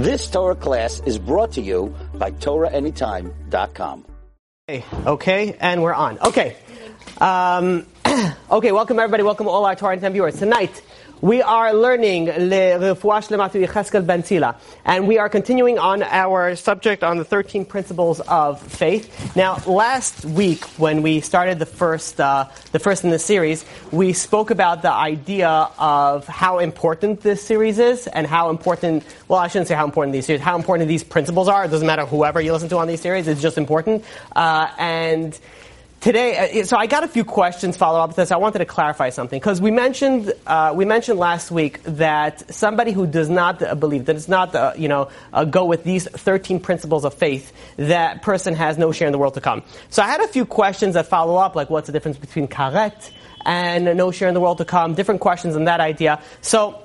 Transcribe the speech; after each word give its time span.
This 0.00 0.30
Torah 0.30 0.54
class 0.54 1.02
is 1.04 1.18
brought 1.18 1.52
to 1.52 1.60
you 1.60 1.94
by 2.14 2.30
TorahAnytime.com. 2.30 4.06
Okay, 4.66 4.84
okay, 5.04 5.56
and 5.60 5.82
we're 5.82 5.92
on. 5.92 6.18
Okay. 6.20 6.56
Um, 7.18 7.84
okay, 8.50 8.72
welcome 8.72 8.98
everybody. 8.98 9.24
Welcome 9.24 9.46
all 9.46 9.66
our 9.66 9.76
Torah 9.76 9.92
Anytime 9.92 10.14
viewers. 10.14 10.38
Tonight, 10.38 10.80
we 11.20 11.42
are 11.42 11.74
learning 11.74 12.26
Le 12.26 12.78
Refuah 12.78 13.20
Shlema 13.20 13.50
Yecheskel 13.50 14.06
Ben 14.06 14.54
and 14.84 15.06
we 15.06 15.18
are 15.18 15.28
continuing 15.28 15.78
on 15.78 16.02
our 16.02 16.56
subject 16.56 17.04
on 17.04 17.18
the 17.18 17.24
13 17.24 17.64
principles 17.66 18.20
of 18.20 18.60
faith. 18.62 19.36
Now, 19.36 19.58
last 19.66 20.24
week 20.24 20.64
when 20.78 21.02
we 21.02 21.20
started 21.20 21.58
the 21.58 21.66
first, 21.66 22.20
uh, 22.20 22.46
the 22.72 22.78
first 22.78 23.04
in 23.04 23.10
the 23.10 23.18
series, 23.18 23.66
we 23.92 24.14
spoke 24.14 24.50
about 24.50 24.82
the 24.82 24.92
idea 24.92 25.68
of 25.78 26.26
how 26.26 26.58
important 26.58 27.20
this 27.20 27.42
series 27.42 27.78
is 27.78 28.06
and 28.06 28.26
how 28.26 28.48
important. 28.48 29.04
Well, 29.28 29.40
I 29.40 29.48
shouldn't 29.48 29.68
say 29.68 29.74
how 29.74 29.84
important 29.84 30.14
these 30.14 30.26
series, 30.26 30.40
how 30.40 30.56
important 30.56 30.88
these 30.88 31.04
principles 31.04 31.48
are. 31.48 31.64
It 31.64 31.68
doesn't 31.68 31.86
matter 31.86 32.06
whoever 32.06 32.40
you 32.40 32.52
listen 32.52 32.70
to 32.70 32.78
on 32.78 32.88
these 32.88 33.00
series; 33.00 33.28
it's 33.28 33.42
just 33.42 33.58
important. 33.58 34.04
Uh, 34.34 34.70
and 34.78 35.38
Today, 36.00 36.60
uh, 36.60 36.64
so 36.64 36.78
I 36.78 36.86
got 36.86 37.04
a 37.04 37.08
few 37.08 37.24
questions 37.24 37.76
follow 37.76 38.00
up 38.00 38.08
with 38.08 38.16
this. 38.16 38.30
I 38.30 38.38
wanted 38.38 38.60
to 38.60 38.64
clarify 38.64 39.10
something 39.10 39.38
because 39.38 39.60
we 39.60 39.70
mentioned 39.70 40.32
uh, 40.46 40.72
we 40.74 40.86
mentioned 40.86 41.18
last 41.18 41.50
week 41.50 41.82
that 41.82 42.54
somebody 42.54 42.92
who 42.92 43.06
does 43.06 43.28
not 43.28 43.60
uh, 43.60 43.74
believe 43.74 44.06
that 44.06 44.16
it's 44.16 44.26
not 44.26 44.54
uh, 44.54 44.72
you 44.78 44.88
know 44.88 45.10
uh, 45.34 45.44
go 45.44 45.66
with 45.66 45.84
these 45.84 46.08
thirteen 46.08 46.58
principles 46.58 47.04
of 47.04 47.12
faith, 47.12 47.52
that 47.76 48.22
person 48.22 48.54
has 48.54 48.78
no 48.78 48.92
share 48.92 49.08
in 49.08 49.12
the 49.12 49.18
world 49.18 49.34
to 49.34 49.42
come. 49.42 49.62
So 49.90 50.02
I 50.02 50.06
had 50.06 50.22
a 50.22 50.28
few 50.28 50.46
questions 50.46 50.94
that 50.94 51.06
follow 51.06 51.36
up, 51.36 51.54
like 51.54 51.68
what's 51.68 51.88
the 51.88 51.92
difference 51.92 52.16
between 52.16 52.48
karet 52.48 53.10
and 53.44 53.84
no 53.94 54.10
share 54.10 54.28
in 54.28 54.32
the 54.32 54.40
world 54.40 54.56
to 54.56 54.64
come? 54.64 54.94
Different 54.94 55.20
questions 55.20 55.54
on 55.54 55.64
that 55.64 55.80
idea. 55.80 56.22
So 56.40 56.80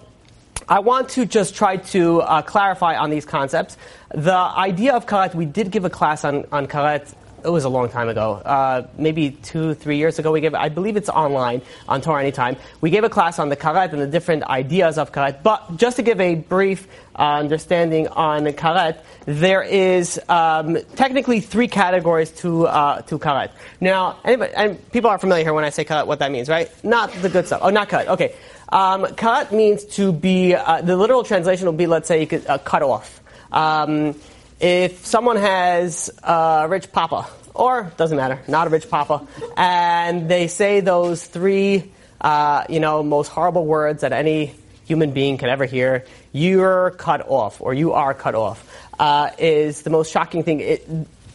I 0.67 0.79
want 0.79 1.07
to 1.11 1.25
just 1.25 1.55
try 1.55 1.77
to 1.77 2.21
uh, 2.21 2.41
clarify 2.41 2.97
on 2.97 3.11
these 3.11 3.23
concepts. 3.23 3.77
The 4.13 4.35
idea 4.35 4.93
of 4.93 5.05
karet, 5.05 5.35
we 5.35 5.45
did 5.45 5.71
give 5.71 5.85
a 5.85 5.89
class 5.89 6.25
on, 6.25 6.43
on 6.51 6.67
karet 6.67 7.15
it 7.45 7.51
was 7.51 7.63
a 7.63 7.69
long 7.69 7.89
time 7.89 8.09
ago, 8.09 8.33
uh, 8.33 8.87
maybe 8.97 9.31
two, 9.31 9.75
three 9.75 9.97
years 9.97 10.17
ago. 10.17 10.31
We 10.31 10.41
gave, 10.41 10.55
I 10.55 10.69
believe 10.69 10.97
it's 10.97 11.09
online 11.09 11.61
on 11.87 12.01
Torah 12.01 12.21
Anytime. 12.21 12.57
We 12.81 12.89
gave 12.89 13.03
a 13.03 13.09
class 13.09 13.37
on 13.37 13.49
the 13.49 13.55
karet 13.55 13.93
and 13.93 14.01
the 14.01 14.07
different 14.07 14.43
ideas 14.43 14.97
of 14.97 15.11
karet. 15.11 15.43
But 15.43 15.77
just 15.77 15.97
to 15.97 16.03
give 16.03 16.19
a 16.19 16.35
brief 16.35 16.87
uh, 17.15 17.37
understanding 17.37 18.07
on 18.07 18.45
karet, 18.45 18.97
there 19.25 19.61
is 19.61 20.19
um, 20.27 20.77
technically 20.95 21.39
three 21.39 21.67
categories 21.67 22.31
to 22.41 22.67
uh, 22.67 23.01
to 23.03 23.19
karet. 23.19 23.51
Now, 23.79 24.17
anybody, 24.25 24.53
and 24.55 24.91
people 24.91 25.09
are 25.09 25.19
familiar 25.19 25.43
here 25.43 25.53
when 25.53 25.65
I 25.65 25.69
say 25.69 25.85
karet, 25.85 26.07
what 26.07 26.19
that 26.19 26.31
means, 26.31 26.49
right? 26.49 26.69
Not 26.83 27.11
the 27.13 27.29
good 27.29 27.45
stuff. 27.45 27.61
Oh, 27.63 27.69
not 27.69 27.89
karet. 27.89 28.07
Okay. 28.07 28.35
Um, 28.69 29.05
karet 29.05 29.51
means 29.51 29.85
to 29.97 30.11
be. 30.11 30.55
Uh, 30.55 30.81
the 30.81 30.97
literal 30.97 31.23
translation 31.23 31.65
will 31.67 31.73
be, 31.73 31.85
let's 31.85 32.07
say, 32.07 32.25
could 32.25 32.47
uh, 32.47 32.57
cut 32.57 32.81
off. 32.81 33.21
Um, 33.51 34.15
if 34.59 35.05
someone 35.05 35.37
has 35.37 36.09
a 36.23 36.67
rich 36.69 36.91
papa, 36.91 37.27
or 37.53 37.91
doesn't 37.97 38.17
matter, 38.17 38.39
not 38.47 38.67
a 38.67 38.69
rich 38.69 38.89
papa, 38.89 39.25
and 39.57 40.29
they 40.29 40.47
say 40.47 40.79
those 40.79 41.25
three, 41.25 41.91
uh, 42.21 42.63
you 42.69 42.79
know, 42.79 43.03
most 43.03 43.29
horrible 43.29 43.65
words 43.65 44.01
that 44.01 44.13
any 44.13 44.53
human 44.85 45.11
being 45.11 45.37
can 45.37 45.49
ever 45.49 45.65
hear, 45.65 46.05
you're 46.31 46.91
cut 46.91 47.27
off, 47.27 47.61
or 47.61 47.73
you 47.73 47.93
are 47.93 48.13
cut 48.13 48.35
off, 48.35 48.65
uh, 48.99 49.31
is 49.37 49.81
the 49.81 49.89
most 49.89 50.11
shocking 50.11 50.43
thing 50.43 50.59
it, 50.59 50.87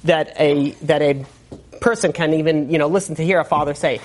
that 0.04 0.32
a 0.38 0.70
that 0.82 1.02
a 1.02 1.24
person 1.80 2.12
can 2.12 2.34
even, 2.34 2.70
you 2.70 2.78
know, 2.78 2.88
listen 2.88 3.14
to 3.16 3.24
hear 3.24 3.40
a 3.40 3.44
father 3.44 3.74
say. 3.74 4.00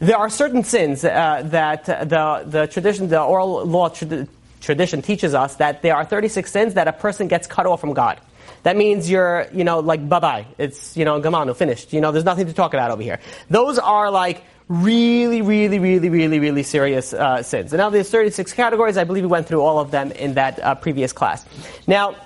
There 0.00 0.16
are 0.16 0.28
certain 0.28 0.62
sins 0.62 1.04
uh, 1.04 1.42
that 1.46 1.86
the 1.86 2.44
the 2.46 2.66
tradition, 2.66 3.08
the 3.08 3.20
oral 3.20 3.64
law 3.64 3.88
trad- 3.88 4.28
tradition 4.60 5.02
teaches 5.02 5.34
us 5.34 5.56
that 5.56 5.82
there 5.82 5.96
are 5.96 6.04
36 6.04 6.50
sins 6.50 6.74
that 6.74 6.88
a 6.88 6.92
person 6.92 7.28
gets 7.28 7.46
cut 7.46 7.66
off 7.66 7.80
from 7.80 7.94
God. 7.94 8.20
That 8.62 8.76
means 8.76 9.10
you're, 9.10 9.46
you 9.52 9.64
know, 9.64 9.80
like 9.80 10.08
bye 10.08 10.20
bye. 10.20 10.46
It's, 10.58 10.96
you 10.96 11.04
know, 11.04 11.20
gamano, 11.20 11.56
finished. 11.56 11.92
You 11.92 12.00
know, 12.00 12.12
there's 12.12 12.24
nothing 12.24 12.46
to 12.46 12.52
talk 12.52 12.74
about 12.74 12.90
over 12.90 13.02
here. 13.02 13.20
Those 13.48 13.78
are 13.78 14.10
like 14.10 14.44
really, 14.68 15.42
really, 15.42 15.78
really, 15.78 16.08
really, 16.08 16.38
really 16.38 16.62
serious 16.62 17.12
uh, 17.12 17.42
sins. 17.42 17.72
And 17.72 17.78
now 17.78 17.90
there's 17.90 18.10
36 18.10 18.52
categories. 18.52 18.96
I 18.96 19.04
believe 19.04 19.24
we 19.24 19.28
went 19.28 19.46
through 19.46 19.62
all 19.62 19.78
of 19.78 19.90
them 19.90 20.12
in 20.12 20.34
that 20.34 20.58
uh, 20.62 20.74
previous 20.74 21.12
class. 21.12 21.44
Now, 21.86 22.16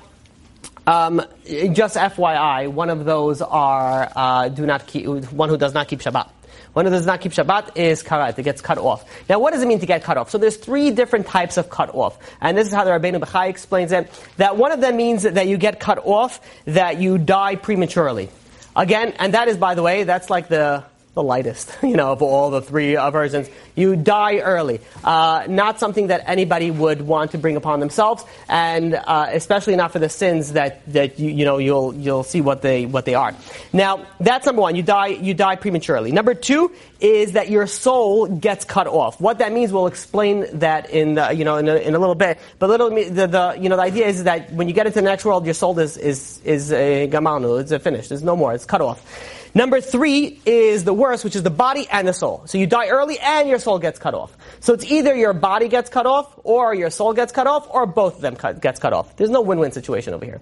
um, 0.86 1.22
just 1.44 1.96
FYI, 1.96 2.68
one 2.68 2.90
of 2.90 3.04
those 3.04 3.40
are 3.40 4.10
uh, 4.16 4.48
do 4.48 4.66
not 4.66 4.86
keep, 4.86 5.06
one 5.32 5.48
who 5.48 5.56
does 5.56 5.74
not 5.74 5.86
keep 5.86 6.00
Shabbat. 6.00 6.28
One 6.72 6.86
who 6.86 6.90
does 6.90 7.06
not 7.06 7.20
keep 7.20 7.32
Shabbat 7.32 7.76
is 7.76 8.02
karet. 8.02 8.38
It 8.38 8.42
gets 8.42 8.62
cut 8.62 8.78
off. 8.78 9.04
Now, 9.28 9.38
what 9.38 9.52
does 9.52 9.62
it 9.62 9.66
mean 9.66 9.80
to 9.80 9.86
get 9.86 10.02
cut 10.04 10.16
off? 10.16 10.30
So 10.30 10.38
there's 10.38 10.56
three 10.56 10.90
different 10.90 11.26
types 11.26 11.56
of 11.56 11.68
cut 11.68 11.94
off. 11.94 12.18
And 12.40 12.56
this 12.56 12.68
is 12.68 12.72
how 12.72 12.84
the 12.84 12.90
Rabbeinu 12.90 13.20
Bechai 13.20 13.50
explains 13.50 13.92
it. 13.92 14.10
That 14.38 14.56
one 14.56 14.72
of 14.72 14.80
them 14.80 14.96
means 14.96 15.24
that 15.24 15.46
you 15.46 15.58
get 15.58 15.80
cut 15.80 15.98
off, 16.04 16.40
that 16.64 16.98
you 16.98 17.18
die 17.18 17.56
prematurely. 17.56 18.30
Again, 18.74 19.12
and 19.18 19.34
that 19.34 19.48
is, 19.48 19.58
by 19.58 19.74
the 19.74 19.82
way, 19.82 20.04
that's 20.04 20.30
like 20.30 20.48
the 20.48 20.84
the 21.14 21.22
lightest, 21.22 21.76
you 21.82 21.96
know, 21.96 22.12
of 22.12 22.22
all 22.22 22.50
the 22.50 22.62
three 22.62 22.96
uh, 22.96 23.10
versions. 23.10 23.48
You 23.74 23.96
die 23.96 24.38
early. 24.38 24.80
Uh, 25.04 25.44
not 25.48 25.78
something 25.78 26.08
that 26.08 26.22
anybody 26.26 26.70
would 26.70 27.02
want 27.02 27.32
to 27.32 27.38
bring 27.38 27.56
upon 27.56 27.80
themselves, 27.80 28.24
and 28.48 28.94
uh, 28.94 29.26
especially 29.30 29.76
not 29.76 29.92
for 29.92 29.98
the 29.98 30.08
sins 30.08 30.52
that, 30.52 30.84
that 30.92 31.18
you, 31.18 31.30
you 31.30 31.44
know 31.44 31.58
you'll 31.58 31.94
you'll 31.94 32.24
see 32.24 32.40
what 32.40 32.62
they 32.62 32.86
what 32.86 33.04
they 33.04 33.14
are. 33.14 33.34
Now 33.72 34.06
that's 34.20 34.46
number 34.46 34.62
one. 34.62 34.76
You 34.76 34.82
die 34.82 35.08
you 35.08 35.34
die 35.34 35.56
prematurely. 35.56 36.12
Number 36.12 36.34
two 36.34 36.72
is 37.00 37.32
that 37.32 37.50
your 37.50 37.66
soul 37.66 38.26
gets 38.26 38.64
cut 38.64 38.86
off. 38.86 39.20
What 39.20 39.38
that 39.38 39.52
means, 39.52 39.72
we'll 39.72 39.88
explain 39.88 40.46
that 40.60 40.90
in 40.90 41.14
the, 41.14 41.32
you 41.32 41.44
know 41.44 41.56
in 41.56 41.68
a, 41.68 41.76
in 41.76 41.94
a 41.94 41.98
little 41.98 42.14
bit. 42.14 42.38
But 42.58 42.70
little 42.70 42.90
the, 42.90 43.26
the 43.26 43.56
you 43.60 43.68
know 43.68 43.76
the 43.76 43.82
idea 43.82 44.06
is 44.06 44.24
that 44.24 44.52
when 44.52 44.68
you 44.68 44.74
get 44.74 44.86
into 44.86 45.00
the 45.00 45.02
next 45.02 45.24
world, 45.24 45.44
your 45.44 45.54
soul 45.54 45.78
is 45.78 45.96
is 45.96 46.40
is 46.44 46.72
a 46.72 47.08
gamanu. 47.08 47.60
It's 47.60 47.72
a 47.72 47.78
finished. 47.78 48.08
There's 48.10 48.22
no 48.22 48.36
more. 48.36 48.54
It's 48.54 48.64
cut 48.64 48.80
off. 48.80 49.40
Number 49.54 49.82
three 49.82 50.40
is 50.46 50.84
the 50.84 50.94
worst, 50.94 51.24
which 51.24 51.36
is 51.36 51.42
the 51.42 51.50
body 51.50 51.86
and 51.90 52.08
the 52.08 52.14
soul. 52.14 52.42
So 52.46 52.56
you 52.56 52.66
die 52.66 52.88
early 52.88 53.18
and 53.18 53.48
your 53.48 53.58
soul 53.58 53.78
gets 53.78 53.98
cut 53.98 54.14
off. 54.14 54.34
So 54.60 54.72
it's 54.72 54.84
either 54.84 55.14
your 55.14 55.34
body 55.34 55.68
gets 55.68 55.90
cut 55.90 56.06
off, 56.06 56.32
or 56.42 56.74
your 56.74 56.88
soul 56.88 57.12
gets 57.12 57.32
cut 57.32 57.46
off, 57.46 57.68
or 57.70 57.84
both 57.84 58.16
of 58.16 58.20
them 58.22 58.34
cut, 58.34 58.62
gets 58.62 58.80
cut 58.80 58.94
off. 58.94 59.14
There's 59.16 59.30
no 59.30 59.42
win-win 59.42 59.72
situation 59.72 60.14
over 60.14 60.24
here. 60.24 60.40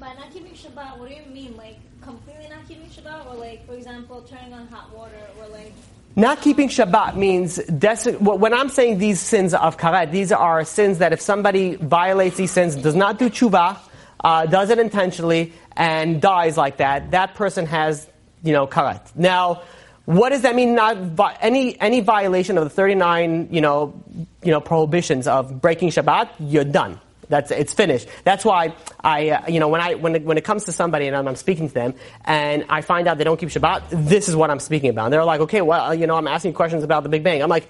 By 0.00 0.14
not 0.14 0.32
keeping 0.32 0.52
Shabbat, 0.52 0.98
what 0.98 1.10
do 1.10 1.14
you 1.14 1.22
mean? 1.30 1.56
Like 1.56 1.76
completely 2.00 2.48
not 2.48 2.66
keeping 2.66 2.88
Shabbat, 2.88 3.26
or 3.26 3.34
like, 3.34 3.66
for 3.66 3.74
example, 3.74 4.22
turning 4.22 4.54
on 4.54 4.66
hot 4.68 4.94
water, 4.94 5.20
or 5.38 5.48
like. 5.48 5.72
Not 6.16 6.40
keeping 6.40 6.68
Shabbat 6.68 7.16
means 7.16 7.56
des- 7.56 8.12
when 8.12 8.54
I'm 8.54 8.70
saying 8.70 8.98
these 8.98 9.20
sins 9.20 9.52
of 9.52 9.76
karet, 9.76 10.10
these 10.10 10.32
are 10.32 10.64
sins 10.64 10.98
that 10.98 11.12
if 11.12 11.20
somebody 11.20 11.76
violates 11.76 12.38
these 12.38 12.50
sins, 12.50 12.76
does 12.76 12.94
not 12.94 13.18
do 13.18 13.28
tshuva, 13.28 13.76
uh, 14.22 14.46
does 14.46 14.70
it 14.70 14.78
intentionally, 14.78 15.52
and 15.76 16.20
dies 16.20 16.56
like 16.56 16.78
that, 16.78 17.12
that 17.12 17.34
person 17.34 17.66
has, 17.66 18.06
you 18.42 18.52
know, 18.52 18.66
karet. 18.66 19.14
Now, 19.14 19.62
what 20.04 20.30
does 20.30 20.42
that 20.42 20.54
mean? 20.54 20.74
Not 20.74 21.36
any 21.40 21.78
any 21.80 22.00
violation 22.00 22.56
of 22.56 22.64
the 22.64 22.70
39, 22.70 23.48
you 23.50 23.60
know, 23.60 24.02
you 24.42 24.50
know, 24.50 24.60
prohibitions 24.60 25.26
of 25.26 25.60
breaking 25.60 25.90
Shabbat, 25.90 26.30
you're 26.40 26.64
done. 26.64 26.98
That's 27.28 27.50
it's 27.50 27.74
finished. 27.74 28.08
That's 28.24 28.44
why 28.44 28.74
I, 29.04 29.30
uh, 29.30 29.48
you 29.48 29.60
know, 29.60 29.68
when 29.68 29.82
I 29.82 29.94
when 29.94 30.16
it, 30.16 30.24
when 30.24 30.38
it 30.38 30.44
comes 30.44 30.64
to 30.64 30.72
somebody 30.72 31.06
and 31.08 31.14
I'm, 31.14 31.28
I'm, 31.28 31.36
speaking 31.36 31.68
to 31.68 31.74
them 31.74 31.94
and 32.24 32.64
I 32.70 32.80
find 32.80 33.06
out 33.06 33.18
they 33.18 33.24
don't 33.24 33.38
keep 33.38 33.50
Shabbat, 33.50 33.88
this 33.90 34.28
is 34.28 34.34
what 34.34 34.50
I'm 34.50 34.60
speaking 34.60 34.90
about. 34.90 35.06
And 35.06 35.12
they're 35.12 35.24
like, 35.24 35.42
okay, 35.42 35.60
well, 35.60 35.94
you 35.94 36.06
know, 36.06 36.16
I'm 36.16 36.26
asking 36.26 36.54
questions 36.54 36.84
about 36.84 37.02
the 37.02 37.10
Big 37.10 37.22
Bang. 37.22 37.42
I'm 37.42 37.50
like, 37.50 37.68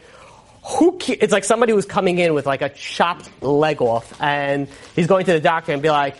who? 0.62 0.92
Ke-? 0.98 1.20
It's 1.20 1.32
like 1.32 1.44
somebody 1.44 1.72
who's 1.72 1.86
coming 1.86 2.18
in 2.18 2.34
with 2.34 2.46
like 2.46 2.62
a 2.62 2.68
chopped 2.68 3.42
leg 3.42 3.82
off, 3.82 4.20
and 4.20 4.68
he's 4.94 5.08
going 5.08 5.26
to 5.26 5.32
the 5.32 5.40
doctor 5.40 5.72
and 5.72 5.82
be 5.82 5.90
like, 5.90 6.16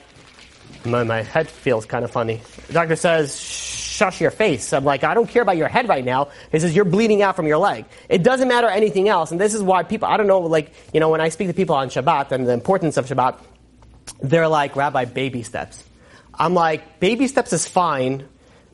my, 0.91 1.05
my 1.05 1.23
head 1.23 1.49
feels 1.49 1.87
kind 1.87 2.05
of 2.05 2.11
funny. 2.11 2.41
The 2.67 2.73
doctor 2.73 2.97
says, 2.97 3.39
shush 3.41 4.21
your 4.21 4.31
face. 4.31 4.73
I'm 4.73 4.85
like, 4.85 5.05
I 5.05 5.15
don't 5.15 5.29
care 5.29 5.43
about 5.43 5.57
your 5.57 5.69
head 5.69 5.89
right 5.89 6.05
now. 6.05 6.29
He 6.53 6.59
says, 6.59 6.75
you're 6.75 6.85
bleeding 6.85 7.23
out 7.23 7.37
from 7.37 7.47
your 7.47 7.59
leg. 7.59 7.85
It 8.09 8.23
doesn't 8.23 8.49
matter 8.49 8.69
anything 8.69 9.09
else. 9.09 9.31
And 9.31 9.41
this 9.41 9.55
is 9.55 9.63
why 9.63 9.83
people, 9.83 10.09
I 10.09 10.17
don't 10.17 10.27
know, 10.27 10.41
like, 10.41 10.73
you 10.93 11.01
know, 11.01 11.09
when 11.11 11.21
I 11.21 11.29
speak 11.31 11.49
to 11.49 11.55
people 11.55 11.75
on 11.75 11.89
Shabbat 11.89 12.33
and 12.33 12.47
the 12.47 12.53
importance 12.53 12.97
of 12.97 13.07
Shabbat, 13.07 13.39
they're 14.21 14.49
like, 14.49 14.77
Rabbi, 14.77 15.05
baby 15.05 15.43
steps. 15.43 15.85
I'm 16.35 16.55
like, 16.55 17.01
baby 17.01 17.27
steps 17.27 17.53
is 17.53 17.67
fine, 17.67 18.29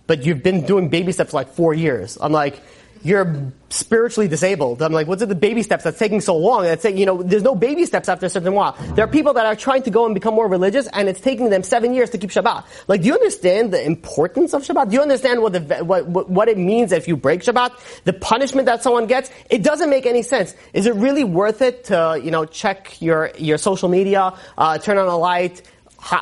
but 0.06 0.25
you've 0.25 0.43
been 0.43 0.66
doing 0.66 0.90
baby 0.90 1.12
steps 1.12 1.32
like 1.32 1.49
four 1.49 1.72
years. 1.72 2.19
I'm 2.20 2.32
like, 2.32 2.61
you're 3.04 3.52
spiritually 3.68 4.28
disabled. 4.28 4.80
I'm 4.80 4.92
like, 4.92 5.06
what's 5.06 5.20
it 5.20 5.28
the 5.28 5.34
baby 5.34 5.62
steps 5.62 5.84
that's 5.84 5.98
taking 5.98 6.22
so 6.22 6.36
long? 6.36 6.62
That's 6.62 6.82
saying, 6.82 6.96
you 6.96 7.04
know, 7.04 7.22
there's 7.22 7.42
no 7.42 7.54
baby 7.54 7.84
steps 7.84 8.08
after 8.08 8.26
a 8.26 8.30
certain 8.30 8.54
while. 8.54 8.72
There 8.94 9.04
are 9.04 9.08
people 9.08 9.34
that 9.34 9.44
are 9.44 9.54
trying 9.54 9.82
to 9.82 9.90
go 9.90 10.06
and 10.06 10.14
become 10.14 10.34
more 10.34 10.48
religious, 10.48 10.88
and 10.88 11.08
it's 11.08 11.20
taking 11.20 11.50
them 11.50 11.62
seven 11.62 11.92
years 11.92 12.10
to 12.10 12.18
keep 12.18 12.30
Shabbat. 12.30 12.64
Like, 12.88 13.02
do 13.02 13.08
you 13.08 13.14
understand 13.14 13.72
the 13.72 13.84
importance 13.84 14.54
of 14.54 14.62
Shabbat? 14.62 14.88
Do 14.88 14.94
you 14.94 15.02
understand 15.02 15.42
what 15.42 15.52
the 15.52 15.84
what, 15.84 16.30
what 16.30 16.48
it 16.48 16.56
means 16.56 16.92
if 16.92 17.06
you 17.06 17.16
break 17.16 17.42
Shabbat? 17.42 18.02
The 18.04 18.14
punishment 18.14 18.66
that 18.66 18.82
someone 18.82 19.06
gets? 19.06 19.30
It 19.50 19.62
doesn't 19.62 19.90
make 19.90 20.06
any 20.06 20.22
sense. 20.22 20.54
Is 20.72 20.86
it 20.86 20.94
really 20.94 21.24
worth 21.24 21.60
it 21.60 21.84
to 21.84 22.18
you 22.22 22.30
know 22.30 22.46
check 22.46 23.00
your 23.02 23.32
your 23.36 23.58
social 23.58 23.90
media, 23.90 24.32
uh, 24.56 24.78
turn 24.78 24.96
on 24.96 25.08
a 25.08 25.16
light? 25.16 25.60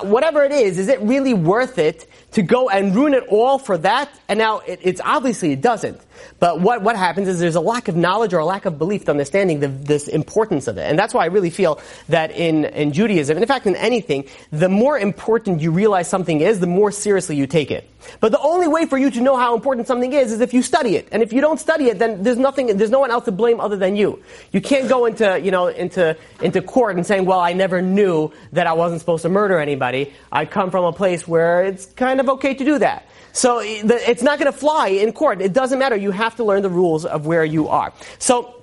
whatever 0.03 0.45
it 0.45 0.53
is, 0.53 0.79
is 0.79 0.89
it 0.89 1.01
really 1.01 1.35
worth 1.35 1.79
it 1.79 2.07
to 2.33 2.43
go 2.43 2.69
and 2.69 2.95
ruin 2.95 3.15
it 3.15 3.25
all 3.29 3.59
for 3.59 3.77
that? 3.79 4.09
And 4.29 4.39
now 4.39 4.61
it, 4.61 4.81
it's 4.83 5.01
obviously 5.05 5.53
it 5.53 5.61
doesn't. 5.61 6.01
But 6.39 6.61
what, 6.61 6.83
what 6.83 6.97
happens 6.97 7.29
is 7.29 7.39
there's 7.39 7.55
a 7.55 7.61
lack 7.61 7.89
of 7.89 7.97
knowledge 7.97 8.35
or 8.35 8.39
a 8.39 8.45
lack 8.45 8.65
of 8.65 8.79
belief 8.79 9.05
to 9.07 9.11
understanding 9.11 9.61
the, 9.61 9.69
this 9.69 10.09
importance 10.09 10.69
of 10.69 10.79
it. 10.79 10.83
And 10.83 10.99
that's 10.99 11.15
why 11.15 11.23
I 11.23 11.27
really 11.27 11.51
feel 11.51 11.81
that 12.09 12.31
in, 12.33 12.65
in 12.65 12.93
Judaism, 12.93 13.37
and 13.37 13.43
in 13.43 13.49
fact 13.49 13.67
in 13.67 13.77
anything, 13.77 14.25
the 14.51 14.69
more 14.69 14.99
important 14.99 15.61
you 15.61 15.71
realize 15.71 16.09
something 16.09 16.41
is, 16.41 16.61
the 16.61 16.67
more 16.67 16.91
seriously 16.91 17.37
you 17.37 17.47
take 17.47 17.71
it. 17.71 17.89
But 18.21 18.33
the 18.33 18.41
only 18.41 18.69
way 18.69 18.87
for 18.87 18.99
you 18.99 19.11
to 19.11 19.21
know 19.21 19.37
how 19.37 19.55
important 19.55 19.87
something 19.87 20.13
is 20.13 20.33
is 20.33 20.41
if 20.41 20.55
you 20.55 20.63
study 20.63 20.97
it. 20.97 21.09
And 21.13 21.23
if 21.23 21.33
you 21.33 21.41
don't 21.41 21.59
study 21.59 21.87
it, 21.87 21.99
then 21.99 22.23
there's 22.23 22.39
nothing, 22.39 22.77
there's 22.77 22.91
no 22.91 23.01
one 23.01 23.11
else 23.11 23.25
to 23.27 23.33
blame 23.33 23.61
other 23.61 23.77
than 23.77 23.97
you. 23.97 24.23
You 24.53 24.61
can't 24.61 24.89
go 24.89 25.07
into, 25.07 25.41
you 25.41 25.51
know, 25.51 25.69
into, 25.69 26.17
into 26.41 26.63
court 26.63 26.97
and 26.97 27.07
saying, 27.07 27.25
well, 27.25 27.41
I 27.41 27.53
never 27.53 27.83
knew 27.83 28.33
that 28.53 28.67
I 28.67 28.73
wasn't 28.73 29.01
supposed 29.01 29.23
to 29.23 29.29
murder 29.29 29.59
anybody. 29.59 30.13
I 30.31 30.45
come 30.45 30.71
from 30.71 30.85
a 30.85 30.93
place 30.93 31.27
where 31.27 31.65
it's 31.65 31.87
kind 31.87 32.21
of 32.21 32.29
okay 32.31 32.55
to 32.55 32.65
do 32.65 32.79
that. 32.79 33.07
So 33.33 33.59
eh, 33.59 33.83
it's 33.85 34.23
not 34.23 34.39
going 34.39 34.53
to 34.53 34.57
fly 34.57 34.89
in 34.89 35.13
court. 35.13 35.41
It 35.41 35.53
doesn't 35.53 35.79
matter. 35.79 35.97
You 35.97 36.11
have 36.13 36.37
to 36.37 36.45
learn 36.45 36.63
the 36.63 36.71
rules 36.71 37.05
of 37.05 37.27
where 37.27 37.45
you 37.45 37.69
are. 37.69 37.93
So 38.19 38.55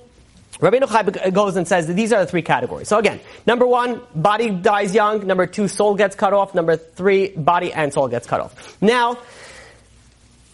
Rabbeinu 0.60 0.82
Bechai 0.84 1.34
goes 1.34 1.56
and 1.56 1.66
says 1.68 1.88
that 1.88 1.94
these 1.94 2.12
are 2.12 2.20
the 2.20 2.26
three 2.30 2.42
categories. 2.42 2.90
So 2.90 2.98
again, 2.98 3.22
number 3.46 3.66
one, 3.66 4.02
body 4.14 4.50
dies 4.50 4.94
young. 4.94 5.26
Number 5.26 5.48
two, 5.48 5.70
soul 5.70 5.96
gets 5.96 6.16
cut 6.16 6.34
off. 6.34 6.54
Number 6.54 6.76
three, 6.76 7.30
body 7.30 7.72
and 7.72 7.94
soul 7.94 8.10
gets 8.10 8.28
cut 8.28 8.42
off. 8.42 8.82
Now, 8.82 9.18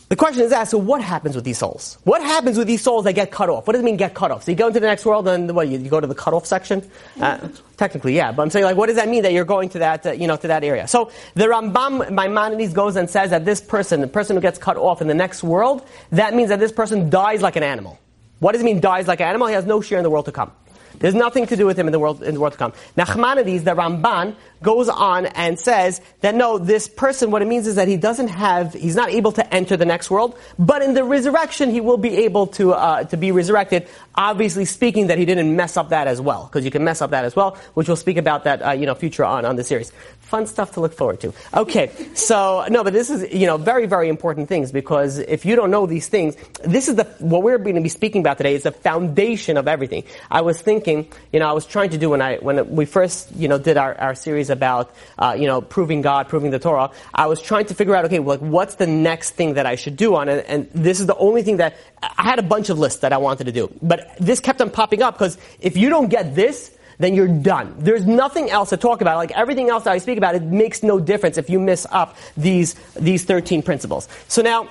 the 0.07 0.15
question 0.15 0.43
is 0.43 0.51
asked, 0.51 0.71
so 0.71 0.77
what 0.77 1.01
happens 1.01 1.35
with 1.35 1.45
these 1.45 1.57
souls? 1.57 1.97
What 2.03 2.21
happens 2.21 2.57
with 2.57 2.67
these 2.67 2.83
souls 2.83 3.05
that 3.05 3.13
get 3.13 3.31
cut 3.31 3.49
off? 3.49 3.65
What 3.65 3.73
does 3.73 3.81
it 3.81 3.85
mean 3.85 3.97
get 3.97 4.13
cut 4.13 4.29
off? 4.29 4.43
So 4.43 4.51
you 4.51 4.57
go 4.57 4.67
into 4.67 4.79
the 4.79 4.85
next 4.85 5.03
world 5.03 5.27
and 5.27 5.55
what, 5.55 5.67
you, 5.67 5.79
you 5.79 5.89
go 5.89 5.99
to 5.99 6.05
the 6.05 6.13
cut 6.13 6.33
off 6.33 6.45
section? 6.45 6.87
Uh, 7.19 7.47
technically, 7.77 8.15
yeah. 8.15 8.31
But 8.31 8.43
I'm 8.43 8.49
saying 8.51 8.65
like, 8.65 8.77
what 8.77 8.85
does 8.85 8.97
that 8.97 9.09
mean 9.09 9.23
that 9.23 9.33
you're 9.33 9.45
going 9.45 9.69
to 9.69 9.79
that, 9.79 10.05
uh, 10.05 10.11
you 10.11 10.27
know, 10.27 10.37
to 10.37 10.47
that 10.47 10.63
area? 10.63 10.87
So 10.87 11.11
the 11.33 11.45
Rambam 11.45 12.11
Maimonides 12.11 12.73
goes 12.73 12.95
and 12.95 13.09
says 13.09 13.31
that 13.31 13.45
this 13.45 13.61
person, 13.61 14.01
the 14.01 14.07
person 14.07 14.35
who 14.35 14.41
gets 14.41 14.59
cut 14.59 14.77
off 14.77 15.01
in 15.01 15.07
the 15.07 15.15
next 15.15 15.43
world, 15.43 15.87
that 16.11 16.35
means 16.35 16.49
that 16.49 16.59
this 16.59 16.71
person 16.71 17.09
dies 17.09 17.41
like 17.41 17.55
an 17.55 17.63
animal. 17.63 17.99
What 18.39 18.51
does 18.51 18.61
it 18.61 18.65
mean 18.65 18.81
dies 18.81 19.07
like 19.07 19.21
an 19.21 19.27
animal? 19.27 19.47
He 19.47 19.53
has 19.55 19.65
no 19.65 19.81
share 19.81 19.97
in 19.97 20.03
the 20.03 20.09
world 20.11 20.25
to 20.25 20.31
come. 20.31 20.51
There's 20.99 21.15
nothing 21.15 21.47
to 21.47 21.55
do 21.55 21.65
with 21.65 21.77
him 21.77 21.87
in 21.87 21.91
the 21.91 21.99
world, 21.99 22.23
in 22.23 22.33
the 22.33 22.39
world 22.39 22.53
to 22.53 22.59
come. 22.59 22.73
Nachmanides, 22.97 23.63
the 23.63 23.71
Ramban, 23.71 24.35
goes 24.61 24.89
on 24.89 25.27
and 25.27 25.59
says 25.59 26.01
that 26.21 26.33
no, 26.33 26.57
this 26.57 26.87
person, 26.87 27.31
what 27.31 27.41
it 27.41 27.47
means 27.47 27.67
is 27.67 27.75
that 27.75 27.87
he 27.87 27.97
doesn't 27.97 28.29
have, 28.29 28.73
he's 28.73 28.95
not 28.95 29.09
able 29.09 29.31
to 29.33 29.53
enter 29.53 29.77
the 29.77 29.85
next 29.85 30.09
world, 30.09 30.37
but 30.57 30.81
in 30.81 30.93
the 30.93 31.03
resurrection, 31.03 31.69
he 31.69 31.81
will 31.81 31.97
be 31.97 32.23
able 32.25 32.47
to, 32.47 32.73
uh, 32.73 33.03
to 33.03 33.17
be 33.17 33.31
resurrected. 33.31 33.87
Obviously 34.15 34.65
speaking 34.65 35.07
that 35.07 35.17
he 35.17 35.25
didn't 35.25 35.55
mess 35.55 35.77
up 35.77 35.89
that 35.89 36.07
as 36.07 36.19
well, 36.21 36.45
because 36.45 36.65
you 36.65 36.71
can 36.71 36.83
mess 36.83 37.01
up 37.01 37.11
that 37.11 37.25
as 37.25 37.35
well, 37.35 37.57
which 37.73 37.87
we'll 37.87 37.97
speak 37.97 38.17
about 38.17 38.45
that, 38.45 38.65
uh, 38.65 38.71
you 38.71 38.85
know, 38.85 38.95
future 38.95 39.25
on, 39.25 39.45
on 39.45 39.55
the 39.55 39.63
series. 39.63 39.91
Fun 40.35 40.47
stuff 40.47 40.73
to 40.73 40.81
look 40.81 40.91
forward 40.91 41.21
to. 41.21 41.33
Okay, 41.53 41.89
so, 42.13 42.65
no, 42.69 42.83
but 42.83 42.91
this 42.91 43.09
is, 43.09 43.33
you 43.33 43.47
know, 43.47 43.55
very, 43.55 43.85
very 43.85 44.09
important 44.09 44.49
things, 44.49 44.69
because 44.69 45.17
if 45.17 45.45
you 45.45 45.55
don't 45.55 45.71
know 45.71 45.85
these 45.85 46.09
things, 46.09 46.35
this 46.61 46.89
is 46.89 46.95
the, 46.95 47.05
what 47.19 47.41
we're 47.41 47.57
going 47.57 47.75
to 47.75 47.81
be 47.81 47.87
speaking 47.87 48.19
about 48.19 48.35
today 48.35 48.53
is 48.53 48.63
the 48.63 48.73
foundation 48.73 49.55
of 49.55 49.69
everything. 49.69 50.03
I 50.29 50.41
was 50.41 50.61
thinking, 50.61 51.07
you 51.31 51.39
know, 51.39 51.47
I 51.47 51.53
was 51.53 51.65
trying 51.65 51.91
to 51.91 51.97
do 51.97 52.09
when 52.09 52.21
I, 52.21 52.35
when 52.35 52.75
we 52.75 52.83
first, 52.83 53.33
you 53.33 53.47
know, 53.47 53.57
did 53.57 53.77
our, 53.77 53.97
our 53.97 54.13
series 54.13 54.49
about, 54.49 54.93
uh, 55.17 55.37
you 55.39 55.47
know, 55.47 55.61
proving 55.61 56.01
God, 56.01 56.27
proving 56.27 56.51
the 56.51 56.59
Torah, 56.59 56.91
I 57.13 57.27
was 57.27 57.41
trying 57.41 57.67
to 57.67 57.73
figure 57.73 57.95
out, 57.95 58.03
okay, 58.03 58.19
like, 58.19 58.41
what's 58.41 58.75
the 58.75 58.87
next 58.87 59.35
thing 59.35 59.53
that 59.53 59.65
I 59.65 59.75
should 59.75 59.95
do 59.95 60.15
on 60.15 60.27
it? 60.27 60.43
And 60.49 60.69
this 60.73 60.99
is 60.99 61.05
the 61.05 61.15
only 61.15 61.43
thing 61.43 61.57
that, 61.57 61.77
I 62.03 62.23
had 62.23 62.39
a 62.39 62.43
bunch 62.43 62.69
of 62.69 62.77
lists 62.77 62.99
that 62.99 63.13
I 63.13 63.17
wanted 63.17 63.45
to 63.45 63.53
do. 63.53 63.73
But 63.81 64.17
this 64.19 64.41
kept 64.41 64.59
on 64.59 64.69
popping 64.69 65.01
up 65.01 65.13
because 65.15 65.37
if 65.61 65.77
you 65.77 65.89
don't 65.89 66.09
get 66.09 66.35
this, 66.35 66.74
then 66.97 67.15
you're 67.15 67.27
done. 67.27 67.75
There's 67.77 68.05
nothing 68.05 68.49
else 68.49 68.69
to 68.69 68.77
talk 68.77 69.01
about. 69.01 69.17
Like 69.17 69.31
everything 69.31 69.69
else 69.69 69.83
that 69.83 69.91
I 69.91 69.97
speak 69.97 70.17
about, 70.17 70.35
it 70.35 70.43
makes 70.43 70.83
no 70.83 70.99
difference 70.99 71.37
if 71.37 71.49
you 71.49 71.59
miss 71.59 71.85
up 71.91 72.15
these, 72.37 72.75
these 72.95 73.23
13 73.23 73.63
principles. 73.63 74.07
So 74.27 74.41
now, 74.41 74.69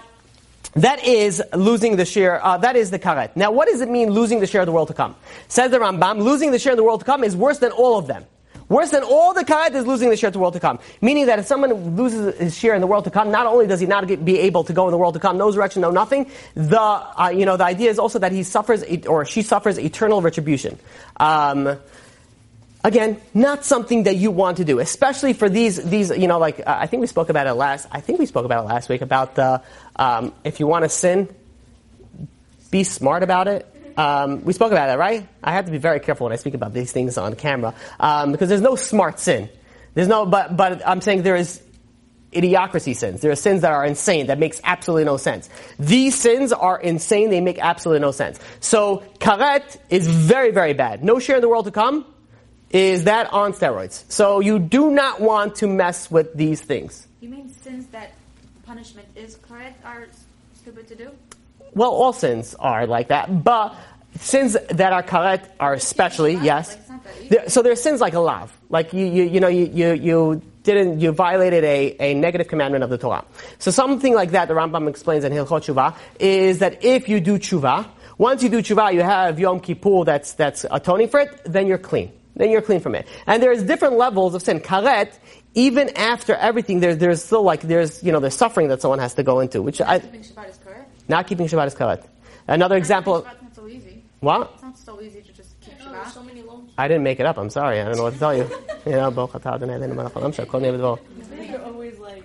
that 0.77 1.05
is 1.05 1.43
losing 1.53 1.97
the 1.97 2.05
share, 2.05 2.45
uh, 2.45 2.59
that 2.59 2.75
is 2.75 2.91
the 2.91 2.99
karet. 2.99 3.37
Now, 3.37 3.53
what 3.53 3.69
does 3.69 3.81
it 3.81 3.89
mean 3.89 4.11
losing 4.11 4.41
the 4.41 4.47
share 4.47 4.63
of 4.63 4.67
the 4.67 4.73
world 4.73 4.89
to 4.89 4.95
come? 4.95 5.15
Says 5.47 5.71
the 5.71 5.79
Rambam, 5.79 6.21
losing 6.21 6.51
the 6.51 6.59
share 6.59 6.73
of 6.73 6.77
the 6.77 6.85
world 6.85 7.01
to 7.01 7.07
come 7.07 7.23
is 7.23 7.37
worse 7.37 7.59
than 7.59 7.71
all 7.71 7.97
of 7.97 8.07
them. 8.09 8.25
Worse 8.69 8.91
than 8.91 9.03
all 9.03 9.35
the 9.35 9.45
karet 9.45 9.75
is 9.75 9.87
losing 9.87 10.09
the 10.09 10.17
share 10.17 10.31
to 10.31 10.33
the 10.33 10.39
world 10.39 10.55
to 10.55 10.61
come. 10.61 10.79
Meaning 11.01 11.27
that 11.27 11.39
if 11.39 11.47
someone 11.47 11.97
loses 11.97 12.37
his 12.39 12.57
share 12.57 12.75
in 12.75 12.81
the 12.81 12.87
world 12.87 13.05
to 13.05 13.11
come, 13.11 13.31
not 13.31 13.47
only 13.47 13.67
does 13.67 13.79
he 13.79 13.87
not 13.87 14.09
get, 14.09 14.25
be 14.25 14.39
able 14.41 14.65
to 14.65 14.73
go 14.73 14.87
in 14.87 14.91
the 14.91 14.99
world 14.99 15.15
to 15.15 15.21
come, 15.21 15.37
no 15.37 15.47
resurrection, 15.47 15.83
no 15.83 15.91
nothing, 15.91 16.31
the, 16.55 16.81
uh, 16.81 17.31
you 17.35 17.45
know, 17.45 17.57
the 17.57 17.65
idea 17.65 17.91
is 17.91 17.99
also 17.99 18.19
that 18.19 18.33
he 18.33 18.43
suffers, 18.43 18.83
or 19.07 19.25
she 19.27 19.43
suffers 19.43 19.79
eternal 19.79 20.23
retribution. 20.23 20.79
Um, 21.19 21.79
again, 22.85 23.21
not 23.33 23.65
something 23.65 24.05
that 24.05 24.17
you 24.17 24.31
want 24.31 24.59
to 24.59 24.65
do, 24.65 24.79
especially 24.79 25.33
for 25.33 25.49
these, 25.49 25.83
these, 25.83 26.11
you 26.11 26.29
know, 26.29 26.39
like, 26.39 26.61
uh, 26.61 26.65
I 26.67 26.87
think 26.87 27.01
we 27.01 27.07
spoke 27.07 27.31
about 27.31 27.47
it 27.47 27.55
last, 27.55 27.89
I 27.91 28.01
think 28.01 28.19
we 28.19 28.27
spoke 28.27 28.45
about 28.45 28.65
it 28.65 28.69
last 28.69 28.89
week 28.89 29.01
about 29.01 29.35
the, 29.35 29.63
um, 29.97 30.33
if 30.45 30.61
you 30.61 30.67
want 30.67 30.85
to 30.85 30.91
sin, 30.91 31.35
be 32.71 32.85
smart 32.85 33.23
about 33.23 33.49
it. 33.49 33.67
Um, 33.97 34.45
we 34.45 34.53
spoke 34.53 34.73
about 34.73 34.87
that, 34.89 34.99
right? 34.99 35.27
I 35.43 35.53
have 35.53 35.67
to 35.67 35.73
be 35.73 35.79
very 35.79 36.01
careful 36.01 36.25
when 36.25 36.33
I 36.33 36.37
speak 36.37 36.55
about 36.55 36.75
these 36.75 36.93
things 36.93 37.17
on 37.17 37.35
camera 37.37 37.75
um, 37.99 38.33
because 38.33 38.49
there's 38.49 38.61
no 38.61 38.77
smart 38.77 39.19
sin. 39.19 39.49
There's 39.95 40.09
no, 40.09 40.27
but 40.27 40.57
but 40.57 40.83
I'm 40.85 41.01
saying 41.01 41.23
there 41.23 41.37
is 41.37 41.63
idiocracy 42.33 42.97
sins. 42.97 43.21
There 43.21 43.31
are 43.31 43.37
sins 43.37 43.61
that 43.61 43.71
are 43.71 43.87
insane 43.87 44.27
that 44.27 44.41
makes 44.41 44.61
absolutely 44.65 45.05
no 45.05 45.17
sense. 45.17 45.49
These 45.79 46.17
sins 46.17 46.53
are 46.53 46.81
insane. 46.81 47.31
They 47.31 47.41
make 47.41 47.61
absolutely 47.61 48.01
no 48.01 48.11
sense. 48.11 48.41
So 48.59 49.05
karet 49.21 49.77
is 49.89 50.09
very 50.09 50.51
very 50.51 50.75
bad. 50.75 51.05
No 51.05 51.21
share 51.21 51.37
in 51.37 51.43
the 51.43 51.49
world 51.49 51.67
to 51.67 51.71
come 51.71 52.05
is 52.75 53.05
that 53.05 53.33
on 53.33 53.53
steroids. 53.53 54.05
So 54.11 54.41
you 54.41 54.59
do 54.59 54.91
not 54.91 55.21
want 55.21 55.55
to 55.57 55.69
mess 55.69 56.11
with 56.11 56.35
these 56.35 56.61
things. 56.61 57.07
You 57.21 57.29
mean 57.29 57.49
sins 57.49 57.87
that 57.93 58.13
punishment 58.67 59.07
is 59.15 59.37
karet 59.37 59.75
are 59.85 60.09
stupid 60.55 60.89
to 60.89 60.97
do? 60.97 61.11
Well, 61.75 61.91
all 61.91 62.13
sins 62.13 62.55
are 62.59 62.87
like 62.87 63.09
that, 63.09 63.45
but 63.45 63.77
sins 64.19 64.57
that 64.71 64.93
are 64.93 65.05
karet 65.05 65.49
are 65.61 65.75
especially 65.75 66.35
yes. 66.35 66.77
There, 67.29 67.49
so 67.49 67.63
there 67.63 67.73
are 67.73 67.77
sins 67.77 68.01
like 68.01 68.15
a 68.15 68.21
lav, 68.21 68.57
like 68.69 68.93
you, 68.93 69.07
you, 69.07 69.23
you 69.25 69.41
know, 69.41 69.49
you, 69.49 69.71
you, 69.73 69.93
you 69.93 70.43
didn't, 70.65 71.01
you 71.01 71.13
violated 71.13 71.63
a, 71.63 71.97
a 72.01 72.15
negative 72.15 72.49
commandment 72.49 72.83
of 72.83 72.91
the 72.91 72.99
Torah. 72.99 73.25
So 73.61 73.71
something 73.71 74.15
like 74.15 74.33
that, 74.33 74.49
the 74.49 74.55
Rambam 74.55 74.89
explains 74.89 75.23
in 75.23 75.33
Hilchot 75.33 75.63
Tshuva, 75.63 75.97
is 76.19 76.59
that 76.59 76.85
if 76.85 77.09
you 77.09 77.21
do 77.21 77.39
tshuva, 77.39 77.87
once 78.19 78.43
you 78.43 78.49
do 78.49 78.63
tshuva, 78.63 78.93
you 78.95 79.03
have 79.03 79.39
Yom 79.39 79.61
Kippur 79.61 80.05
that's, 80.05 80.33
that's 80.33 80.67
atoning 80.69 81.09
for 81.09 81.21
it, 81.21 81.41
then 81.45 81.69
you're 81.69 81.79
clean. 81.79 82.11
Then 82.37 82.51
you're 82.51 82.63
clean 82.63 82.81
from 82.81 82.95
it. 82.95 83.07
And 83.27 83.43
there's 83.43 83.63
different 83.63 83.97
levels 83.97 84.35
of 84.35 84.43
sin. 84.43 84.61
Karet, 84.61 85.13
even 85.55 85.91
after 85.97 86.35
everything, 86.35 86.81
there, 86.81 86.95
there's 86.95 87.23
still 87.25 87.43
like, 87.43 87.61
there's, 87.63 88.03
you 88.03 88.11
know, 88.13 88.21
there's 88.21 88.35
suffering 88.37 88.69
that 88.69 88.81
someone 88.81 88.99
has 88.99 89.15
to 89.15 89.23
go 89.23 89.41
into, 89.41 89.63
which 89.63 89.81
I, 89.81 90.03
not 91.09 91.27
keeping 91.27 91.47
Shabbat 91.47 91.69
is 91.69 91.75
karet. 91.75 92.05
Another 92.49 92.77
example. 92.77 93.23
Shabbat's 93.23 93.43
not 93.43 93.55
so 93.55 93.69
easy. 93.69 94.03
What? 94.21 94.51
It's 94.55 94.63
not 94.63 94.79
so 94.79 95.01
easy 95.01 95.23
to 95.23 95.33
just 95.33 95.61
keep 95.61 95.79
No, 95.79 95.87
Shabbat. 95.87 96.11
so 96.13 96.23
many 96.25 96.43
loans. 96.43 96.73
I 96.77 96.89
didn't 96.89 97.05
make 97.05 97.21
it 97.21 97.27
up. 97.27 97.39
I'm 97.39 97.51
sorry. 97.51 97.81
I 97.81 97.85
don't 97.85 97.97
know 97.97 98.03
what 98.05 98.15
to 98.15 98.19
tell 98.19 98.37
you. 98.37 98.51
you 98.85 98.93
know, 98.93 99.11
Baruch 99.11 99.33
atah 99.33 99.55
Adonai 99.55 99.75
Eloheinu 99.75 99.95
melech 99.95 100.13
haolam 100.15 100.35
shekol 100.35 100.61
neh 100.61 100.71
v'dvor. 100.73 100.99
You're 101.51 101.63
always 101.65 101.99
like, 102.01 102.25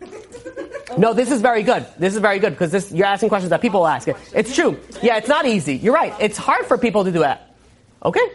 No, 0.98 1.12
this 1.14 1.30
is 1.30 1.40
very 1.40 1.62
good. 1.62 1.86
This 1.98 2.14
is 2.14 2.20
very 2.20 2.38
good 2.38 2.50
because 2.50 2.70
this 2.72 2.92
you're 2.92 3.06
asking 3.06 3.28
questions 3.30 3.50
that 3.50 3.60
people 3.62 3.86
ask. 3.86 4.08
It's 4.34 4.54
true. 4.54 4.78
Yeah, 5.02 5.16
it's 5.16 5.28
not 5.28 5.46
easy. 5.46 5.76
You're 5.76 5.94
right. 5.94 6.14
It's 6.20 6.36
hard 6.36 6.66
for 6.66 6.76
people 6.78 7.04
to 7.04 7.12
do 7.12 7.20
that. 7.20 7.54
Okay. 8.04 8.28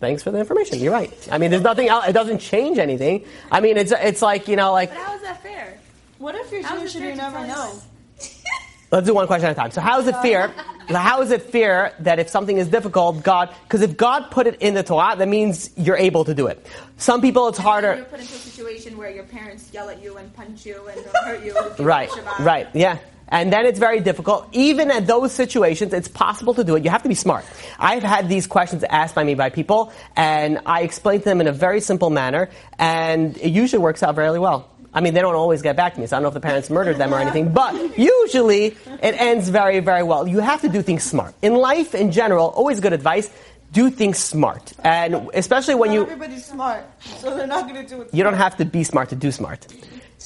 Thanks 0.00 0.22
for 0.22 0.30
the 0.30 0.38
information. 0.38 0.78
You're 0.78 0.92
right. 0.92 1.28
I 1.30 1.38
mean, 1.38 1.50
there's 1.50 1.62
nothing 1.62 1.88
else. 1.88 2.06
It 2.06 2.12
doesn't 2.12 2.38
change 2.38 2.78
anything. 2.78 3.24
I 3.50 3.60
mean, 3.60 3.76
it's 3.76 3.92
it's 3.92 4.22
like 4.22 4.46
you 4.46 4.56
know, 4.56 4.72
like 4.72 4.90
But 4.90 4.98
how 4.98 5.14
is 5.16 5.22
that 5.22 5.42
fair? 5.42 5.78
what 6.18 6.34
if 6.34 6.52
you're 6.52 6.62
Jewish 6.62 6.94
and 6.94 7.04
you 7.04 7.10
fair 7.10 7.16
never 7.16 7.46
tell 7.46 7.74
know? 7.74 7.82
Let's 8.90 9.06
do 9.06 9.12
one 9.14 9.26
question 9.26 9.48
at 9.48 9.52
a 9.52 9.54
time. 9.54 9.70
So 9.70 9.80
how 9.80 10.00
is 10.00 10.06
it 10.06 10.16
fair? 10.22 10.48
How 10.88 11.20
is 11.20 11.30
it 11.30 11.42
fair 11.42 11.94
that 12.00 12.18
if 12.18 12.30
something 12.30 12.56
is 12.56 12.68
difficult, 12.68 13.22
God, 13.22 13.54
because 13.64 13.82
if 13.82 13.96
God 13.98 14.30
put 14.30 14.46
it 14.46 14.62
in 14.62 14.72
the 14.72 14.82
Torah, 14.82 15.14
that 15.16 15.28
means 15.28 15.70
you're 15.76 15.98
able 15.98 16.24
to 16.24 16.32
do 16.32 16.46
it. 16.46 16.64
Some 16.96 17.20
people 17.20 17.48
it's 17.48 17.58
harder. 17.58 17.96
You're 17.96 18.04
put 18.06 18.20
into 18.20 18.32
a 18.32 18.38
situation 18.38 18.96
where 18.96 19.10
your 19.10 19.24
parents 19.24 19.70
yell 19.74 19.90
at 19.90 20.02
you 20.02 20.16
and 20.16 20.32
punch 20.34 20.64
you 20.64 20.86
and 20.88 21.04
hurt 21.04 21.44
you. 21.44 21.54
if 21.58 21.78
you 21.78 21.84
Right, 21.84 22.10
right, 22.40 22.68
yeah. 22.72 22.98
And 23.28 23.52
then 23.52 23.66
it's 23.66 23.78
very 23.78 24.00
difficult. 24.00 24.48
Even 24.52 24.90
at 24.90 25.06
those 25.06 25.32
situations, 25.32 25.92
it's 25.92 26.08
possible 26.08 26.54
to 26.54 26.64
do 26.64 26.76
it. 26.76 26.84
You 26.84 26.90
have 26.90 27.02
to 27.02 27.08
be 27.08 27.14
smart. 27.14 27.44
I've 27.78 28.02
had 28.02 28.28
these 28.28 28.46
questions 28.46 28.84
asked 28.84 29.14
by 29.14 29.24
me 29.24 29.34
by 29.34 29.50
people, 29.50 29.92
and 30.16 30.60
I 30.64 30.82
explain 30.82 31.18
to 31.20 31.24
them 31.24 31.40
in 31.40 31.46
a 31.46 31.52
very 31.52 31.80
simple 31.80 32.10
manner, 32.10 32.48
and 32.78 33.36
it 33.36 33.50
usually 33.50 33.82
works 33.82 34.02
out 34.02 34.14
very 34.14 34.38
well. 34.38 34.70
I 34.94 35.00
mean, 35.00 35.12
they 35.12 35.20
don't 35.20 35.34
always 35.34 35.60
get 35.60 35.76
back 35.76 35.94
to 35.94 36.00
me, 36.00 36.06
so 36.06 36.16
I 36.16 36.18
don't 36.18 36.22
know 36.22 36.28
if 36.28 36.34
the 36.34 36.40
parents 36.40 36.70
murdered 36.70 36.96
them 36.96 37.12
or 37.12 37.18
anything, 37.18 37.52
but 37.52 37.98
usually 37.98 38.76
it 39.02 39.20
ends 39.20 39.50
very, 39.50 39.80
very 39.80 40.02
well. 40.02 40.26
You 40.26 40.38
have 40.40 40.62
to 40.62 40.68
do 40.68 40.80
things 40.80 41.02
smart. 41.04 41.34
In 41.42 41.54
life, 41.54 41.94
in 41.94 42.10
general, 42.10 42.46
always 42.48 42.80
good 42.80 42.94
advice, 42.94 43.30
do 43.72 43.90
things 43.90 44.18
smart. 44.18 44.72
And 44.82 45.28
especially 45.34 45.74
when 45.74 45.90
Not 45.90 45.94
you, 45.94 46.02
everybody's 46.04 46.46
smart, 46.46 46.84
so 47.18 47.36
they're 47.36 47.46
not 47.46 47.68
going 47.68 47.86
to 47.86 47.94
do 47.94 48.02
it. 48.02 48.14
you 48.14 48.24
don't 48.24 48.34
have 48.34 48.56
to 48.56 48.64
be 48.64 48.82
smart 48.82 49.10
to 49.10 49.16
do 49.16 49.30
smart. 49.30 49.66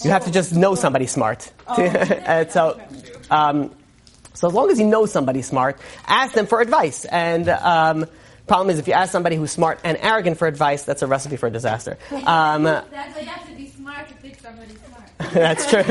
You 0.00 0.10
have 0.10 0.24
to 0.24 0.30
just 0.30 0.54
know 0.54 0.74
somebody 0.74 1.06
smart. 1.06 1.52
and 1.78 2.50
so, 2.50 2.80
um, 3.30 3.70
so 4.34 4.48
as 4.48 4.54
long 4.54 4.70
as 4.70 4.80
you 4.80 4.86
know 4.86 5.06
somebody 5.06 5.42
smart, 5.42 5.78
ask 6.06 6.32
them 6.34 6.46
for 6.46 6.60
advice. 6.60 7.04
And 7.04 7.48
um, 7.48 8.06
problem 8.46 8.70
is, 8.70 8.78
if 8.78 8.88
you 8.88 8.94
ask 8.94 9.12
somebody 9.12 9.36
who's 9.36 9.50
smart 9.50 9.80
and 9.84 9.98
arrogant 10.00 10.38
for 10.38 10.48
advice, 10.48 10.84
that's 10.84 11.02
a 11.02 11.06
recipe 11.06 11.36
for 11.36 11.50
disaster. 11.50 11.98
Um, 12.26 12.64
That's 12.64 12.90
why 12.90 13.20
you 13.20 13.26
have 13.26 13.48
to 13.48 13.54
be 13.54 13.68
smart 13.68 14.08
to 14.08 14.14
pick 14.14 14.40
somebody 14.40 14.74
smart. 14.74 15.32
that's 15.34 15.68
true. 15.68 15.84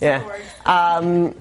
yeah. 0.00 0.22
Um, 0.64 1.34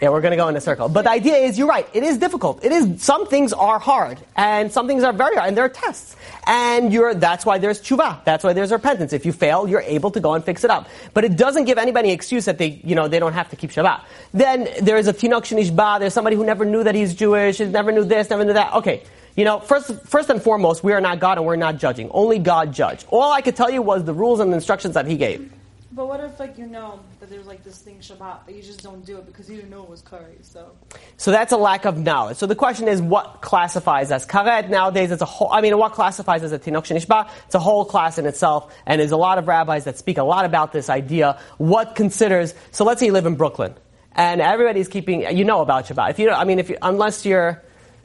Yeah, 0.00 0.08
we're 0.10 0.20
going 0.20 0.32
to 0.32 0.36
go 0.36 0.48
in 0.48 0.56
a 0.56 0.60
circle. 0.60 0.88
But 0.88 1.02
the 1.02 1.10
idea 1.10 1.36
is, 1.36 1.56
you're 1.56 1.68
right. 1.68 1.88
It 1.94 2.02
is 2.02 2.18
difficult. 2.18 2.64
It 2.64 2.72
is. 2.72 3.02
Some 3.02 3.26
things 3.26 3.52
are 3.52 3.78
hard, 3.78 4.18
and 4.36 4.70
some 4.72 4.88
things 4.88 5.04
are 5.04 5.12
very 5.12 5.36
hard, 5.36 5.48
and 5.48 5.56
there 5.56 5.64
are 5.64 5.68
tests. 5.68 6.16
And 6.46 6.92
you're. 6.92 7.14
That's 7.14 7.46
why 7.46 7.58
there's 7.58 7.80
tshuva. 7.80 8.24
That's 8.24 8.42
why 8.42 8.52
there's 8.52 8.72
repentance. 8.72 9.12
If 9.12 9.24
you 9.24 9.32
fail, 9.32 9.68
you're 9.68 9.80
able 9.80 10.10
to 10.10 10.20
go 10.20 10.34
and 10.34 10.44
fix 10.44 10.64
it 10.64 10.70
up. 10.70 10.88
But 11.14 11.24
it 11.24 11.36
doesn't 11.36 11.64
give 11.64 11.78
anybody 11.78 12.08
an 12.08 12.14
excuse 12.14 12.44
that 12.46 12.58
they, 12.58 12.80
you 12.84 12.94
know, 12.94 13.08
they 13.08 13.20
don't 13.20 13.32
have 13.32 13.48
to 13.50 13.56
keep 13.56 13.70
Shabbat. 13.70 14.02
Then 14.32 14.68
there 14.82 14.96
is 14.96 15.06
a 15.06 15.12
tinok 15.14 15.44
shenishba. 15.44 16.00
There's 16.00 16.12
somebody 16.12 16.36
who 16.36 16.44
never 16.44 16.64
knew 16.64 16.82
that 16.82 16.94
he's 16.94 17.14
Jewish, 17.14 17.60
never 17.60 17.92
knew 17.92 18.04
this, 18.04 18.30
never 18.30 18.44
knew 18.44 18.54
that. 18.54 18.74
Okay. 18.74 19.04
You 19.36 19.44
know, 19.44 19.58
first, 19.60 19.92
first 20.06 20.28
and 20.28 20.42
foremost, 20.42 20.84
we 20.84 20.92
are 20.92 21.00
not 21.00 21.18
God 21.18 21.38
and 21.38 21.46
we're 21.46 21.56
not 21.56 21.78
judging. 21.78 22.10
Only 22.10 22.38
God 22.38 22.72
judge. 22.72 23.04
All 23.08 23.32
I 23.32 23.40
could 23.40 23.56
tell 23.56 23.70
you 23.70 23.82
was 23.82 24.04
the 24.04 24.14
rules 24.14 24.40
and 24.40 24.52
the 24.52 24.56
instructions 24.56 24.94
that 24.94 25.06
He 25.06 25.16
gave. 25.16 25.52
But 25.94 26.08
what 26.08 26.18
if 26.18 26.40
like 26.40 26.58
you 26.58 26.66
know 26.66 26.98
that 27.20 27.30
there's 27.30 27.46
like 27.46 27.62
this 27.62 27.78
thing 27.78 27.98
Shabbat, 28.00 28.38
but 28.46 28.54
you 28.54 28.62
just 28.62 28.82
don't 28.82 29.06
do 29.06 29.16
it 29.18 29.26
because 29.26 29.48
you 29.48 29.54
didn't 29.54 29.70
know 29.70 29.84
it 29.84 29.88
was 29.88 30.02
karet? 30.02 30.44
So 30.44 30.72
So 31.18 31.30
that's 31.30 31.52
a 31.52 31.56
lack 31.56 31.84
of 31.84 31.98
knowledge. 31.98 32.36
So 32.36 32.46
the 32.46 32.56
question 32.56 32.88
is, 32.88 33.00
what 33.00 33.42
classifies 33.42 34.10
as 34.10 34.26
karet? 34.26 34.68
Nowadays, 34.68 35.12
it's 35.12 35.22
a 35.22 35.24
whole, 35.24 35.52
I 35.52 35.60
mean, 35.60 35.78
what 35.78 35.92
classifies 35.92 36.42
as 36.42 36.50
a 36.50 36.58
tinok 36.58 36.82
shenishba? 36.82 37.30
It's 37.46 37.54
a 37.54 37.60
whole 37.60 37.84
class 37.84 38.18
in 38.18 38.26
itself, 38.26 38.74
and 38.86 39.00
there's 39.00 39.12
a 39.12 39.16
lot 39.16 39.38
of 39.38 39.46
rabbis 39.46 39.84
that 39.84 39.96
speak 39.96 40.18
a 40.18 40.24
lot 40.24 40.44
about 40.44 40.72
this 40.72 40.90
idea. 40.90 41.38
What 41.58 41.94
considers, 41.94 42.54
so 42.72 42.84
let's 42.84 42.98
say 42.98 43.06
you 43.06 43.12
live 43.12 43.26
in 43.26 43.36
Brooklyn, 43.36 43.74
and 44.16 44.40
everybody's 44.40 44.88
keeping, 44.88 45.36
you 45.36 45.44
know 45.44 45.60
about 45.60 45.86
Shabbat. 45.86 46.10
If 46.10 46.18
you, 46.18 46.30
I 46.30 46.42
mean, 46.42 46.58
if 46.58 46.70
you, 46.70 46.76
unless 46.82 47.24
you're, 47.24 47.62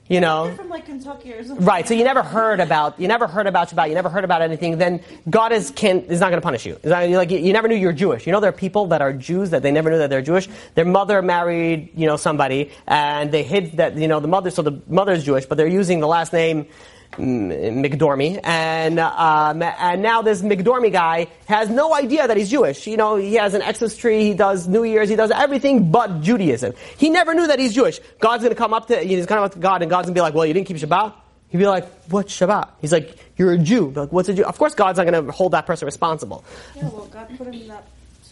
you 0.09 0.19
know, 0.19 0.45
you're 0.45 0.55
from 0.55 0.69
like 0.69 0.85
Kentucky 0.87 1.33
or 1.33 1.43
something. 1.43 1.63
Right. 1.63 1.87
So 1.87 1.93
you 1.93 2.03
never 2.03 2.23
heard 2.23 2.59
about 2.59 2.99
you 2.99 3.07
never 3.07 3.27
heard 3.27 3.45
about 3.45 3.69
Shabbat. 3.69 3.89
You 3.89 3.93
never 3.93 4.09
heard 4.09 4.23
about 4.23 4.41
anything. 4.41 4.79
Then 4.79 5.01
God 5.29 5.51
is 5.51 5.69
can 5.69 6.01
is 6.05 6.19
not 6.19 6.31
going 6.31 6.41
to 6.41 6.45
punish 6.45 6.65
you. 6.65 6.79
Not, 6.83 7.07
like 7.09 7.29
you, 7.29 7.37
you 7.37 7.53
never 7.53 7.67
knew 7.67 7.75
you're 7.75 7.93
Jewish. 7.93 8.25
You 8.25 8.33
know 8.33 8.39
there 8.39 8.49
are 8.49 8.53
people 8.67 8.87
that 8.87 9.03
are 9.03 9.13
Jews 9.13 9.51
that 9.51 9.61
they 9.61 9.71
never 9.71 9.91
knew 9.91 9.99
that 9.99 10.09
they're 10.09 10.23
Jewish. 10.23 10.49
Their 10.73 10.85
mother 10.85 11.21
married 11.21 11.91
you 11.95 12.07
know 12.07 12.17
somebody 12.17 12.71
and 12.87 13.31
they 13.31 13.43
hid 13.43 13.77
that 13.77 13.95
you 13.97 14.07
know 14.07 14.19
the 14.19 14.27
mother. 14.27 14.49
So 14.49 14.63
the 14.63 14.81
mother 14.87 15.13
is 15.13 15.23
Jewish, 15.23 15.45
but 15.45 15.59
they're 15.59 15.67
using 15.67 15.99
the 15.99 16.07
last 16.07 16.33
name. 16.33 16.65
McDormy, 17.17 18.39
and 18.43 18.99
um, 18.99 19.61
and 19.61 20.01
now 20.01 20.21
this 20.21 20.41
McDormy 20.41 20.91
guy 20.91 21.27
has 21.47 21.69
no 21.69 21.93
idea 21.93 22.27
that 22.27 22.37
he's 22.37 22.49
Jewish. 22.49 22.87
You 22.87 22.97
know, 22.97 23.15
he 23.15 23.35
has 23.35 23.53
an 23.53 23.61
Xmas 23.61 23.97
tree, 23.97 24.23
he 24.23 24.33
does 24.33 24.67
New 24.67 24.83
Year's, 24.83 25.09
he 25.09 25.15
does 25.15 25.31
everything 25.31 25.91
but 25.91 26.21
Judaism. 26.21 26.73
He 26.97 27.09
never 27.09 27.33
knew 27.33 27.47
that 27.47 27.59
he's 27.59 27.73
Jewish. 27.73 27.99
God's 28.19 28.43
going 28.43 28.53
to 28.53 28.59
come 28.59 28.73
up 28.73 28.87
to 28.87 28.97
he's 28.99 29.25
going 29.25 29.39
to 29.39 29.45
up 29.45 29.53
to 29.53 29.59
God, 29.59 29.81
and 29.81 29.89
God's 29.89 30.05
going 30.05 30.15
to 30.15 30.17
be 30.17 30.21
like, 30.21 30.33
"Well, 30.33 30.45
you 30.45 30.53
didn't 30.53 30.67
keep 30.67 30.77
Shabbat." 30.77 31.13
He'd 31.49 31.57
be 31.57 31.67
like, 31.67 31.89
"What 32.09 32.27
Shabbat?" 32.27 32.69
He's 32.79 32.91
like, 32.91 33.17
"You're 33.37 33.53
a 33.53 33.57
Jew." 33.57 33.89
Like, 33.89 34.11
"What's 34.11 34.29
a 34.29 34.33
Jew?" 34.33 34.45
Of 34.45 34.57
course, 34.57 34.75
God's 34.75 34.97
not 34.97 35.07
going 35.07 35.25
to 35.25 35.31
hold 35.31 35.53
that 35.53 35.65
person 35.65 35.87
responsible. 35.87 36.43
Yeah, 36.75 36.89
well, 36.89 37.05
God 37.07 37.27
put 37.37 37.47
him 37.47 37.53
in 37.53 37.67
that 37.69 37.87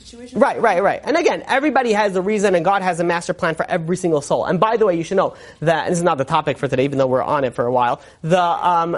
situation. 0.08 0.40
Right, 0.40 0.60
right, 0.62 0.82
right. 0.82 1.02
And 1.04 1.18
again, 1.18 1.44
everybody 1.48 1.94
has 1.94 2.16
a 2.16 2.22
reason, 2.22 2.56
and 2.56 2.64
God 2.64 2.82
has 2.82 3.00
a 3.00 3.04
master 3.04 3.34
plan 3.34 3.56
for 3.56 3.66
every 3.70 3.98
single 3.98 4.22
soul. 4.22 4.46
And 4.46 4.60
by 4.60 4.78
the 4.78 4.86
way, 4.86 4.98
you 4.98 5.04
should 5.04 5.18
know 5.18 5.36
that 5.60 5.90
this 5.90 5.98
is 5.98 6.04
not 6.04 6.18
the 6.18 6.26
topic 6.26 6.58
for 6.58 6.68
today, 6.68 6.86
even 6.86 6.98
though 6.98 7.08
we're 7.08 7.24
on 7.24 7.44
it 7.44 7.54
for 7.54 7.66
a 7.66 7.72
while. 7.72 8.02
The 8.22 8.42
um, 8.42 8.98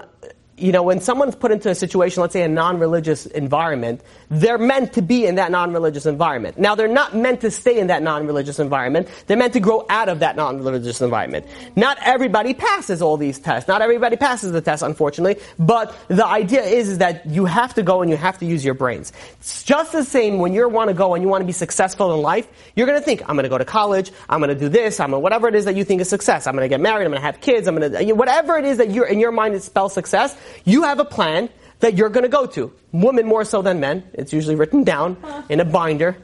you 0.61 0.71
know, 0.71 0.83
when 0.83 0.99
someone's 0.99 1.35
put 1.35 1.51
into 1.51 1.69
a 1.69 1.75
situation, 1.75 2.21
let's 2.21 2.33
say 2.33 2.43
a 2.43 2.47
non-religious 2.47 3.25
environment, 3.25 4.01
they're 4.29 4.57
meant 4.57 4.93
to 4.93 5.01
be 5.01 5.25
in 5.25 5.35
that 5.35 5.51
non-religious 5.51 6.05
environment. 6.05 6.57
Now, 6.57 6.75
they're 6.75 6.87
not 6.87 7.15
meant 7.15 7.41
to 7.41 7.51
stay 7.51 7.79
in 7.79 7.87
that 7.87 8.03
non-religious 8.03 8.59
environment. 8.59 9.07
They're 9.27 9.37
meant 9.37 9.53
to 9.53 9.59
grow 9.59 9.85
out 9.89 10.09
of 10.09 10.19
that 10.19 10.35
non-religious 10.35 11.01
environment. 11.01 11.45
Not 11.75 11.97
everybody 12.03 12.53
passes 12.53 13.01
all 13.01 13.17
these 13.17 13.39
tests. 13.39 13.67
Not 13.67 13.81
everybody 13.81 14.15
passes 14.15 14.51
the 14.51 14.61
test, 14.61 14.83
unfortunately. 14.83 15.41
But 15.57 15.95
the 16.07 16.25
idea 16.25 16.61
is, 16.61 16.89
is 16.89 16.97
that 16.99 17.25
you 17.25 17.45
have 17.45 17.73
to 17.75 17.83
go 17.83 18.01
and 18.01 18.11
you 18.11 18.17
have 18.17 18.37
to 18.39 18.45
use 18.45 18.63
your 18.63 18.73
brains. 18.73 19.13
It's 19.39 19.63
just 19.63 19.91
the 19.91 20.03
same 20.03 20.39
when 20.39 20.53
you 20.53 20.67
want 20.67 20.89
to 20.89 20.93
go 20.93 21.13
and 21.13 21.23
you 21.23 21.29
want 21.29 21.41
to 21.41 21.47
be 21.47 21.53
successful 21.53 22.13
in 22.13 22.21
life. 22.21 22.47
You're 22.75 22.87
going 22.87 22.99
to 22.99 23.05
think, 23.05 23.21
I'm 23.21 23.35
going 23.35 23.43
to 23.43 23.49
go 23.49 23.57
to 23.57 23.65
college. 23.65 24.11
I'm 24.29 24.39
going 24.39 24.49
to 24.49 24.59
do 24.59 24.69
this. 24.69 24.99
I'm 24.99 25.11
going 25.11 25.19
to, 25.19 25.23
whatever 25.23 25.47
it 25.47 25.55
is 25.55 25.65
that 25.65 25.75
you 25.75 25.83
think 25.83 26.01
is 26.01 26.09
success. 26.09 26.47
I'm 26.47 26.55
going 26.55 26.65
to 26.65 26.69
get 26.69 26.81
married. 26.81 27.05
I'm 27.05 27.11
going 27.11 27.21
to 27.21 27.25
have 27.25 27.41
kids. 27.41 27.67
I'm 27.67 27.75
going 27.75 27.91
to, 27.91 28.13
whatever 28.13 28.57
it 28.57 28.65
is 28.65 28.77
that 28.77 28.91
you're, 28.91 29.05
in 29.05 29.19
your 29.19 29.31
mind 29.31 29.55
it 29.55 29.63
spells 29.63 29.93
success, 29.93 30.35
you 30.65 30.83
have 30.83 30.99
a 30.99 31.05
plan 31.05 31.49
that 31.79 31.95
you're 31.95 32.09
going 32.09 32.23
to 32.23 32.29
go 32.29 32.45
to. 32.45 32.73
Women 32.91 33.25
more 33.25 33.45
so 33.45 33.61
than 33.61 33.79
men. 33.79 34.03
It's 34.13 34.33
usually 34.33 34.55
written 34.55 34.83
down 34.83 35.17
in 35.49 35.59
a 35.59 35.65
binder. 35.65 36.17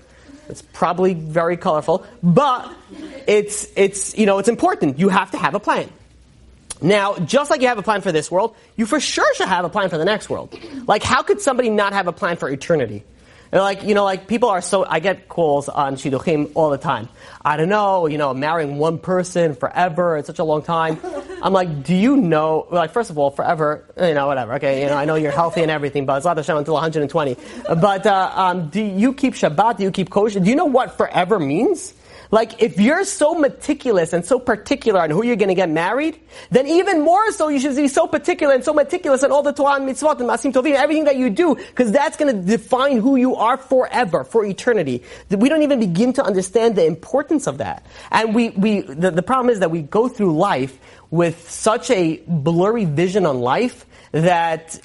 It's 0.50 0.62
probably 0.62 1.13
very 1.13 1.58
colorful, 1.58 2.05
but 2.22 2.72
it's, 3.27 3.67
it's, 3.75 4.17
you 4.17 4.25
know, 4.25 4.38
it's 4.38 4.50
important. 4.50 5.00
You 5.00 5.10
have 5.10 5.32
to 5.32 5.38
have 5.38 5.55
a 5.55 5.60
plan. 5.60 5.89
Now, 6.82 7.15
just 7.17 7.50
like 7.50 7.62
you 7.62 7.67
have 7.67 7.77
a 7.77 7.84
plan 7.84 8.01
for 8.01 8.12
this 8.12 8.29
world, 8.29 8.55
you 8.75 8.86
for 8.86 9.00
sure 9.00 9.34
should 9.36 9.48
have 9.48 9.65
a 9.65 9.70
plan 9.70 9.89
for 9.89 9.98
the 9.98 10.05
next 10.05 10.29
world. 10.29 10.58
Like, 10.88 11.03
how 11.03 11.24
could 11.24 11.41
somebody 11.41 11.70
not 11.70 11.94
have 11.94 12.08
a 12.08 12.12
plan 12.12 12.38
for 12.38 12.50
eternity? 12.50 13.03
Like, 13.62 13.83
you 13.83 13.93
know, 13.93 14.03
like 14.03 14.27
people 14.27 14.50
are 14.50 14.62
so, 14.62 14.85
I 14.85 15.00
get 15.00 15.29
calls 15.29 15.69
on 15.69 15.95
Shidduchim 15.95 16.51
all 16.55 16.69
the 16.71 16.77
time. 16.77 17.07
I 17.43 17.55
don't 17.55 17.69
know, 17.69 18.05
you 18.05 18.17
know, 18.17 18.33
marrying 18.33 18.77
one 18.77 19.00
person 19.00 19.55
forever, 19.55 20.17
it's 20.17 20.27
such 20.27 20.39
a 20.39 20.43
long 20.43 20.62
time. 20.62 21.00
I'm 21.41 21.53
like, 21.53 21.83
do 21.83 21.95
you 21.95 22.17
know, 22.17 22.67
like, 22.69 22.91
first 22.91 23.12
of 23.12 23.17
all, 23.17 23.31
forever, 23.31 23.85
you 23.97 24.13
know, 24.13 24.27
whatever, 24.27 24.55
okay, 24.55 24.81
you 24.81 24.88
know, 24.88 24.97
I 24.97 25.05
know 25.05 25.15
you're 25.15 25.31
healthy 25.31 25.62
and 25.62 25.71
everything, 25.71 26.05
but 26.05 26.17
it's 26.17 26.25
not 26.25 26.35
Hashem 26.35 26.57
until 26.57 26.74
120. 26.74 27.38
But, 27.63 28.05
uh, 28.05 28.31
um, 28.35 28.69
do 28.69 28.81
you 28.81 29.13
keep 29.13 29.35
Shabbat? 29.35 29.77
Do 29.77 29.83
you 29.83 29.91
keep 29.91 30.09
kosher? 30.09 30.41
Do 30.41 30.50
you 30.50 30.55
know 30.57 30.65
what 30.65 30.97
forever 30.97 31.39
means? 31.39 31.93
Like, 32.32 32.62
if 32.62 32.79
you're 32.79 33.03
so 33.03 33.36
meticulous 33.36 34.13
and 34.13 34.25
so 34.25 34.39
particular 34.39 35.01
on 35.01 35.10
who 35.10 35.24
you're 35.24 35.36
going 35.36 35.50
to 35.50 35.55
get 35.55 35.70
married, 35.70 36.20
then 36.50 36.67
even 36.67 37.01
more 37.01 37.32
so 37.32 37.50
you 37.50 37.60
should 37.60 37.75
be 37.75 37.88
so 37.88 38.08
particular 38.08 38.53
and 38.53 38.63
so 38.63 38.74
meticulous 38.74 39.24
on 39.24 39.32
all 39.32 39.44
the 39.44 39.53
Torah 39.53 39.75
and 39.75 39.88
mitzvot 39.88 40.20
and 40.20 40.29
masim 40.29 40.53
tovim, 40.53 40.74
everything 40.75 41.05
that 41.05 41.17
you 41.17 41.29
do, 41.29 41.55
because 41.55 41.91
that's 41.91 42.17
going 42.17 42.36
to 42.36 42.41
define 42.41 43.00
who 43.00 43.15
you 43.15 43.36
are 43.36 43.58
forever, 43.58 44.24
for 44.24 44.46
eternity. 44.46 45.03
We 45.29 45.50
don't 45.50 45.63
even 45.63 45.79
begin 45.79 46.13
to 46.13 46.24
understand 46.24 46.75
the 46.75 46.86
importance 46.86 47.48
of 47.48 47.60
that. 47.60 47.86
And 48.12 48.34
we, 48.34 48.50
we 48.50 48.82
the, 48.82 49.12
the 49.12 49.24
problem 49.24 49.50
is 49.50 49.60
that 49.60 49.72
we 49.72 49.82
go 49.82 50.08
through 50.08 50.38
life 50.38 50.77
with 51.12 51.50
such 51.50 51.91
a 51.91 52.22
blurry 52.27 52.86
vision 52.86 53.25
on 53.25 53.39
life 53.39 53.86
that 54.12 54.79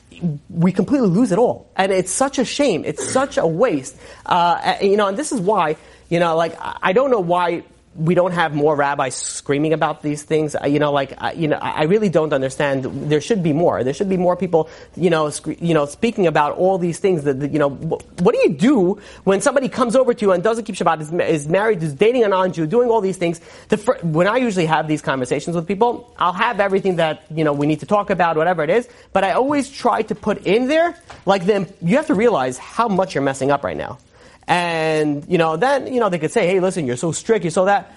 we 0.48 0.72
completely 0.72 1.08
lose 1.08 1.32
it 1.32 1.38
all. 1.38 1.70
And 1.76 1.92
it's 1.92 2.10
such 2.10 2.38
a 2.38 2.44
shame. 2.44 2.84
It's 2.84 3.12
such 3.12 3.38
a 3.38 3.46
waste. 3.46 3.96
Uh, 4.26 4.76
you 4.82 4.96
know, 4.96 5.08
and 5.08 5.16
this 5.16 5.32
is 5.32 5.40
why, 5.40 5.76
you 6.10 6.20
know, 6.20 6.36
like, 6.36 6.56
I 6.60 6.92
don't 6.92 7.10
know 7.10 7.20
why 7.20 7.64
we 7.96 8.14
don't 8.14 8.32
have 8.32 8.54
more 8.54 8.76
rabbis 8.76 9.16
screaming 9.16 9.72
about 9.72 10.00
these 10.00 10.22
things. 10.22 10.54
You 10.64 10.78
know, 10.78 10.92
like, 10.92 11.12
you 11.34 11.48
know, 11.48 11.56
I 11.56 11.84
really 11.84 12.08
don't 12.08 12.32
understand. 12.32 12.84
There 12.84 13.20
should 13.20 13.42
be 13.42 13.52
more. 13.52 13.82
There 13.82 13.92
should 13.92 14.08
be 14.08 14.16
more 14.16 14.36
people, 14.36 14.70
you 14.96 15.10
know, 15.10 15.28
sc- 15.30 15.60
you 15.60 15.74
know, 15.74 15.86
speaking 15.86 16.28
about 16.28 16.56
all 16.56 16.78
these 16.78 17.00
things 17.00 17.24
that, 17.24 17.50
you 17.50 17.58
know, 17.58 17.70
what 17.70 18.34
do 18.34 18.40
you 18.42 18.50
do 18.50 19.00
when 19.24 19.40
somebody 19.40 19.68
comes 19.68 19.96
over 19.96 20.14
to 20.14 20.24
you 20.24 20.32
and 20.32 20.42
doesn't 20.42 20.64
keep 20.64 20.76
Shabbat, 20.76 21.00
is, 21.00 21.12
is 21.12 21.48
married, 21.48 21.82
is 21.82 21.92
dating 21.92 22.22
a 22.22 22.28
non-Jew, 22.28 22.66
doing 22.66 22.90
all 22.90 23.00
these 23.00 23.16
things? 23.16 23.40
The 23.68 23.76
fir- 23.76 23.98
when 24.02 24.28
I 24.28 24.36
usually 24.36 24.66
have 24.66 24.86
these 24.86 25.02
conversations 25.02 25.56
with 25.56 25.66
people, 25.66 26.14
I'll 26.16 26.32
have 26.32 26.60
everything 26.60 26.96
that, 26.96 27.24
you 27.34 27.42
know, 27.42 27.52
we 27.52 27.66
need 27.66 27.80
to 27.80 27.86
talk 27.86 28.10
about, 28.10 28.36
whatever 28.36 28.62
it 28.62 28.70
is, 28.70 28.88
but 29.12 29.24
I 29.24 29.32
always 29.32 29.68
try 29.68 30.02
to 30.02 30.14
put 30.14 30.46
in 30.46 30.68
there, 30.68 30.96
like, 31.26 31.44
then 31.44 31.66
you 31.82 31.96
have 31.96 32.06
to 32.06 32.14
realize 32.14 32.56
how 32.56 32.86
much 32.86 33.16
you're 33.16 33.24
messing 33.24 33.50
up 33.50 33.64
right 33.64 33.76
now. 33.76 33.98
And, 34.50 35.24
you 35.28 35.38
know, 35.38 35.56
then, 35.56 35.86
you 35.94 36.00
know, 36.00 36.08
they 36.08 36.18
could 36.18 36.32
say, 36.32 36.44
hey, 36.48 36.58
listen, 36.58 36.84
you're 36.84 36.96
so 36.96 37.12
strict, 37.12 37.44
you're 37.44 37.52
so 37.52 37.66
that. 37.66 37.94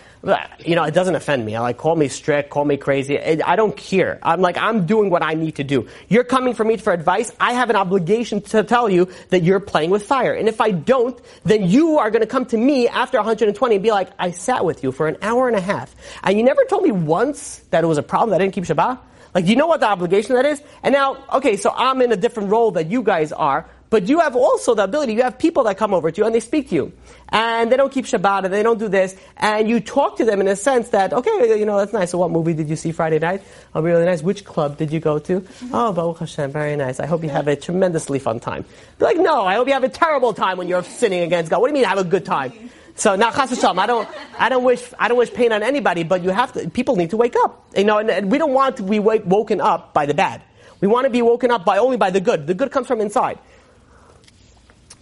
You 0.63 0.75
know, 0.75 0.83
it 0.83 0.93
doesn't 0.93 1.15
offend 1.15 1.43
me. 1.43 1.55
I 1.55 1.61
like, 1.61 1.77
call 1.79 1.95
me 1.95 2.07
strict, 2.07 2.51
call 2.51 2.63
me 2.63 2.77
crazy. 2.77 3.19
I 3.19 3.55
don't 3.55 3.75
care. 3.75 4.19
I'm 4.21 4.39
like, 4.39 4.55
I'm 4.55 4.85
doing 4.85 5.09
what 5.09 5.23
I 5.23 5.33
need 5.33 5.55
to 5.55 5.63
do. 5.63 5.87
You're 6.09 6.23
coming 6.23 6.53
for 6.53 6.63
me 6.63 6.77
for 6.77 6.93
advice. 6.93 7.31
I 7.39 7.53
have 7.53 7.71
an 7.71 7.75
obligation 7.75 8.39
to 8.41 8.63
tell 8.63 8.87
you 8.87 9.09
that 9.29 9.41
you're 9.41 9.59
playing 9.59 9.89
with 9.89 10.05
fire. 10.05 10.31
And 10.31 10.47
if 10.47 10.61
I 10.61 10.69
don't, 10.69 11.19
then 11.43 11.67
you 11.67 11.97
are 11.97 12.11
going 12.11 12.21
to 12.21 12.27
come 12.27 12.45
to 12.45 12.57
me 12.57 12.87
after 12.87 13.17
120 13.17 13.75
and 13.75 13.83
be 13.83 13.89
like, 13.89 14.11
I 14.19 14.29
sat 14.29 14.63
with 14.63 14.83
you 14.83 14.91
for 14.91 15.07
an 15.07 15.17
hour 15.23 15.47
and 15.47 15.57
a 15.57 15.61
half. 15.61 15.93
And 16.23 16.37
you 16.37 16.43
never 16.43 16.63
told 16.65 16.83
me 16.83 16.91
once 16.91 17.57
that 17.71 17.83
it 17.83 17.87
was 17.87 17.97
a 17.97 18.03
problem 18.03 18.29
that 18.29 18.35
I 18.35 18.45
didn't 18.45 18.53
keep 18.53 18.65
Shabbat? 18.65 18.99
Like, 19.33 19.45
do 19.45 19.49
you 19.49 19.57
know 19.57 19.65
what 19.65 19.79
the 19.79 19.87
obligation 19.87 20.35
that 20.35 20.45
is? 20.45 20.61
And 20.83 20.93
now, 20.93 21.17
okay, 21.33 21.57
so 21.57 21.73
I'm 21.75 21.99
in 22.03 22.11
a 22.11 22.15
different 22.15 22.51
role 22.51 22.69
that 22.71 22.91
you 22.91 23.01
guys 23.01 23.31
are, 23.31 23.67
but 23.93 24.09
you 24.09 24.21
have 24.21 24.35
also 24.35 24.73
the 24.73 24.85
ability, 24.85 25.13
you 25.13 25.21
have 25.21 25.37
people 25.37 25.65
that 25.65 25.77
come 25.77 25.93
over 25.93 26.09
to 26.09 26.19
you 26.19 26.25
and 26.25 26.33
they 26.33 26.39
speak 26.39 26.69
to 26.69 26.73
you. 26.73 26.91
And 27.29 27.71
they 27.71 27.77
don't 27.77 27.93
keep 27.93 28.05
Shabbat 28.05 28.45
and 28.45 28.51
they 28.51 28.63
don't 28.63 28.79
do 28.79 28.87
this. 28.87 29.15
And 29.37 29.69
you 29.69 29.79
talk 29.79 30.17
to 30.17 30.25
them 30.25 30.41
in 30.41 30.47
a 30.47 30.55
sense 30.55 30.89
that, 30.89 31.13
okay, 31.13 31.59
you 31.59 31.63
know, 31.63 31.77
that's 31.77 31.93
nice. 31.93 32.09
So 32.09 32.17
what 32.17 32.31
movie 32.31 32.55
did 32.55 32.71
you 32.71 32.75
see 32.75 32.91
Friday 32.91 33.19
night? 33.19 33.43
Oh, 33.75 33.83
really 33.83 34.03
nice. 34.03 34.23
Which 34.23 34.45
club 34.45 34.79
did 34.79 34.91
you 34.91 34.99
go 34.99 35.19
to? 35.19 35.41
Mm-hmm. 35.41 35.75
Oh, 35.75 35.93
Baruch 35.93 36.17
Hashem, 36.17 36.51
very 36.51 36.75
nice. 36.75 36.99
I 36.99 37.05
hope 37.05 37.21
you 37.21 37.29
have 37.29 37.47
a 37.47 37.55
tremendously 37.55 38.17
fun 38.17 38.39
time. 38.39 38.65
Be 38.97 39.05
like, 39.05 39.17
no, 39.17 39.45
I 39.45 39.53
hope 39.53 39.67
you 39.67 39.73
have 39.73 39.83
a 39.83 39.89
terrible 39.89 40.33
time 40.33 40.57
when 40.57 40.67
you're 40.67 40.81
sinning 40.81 41.21
against 41.21 41.51
God. 41.51 41.61
What 41.61 41.67
do 41.67 41.73
you 41.75 41.79
mean 41.79 41.87
have 41.87 41.99
a 41.99 42.03
good 42.03 42.25
time? 42.25 42.71
So 42.95 43.15
now, 43.15 43.29
chas 43.29 43.51
v'shalom, 43.51 43.77
I 43.77 43.85
don't, 43.85 44.09
I 44.39 44.49
don't 44.49 44.63
wish, 44.63 44.83
I 44.97 45.07
don't 45.07 45.19
wish 45.19 45.31
pain 45.31 45.51
on 45.51 45.61
anybody, 45.61 46.01
but 46.01 46.23
you 46.23 46.31
have 46.31 46.51
to. 46.53 46.67
People 46.67 46.95
need 46.95 47.11
to 47.11 47.17
wake 47.17 47.35
up. 47.43 47.63
You 47.77 47.83
know, 47.83 47.99
and, 47.99 48.09
and 48.09 48.31
we 48.31 48.39
don't 48.39 48.53
want 48.53 48.77
to 48.77 48.83
be 48.83 48.97
wake, 48.97 49.21
woken 49.27 49.61
up 49.61 49.93
by 49.93 50.07
the 50.07 50.15
bad. 50.15 50.41
We 50.81 50.87
want 50.87 51.05
to 51.05 51.11
be 51.11 51.21
woken 51.21 51.51
up 51.51 51.63
by 51.63 51.77
only 51.77 51.97
by 51.97 52.09
the 52.09 52.19
good. 52.19 52.47
The 52.47 52.55
good 52.55 52.71
comes 52.71 52.87
from 52.87 52.99
inside. 52.99 53.37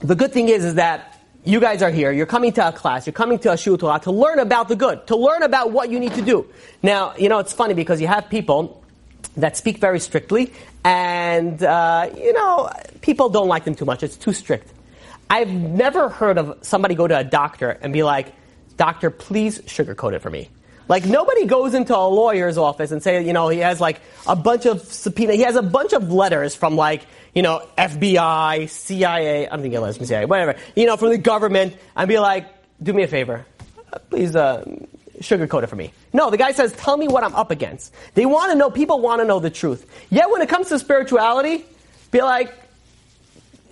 The 0.04 0.16
good 0.16 0.34
thing 0.34 0.50
is, 0.50 0.66
is 0.66 0.76
that 0.76 1.20
you 1.44 1.60
guys 1.60 1.84
are 1.84 1.92
here. 1.92 2.12
You're 2.12 2.26
coming 2.26 2.52
to 2.54 2.68
a 2.68 2.72
class. 2.72 3.06
You're 3.06 3.14
coming 3.14 3.38
to 3.40 3.52
a 3.52 3.56
shiur 3.56 3.78
Torah 3.78 4.00
to 4.00 4.12
learn 4.12 4.40
about 4.40 4.68
the 4.68 4.76
good, 4.76 5.06
to 5.08 5.16
learn 5.16 5.44
about 5.44 5.72
what 5.72 5.92
you 5.92 6.00
need 6.00 6.14
to 6.16 6.24
do. 6.24 6.48
Now, 6.82 7.16
you 7.18 7.30
know, 7.30 7.38
it's 7.38 7.54
funny 7.54 7.76
because 7.76 8.02
you 8.02 8.08
have 8.08 8.28
people 8.30 8.84
that 9.38 9.58
speak 9.58 9.78
very 9.78 10.00
strictly, 10.00 10.54
and 10.84 11.62
uh, 11.62 12.10
you 12.18 12.34
know, 12.34 12.70
people 13.02 13.30
don't 13.30 13.48
like 13.48 13.64
them 13.64 13.76
too 13.76 13.86
much. 13.86 14.02
It's 14.02 14.18
too 14.18 14.34
strict. 14.34 14.74
I've 15.30 15.52
never 15.52 16.10
heard 16.10 16.38
of 16.38 16.58
somebody 16.64 16.96
go 16.96 17.08
to 17.08 17.18
a 17.18 17.24
doctor 17.24 17.70
and 17.70 17.94
be 17.94 18.02
like, 18.02 18.34
doctor, 18.78 19.12
please 19.12 19.60
sugarcoat 19.62 20.14
it 20.14 20.20
for 20.20 20.32
me. 20.32 20.50
Like 20.88 21.06
nobody 21.06 21.46
goes 21.46 21.74
into 21.74 21.96
a 21.96 22.06
lawyer's 22.08 22.58
office 22.58 22.92
and 22.92 23.02
say, 23.02 23.26
you 23.26 23.32
know, 23.34 23.48
he 23.48 23.60
has 23.60 23.80
like 23.80 24.02
a 24.28 24.36
bunch 24.36 24.66
of 24.66 24.82
subpoena. 24.82 25.34
He 25.36 25.44
has 25.44 25.56
a 25.56 25.62
bunch 25.62 25.94
of 25.94 26.12
letters 26.12 26.54
from 26.56 26.76
like, 26.76 27.06
you 27.34 27.42
know, 27.42 27.68
FBI, 27.78 28.70
CIA. 28.70 29.50
I'm 29.50 29.62
thinking 29.62 29.80
letters 29.80 29.98
from 29.98 30.06
CIA, 30.06 30.26
whatever. 30.26 30.56
You 30.76 30.86
know, 30.86 30.98
from 30.98 31.10
the 31.10 31.18
government, 31.18 31.78
and 31.96 32.08
be 32.08 32.20
like, 32.20 32.48
do 32.82 32.94
me 32.94 33.04
a 33.04 33.08
favor, 33.08 33.46
uh, 33.94 34.00
please 34.10 34.36
uh, 34.36 34.66
sugarcoat 35.20 35.64
it 35.64 35.68
for 35.68 35.76
me. 35.76 35.94
No, 36.14 36.30
the 36.30 36.38
guy 36.38 36.52
says, 36.52 36.74
tell 36.74 36.98
me 36.98 37.08
what 37.08 37.24
I'm 37.24 37.36
up 37.36 37.52
against. 37.52 37.94
They 38.16 38.26
want 38.26 38.52
to 38.52 38.58
know. 38.58 38.70
People 38.70 39.00
want 39.00 39.22
to 39.22 39.26
know 39.26 39.40
the 39.40 39.50
truth. 39.50 39.90
Yet 40.10 40.30
when 40.30 40.42
it 40.42 40.50
comes 40.50 40.70
to 40.70 40.80
spirituality, 40.80 41.66
be 42.12 42.22
like, 42.22 42.54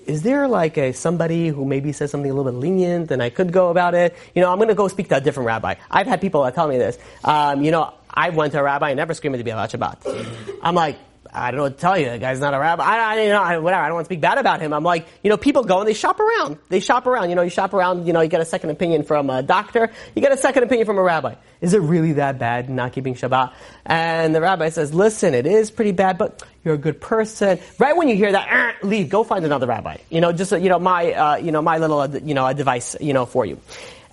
is 0.06 0.24
there 0.24 0.48
like 0.48 0.78
a 0.78 0.92
somebody 0.92 1.50
who 1.50 1.66
maybe 1.66 1.92
says 1.92 2.10
something 2.10 2.32
a 2.32 2.34
little 2.34 2.52
bit 2.52 2.58
lenient 2.58 3.12
and 3.12 3.22
I 3.22 3.30
could 3.30 3.52
go 3.52 3.70
about 3.70 3.94
it? 3.94 4.16
You 4.34 4.42
know, 4.42 4.52
I'm 4.52 4.58
going 4.58 4.70
to 4.70 4.76
go 4.76 4.88
speak 4.88 5.10
to 5.10 5.18
a 5.18 5.22
different 5.22 5.48
rabbi. 5.48 5.76
I've 5.92 6.08
had 6.08 6.22
people 6.22 6.44
that 6.44 6.56
tell 6.56 6.68
me 6.68 6.78
this. 6.78 6.98
Um, 7.24 7.64
you 7.64 7.72
know, 7.72 7.94
I 8.10 8.30
went 8.30 8.54
to 8.54 8.60
a 8.60 8.64
rabbi 8.64 8.90
and 8.90 8.98
never 8.98 9.14
screamed 9.14 9.38
to 9.38 9.44
be 9.44 9.52
about 9.52 9.70
Shabbat. 9.70 10.60
I'm 10.64 10.74
like, 10.74 10.98
I 11.32 11.52
don't 11.52 11.58
know 11.58 11.64
what 11.64 11.76
to 11.76 11.80
tell 11.80 11.98
you. 11.98 12.10
The 12.10 12.18
guy's 12.18 12.40
not 12.40 12.54
a 12.54 12.60
rabbi. 12.60 12.84
I, 12.84 13.16
I, 13.16 13.22
you 13.22 13.30
know, 13.30 13.42
I, 13.42 13.58
whatever. 13.60 13.84
I 13.84 13.88
don't 13.88 13.96
want 13.96 14.06
to 14.06 14.08
speak 14.08 14.22
bad 14.22 14.38
about 14.38 14.62
him. 14.62 14.74
I'm 14.74 14.84
like, 14.84 15.08
you 15.24 15.30
know, 15.30 15.38
people 15.38 15.64
go 15.64 15.80
and 15.80 15.88
they 15.88 15.94
shop 15.94 16.20
around. 16.20 16.58
They 16.70 16.80
shop 16.80 17.06
around. 17.06 17.30
You 17.30 17.36
know, 17.36 17.44
you 17.44 17.50
shop 17.50 17.74
around. 17.74 18.08
You 18.08 18.14
know, 18.14 18.22
you 18.22 18.30
get 18.30 18.42
a 18.42 18.46
second 18.46 18.72
opinion 18.72 19.04
from 19.04 19.30
a 19.30 19.44
doctor. 19.44 19.92
You 20.16 20.22
get 20.22 20.32
a 20.32 20.38
second 20.38 20.64
opinion 20.64 20.86
from 20.86 20.98
a 20.98 21.04
rabbi. 21.04 21.36
Is 21.62 21.74
it 21.74 21.82
really 21.82 22.14
that 22.14 22.40
bad 22.40 22.70
not 22.70 22.94
keeping 22.94 23.16
Shabbat? 23.16 23.54
And 23.86 24.34
the 24.34 24.42
rabbi 24.42 24.70
says, 24.70 24.94
listen, 24.94 25.34
it 25.34 25.46
is 25.46 25.72
pretty 25.72 25.92
bad, 25.92 26.18
but 26.18 26.42
you're 26.64 26.76
a 26.76 26.78
good 26.78 27.02
person. 27.02 27.60
Right 27.78 27.96
when 27.96 28.08
you 28.08 28.16
hear 28.16 28.32
that, 28.32 28.48
"Er," 28.52 28.88
leave. 28.88 29.10
Go 29.10 29.24
find 29.24 29.46
another 29.46 29.68
rabbi. 29.68 29.98
You 30.10 30.22
know, 30.22 30.32
just 30.32 30.52
you 30.52 30.70
know 30.70 30.80
my 30.80 31.12
uh, 31.14 31.36
you 31.38 31.52
know 31.52 31.62
my 31.62 31.78
little 31.78 32.00
uh, 32.00 32.08
you 32.24 32.34
know 32.34 32.46
a 32.46 32.54
device 32.54 32.96
you 33.00 33.14
know 33.14 33.26
for 33.26 33.46
you. 33.46 33.60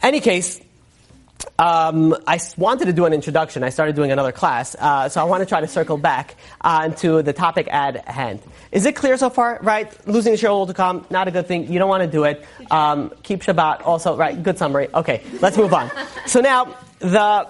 Any 0.02 0.20
case. 0.20 0.60
Um, 1.58 2.14
I 2.26 2.38
wanted 2.56 2.86
to 2.86 2.92
do 2.92 3.06
an 3.06 3.12
introduction. 3.12 3.62
I 3.62 3.70
started 3.70 3.96
doing 3.96 4.12
another 4.12 4.32
class, 4.32 4.76
uh, 4.78 5.08
so 5.08 5.20
I 5.20 5.24
want 5.24 5.40
to 5.40 5.46
try 5.46 5.60
to 5.60 5.68
circle 5.68 5.96
back 5.96 6.36
uh, 6.60 6.90
to 6.90 7.22
the 7.22 7.32
topic 7.32 7.68
at 7.70 8.06
hand. 8.06 8.40
Is 8.72 8.84
it 8.84 8.94
clear 8.94 9.16
so 9.16 9.30
far? 9.30 9.58
Right, 9.62 9.90
losing 10.06 10.32
the 10.32 10.38
share 10.38 10.50
to 10.50 10.74
come, 10.74 11.06
not 11.08 11.28
a 11.28 11.30
good 11.30 11.46
thing. 11.46 11.72
You 11.72 11.78
don't 11.78 11.88
want 11.88 12.02
to 12.02 12.10
do 12.10 12.24
it. 12.24 12.44
Um, 12.70 13.12
keep 13.22 13.42
Shabbat. 13.42 13.86
Also, 13.86 14.16
right. 14.16 14.40
Good 14.42 14.58
summary. 14.58 14.88
Okay, 14.92 15.22
let's 15.40 15.56
move 15.56 15.72
on. 15.72 15.90
So 16.26 16.40
now 16.40 16.74
the 16.98 17.48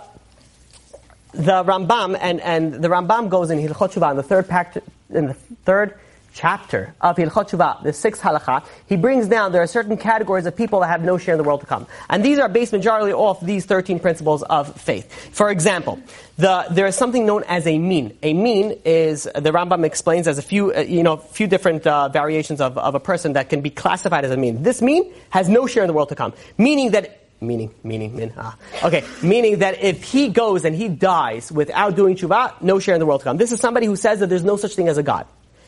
the 1.33 1.65
Rambam 1.65 2.17
and, 2.21 2.41
and 2.41 2.75
the 2.75 2.89
Rambam 2.89 3.29
goes 3.29 3.51
in 3.51 3.59
Hilchot 3.59 3.93
Tshuva 3.93 4.11
in 4.11 4.17
the 4.17 4.23
third 4.23 4.49
pact, 4.49 4.79
in 5.11 5.27
the 5.27 5.35
third 5.35 5.99
chapter 6.37 6.95
of 7.01 7.17
Hilchot 7.17 7.49
Tshuva, 7.49 7.83
the 7.83 7.93
sixth 7.93 8.23
halakha. 8.23 8.65
He 8.87 8.97
brings 8.97 9.27
down 9.27 9.53
there 9.53 9.63
are 9.63 9.67
certain 9.67 9.97
categories 9.97 10.45
of 10.45 10.55
people 10.55 10.81
that 10.81 10.89
have 10.89 11.03
no 11.03 11.17
share 11.17 11.35
in 11.35 11.39
the 11.39 11.45
world 11.45 11.61
to 11.61 11.67
come, 11.67 11.87
and 12.11 12.23
these 12.23 12.39
are 12.39 12.49
based 12.49 12.73
majority 12.73 13.13
off 13.13 13.41
these 13.41 13.65
thirteen 13.65 13.99
principles 13.99 14.43
of 14.43 14.79
faith. 14.79 15.11
For 15.35 15.51
example, 15.51 15.99
the, 16.37 16.67
there 16.71 16.87
is 16.87 16.95
something 16.95 17.25
known 17.25 17.43
as 17.49 17.67
a 17.67 17.79
min. 17.79 18.17
A 18.23 18.35
min 18.35 18.79
is 18.85 19.25
the 19.25 19.51
Rambam 19.51 19.85
explains 19.85 20.29
as 20.29 20.37
a 20.37 20.43
few 20.43 20.75
uh, 20.75 20.81
you 20.81 21.03
know 21.03 21.17
few 21.17 21.47
different 21.47 21.87
uh, 21.87 22.11
variations 22.11 22.61
of, 22.61 22.77
of 22.77 22.95
a 22.95 23.01
person 23.01 23.33
that 23.33 23.49
can 23.49 23.63
be 23.63 23.71
classified 23.71 24.25
as 24.25 24.31
a 24.31 24.37
min. 24.37 24.63
This 24.63 24.83
min 24.83 25.11
has 25.31 25.49
no 25.49 25.67
share 25.67 25.83
in 25.83 25.89
the 25.89 25.95
world 25.95 26.11
to 26.11 26.15
come, 26.15 26.35
meaning 26.59 26.91
that 26.93 27.23
Meaning, 27.39 27.75
meaning, 27.85 28.17
min, 28.17 28.33
ah. 28.39 28.57
Okay, 28.83 29.05
meaning 29.23 29.59
that 29.59 29.83
if 29.83 30.03
he 30.03 30.29
goes 30.31 30.65
and 30.65 30.75
he 30.75 30.89
dies 30.89 31.53
without 31.53 31.95
doing 31.95 32.17
tshuva, 32.17 32.63
no 32.63 32.79
share 32.79 32.95
in 32.95 32.99
the 32.99 33.05
world 33.05 33.21
to 33.21 33.25
come. 33.25 33.37
This 33.37 33.53
is 33.53 33.61
somebody 33.61 33.85
who 33.85 33.95
says 33.95 34.21
that 34.21 34.31
there's 34.31 34.43
no 34.43 34.57
such 34.57 34.75
thing 34.75 34.89
as 34.89 34.97
a 34.97 35.03
God. 35.03 35.27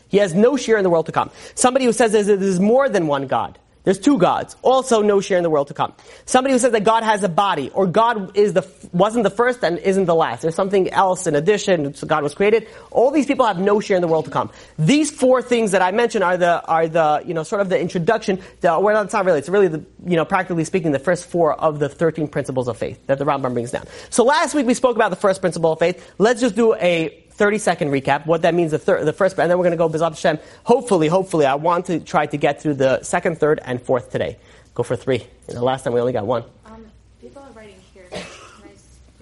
He 0.09 0.17
has 0.17 0.33
no 0.33 0.57
share 0.57 0.77
in 0.77 0.83
the 0.83 0.89
world 0.89 1.05
to 1.05 1.11
come. 1.11 1.31
Somebody 1.55 1.85
who 1.85 1.93
says 1.93 2.11
there's 2.11 2.59
more 2.59 2.89
than 2.89 3.07
one 3.07 3.27
God. 3.27 3.57
There's 3.85 3.99
two 3.99 4.17
gods. 4.17 4.55
Also 4.61 5.01
no 5.01 5.21
share 5.21 5.37
in 5.37 5.43
the 5.43 5.49
world 5.49 5.69
to 5.69 5.73
come. 5.73 5.93
Somebody 6.25 6.53
who 6.53 6.59
says 6.59 6.73
that 6.73 6.83
God 6.83 7.03
has 7.03 7.23
a 7.23 7.29
body, 7.29 7.71
or 7.73 7.87
God 7.87 8.35
is 8.35 8.53
the, 8.53 8.67
wasn't 8.91 9.23
the 9.23 9.29
first 9.29 9.63
and 9.63 9.77
isn't 9.79 10.05
the 10.05 10.15
last. 10.15 10.41
There's 10.41 10.55
something 10.55 10.89
else 10.89 11.27
in 11.27 11.35
addition, 11.35 11.93
so 11.93 12.05
God 12.05 12.21
was 12.21 12.35
created. 12.35 12.67
All 12.91 13.09
these 13.09 13.25
people 13.25 13.45
have 13.45 13.57
no 13.57 13.79
share 13.79 13.95
in 13.95 14.01
the 14.01 14.07
world 14.07 14.25
to 14.25 14.31
come. 14.31 14.51
These 14.77 15.11
four 15.11 15.41
things 15.41 15.71
that 15.71 15.81
I 15.81 15.91
mentioned 15.91 16.23
are 16.23 16.37
the, 16.37 16.63
are 16.65 16.87
the, 16.87 17.23
you 17.25 17.33
know, 17.33 17.43
sort 17.43 17.61
of 17.61 17.69
the 17.69 17.79
introduction, 17.79 18.41
the, 18.61 18.77
well, 18.79 19.01
it's 19.01 19.13
not 19.13 19.25
really, 19.25 19.39
it's 19.39 19.49
really 19.49 19.69
the, 19.69 19.83
you 20.05 20.17
know, 20.17 20.25
practically 20.25 20.65
speaking, 20.65 20.91
the 20.91 20.99
first 20.99 21.25
four 21.25 21.53
of 21.53 21.79
the 21.79 21.87
13 21.87 22.27
principles 22.27 22.67
of 22.67 22.77
faith 22.77 22.99
that 23.07 23.17
the 23.17 23.25
Rambam 23.25 23.53
brings 23.53 23.71
down. 23.71 23.85
So 24.09 24.23
last 24.23 24.53
week 24.53 24.67
we 24.67 24.73
spoke 24.73 24.97
about 24.97 25.09
the 25.09 25.15
first 25.15 25.39
principle 25.39 25.71
of 25.71 25.79
faith. 25.79 26.13
Let's 26.17 26.41
just 26.41 26.55
do 26.55 26.75
a 26.75 27.25
30 27.39 27.57
second 27.57 27.89
recap, 27.89 28.25
what 28.25 28.41
that 28.41 28.53
means 28.53 28.71
the, 28.71 28.77
thir- 28.77 29.05
the 29.05 29.13
first, 29.13 29.39
and 29.39 29.49
then 29.49 29.57
we're 29.57 29.63
going 29.63 29.71
to 29.71 29.77
go 29.77 29.87
Bezat 29.87 30.09
Hashem. 30.09 30.39
Hopefully, 30.65 31.07
hopefully, 31.07 31.45
I 31.45 31.55
want 31.55 31.85
to 31.85 32.01
try 32.01 32.25
to 32.25 32.35
get 32.35 32.61
through 32.61 32.73
the 32.73 33.01
second, 33.01 33.39
third, 33.39 33.61
and 33.63 33.81
fourth 33.81 34.11
today. 34.11 34.37
Go 34.75 34.83
for 34.83 34.97
three. 34.97 35.25
The 35.47 35.63
last 35.63 35.85
time 35.85 35.93
we 35.93 36.01
only 36.01 36.11
got 36.11 36.27
one. 36.27 36.43
Um, 36.65 36.85
people 37.21 37.41
are 37.41 37.51
writing 37.51 37.75
here. 37.93 38.03
Can 38.11 38.19
I, 38.19 38.23
do 38.23 38.25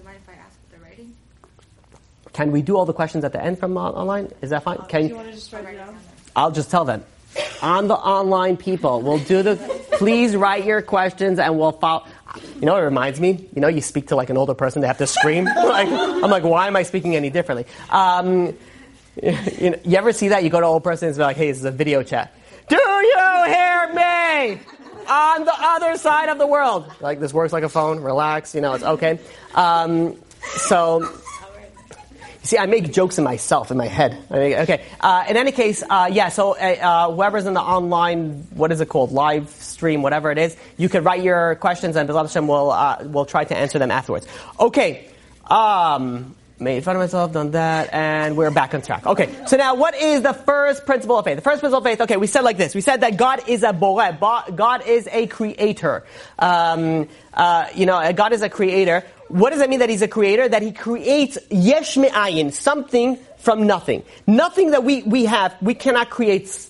you 0.00 0.04
mind 0.04 0.18
if 0.20 0.28
I 0.28 0.32
ask 0.32 0.58
what 0.58 0.70
they're 0.72 0.80
writing? 0.80 1.14
Can 2.32 2.50
we 2.50 2.60
do 2.60 2.76
all 2.76 2.86
the 2.86 2.92
questions 2.92 3.24
at 3.24 3.32
the 3.32 3.42
end 3.42 3.60
from 3.60 3.78
uh, 3.78 3.88
online? 3.90 4.32
Is 4.42 4.50
that 4.50 4.64
fine? 4.64 4.78
Do 4.78 4.82
Can 4.88 5.08
you 5.08 5.14
want 5.14 5.28
to 5.28 5.34
just 5.34 5.52
write 5.52 5.66
it 5.66 5.76
down? 5.76 5.96
I'll 6.34 6.50
just 6.50 6.72
tell 6.72 6.84
them. 6.84 7.04
On 7.62 7.86
the 7.86 7.94
online 7.94 8.56
people, 8.56 9.00
we'll 9.00 9.18
do 9.18 9.44
the. 9.44 9.56
Please 9.92 10.34
write 10.34 10.64
your 10.64 10.82
questions 10.82 11.38
and 11.38 11.56
we'll 11.56 11.72
follow. 11.72 12.04
You 12.36 12.66
know, 12.66 12.76
it 12.76 12.80
reminds 12.80 13.20
me. 13.20 13.48
You 13.54 13.60
know, 13.60 13.68
you 13.68 13.80
speak 13.80 14.08
to 14.08 14.16
like 14.16 14.30
an 14.30 14.36
older 14.36 14.54
person, 14.54 14.80
they 14.80 14.88
have 14.88 14.98
to 14.98 15.06
scream. 15.06 15.44
like, 15.46 15.88
I'm 15.88 16.30
like, 16.30 16.44
why 16.44 16.66
am 16.66 16.76
I 16.76 16.82
speaking 16.82 17.16
any 17.16 17.30
differently? 17.30 17.66
Um, 17.90 18.56
you, 19.22 19.70
know, 19.70 19.78
you 19.84 19.96
ever 19.96 20.12
see 20.12 20.28
that? 20.28 20.44
You 20.44 20.50
go 20.50 20.60
to 20.60 20.66
an 20.66 20.72
old 20.72 20.84
person 20.84 21.06
and 21.06 21.12
it's 21.12 21.18
like, 21.18 21.36
hey, 21.36 21.48
this 21.48 21.58
is 21.58 21.64
a 21.64 21.70
video 21.70 22.02
chat. 22.02 22.34
Do 22.68 22.76
you 22.76 23.44
hear 23.46 23.92
me? 23.94 24.60
On 25.08 25.44
the 25.44 25.54
other 25.56 25.96
side 25.96 26.28
of 26.28 26.36
the 26.38 26.46
world. 26.46 26.92
Like, 27.00 27.18
this 27.18 27.32
works 27.32 27.52
like 27.52 27.64
a 27.64 27.68
phone. 27.68 28.00
Relax. 28.00 28.54
You 28.54 28.60
know, 28.60 28.74
it's 28.74 28.84
okay. 28.84 29.18
Um, 29.54 30.16
so. 30.42 31.10
See, 32.48 32.56
I 32.56 32.64
make 32.64 32.90
jokes 32.94 33.18
in 33.18 33.24
myself, 33.24 33.70
in 33.70 33.76
my 33.76 33.88
head. 33.88 34.12
Mean, 34.30 34.54
okay. 34.54 34.82
Uh, 35.00 35.22
in 35.28 35.36
any 35.36 35.52
case, 35.52 35.82
uh, 35.82 36.08
yeah. 36.10 36.30
So 36.30 36.56
uh, 36.56 36.56
uh, 36.56 37.12
whoever's 37.12 37.44
in 37.44 37.52
the 37.52 37.60
online, 37.60 38.46
what 38.54 38.72
is 38.72 38.80
it 38.80 38.88
called, 38.88 39.12
live 39.12 39.50
stream, 39.50 40.00
whatever 40.00 40.30
it 40.30 40.38
is, 40.38 40.56
you 40.78 40.88
can 40.88 41.04
write 41.04 41.22
your 41.22 41.56
questions, 41.56 41.94
and 41.94 42.08
Bezat 42.08 42.22
Hashem 42.22 42.48
will 42.48 42.70
uh, 42.70 43.04
will 43.04 43.26
try 43.26 43.44
to 43.44 43.54
answer 43.54 43.78
them 43.78 43.90
afterwards. 43.90 44.26
Okay. 44.58 45.10
Um, 45.44 46.36
made 46.58 46.82
fun 46.84 46.96
of 46.96 47.00
myself, 47.00 47.32
done 47.32 47.50
that, 47.50 47.92
and 47.92 48.34
we're 48.34 48.50
back 48.50 48.72
on 48.72 48.80
track. 48.80 49.04
Okay. 49.04 49.28
So 49.46 49.58
now, 49.58 49.74
what 49.74 49.94
is 49.94 50.22
the 50.22 50.32
first 50.32 50.86
principle 50.86 51.18
of 51.18 51.26
faith? 51.26 51.36
The 51.36 51.42
first 51.42 51.60
principle 51.60 51.80
of 51.80 51.84
faith. 51.84 52.00
Okay, 52.00 52.16
we 52.16 52.26
said 52.26 52.44
like 52.44 52.56
this. 52.56 52.74
We 52.74 52.80
said 52.80 53.02
that 53.02 53.18
God 53.18 53.46
is 53.46 53.62
a 53.62 53.74
boreh. 53.74 54.18
Bo- 54.18 54.50
God 54.56 54.86
is 54.86 55.06
a 55.12 55.26
creator. 55.26 56.06
Um, 56.38 57.08
uh, 57.34 57.66
you 57.74 57.84
know, 57.84 58.10
God 58.14 58.32
is 58.32 58.40
a 58.40 58.48
creator. 58.48 59.04
What 59.28 59.50
does 59.50 59.60
that 59.60 59.70
mean 59.70 59.80
that 59.80 59.90
he's 59.90 60.02
a 60.02 60.08
creator? 60.08 60.48
That 60.48 60.62
he 60.62 60.72
creates 60.72 61.38
yesh 61.50 61.96
me'ayin, 61.96 62.52
something 62.52 63.18
from 63.38 63.66
nothing. 63.66 64.02
Nothing 64.26 64.72
that 64.72 64.84
we, 64.84 65.02
we 65.02 65.26
have, 65.26 65.56
we 65.60 65.74
cannot 65.74 66.10
create 66.10 66.68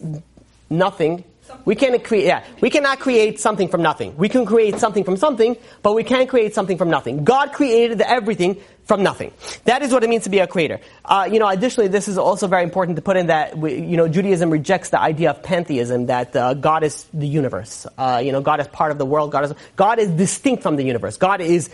nothing. 0.68 1.24
We 1.64 1.74
can 1.76 1.98
create, 2.00 2.26
yeah, 2.26 2.44
we 2.60 2.68
cannot 2.68 3.00
create 3.00 3.40
something 3.40 3.68
from 3.68 3.82
nothing. 3.82 4.16
We 4.16 4.28
can 4.28 4.44
create 4.44 4.78
something 4.78 5.04
from 5.04 5.16
something, 5.16 5.56
but 5.82 5.94
we 5.94 6.04
can't 6.04 6.28
create 6.28 6.54
something 6.54 6.76
from 6.76 6.90
nothing. 6.90 7.24
God 7.24 7.52
created 7.52 8.00
everything 8.02 8.58
from 8.84 9.02
nothing. 9.02 9.32
That 9.64 9.82
is 9.82 9.92
what 9.92 10.04
it 10.04 10.10
means 10.10 10.24
to 10.24 10.30
be 10.30 10.38
a 10.40 10.46
creator. 10.46 10.80
Uh, 11.04 11.28
you 11.30 11.38
know, 11.38 11.48
additionally, 11.48 11.88
this 11.88 12.08
is 12.08 12.18
also 12.18 12.46
very 12.48 12.64
important 12.64 12.96
to 12.96 13.02
put 13.02 13.16
in 13.16 13.26
that, 13.26 13.56
we, 13.56 13.74
you 13.80 13.96
know, 13.96 14.08
Judaism 14.08 14.50
rejects 14.50 14.90
the 14.90 15.00
idea 15.00 15.30
of 15.30 15.42
pantheism, 15.42 16.06
that 16.06 16.34
uh, 16.34 16.54
God 16.54 16.84
is 16.84 17.06
the 17.12 17.26
universe. 17.26 17.86
Uh, 17.96 18.20
you 18.22 18.32
know, 18.32 18.40
God 18.40 18.60
is 18.60 18.68
part 18.68 18.92
of 18.92 18.98
the 18.98 19.06
world. 19.06 19.30
God 19.30 19.44
is, 19.44 19.54
God 19.76 19.98
is 19.98 20.10
distinct 20.10 20.62
from 20.62 20.76
the 20.76 20.84
universe. 20.84 21.16
God 21.16 21.40
is 21.40 21.70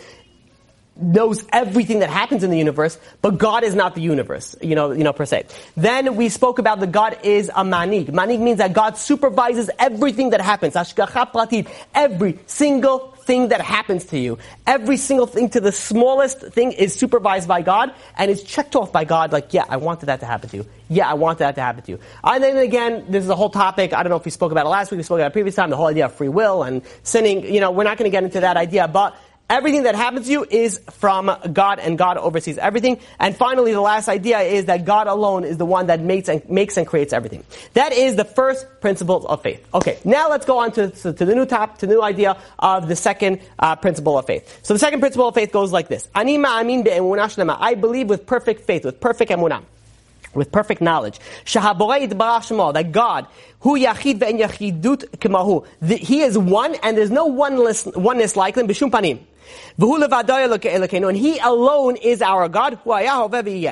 knows 0.97 1.45
everything 1.51 1.99
that 1.99 2.09
happens 2.09 2.43
in 2.43 2.51
the 2.51 2.57
universe, 2.57 2.97
but 3.21 3.37
God 3.37 3.63
is 3.63 3.75
not 3.75 3.95
the 3.95 4.01
universe, 4.01 4.55
you 4.61 4.75
know, 4.75 4.91
you 4.91 5.03
know, 5.03 5.13
per 5.13 5.25
se. 5.25 5.45
Then 5.75 6.15
we 6.15 6.29
spoke 6.29 6.59
about 6.59 6.79
the 6.79 6.87
God 6.87 7.17
is 7.23 7.49
a 7.49 7.63
manhig. 7.63 8.07
Manhig 8.07 8.39
means 8.39 8.59
that 8.59 8.73
God 8.73 8.97
supervises 8.97 9.69
everything 9.77 10.29
that 10.29 10.41
happens. 10.41 10.75
Hashgacha 10.75 11.31
pratit. 11.31 11.67
Every 11.93 12.39
single 12.47 13.15
thing 13.25 13.49
that 13.49 13.59
happens 13.59 14.05
to 14.05 14.19
you. 14.19 14.37
Every 14.67 14.97
single 14.97 15.25
thing 15.25 15.49
to 15.49 15.59
the 15.59 15.71
smallest 15.71 16.39
thing 16.39 16.71
is 16.71 16.93
supervised 16.93 17.47
by 17.47 17.61
God 17.63 17.93
and 18.17 18.29
is 18.29 18.43
checked 18.43 18.75
off 18.75 18.91
by 18.91 19.03
God 19.03 19.31
like, 19.31 19.53
yeah, 19.53 19.65
I 19.67 19.77
wanted 19.77 20.05
that 20.07 20.19
to 20.19 20.25
happen 20.25 20.49
to 20.49 20.57
you. 20.57 20.65
Yeah, 20.89 21.09
I 21.09 21.15
want 21.15 21.39
that 21.39 21.55
to 21.55 21.61
happen 21.61 21.81
to 21.83 21.91
you. 21.93 21.99
And 22.23 22.43
then 22.43 22.57
again, 22.57 23.05
this 23.09 23.23
is 23.23 23.29
a 23.29 23.35
whole 23.35 23.49
topic. 23.49 23.93
I 23.93 24.03
don't 24.03 24.11
know 24.11 24.17
if 24.17 24.25
we 24.25 24.31
spoke 24.31 24.51
about 24.51 24.67
it 24.67 24.69
last 24.69 24.91
week. 24.91 24.97
We 24.97 25.03
spoke 25.03 25.17
about 25.17 25.31
it 25.31 25.33
previous 25.33 25.55
time. 25.55 25.71
The 25.71 25.77
whole 25.77 25.87
idea 25.87 26.05
of 26.05 26.13
free 26.13 26.29
will 26.29 26.61
and 26.61 26.83
sinning. 27.01 27.51
You 27.51 27.59
know, 27.59 27.71
we're 27.71 27.83
not 27.83 27.97
going 27.97 28.09
to 28.09 28.15
get 28.15 28.23
into 28.23 28.41
that 28.41 28.57
idea, 28.57 28.87
but 28.87 29.17
Everything 29.47 29.83
that 29.83 29.93
happens 29.93 30.25
to 30.25 30.31
you 30.31 30.43
is 30.49 30.81
from 30.89 31.29
God, 31.53 31.77
and 31.77 31.99
God 31.99 32.17
oversees 32.17 32.57
everything. 32.57 32.99
And 33.19 33.37
finally, 33.37 33.73
the 33.73 33.81
last 33.81 34.07
idea 34.07 34.39
is 34.39 34.65
that 34.65 34.85
God 34.85 35.05
alone 35.05 35.43
is 35.43 35.57
the 35.57 35.67
one 35.67 35.85
that 35.87 36.01
makes 36.01 36.27
and, 36.29 36.47
makes 36.49 36.77
and 36.77 36.87
creates 36.87 37.13
everything. 37.13 37.43
That 37.73 37.93
is 37.93 38.15
the 38.15 38.25
first 38.25 38.65
principle 38.81 39.27
of 39.27 39.43
faith. 39.43 39.63
Okay, 39.71 39.99
now 40.03 40.31
let's 40.31 40.47
go 40.47 40.57
on 40.57 40.71
to, 40.71 40.89
to, 40.89 41.13
to 41.13 41.25
the 41.25 41.35
new 41.35 41.45
top, 41.45 41.77
to 41.77 41.85
the 41.85 41.93
new 41.93 42.01
idea 42.01 42.37
of 42.57 42.87
the 42.87 42.95
second 42.95 43.39
uh, 43.59 43.75
principle 43.75 44.17
of 44.17 44.25
faith. 44.25 44.61
So 44.63 44.73
the 44.73 44.79
second 44.79 44.99
principle 44.99 45.27
of 45.27 45.35
faith 45.35 45.51
goes 45.51 45.71
like 45.71 45.89
this: 45.89 46.09
Ani 46.15 46.39
ma'amin 46.39 46.83
be'emunah 46.83 47.25
shlema. 47.25 47.55
I 47.59 47.75
believe 47.75 48.09
with 48.09 48.25
perfect 48.25 48.65
faith, 48.65 48.83
with 48.83 48.99
perfect 48.99 49.29
emunah 49.29 49.63
with 50.33 50.51
perfect 50.51 50.81
knowledge. 50.81 51.17
That 51.53 52.89
God, 52.91 53.27
who 53.61 53.79
yachid 53.79 54.19
ve'en 54.19 54.39
yachidut 54.41 55.05
kemahu. 55.19 55.65
He 55.97 56.21
is 56.21 56.37
one 56.37 56.75
and 56.83 56.97
there's 56.97 57.09
no 57.09 57.27
oneness, 57.27 57.85
oneness 57.85 58.35
like 58.35 58.55
him, 58.55 58.67
b'shum. 58.67 58.91
And 59.77 61.17
He 61.17 61.39
alone 61.39 61.95
is 61.97 62.21
our 62.21 62.47
God. 62.49 62.79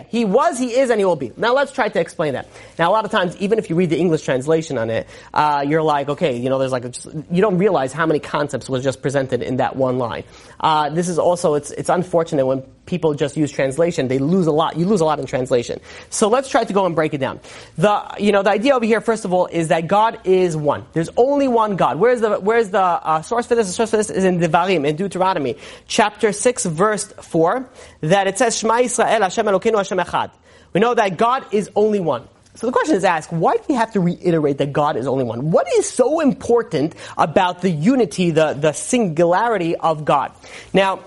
He 0.10 0.26
was, 0.26 0.60
He 0.60 0.76
is, 0.76 0.90
and 0.90 1.00
He 1.00 1.06
will 1.06 1.16
be. 1.16 1.32
Now 1.38 1.54
let's 1.54 1.72
try 1.72 1.90
to 1.90 2.00
explain 2.00 2.34
that. 2.34 2.48
Now 2.78 2.90
a 2.90 2.94
lot 2.94 3.06
of 3.06 3.12
times, 3.12 3.38
even 3.38 3.60
if 3.60 3.70
you 3.70 3.76
read 3.76 3.90
the 3.90 4.00
English 4.00 4.24
translation 4.24 4.78
on 4.78 4.90
it, 4.90 5.08
uh, 5.34 5.64
you're 5.68 5.82
like, 5.82 6.10
okay, 6.10 6.38
you 6.38 6.50
know, 6.50 6.60
there's 6.60 6.72
like, 6.72 6.86
a, 6.86 6.92
you 7.32 7.42
don't 7.42 7.58
realize 7.58 7.94
how 7.94 8.06
many 8.06 8.20
concepts 8.20 8.70
was 8.70 8.84
just 8.84 9.02
presented 9.02 9.42
in 9.42 9.58
that 9.58 9.76
one 9.76 9.98
line. 9.98 10.24
Uh, 10.60 10.90
this 10.90 11.10
is 11.10 11.18
also, 11.18 11.54
it's, 11.56 11.72
it's 11.72 11.90
unfortunate 11.90 12.46
when 12.46 12.64
people 12.86 13.14
just 13.14 13.38
use 13.38 13.52
translation, 13.52 14.08
they 14.08 14.20
lose 14.20 14.48
a 14.48 14.52
lot. 14.52 14.78
You 14.78 14.86
lose 14.86 15.02
a 15.02 15.06
lot 15.06 15.20
in 15.20 15.26
translation. 15.26 15.80
So 16.10 16.28
let's 16.28 16.50
try 16.50 16.64
to 16.64 16.74
go 16.74 16.86
and 16.86 16.96
break 16.96 17.14
it 17.14 17.20
down. 17.20 17.40
The, 17.78 18.04
you 18.20 18.32
know, 18.32 18.44
the 18.44 18.50
idea 18.50 18.76
over 18.76 18.86
here, 18.86 19.02
first 19.02 19.26
of 19.26 19.34
all, 19.34 19.48
is 19.48 19.70
that 19.70 19.88
God 19.88 20.20
is 20.26 20.58
one. 20.58 20.86
There's 20.94 21.10
only 21.18 21.48
one 21.48 21.76
God. 21.76 22.00
Where's 22.00 22.22
the, 22.22 22.40
where's 22.40 22.70
the 22.70 22.82
uh, 22.82 23.22
source 23.22 23.48
for 23.48 23.56
this? 23.56 23.68
The 23.68 23.74
source 23.74 23.92
for 23.92 23.98
this 23.98 24.10
is 24.10 24.24
in 24.24 24.40
Devarim, 24.40 24.88
in 24.88 24.96
Deuteronomy, 24.96 25.58
chapter 25.88 26.32
6, 26.32 26.66
verse 26.66 27.06
4, 27.06 27.70
that 28.02 28.28
it 28.28 28.38
says, 28.38 28.58
Shema 28.58 28.76
Yisrael, 28.76 29.22
Hashem 29.22 29.46
Elokeinu, 29.46 29.78
Hashem 29.78 29.98
Echad. 30.00 30.32
We 30.74 30.82
know 30.82 30.94
that 30.94 31.18
God 31.18 31.46
is 31.54 31.70
only 31.76 32.00
one. 32.00 32.28
So 32.56 32.68
the 32.68 32.74
question 32.74 32.96
is 32.96 33.04
asked, 33.04 33.32
why 33.32 33.56
do 33.56 33.64
we 33.68 33.76
have 33.76 33.94
to 33.94 34.00
reiterate 34.00 34.60
that 34.60 34.74
God 34.74 34.96
is 34.96 35.08
only 35.08 35.24
one? 35.24 35.50
What 35.50 35.68
is 35.74 35.90
so 35.90 36.20
important 36.20 36.94
about 37.18 37.62
the 37.62 37.70
unity, 37.70 38.30
the, 38.30 38.54
the 38.54 38.74
singularity 38.74 39.76
of 39.76 40.06
God? 40.06 40.34
Now, 40.72 41.00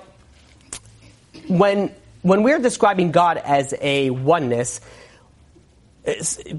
when 1.49 1.95
when 2.23 2.43
we're 2.43 2.59
describing 2.59 3.13
God 3.13 3.37
as 3.37 3.73
a 3.81 4.11
oneness, 4.11 4.81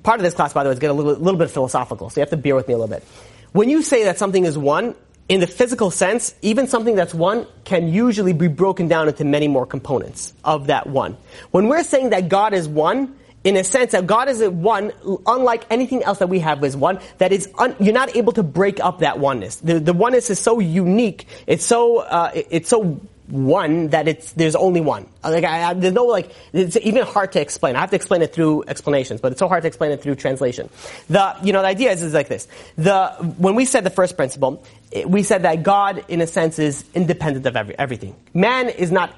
part 0.04 0.20
of 0.20 0.24
this 0.24 0.34
class, 0.34 0.54
by 0.54 0.64
the 0.64 0.70
way, 0.70 0.74
is 0.74 0.80
get 0.80 0.92
a 0.92 0.94
little, 0.94 1.14
little 1.16 1.38
bit 1.38 1.52
philosophical, 1.52 2.10
so 2.10 2.20
you 2.20 2.22
have 2.22 2.30
to 2.30 2.38
bear 2.38 2.56
with 2.56 2.68
me 2.68 2.74
a 2.74 2.78
little 2.78 2.94
bit. 2.94 3.04
When 3.52 3.70
you 3.70 3.82
say 3.82 4.06
that 4.06 4.18
something 4.18 4.46
is 4.46 4.58
one, 4.58 4.96
in 5.30 5.42
the 5.42 5.48
physical 5.48 5.92
sense, 5.92 6.34
even 6.42 6.68
something 6.68 6.96
that's 6.96 7.14
one 7.14 7.48
can 7.66 7.90
usually 7.90 8.32
be 8.32 8.48
broken 8.48 8.88
down 8.88 9.10
into 9.10 9.26
many 9.26 9.50
more 9.50 9.66
components 9.66 10.34
of 10.44 10.68
that 10.68 10.88
one. 10.88 11.18
When 11.52 11.68
we're 11.68 11.84
saying 11.84 12.12
that 12.12 12.30
God 12.30 12.54
is 12.54 12.68
one, 12.68 13.16
in 13.44 13.58
a 13.58 13.64
sense 13.64 13.92
that 13.92 14.08
God 14.08 14.30
is 14.30 14.42
one, 14.48 14.94
unlike 15.26 15.66
anything 15.70 16.04
else 16.04 16.20
that 16.20 16.30
we 16.30 16.40
have 16.40 16.64
is 16.64 16.78
one, 16.78 17.00
that 17.18 17.32
is, 17.32 17.50
un, 17.58 17.76
you're 17.80 17.94
not 17.94 18.16
able 18.16 18.32
to 18.34 18.44
break 18.44 18.80
up 18.80 19.00
that 19.00 19.20
oneness. 19.20 19.58
The, 19.58 19.80
the 19.80 19.94
oneness 19.94 20.30
is 20.30 20.40
so 20.40 20.60
unique, 20.60 21.28
it's 21.46 21.66
so, 21.66 22.00
uh, 22.00 22.32
it's 22.34 22.70
so 22.70 23.00
one 23.28 23.90
that 23.90 24.08
it's 24.08 24.32
there's 24.34 24.56
only 24.56 24.82
one. 24.82 25.08
Uh, 25.24 25.32
like 25.32 25.44
I, 25.44 25.70
I, 25.70 25.74
there's 25.74 25.94
no 25.94 26.06
like 26.06 26.32
it's 26.54 26.78
even 26.78 27.06
hard 27.06 27.34
to 27.34 27.42
explain. 27.42 27.76
I 27.76 27.82
have 27.82 27.90
to 27.90 27.96
explain 27.96 28.22
it 28.22 28.34
through 28.34 28.64
explanations, 28.68 29.22
but 29.22 29.32
it's 29.32 29.40
so 29.40 29.48
hard 29.48 29.64
to 29.64 29.68
explain 29.68 29.92
it 29.92 30.02
through 30.02 30.16
translation. 30.16 30.70
The 31.10 31.36
you 31.44 31.54
know 31.54 31.62
the 31.62 31.68
idea 31.68 31.92
is 31.92 32.02
is 32.02 32.14
like 32.14 32.30
this. 32.30 32.48
The 32.78 33.10
when 33.38 33.56
we 33.56 33.66
said 33.66 33.84
the 33.84 33.90
first 33.90 34.16
principle, 34.16 34.64
we 35.06 35.24
said 35.24 35.44
that 35.44 35.64
God 35.64 36.06
in 36.08 36.22
a 36.22 36.28
sense 36.28 36.58
is 36.60 36.86
independent 36.94 37.46
of 37.46 37.56
every, 37.56 37.78
everything. 37.78 38.16
Man 38.34 38.70
is 38.70 38.92
not 38.92 39.14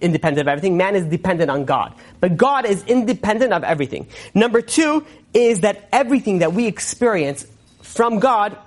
independent 0.00 0.46
of 0.46 0.48
everything. 0.48 0.76
Man 0.76 0.96
is 0.96 1.04
dependent 1.06 1.50
on 1.50 1.64
God. 1.64 1.94
But 2.20 2.36
God 2.36 2.66
is 2.66 2.84
independent 2.84 3.52
of 3.52 3.64
everything. 3.64 4.08
Number 4.34 4.60
two 4.60 5.06
is 5.32 5.60
that 5.60 5.88
everything 5.92 6.40
that 6.40 6.52
we 6.52 6.66
experience 6.66 7.46
from 7.82 8.18
God 8.18 8.58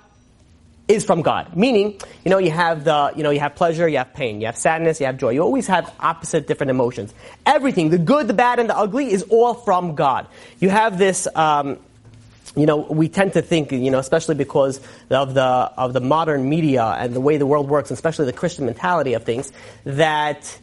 is 0.90 1.04
from 1.04 1.22
God. 1.22 1.56
Meaning, 1.56 2.00
you 2.24 2.30
know, 2.30 2.38
you 2.38 2.50
have 2.50 2.84
the, 2.84 3.12
you 3.16 3.22
know, 3.22 3.30
you 3.30 3.40
have 3.40 3.54
pleasure, 3.54 3.88
you 3.88 3.98
have 3.98 4.12
pain, 4.12 4.40
you 4.40 4.46
have 4.46 4.56
sadness, 4.56 5.00
you 5.00 5.06
have 5.06 5.16
joy. 5.16 5.30
You 5.30 5.42
always 5.42 5.66
have 5.68 5.94
opposite 6.00 6.46
different 6.46 6.70
emotions. 6.70 7.14
Everything, 7.46 7.90
the 7.90 7.98
good, 7.98 8.26
the 8.26 8.34
bad, 8.34 8.58
and 8.58 8.68
the 8.68 8.76
ugly 8.76 9.10
is 9.10 9.22
all 9.24 9.54
from 9.54 9.94
God. 9.94 10.26
You 10.58 10.68
have 10.68 10.98
this, 10.98 11.28
um, 11.34 11.78
you 12.56 12.66
know, 12.66 12.78
we 12.78 13.08
tend 13.08 13.34
to 13.34 13.42
think, 13.42 13.70
you 13.70 13.90
know, 13.90 14.00
especially 14.00 14.34
because 14.34 14.80
of 15.10 15.34
the 15.34 15.42
of 15.42 15.92
the 15.92 16.00
modern 16.00 16.48
media 16.48 16.84
and 16.84 17.14
the 17.14 17.20
way 17.20 17.36
the 17.36 17.46
world 17.46 17.68
works, 17.68 17.92
especially 17.92 18.24
the 18.24 18.32
Christian 18.32 18.66
mentality 18.66 19.14
of 19.14 19.22
things, 19.24 19.52
that 19.84 20.58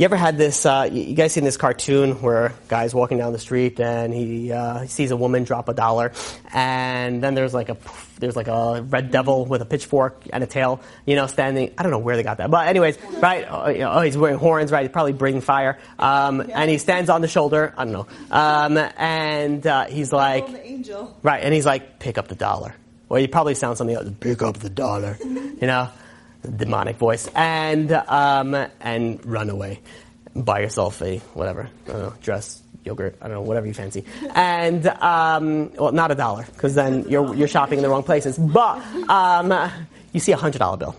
you 0.00 0.04
ever 0.06 0.16
had 0.16 0.38
this? 0.38 0.64
Uh, 0.64 0.88
you 0.90 1.12
guys 1.14 1.34
seen 1.34 1.44
this 1.44 1.58
cartoon 1.58 2.22
where 2.22 2.46
a 2.46 2.52
guy's 2.68 2.94
walking 2.94 3.18
down 3.18 3.34
the 3.34 3.38
street 3.38 3.78
and 3.80 4.14
he, 4.14 4.50
uh, 4.50 4.86
sees 4.86 5.10
a 5.10 5.16
woman 5.16 5.44
drop 5.44 5.68
a 5.68 5.74
dollar, 5.74 6.12
and 6.54 7.22
then 7.22 7.34
there's 7.34 7.52
like 7.52 7.68
a 7.68 7.76
there's 8.18 8.34
like 8.34 8.48
a 8.48 8.80
red 8.80 9.10
devil 9.10 9.44
with 9.44 9.60
a 9.60 9.66
pitchfork 9.66 10.22
and 10.32 10.42
a 10.42 10.46
tail, 10.46 10.80
you 11.04 11.16
know, 11.16 11.26
standing. 11.26 11.74
I 11.76 11.82
don't 11.82 11.92
know 11.92 11.98
where 11.98 12.16
they 12.16 12.22
got 12.22 12.38
that, 12.38 12.50
but 12.50 12.66
anyways, 12.66 12.98
right? 13.18 13.46
Oh, 13.50 13.68
you 13.68 13.80
know, 13.80 13.92
oh 13.92 14.00
he's 14.00 14.16
wearing 14.16 14.38
horns, 14.38 14.72
right? 14.72 14.84
He's 14.84 14.90
probably 14.90 15.12
breathing 15.12 15.42
fire, 15.42 15.78
um, 15.98 16.40
and 16.50 16.70
he 16.70 16.78
stands 16.78 17.10
on 17.10 17.20
the 17.20 17.28
shoulder. 17.28 17.74
I 17.76 17.84
don't 17.84 17.92
know, 17.92 18.06
um, 18.30 18.78
and 18.78 19.66
uh, 19.66 19.84
he's 19.84 20.14
like, 20.14 20.48
right? 21.22 21.42
And 21.44 21.52
he's 21.52 21.66
like, 21.66 21.98
pick 21.98 22.16
up 22.16 22.28
the 22.28 22.36
dollar. 22.36 22.74
Well, 23.10 23.20
he 23.20 23.26
probably 23.26 23.54
sounds 23.54 23.76
something 23.76 23.96
else. 23.96 24.08
Pick 24.18 24.40
up 24.40 24.56
the 24.56 24.70
dollar, 24.70 25.18
you 25.22 25.66
know 25.66 25.90
demonic 26.42 26.96
voice, 26.96 27.28
and 27.34 27.92
um, 27.92 28.54
and 28.80 29.24
run 29.24 29.50
away. 29.50 29.80
Buy 30.34 30.60
yourself 30.60 31.02
a 31.02 31.18
whatever, 31.34 31.68
I 31.86 31.90
don't 31.90 32.02
know, 32.02 32.14
dress, 32.22 32.62
yogurt, 32.84 33.16
I 33.20 33.26
don't 33.26 33.34
know, 33.34 33.42
whatever 33.42 33.66
you 33.66 33.74
fancy, 33.74 34.04
and 34.34 34.86
um, 34.86 35.72
well, 35.74 35.92
not 35.92 36.10
a 36.10 36.14
dollar, 36.14 36.44
because 36.44 36.74
then 36.74 37.08
you're 37.08 37.34
you're 37.34 37.48
shopping 37.48 37.78
in 37.78 37.82
the 37.82 37.88
wrong 37.88 38.04
places. 38.04 38.38
But 38.38 38.80
um, 39.08 39.70
you 40.12 40.20
see 40.20 40.32
a 40.32 40.36
hundred 40.36 40.58
dollar 40.58 40.76
bill. 40.76 40.96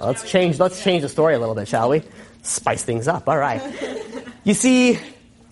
Let's 0.00 0.28
change. 0.28 0.58
Let's 0.58 0.82
change 0.82 1.02
the 1.02 1.08
story 1.08 1.34
a 1.34 1.38
little 1.38 1.54
bit, 1.54 1.68
shall 1.68 1.88
we? 1.88 2.02
Spice 2.42 2.82
things 2.82 3.08
up. 3.08 3.28
All 3.28 3.38
right. 3.38 3.62
You 4.44 4.54
see 4.54 4.98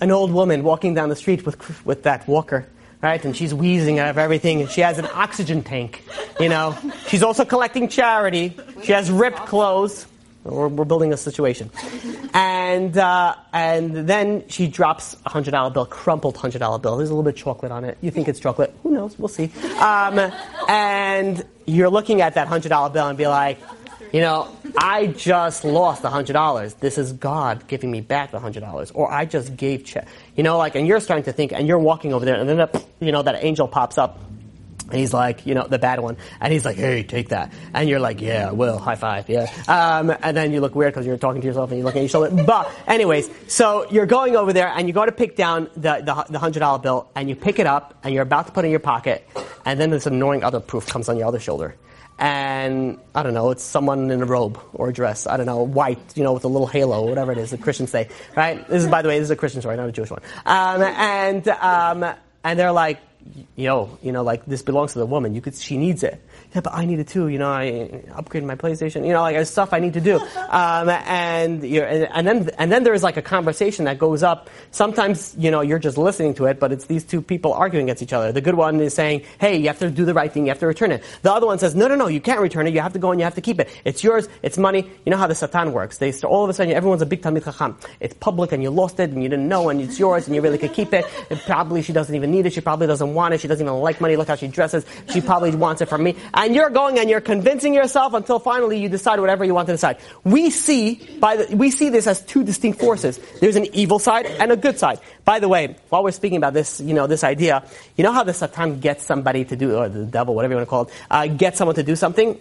an 0.00 0.10
old 0.10 0.30
woman 0.30 0.62
walking 0.62 0.94
down 0.94 1.08
the 1.08 1.16
street 1.16 1.46
with 1.46 1.86
with 1.86 2.02
that 2.02 2.26
walker 2.28 2.66
right? 3.06 3.24
And 3.24 3.36
she's 3.36 3.54
wheezing 3.54 3.98
out 3.98 4.08
of 4.08 4.18
everything, 4.18 4.66
she 4.66 4.80
has 4.80 4.98
an 4.98 5.06
oxygen 5.14 5.62
tank. 5.62 6.02
You 6.40 6.48
know, 6.48 6.76
she's 7.06 7.22
also 7.22 7.44
collecting 7.44 7.88
charity. 7.88 8.56
She 8.82 8.92
has 8.92 9.10
ripped 9.10 9.46
clothes. 9.46 10.06
We're, 10.42 10.68
we're 10.68 10.84
building 10.84 11.12
a 11.12 11.16
situation, 11.16 11.72
and 12.32 12.96
uh, 12.96 13.34
and 13.52 14.08
then 14.08 14.46
she 14.48 14.68
drops 14.68 15.16
a 15.26 15.28
hundred 15.28 15.50
dollar 15.50 15.70
bill, 15.70 15.86
crumpled 15.86 16.36
hundred 16.36 16.60
dollar 16.60 16.78
bill. 16.78 16.96
There's 16.98 17.10
a 17.10 17.14
little 17.14 17.24
bit 17.24 17.34
of 17.34 17.40
chocolate 17.40 17.72
on 17.72 17.84
it. 17.84 17.98
You 18.00 18.12
think 18.12 18.28
it's 18.28 18.38
chocolate? 18.38 18.72
Who 18.84 18.92
knows? 18.92 19.18
We'll 19.18 19.26
see. 19.26 19.50
Um, 19.80 20.30
and 20.68 21.44
you're 21.66 21.90
looking 21.90 22.20
at 22.20 22.34
that 22.34 22.46
hundred 22.46 22.68
dollar 22.68 22.90
bill 22.90 23.08
and 23.08 23.18
be 23.18 23.26
like, 23.26 23.58
you 24.12 24.20
know, 24.20 24.48
I 24.76 25.08
just 25.08 25.64
lost 25.64 26.02
$100. 26.02 26.78
This 26.78 26.98
is 26.98 27.12
God 27.12 27.66
giving 27.66 27.90
me 27.90 28.00
back 28.00 28.30
the 28.30 28.38
$100. 28.38 28.92
Or 28.94 29.10
I 29.10 29.24
just 29.24 29.56
gave 29.56 29.84
check. 29.84 30.06
You 30.36 30.42
know, 30.42 30.58
like, 30.58 30.74
and 30.74 30.86
you're 30.86 31.00
starting 31.00 31.24
to 31.24 31.32
think, 31.32 31.52
and 31.52 31.66
you're 31.66 31.78
walking 31.78 32.12
over 32.12 32.24
there, 32.24 32.36
and 32.36 32.48
then, 32.48 32.58
the, 32.58 32.84
you 33.00 33.12
know, 33.12 33.22
that 33.22 33.42
angel 33.42 33.68
pops 33.68 33.98
up. 33.98 34.20
And 34.88 35.00
he's 35.00 35.12
like, 35.12 35.46
you 35.46 35.54
know, 35.54 35.66
the 35.66 35.80
bad 35.80 35.98
one. 35.98 36.16
And 36.40 36.52
he's 36.52 36.64
like, 36.64 36.76
hey, 36.76 37.02
take 37.02 37.30
that. 37.30 37.52
And 37.74 37.88
you're 37.88 37.98
like, 37.98 38.20
yeah, 38.20 38.50
I 38.50 38.52
will. 38.52 38.78
High 38.78 38.94
five. 38.94 39.28
Yeah. 39.28 39.50
Um, 39.66 40.14
and 40.22 40.36
then 40.36 40.52
you 40.52 40.60
look 40.60 40.76
weird 40.76 40.94
because 40.94 41.04
you're 41.04 41.16
talking 41.16 41.40
to 41.40 41.46
yourself 41.46 41.70
and 41.70 41.78
you 41.78 41.84
look 41.84 41.96
at 41.96 42.02
your 42.02 42.08
shoulder. 42.08 42.44
But 42.44 42.70
anyways, 42.86 43.28
so 43.48 43.90
you're 43.90 44.06
going 44.06 44.36
over 44.36 44.52
there 44.52 44.68
and 44.68 44.86
you 44.86 44.94
go 44.94 45.04
to 45.04 45.10
pick 45.10 45.34
down 45.34 45.68
the, 45.74 46.02
the, 46.04 46.38
the 46.38 46.38
$100 46.38 46.82
bill 46.82 47.10
and 47.16 47.28
you 47.28 47.34
pick 47.34 47.58
it 47.58 47.66
up 47.66 47.98
and 48.04 48.14
you're 48.14 48.22
about 48.22 48.46
to 48.46 48.52
put 48.52 48.64
it 48.64 48.68
in 48.68 48.70
your 48.70 48.78
pocket. 48.78 49.28
And 49.64 49.80
then 49.80 49.90
this 49.90 50.06
annoying 50.06 50.44
other 50.44 50.60
proof 50.60 50.86
comes 50.86 51.08
on 51.08 51.16
your 51.16 51.26
other 51.26 51.40
shoulder 51.40 51.74
and 52.18 52.98
I 53.14 53.22
don't 53.22 53.34
know, 53.34 53.50
it's 53.50 53.62
someone 53.62 54.10
in 54.10 54.22
a 54.22 54.26
robe 54.26 54.58
or 54.72 54.88
a 54.88 54.92
dress. 54.92 55.26
I 55.26 55.36
don't 55.36 55.46
know, 55.46 55.62
white, 55.62 55.98
you 56.16 56.22
know, 56.22 56.32
with 56.32 56.44
a 56.44 56.48
little 56.48 56.66
halo, 56.66 57.06
whatever 57.06 57.32
it 57.32 57.38
is 57.38 57.50
the 57.50 57.58
Christians 57.58 57.90
say, 57.90 58.08
right? 58.34 58.66
This 58.68 58.84
is, 58.84 58.90
by 58.90 59.02
the 59.02 59.08
way, 59.08 59.18
this 59.18 59.26
is 59.26 59.30
a 59.30 59.36
Christian 59.36 59.60
story, 59.60 59.76
not 59.76 59.88
a 59.88 59.92
Jewish 59.92 60.10
one. 60.10 60.22
Um, 60.46 60.82
and 60.82 61.46
um, 61.48 62.14
and 62.42 62.58
they're 62.58 62.72
like, 62.72 63.00
yo, 63.54 63.98
you 64.02 64.12
know, 64.12 64.22
like 64.22 64.46
this 64.46 64.62
belongs 64.62 64.94
to 64.94 64.98
the 64.98 65.06
woman. 65.06 65.34
You 65.34 65.40
could, 65.40 65.54
she 65.54 65.76
needs 65.76 66.02
it 66.02 66.22
yeah, 66.54 66.60
but 66.60 66.74
I 66.74 66.84
need 66.84 66.98
it 66.98 67.08
too. 67.08 67.28
You 67.28 67.38
know, 67.38 67.50
I 67.50 68.02
upgraded 68.08 68.44
my 68.44 68.56
PlayStation. 68.56 69.06
You 69.06 69.12
know, 69.12 69.22
like 69.22 69.34
there's 69.34 69.50
stuff 69.50 69.72
I 69.72 69.78
need 69.78 69.94
to 69.94 70.00
do. 70.00 70.20
Um, 70.46 70.88
and, 70.88 71.64
and 71.64 72.26
then 72.26 72.50
and 72.56 72.72
then 72.72 72.84
there's 72.84 73.02
like 73.02 73.16
a 73.16 73.22
conversation 73.22 73.84
that 73.86 73.98
goes 73.98 74.22
up. 74.22 74.48
Sometimes 74.70 75.34
you 75.36 75.50
know 75.50 75.60
you're 75.60 75.80
just 75.80 75.98
listening 75.98 76.34
to 76.34 76.46
it, 76.46 76.60
but 76.60 76.72
it's 76.72 76.86
these 76.86 77.04
two 77.04 77.20
people 77.20 77.52
arguing 77.52 77.86
against 77.86 78.02
each 78.02 78.12
other. 78.12 78.32
The 78.32 78.40
good 78.40 78.54
one 78.54 78.80
is 78.80 78.94
saying, 78.94 79.22
"Hey, 79.38 79.56
you 79.58 79.66
have 79.66 79.78
to 79.80 79.90
do 79.90 80.04
the 80.04 80.14
right 80.14 80.32
thing. 80.32 80.44
You 80.44 80.50
have 80.50 80.60
to 80.60 80.66
return 80.66 80.92
it." 80.92 81.02
The 81.22 81.32
other 81.32 81.46
one 81.46 81.58
says, 81.58 81.74
"No, 81.74 81.88
no, 81.88 81.94
no, 81.96 82.06
you 82.06 82.20
can't 82.20 82.40
return 82.40 82.66
it. 82.66 82.74
You 82.74 82.80
have 82.80 82.92
to 82.92 82.98
go 82.98 83.10
and 83.10 83.20
you 83.20 83.24
have 83.24 83.34
to 83.34 83.40
keep 83.40 83.60
it. 83.60 83.68
It's 83.84 84.02
yours. 84.02 84.28
It's 84.42 84.56
money. 84.56 84.88
You 85.04 85.10
know 85.10 85.18
how 85.18 85.26
the 85.26 85.34
Satan 85.34 85.72
works. 85.72 85.98
They 85.98 86.12
all 86.22 86.44
of 86.44 86.50
a 86.50 86.54
sudden 86.54 86.72
everyone's 86.72 87.02
a 87.02 87.06
big 87.06 87.22
Talmid 87.22 87.44
Chacham. 87.44 87.76
It's 88.00 88.14
public 88.14 88.52
and 88.52 88.62
you 88.62 88.70
lost 88.70 89.00
it 89.00 89.10
and 89.10 89.22
you 89.22 89.28
didn't 89.28 89.48
know 89.48 89.68
and 89.68 89.80
it's 89.80 89.98
yours 89.98 90.26
and 90.26 90.34
you 90.34 90.40
really 90.40 90.58
could 90.58 90.72
keep 90.72 90.92
it. 90.92 91.04
And 91.30 91.40
probably 91.40 91.82
she 91.82 91.92
doesn't 91.92 92.14
even 92.14 92.30
need 92.30 92.46
it. 92.46 92.52
She 92.52 92.60
probably 92.60 92.86
doesn't 92.86 93.14
want 93.14 93.34
it. 93.34 93.40
She 93.40 93.48
doesn't 93.48 93.66
even 93.66 93.78
like 93.80 94.00
money. 94.00 94.16
Look 94.16 94.28
how 94.28 94.36
she 94.36 94.48
dresses. 94.48 94.84
She 95.12 95.20
probably 95.20 95.54
wants 95.54 95.80
it 95.80 95.88
from 95.88 96.02
me. 96.02 96.16
And 96.46 96.54
you're 96.54 96.70
going 96.70 96.96
and 97.00 97.10
you're 97.10 97.20
convincing 97.20 97.74
yourself 97.74 98.14
until 98.14 98.38
finally 98.38 98.78
you 98.78 98.88
decide 98.88 99.18
whatever 99.18 99.44
you 99.44 99.52
want 99.52 99.66
to 99.66 99.72
decide. 99.72 99.96
We 100.22 100.50
see 100.50 100.94
by 101.18 101.38
the, 101.38 101.56
we 101.56 101.72
see 101.72 101.88
this 101.88 102.06
as 102.06 102.22
two 102.22 102.44
distinct 102.44 102.78
forces. 102.78 103.18
There's 103.40 103.56
an 103.56 103.66
evil 103.74 103.98
side 103.98 104.26
and 104.26 104.52
a 104.52 104.56
good 104.56 104.78
side. 104.78 105.00
By 105.24 105.40
the 105.40 105.48
way, 105.48 105.74
while 105.88 106.04
we're 106.04 106.12
speaking 106.12 106.36
about 106.38 106.54
this, 106.54 106.80
you 106.80 106.94
know, 106.94 107.08
this 107.08 107.24
idea, 107.24 107.64
you 107.96 108.04
know 108.04 108.12
how 108.12 108.22
the 108.22 108.32
Satan 108.32 108.78
gets 108.78 109.04
somebody 109.04 109.44
to 109.44 109.56
do, 109.56 109.74
or 109.74 109.88
the 109.88 110.04
devil, 110.04 110.36
whatever 110.36 110.52
you 110.52 110.58
want 110.58 110.68
to 110.68 110.70
call 110.70 110.82
it, 110.82 110.92
uh, 111.10 111.26
get 111.26 111.56
someone 111.56 111.74
to 111.74 111.82
do 111.82 111.96
something? 111.96 112.38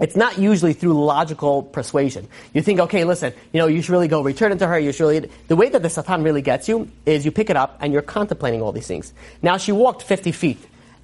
It's 0.00 0.16
not 0.16 0.38
usually 0.38 0.74
through 0.74 1.02
logical 1.02 1.62
persuasion. 1.62 2.28
You 2.52 2.60
think, 2.60 2.78
okay, 2.80 3.04
listen, 3.04 3.32
you 3.54 3.58
know, 3.60 3.68
you 3.68 3.80
should 3.80 3.92
really 3.92 4.08
go 4.08 4.22
return 4.22 4.52
it 4.52 4.58
to 4.58 4.66
her. 4.66 4.78
You 4.78 4.92
should 4.92 5.04
really. 5.08 5.30
The 5.48 5.56
way 5.56 5.70
that 5.70 5.82
the 5.82 5.88
Satan 5.88 6.22
really 6.22 6.42
gets 6.42 6.68
you 6.68 6.90
is 7.06 7.24
you 7.24 7.30
pick 7.30 7.48
it 7.48 7.56
up 7.56 7.78
and 7.80 7.90
you're 7.90 8.02
contemplating 8.02 8.60
all 8.60 8.72
these 8.72 8.86
things. 8.86 9.14
Now 9.40 9.56
she 9.56 9.72
walked 9.72 10.02
50 10.02 10.30
feet 10.32 10.58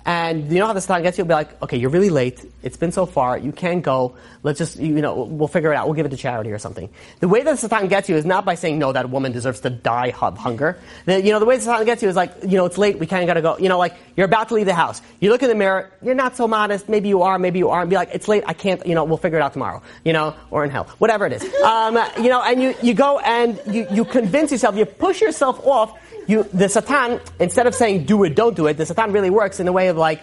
And 0.07 0.53
you 0.53 0.61
know 0.61 0.69
how 0.69 0.73
the 0.73 0.81
Satan 0.81 1.03
gets 1.03 1.19
you? 1.19 1.23
It'll 1.23 1.31
be 1.31 1.35
like, 1.35 1.61
okay, 1.65 1.77
you're 1.77 1.91
really 1.91 2.11
late. 2.11 2.45
It's 2.63 2.77
been 2.77 2.93
so 2.93 3.07
far. 3.07 3.37
You 3.37 3.51
can't 3.51 3.83
go. 3.83 4.15
Let's 4.45 4.57
just, 4.57 4.79
you 4.79 5.03
know, 5.03 5.25
we'll 5.25 5.49
figure 5.49 5.73
it 5.73 5.77
out. 5.77 5.89
We'll 5.89 5.97
give 5.97 6.07
it 6.07 6.11
to 6.11 6.17
charity 6.17 6.53
or 6.53 6.59
something. 6.61 6.89
The 7.19 7.27
way 7.27 7.43
that 7.43 7.51
the 7.51 7.57
Satan 7.57 7.89
gets 7.89 8.09
you 8.09 8.15
is 8.15 8.25
not 8.25 8.45
by 8.45 8.55
saying, 8.55 8.79
no, 8.79 8.93
that 8.93 9.11
woman 9.11 9.33
deserves 9.33 9.59
to 9.61 9.71
die 9.71 10.15
of 10.23 10.39
hunger. 10.39 10.79
The, 11.07 11.21
you 11.21 11.33
know, 11.33 11.41
the 11.41 11.45
way 11.45 11.57
the 11.57 11.65
Satan 11.65 11.85
gets 11.87 12.05
you 12.05 12.09
is 12.09 12.15
like, 12.15 12.33
you 12.43 12.57
know, 12.57 12.67
it's 12.67 12.79
late. 12.79 13.01
We 13.01 13.09
kind 13.09 13.25
of 13.25 13.27
got 13.27 13.35
to 13.35 13.43
go. 13.43 13.59
You 13.59 13.69
know, 13.69 13.79
like, 13.79 13.97
you're 14.17 14.27
about 14.27 14.47
to 14.51 14.55
leave 14.55 14.67
the 14.67 14.75
house. 14.75 15.03
You 15.19 15.31
look 15.31 15.43
in 15.43 15.49
the 15.49 15.57
mirror. 15.57 15.91
You're 16.01 16.15
not 16.15 16.37
so 16.37 16.47
modest. 16.47 16.89
Maybe 16.89 17.09
you 17.09 17.23
are. 17.23 17.37
Maybe 17.37 17.59
you 17.59 17.71
aren't. 17.71 17.91
Be 17.91 17.97
like, 17.97 18.11
it's 18.13 18.29
late. 18.29 18.45
I 18.47 18.53
can't, 18.53 18.87
you 18.87 18.95
know, 18.95 19.03
we'll 19.03 19.17
figure 19.17 19.39
it 19.39 19.43
out 19.43 19.55
tomorrow. 19.55 19.83
You 20.05 20.13
know, 20.13 20.37
or 20.53 20.63
in 20.65 20.71
hell. 20.71 20.85
Whatever 20.99 21.27
it 21.27 21.33
is. 21.33 21.45
Um, 21.67 21.99
you 22.19 22.29
know, 22.29 22.43
and 22.43 22.63
you, 22.63 22.75
you 22.81 22.95
go 22.95 23.19
and 23.19 23.61
you, 23.67 23.89
you 23.91 24.05
convince 24.05 24.53
yourself, 24.53 24.77
you 24.77 24.85
push 24.85 25.21
yourself 25.21 25.67
off. 25.67 25.99
You, 26.27 26.43
the 26.45 26.69
Satan, 26.69 27.21
instead 27.39 27.67
of 27.67 27.75
saying, 27.75 28.05
do 28.05 28.25
it, 28.25 28.35
don't 28.35 28.57
do 28.57 28.67
it, 28.67 28.75
the 28.77 28.87
Satan 28.87 29.13
really 29.13 29.31
works 29.31 29.61
in 29.61 29.67
the 29.67 29.73
way 29.73 29.89
of 29.89 29.97
like, 29.97 30.23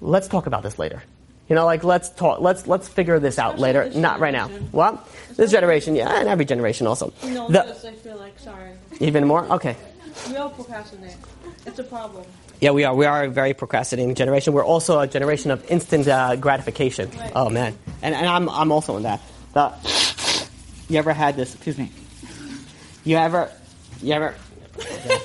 let's 0.00 0.26
talk 0.28 0.46
about 0.46 0.62
this 0.62 0.78
later. 0.78 1.02
You 1.48 1.54
know, 1.54 1.64
like 1.64 1.84
let's 1.84 2.08
talk, 2.10 2.40
let's 2.40 2.66
let's 2.66 2.88
figure 2.88 3.20
this 3.20 3.38
out 3.38 3.54
Especially 3.54 3.62
later, 3.62 3.84
this 3.88 3.96
not 3.96 4.18
right 4.18 4.32
now. 4.32 4.46
generation. 4.48 4.68
Well, 4.72 5.08
this 5.36 5.52
generation, 5.52 5.94
yeah, 5.94 6.18
and 6.18 6.28
every 6.28 6.44
generation 6.44 6.88
also. 6.88 7.12
No, 7.22 7.48
The- 7.48 7.62
I 7.64 7.92
feel 7.92 8.16
like 8.16 8.36
sorry. 8.40 8.72
even 8.98 9.28
more, 9.28 9.44
okay. 9.52 9.76
We 10.28 10.36
all 10.36 10.50
procrastinate. 10.50 11.14
It's 11.64 11.78
a 11.78 11.84
problem. 11.84 12.24
Yeah, 12.60 12.70
we 12.72 12.82
are. 12.84 12.94
We 12.94 13.04
are 13.06 13.24
a 13.24 13.28
very 13.28 13.54
procrastinating 13.54 14.14
generation. 14.16 14.54
We're 14.54 14.64
also 14.64 14.98
a 14.98 15.06
generation 15.06 15.50
of 15.52 15.64
instant 15.70 16.08
uh, 16.08 16.34
gratification. 16.36 17.10
Right. 17.16 17.30
Oh 17.36 17.48
man, 17.50 17.76
and 18.02 18.14
and 18.14 18.26
I'm 18.26 18.48
I'm 18.48 18.72
also 18.72 18.96
in 18.96 19.02
that. 19.04 19.20
The, 19.52 19.72
you 20.88 20.98
ever 20.98 21.12
had 21.12 21.36
this? 21.36 21.54
Excuse 21.54 21.76
me. 21.78 21.92
You 23.04 23.18
ever, 23.18 23.50
you 24.02 24.14
ever? 24.14 24.34
Okay. 24.78 25.20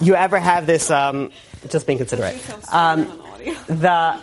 You 0.00 0.14
ever 0.14 0.38
have 0.38 0.66
this? 0.66 0.90
Um, 0.90 1.30
just 1.68 1.86
being 1.86 1.98
considerate. 1.98 2.36
Um, 2.72 3.22
the, 3.66 4.20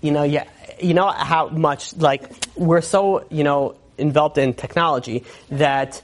you 0.00 0.10
know, 0.10 0.22
yeah, 0.22 0.44
you 0.80 0.94
know 0.94 1.08
how 1.08 1.48
much 1.48 1.96
like 1.96 2.30
we're 2.56 2.80
so 2.80 3.26
you 3.30 3.44
know 3.44 3.76
enveloped 3.98 4.38
in 4.38 4.54
technology 4.54 5.24
that 5.50 6.02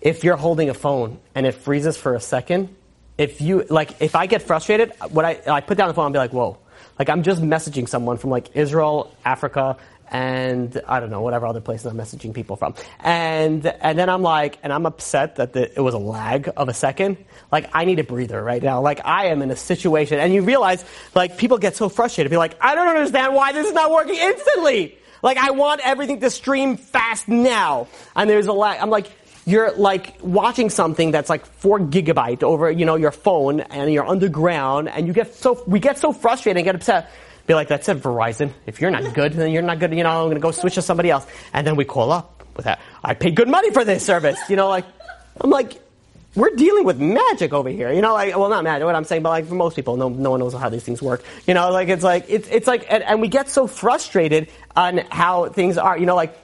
if 0.00 0.24
you're 0.24 0.36
holding 0.36 0.68
a 0.68 0.74
phone 0.74 1.18
and 1.34 1.46
it 1.46 1.52
freezes 1.52 1.96
for 1.96 2.14
a 2.14 2.20
second, 2.20 2.74
if 3.16 3.40
you 3.40 3.64
like, 3.68 4.00
if 4.00 4.14
I 4.14 4.26
get 4.26 4.42
frustrated, 4.42 4.92
what 5.10 5.24
I 5.24 5.40
I 5.46 5.60
put 5.60 5.78
down 5.78 5.88
the 5.88 5.94
phone 5.94 6.06
and 6.06 6.12
be 6.12 6.18
like, 6.18 6.32
whoa, 6.32 6.58
like 6.98 7.08
I'm 7.08 7.22
just 7.22 7.42
messaging 7.42 7.88
someone 7.88 8.16
from 8.16 8.30
like 8.30 8.54
Israel, 8.54 9.12
Africa. 9.24 9.76
And 10.10 10.80
I 10.86 11.00
don't 11.00 11.10
know 11.10 11.20
whatever 11.20 11.46
other 11.46 11.60
places 11.60 11.86
I'm 11.86 11.96
messaging 11.96 12.32
people 12.32 12.56
from, 12.56 12.74
and 13.00 13.66
and 13.66 13.98
then 13.98 14.08
I'm 14.08 14.22
like, 14.22 14.58
and 14.62 14.72
I'm 14.72 14.86
upset 14.86 15.36
that 15.36 15.52
the, 15.52 15.70
it 15.72 15.80
was 15.80 15.94
a 15.94 15.98
lag 15.98 16.50
of 16.56 16.68
a 16.68 16.74
second. 16.74 17.18
Like 17.52 17.68
I 17.74 17.84
need 17.84 17.98
a 17.98 18.04
breather 18.04 18.42
right 18.42 18.62
now. 18.62 18.80
Like 18.80 19.04
I 19.04 19.26
am 19.26 19.42
in 19.42 19.50
a 19.50 19.56
situation, 19.56 20.18
and 20.18 20.32
you 20.32 20.42
realize 20.42 20.84
like 21.14 21.36
people 21.36 21.58
get 21.58 21.76
so 21.76 21.88
frustrated. 21.88 22.30
Be 22.30 22.38
like, 22.38 22.56
I 22.60 22.74
don't 22.74 22.88
understand 22.88 23.34
why 23.34 23.52
this 23.52 23.66
is 23.66 23.72
not 23.74 23.90
working 23.90 24.16
instantly. 24.16 24.98
Like 25.22 25.36
I 25.36 25.50
want 25.50 25.80
everything 25.84 26.20
to 26.20 26.30
stream 26.30 26.76
fast 26.76 27.28
now, 27.28 27.88
and 28.16 28.30
there's 28.30 28.46
a 28.46 28.52
lag. 28.52 28.80
I'm 28.80 28.90
like, 28.90 29.10
you're 29.44 29.72
like 29.72 30.18
watching 30.22 30.70
something 30.70 31.10
that's 31.10 31.30
like 31.30 31.46
four 31.46 31.80
gigabyte 31.80 32.42
over, 32.42 32.70
you 32.70 32.84
know, 32.84 32.96
your 32.96 33.10
phone, 33.10 33.60
and 33.60 33.92
you're 33.92 34.06
underground, 34.06 34.88
and 34.88 35.06
you 35.06 35.12
get 35.12 35.34
so 35.34 35.62
we 35.66 35.80
get 35.80 35.98
so 35.98 36.12
frustrated 36.12 36.58
and 36.58 36.64
get 36.64 36.74
upset. 36.74 37.10
Be 37.48 37.54
like, 37.54 37.68
that's 37.68 37.88
it, 37.88 37.96
Verizon. 37.96 38.52
If 38.66 38.80
you're 38.80 38.90
not 38.90 39.14
good, 39.14 39.32
then 39.32 39.50
you're 39.50 39.62
not 39.62 39.78
good. 39.78 39.94
You 39.94 40.02
know, 40.02 40.10
I'm 40.10 40.26
going 40.26 40.34
to 40.34 40.40
go 40.40 40.50
switch 40.50 40.74
to 40.74 40.82
somebody 40.82 41.10
else, 41.10 41.26
and 41.54 41.66
then 41.66 41.76
we 41.76 41.86
call 41.86 42.12
up 42.12 42.44
with 42.54 42.66
that. 42.66 42.78
I 43.02 43.14
paid 43.14 43.36
good 43.36 43.48
money 43.48 43.70
for 43.70 43.84
this 43.84 44.04
service. 44.04 44.38
You 44.50 44.56
know, 44.56 44.68
like 44.68 44.84
I'm 45.40 45.48
like, 45.48 45.80
we're 46.34 46.54
dealing 46.54 46.84
with 46.84 47.00
magic 47.00 47.54
over 47.54 47.70
here. 47.70 47.90
You 47.90 48.02
know, 48.02 48.12
like, 48.12 48.36
well, 48.36 48.50
not 48.50 48.64
magic, 48.64 48.84
what 48.84 48.94
I'm 48.94 49.04
saying, 49.04 49.22
but 49.22 49.30
like 49.30 49.46
for 49.46 49.54
most 49.54 49.76
people, 49.76 49.96
no, 49.96 50.10
no 50.10 50.30
one 50.32 50.40
knows 50.40 50.52
how 50.52 50.68
these 50.68 50.84
things 50.84 51.00
work. 51.00 51.24
You 51.46 51.54
know, 51.54 51.70
like 51.70 51.88
it's 51.88 52.04
like, 52.04 52.26
it's, 52.28 52.46
it's 52.48 52.66
like, 52.66 52.84
and, 52.90 53.02
and 53.02 53.20
we 53.22 53.28
get 53.28 53.48
so 53.48 53.66
frustrated 53.66 54.48
on 54.76 54.98
how 55.10 55.48
things 55.48 55.78
are. 55.78 55.96
You 55.96 56.04
know, 56.04 56.16
like, 56.16 56.38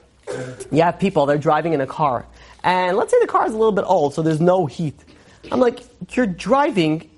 you 0.71 0.81
have 0.81 0.99
people, 0.99 1.27
they're 1.27 1.37
driving 1.37 1.73
in 1.73 1.81
a 1.81 1.87
car, 1.87 2.25
and 2.63 2.97
let's 2.97 3.11
say 3.11 3.19
the 3.21 3.27
car 3.27 3.45
is 3.45 3.53
a 3.53 3.57
little 3.57 3.71
bit 3.71 3.85
old, 3.85 4.15
so 4.15 4.23
there's 4.23 4.41
no 4.41 4.65
heat. 4.65 4.99
I'm 5.51 5.59
like, 5.59 5.81
you're 6.15 6.25
driving 6.25 7.11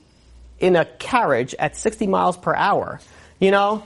in 0.59 0.75
a 0.75 0.83
carriage 0.83 1.55
at 1.57 1.77
60 1.77 2.07
miles 2.07 2.35
per 2.35 2.53
hour. 2.53 2.99
You 3.39 3.51
know, 3.51 3.83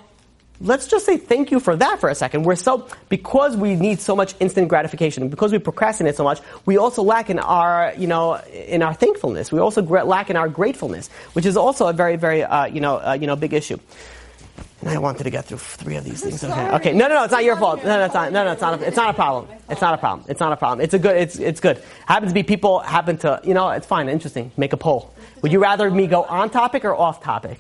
let's 0.62 0.88
just 0.88 1.06
say 1.06 1.18
thank 1.18 1.52
you 1.52 1.60
for 1.60 1.76
that 1.76 2.00
for 2.00 2.10
a 2.10 2.16
second. 2.16 2.44
We're 2.44 2.56
so 2.56 2.88
because 3.10 3.58
we 3.58 3.76
need 3.76 4.00
so 4.00 4.16
much 4.16 4.36
instant 4.40 4.70
gratification, 4.70 5.28
because 5.30 5.52
we 5.52 5.60
procrastinate 5.60 6.16
so 6.16 6.24
much, 6.24 6.40
we 6.66 6.78
also 6.78 7.04
lack 7.04 7.30
in 7.30 7.40
our 7.40 7.94
you 7.98 8.08
know 8.08 8.36
in 8.54 8.82
our 8.82 8.94
thankfulness. 8.94 9.52
We 9.52 9.60
also 9.60 9.82
lack 9.82 10.30
in 10.30 10.38
our 10.38 10.48
gratefulness, 10.48 11.10
which 11.34 11.46
is 11.46 11.58
also 11.58 11.88
a 11.88 11.94
very 11.94 12.16
very 12.16 12.44
uh, 12.44 12.66
you 12.66 12.80
know 12.80 12.98
uh, 12.98 13.18
you 13.20 13.28
know 13.28 13.36
big 13.36 13.54
issue. 13.54 13.78
And 14.82 14.90
I 14.90 14.98
wanted 14.98 15.26
to 15.26 15.30
get 15.30 15.46
through 15.46 15.60
three 15.60 15.96
of 15.96 16.04
these 16.04 16.24
things. 16.24 16.44
Okay. 16.44 16.72
Okay. 16.72 16.94
No, 16.94 17.08
no, 17.08 17.14
no. 17.14 17.24
It's 17.26 17.32
not 17.32 17.44
your 17.44 17.56
fault. 17.56 17.84
No, 17.84 17.98
no, 18.00 18.06
it's 18.06 18.16
not. 18.16 18.32
No, 18.32 18.44
no, 18.44 18.54
it's 18.54 18.62
not. 18.62 18.82
A, 18.82 18.88
it's 18.88 18.98
not 18.98 19.12
a 19.12 19.14
problem. 19.14 19.60
It's 19.70 19.82
not 19.82 19.94
a 19.94 19.98
problem. 19.98 20.26
It's 20.28 20.40
not 20.40 20.54
a 20.54 20.58
problem. 20.58 20.82
It's 20.82 20.96
a 20.96 21.00
good. 21.00 21.18
It's 21.18 21.38
it's 21.38 21.60
good. 21.60 21.84
Happens 22.08 22.32
to 22.32 22.34
be 22.34 22.42
people 22.42 22.80
happen 22.80 23.18
to. 23.20 23.40
You 23.44 23.54
know, 23.54 23.70
it's 23.70 23.86
fine. 23.86 24.10
Interesting. 24.10 24.52
Make 24.58 24.74
a 24.74 24.78
poll. 24.78 25.14
Would 25.44 25.52
you 25.52 25.62
rather 25.62 25.92
me 25.92 26.08
go 26.08 26.24
on 26.24 26.50
topic 26.50 26.84
or 26.84 26.96
off 26.96 27.22
topic? 27.22 27.60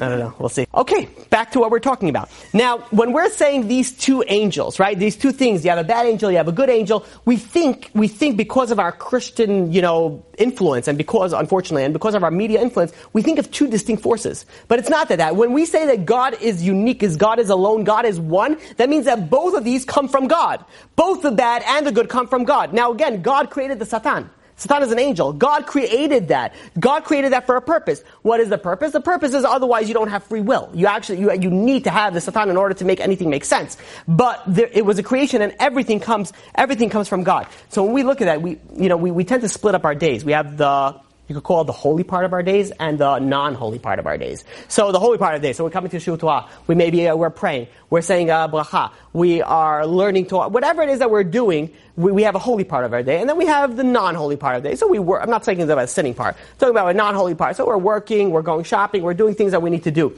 I 0.00 0.08
don't 0.08 0.18
know. 0.20 0.34
We'll 0.38 0.48
see. 0.48 0.66
Okay, 0.74 1.08
back 1.30 1.52
to 1.52 1.58
what 1.58 1.70
we're 1.70 1.80
talking 1.80 2.08
about. 2.08 2.30
Now, 2.52 2.78
when 2.90 3.12
we're 3.12 3.30
saying 3.30 3.66
these 3.66 3.90
two 3.90 4.24
angels, 4.28 4.78
right? 4.78 4.96
These 4.96 5.16
two 5.16 5.32
things, 5.32 5.64
you 5.64 5.70
have 5.70 5.78
a 5.78 5.84
bad 5.84 6.06
angel, 6.06 6.30
you 6.30 6.36
have 6.36 6.46
a 6.46 6.52
good 6.52 6.70
angel. 6.70 7.04
We 7.24 7.36
think, 7.36 7.90
we 7.94 8.06
think 8.06 8.36
because 8.36 8.70
of 8.70 8.78
our 8.78 8.92
Christian, 8.92 9.72
you 9.72 9.82
know, 9.82 10.24
influence 10.38 10.86
and 10.86 10.96
because, 10.96 11.32
unfortunately, 11.32 11.84
and 11.84 11.92
because 11.92 12.14
of 12.14 12.22
our 12.22 12.30
media 12.30 12.60
influence, 12.60 12.92
we 13.12 13.22
think 13.22 13.38
of 13.38 13.50
two 13.50 13.66
distinct 13.66 14.02
forces. 14.02 14.46
But 14.68 14.78
it's 14.78 14.88
not 14.88 15.08
that, 15.08 15.16
that. 15.16 15.34
When 15.34 15.52
we 15.52 15.66
say 15.66 15.86
that 15.86 16.06
God 16.06 16.40
is 16.40 16.62
unique, 16.62 17.02
is 17.02 17.16
God 17.16 17.40
is 17.40 17.50
alone, 17.50 17.82
God 17.84 18.04
is 18.04 18.20
one, 18.20 18.56
that 18.76 18.88
means 18.88 19.06
that 19.06 19.28
both 19.28 19.54
of 19.54 19.64
these 19.64 19.84
come 19.84 20.08
from 20.08 20.28
God. 20.28 20.64
Both 20.94 21.22
the 21.22 21.32
bad 21.32 21.62
and 21.66 21.86
the 21.86 21.92
good 21.92 22.08
come 22.08 22.28
from 22.28 22.44
God. 22.44 22.72
Now 22.72 22.92
again, 22.92 23.22
God 23.22 23.50
created 23.50 23.78
the 23.80 23.86
Satan. 23.86 24.30
Satan 24.58 24.82
is 24.82 24.90
an 24.90 24.98
angel. 24.98 25.32
God 25.32 25.66
created 25.66 26.28
that. 26.28 26.54
God 26.78 27.04
created 27.04 27.32
that 27.32 27.46
for 27.46 27.56
a 27.56 27.62
purpose. 27.62 28.02
What 28.22 28.40
is 28.40 28.48
the 28.48 28.58
purpose? 28.58 28.92
The 28.92 29.00
purpose 29.00 29.32
is 29.32 29.44
otherwise 29.44 29.88
you 29.88 29.94
don't 29.94 30.08
have 30.08 30.24
free 30.24 30.40
will. 30.40 30.68
You 30.74 30.86
actually, 30.86 31.20
you, 31.20 31.32
you 31.32 31.50
need 31.50 31.84
to 31.84 31.90
have 31.90 32.12
the 32.12 32.20
Satan 32.20 32.50
in 32.50 32.56
order 32.56 32.74
to 32.74 32.84
make 32.84 32.98
anything 33.00 33.30
make 33.30 33.44
sense. 33.44 33.76
But 34.08 34.42
there, 34.48 34.68
it 34.72 34.84
was 34.84 34.98
a 34.98 35.02
creation 35.02 35.42
and 35.42 35.54
everything 35.60 36.00
comes, 36.00 36.32
everything 36.56 36.90
comes 36.90 37.08
from 37.08 37.22
God. 37.22 37.46
So 37.68 37.84
when 37.84 37.92
we 37.92 38.02
look 38.02 38.20
at 38.20 38.24
that, 38.24 38.42
we, 38.42 38.58
you 38.76 38.88
know, 38.88 38.96
we, 38.96 39.12
we 39.12 39.24
tend 39.24 39.42
to 39.42 39.48
split 39.48 39.76
up 39.76 39.84
our 39.84 39.94
days. 39.94 40.24
We 40.24 40.32
have 40.32 40.56
the, 40.56 41.00
you 41.28 41.34
could 41.34 41.44
call 41.44 41.64
the 41.64 41.72
holy 41.72 42.04
part 42.04 42.24
of 42.24 42.32
our 42.32 42.42
days 42.42 42.72
and 42.80 42.98
the 42.98 43.18
non-holy 43.18 43.78
part 43.78 43.98
of 43.98 44.06
our 44.06 44.16
days. 44.16 44.44
So 44.66 44.92
the 44.92 44.98
holy 44.98 45.18
part 45.18 45.34
of 45.34 45.42
the 45.42 45.48
day, 45.48 45.52
so 45.52 45.62
we're 45.62 45.70
coming 45.70 45.90
to 45.90 45.98
Shuvah, 45.98 46.48
we 46.66 46.74
maybe, 46.74 47.06
uh, 47.06 47.14
we're 47.16 47.30
praying, 47.30 47.68
we're 47.90 48.00
saying 48.00 48.30
uh, 48.30 48.48
bracha, 48.48 48.92
we 49.12 49.42
are 49.42 49.86
learning 49.86 50.26
Torah, 50.26 50.48
whatever 50.48 50.82
it 50.82 50.88
is 50.88 51.00
that 51.00 51.10
we're 51.10 51.24
doing, 51.24 51.70
we, 51.96 52.12
we 52.12 52.22
have 52.22 52.34
a 52.34 52.38
holy 52.38 52.64
part 52.64 52.84
of 52.86 52.94
our 52.94 53.02
day, 53.02 53.20
and 53.20 53.28
then 53.28 53.36
we 53.36 53.46
have 53.46 53.76
the 53.76 53.84
non-holy 53.84 54.36
part 54.36 54.56
of 54.56 54.62
the 54.62 54.70
day. 54.70 54.74
So 54.74 54.88
we 54.88 54.98
work, 54.98 55.22
I'm 55.22 55.30
not 55.30 55.44
saying 55.44 55.60
about 55.60 55.78
a 55.78 55.86
sinning 55.86 56.14
part, 56.14 56.34
I'm 56.34 56.58
talking 56.58 56.70
about 56.70 56.88
a 56.88 56.94
non-holy 56.94 57.34
part. 57.34 57.56
So 57.56 57.66
we're 57.66 57.76
working, 57.76 58.30
we're 58.30 58.42
going 58.42 58.64
shopping, 58.64 59.02
we're 59.02 59.14
doing 59.14 59.34
things 59.34 59.52
that 59.52 59.60
we 59.60 59.68
need 59.68 59.84
to 59.84 59.90
do. 59.90 60.16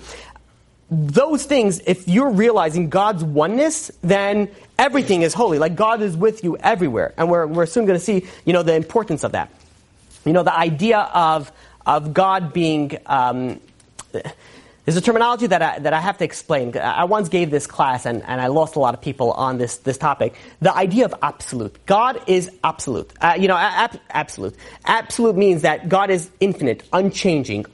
Those 0.93 1.45
things, 1.45 1.81
if 1.87 2.09
you're 2.09 2.31
realizing 2.31 2.89
God's 2.89 3.23
oneness, 3.23 3.93
then 4.03 4.51
everything 4.77 5.23
is 5.23 5.33
holy. 5.33 5.61
Like 5.61 5.77
God 5.77 6.03
is 6.03 6.17
with 6.17 6.43
you 6.43 6.57
everywhere. 6.57 7.15
And 7.17 7.31
we're, 7.31 7.47
we're 7.47 7.67
soon 7.67 7.87
going 7.87 7.99
to 7.99 8.05
see, 8.05 8.27
you 8.45 8.53
know, 8.53 8.65
the 8.65 8.75
importance 8.75 9.23
of 9.23 9.33
that 9.33 9.53
you 10.25 10.33
know, 10.33 10.43
the 10.43 10.57
idea 10.57 10.99
of, 10.99 11.51
of 11.87 12.13
God 12.13 12.53
being, 12.53 12.99
um, 13.07 13.61
there's 14.85 14.97
a 14.97 15.01
terminology 15.01 15.47
that 15.47 15.63
I, 15.63 15.79
that 15.79 15.93
I 15.93 16.01
have 16.01 16.19
to 16.19 16.25
explain. 16.25 16.77
I 16.77 17.05
once 17.05 17.29
gave 17.29 17.51
this 17.51 17.67
class 17.67 18.07
and, 18.07 18.23
and 18.25 18.41
I 18.41 18.49
lost 18.49 18.77
a 18.77 18.81
lot 18.81 18.95
of 18.95 19.01
people 19.01 19.33
on 19.33 19.59
this, 19.59 19.79
this 19.79 19.99
topic. 19.99 20.35
The 20.61 20.75
idea 20.75 21.05
of 21.05 21.15
absolute. 21.23 21.85
God 21.87 22.21
is 22.27 22.51
absolute. 22.65 23.11
Uh, 23.21 23.37
you 23.39 23.49
know, 23.49 23.57
ab- 23.57 24.01
absolute. 24.11 24.57
Absolute 24.85 25.37
means 25.37 25.63
that 25.63 25.89
God 25.89 26.11
is 26.11 26.31
infinite, 26.41 26.83
unchanging, 26.93 27.67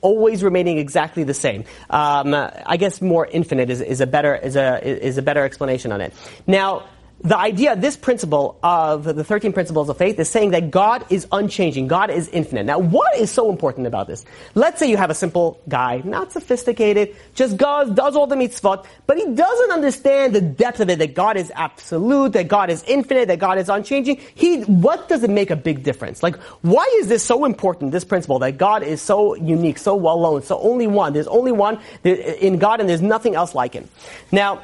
always 0.00 0.42
remaining 0.42 0.78
exactly 0.78 1.24
the 1.24 1.34
same. 1.34 1.64
Um, 1.90 2.34
I 2.34 2.76
guess 2.76 3.00
more 3.00 3.26
infinite 3.26 3.70
is, 3.70 3.80
is 3.80 4.00
a 4.00 4.06
better 4.06 4.34
is 4.34 4.54
a 4.54 4.84
is 4.84 5.16
a 5.16 5.22
better 5.22 5.44
explanation 5.44 5.92
on 5.92 6.00
it. 6.00 6.12
Now, 6.46 6.86
the 7.24 7.38
idea, 7.38 7.74
this 7.74 7.96
principle 7.96 8.58
of 8.62 9.04
the 9.04 9.24
13 9.24 9.54
principles 9.54 9.88
of 9.88 9.96
faith 9.96 10.18
is 10.18 10.28
saying 10.28 10.50
that 10.50 10.70
God 10.70 11.06
is 11.10 11.26
unchanging. 11.32 11.88
God 11.88 12.10
is 12.10 12.28
infinite. 12.28 12.66
Now, 12.66 12.78
what 12.78 13.16
is 13.16 13.30
so 13.30 13.48
important 13.50 13.86
about 13.86 14.08
this? 14.08 14.26
Let's 14.54 14.78
say 14.78 14.90
you 14.90 14.98
have 14.98 15.08
a 15.08 15.14
simple 15.14 15.58
guy, 15.66 16.02
not 16.04 16.32
sophisticated, 16.32 17.16
just 17.34 17.56
goes, 17.56 17.90
does 17.92 18.14
all 18.14 18.26
the 18.26 18.36
mitzvot, 18.36 18.84
but 19.06 19.16
he 19.16 19.24
doesn't 19.34 19.70
understand 19.70 20.34
the 20.34 20.42
depth 20.42 20.80
of 20.80 20.90
it, 20.90 20.98
that 20.98 21.14
God 21.14 21.38
is 21.38 21.50
absolute, 21.54 22.34
that 22.34 22.48
God 22.48 22.68
is 22.68 22.84
infinite, 22.86 23.28
that 23.28 23.38
God 23.38 23.56
is 23.56 23.70
unchanging. 23.70 24.20
He, 24.34 24.60
what 24.64 25.08
does 25.08 25.22
it 25.24 25.30
make 25.30 25.50
a 25.50 25.56
big 25.56 25.82
difference? 25.82 26.22
Like, 26.22 26.36
why 26.60 26.86
is 27.00 27.08
this 27.08 27.22
so 27.22 27.46
important, 27.46 27.92
this 27.92 28.04
principle, 28.04 28.38
that 28.40 28.58
God 28.58 28.82
is 28.82 29.00
so 29.00 29.34
unique, 29.34 29.78
so 29.78 29.94
well 29.94 30.20
known, 30.20 30.42
so 30.42 30.58
only 30.60 30.86
one? 30.86 31.14
There's 31.14 31.28
only 31.28 31.52
one 31.52 31.80
in 32.04 32.58
God 32.58 32.80
and 32.80 32.88
there's 32.88 33.00
nothing 33.00 33.34
else 33.34 33.54
like 33.54 33.72
him. 33.72 33.88
Now, 34.30 34.62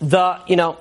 the, 0.00 0.38
you 0.46 0.56
know, 0.56 0.76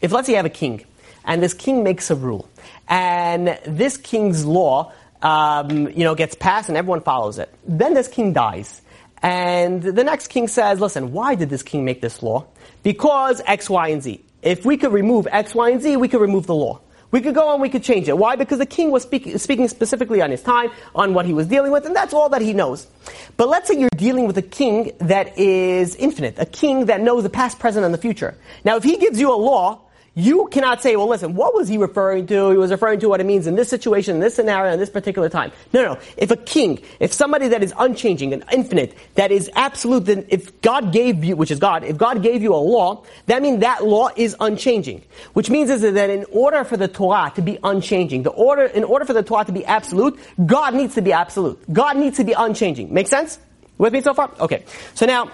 if 0.00 0.12
let's 0.12 0.26
say 0.26 0.32
you 0.32 0.36
have 0.36 0.46
a 0.46 0.50
king, 0.50 0.84
and 1.24 1.42
this 1.42 1.54
king 1.54 1.82
makes 1.82 2.10
a 2.10 2.14
rule, 2.14 2.48
and 2.88 3.58
this 3.66 3.96
king's 3.96 4.44
law, 4.44 4.92
um, 5.22 5.88
you 5.88 6.04
know, 6.04 6.14
gets 6.14 6.34
passed 6.34 6.68
and 6.68 6.76
everyone 6.76 7.00
follows 7.00 7.38
it, 7.38 7.52
then 7.66 7.94
this 7.94 8.08
king 8.08 8.32
dies. 8.32 8.82
And 9.22 9.82
the 9.82 10.02
next 10.02 10.28
king 10.28 10.48
says, 10.48 10.80
listen, 10.80 11.12
why 11.12 11.36
did 11.36 11.48
this 11.48 11.62
king 11.62 11.84
make 11.84 12.00
this 12.00 12.22
law? 12.22 12.46
Because 12.82 13.40
X, 13.46 13.70
Y, 13.70 13.88
and 13.88 14.02
Z. 14.02 14.24
If 14.42 14.64
we 14.66 14.76
could 14.76 14.92
remove 14.92 15.28
X, 15.30 15.54
Y, 15.54 15.70
and 15.70 15.80
Z, 15.80 15.96
we 15.96 16.08
could 16.08 16.20
remove 16.20 16.46
the 16.46 16.56
law. 16.56 16.80
We 17.12 17.20
could 17.20 17.34
go 17.34 17.52
and 17.52 17.62
we 17.62 17.68
could 17.68 17.84
change 17.84 18.08
it. 18.08 18.18
Why? 18.18 18.36
Because 18.36 18.58
the 18.58 18.66
king 18.66 18.90
was 18.90 19.04
speak, 19.04 19.38
speaking 19.38 19.68
specifically 19.68 20.20
on 20.22 20.30
his 20.30 20.42
time, 20.42 20.70
on 20.94 21.14
what 21.14 21.26
he 21.26 21.32
was 21.32 21.46
dealing 21.46 21.70
with, 21.70 21.86
and 21.86 21.94
that's 21.94 22.12
all 22.12 22.28
that 22.30 22.42
he 22.42 22.52
knows. 22.54 22.88
But 23.36 23.48
let's 23.48 23.68
say 23.68 23.78
you're 23.78 23.90
dealing 23.96 24.26
with 24.26 24.36
a 24.38 24.42
king 24.42 24.92
that 24.98 25.38
is 25.38 25.94
infinite, 25.96 26.38
a 26.38 26.46
king 26.46 26.86
that 26.86 27.00
knows 27.00 27.22
the 27.22 27.30
past, 27.30 27.58
present, 27.58 27.84
and 27.84 27.94
the 27.94 27.98
future. 27.98 28.34
Now, 28.64 28.76
if 28.76 28.82
he 28.82 28.96
gives 28.96 29.20
you 29.20 29.32
a 29.32 29.36
law, 29.36 29.82
you 30.14 30.46
cannot 30.50 30.82
say, 30.82 30.94
well, 30.96 31.08
listen, 31.08 31.34
what 31.34 31.54
was 31.54 31.68
he 31.68 31.78
referring 31.78 32.26
to? 32.26 32.50
He 32.50 32.58
was 32.58 32.70
referring 32.70 33.00
to 33.00 33.08
what 33.08 33.20
it 33.20 33.24
means 33.24 33.46
in 33.46 33.54
this 33.54 33.70
situation, 33.70 34.16
in 34.16 34.20
this 34.20 34.34
scenario, 34.34 34.72
in 34.72 34.78
this 34.78 34.90
particular 34.90 35.30
time. 35.30 35.52
No, 35.72 35.82
no. 35.82 36.00
If 36.18 36.30
a 36.30 36.36
king, 36.36 36.80
if 37.00 37.14
somebody 37.14 37.48
that 37.48 37.62
is 37.62 37.72
unchanging 37.78 38.34
and 38.34 38.44
infinite, 38.52 38.94
that 39.14 39.32
is 39.32 39.50
absolute, 39.54 40.04
then 40.04 40.26
if 40.28 40.60
God 40.60 40.92
gave 40.92 41.24
you, 41.24 41.34
which 41.34 41.50
is 41.50 41.58
God, 41.58 41.84
if 41.84 41.96
God 41.96 42.22
gave 42.22 42.42
you 42.42 42.54
a 42.54 42.56
law, 42.56 43.04
that 43.26 43.40
means 43.40 43.60
that 43.60 43.84
law 43.84 44.10
is 44.14 44.36
unchanging. 44.38 45.02
Which 45.32 45.48
means 45.48 45.70
is 45.70 45.80
that 45.80 46.10
in 46.10 46.26
order 46.30 46.64
for 46.64 46.76
the 46.76 46.88
Torah 46.88 47.32
to 47.36 47.40
be 47.40 47.58
unchanging, 47.64 48.22
the 48.22 48.30
order, 48.30 48.64
in 48.64 48.84
order 48.84 49.06
for 49.06 49.14
the 49.14 49.22
Torah 49.22 49.46
to 49.46 49.52
be 49.52 49.64
absolute, 49.64 50.20
God 50.44 50.74
needs 50.74 50.94
to 50.96 51.02
be 51.02 51.14
absolute. 51.14 51.58
God 51.72 51.96
needs 51.96 52.18
to 52.18 52.24
be 52.24 52.34
unchanging. 52.34 52.92
Make 52.92 53.08
sense? 53.08 53.38
With 53.78 53.94
me 53.94 54.02
so 54.02 54.12
far? 54.12 54.30
Okay. 54.38 54.64
So 54.94 55.06
now, 55.06 55.30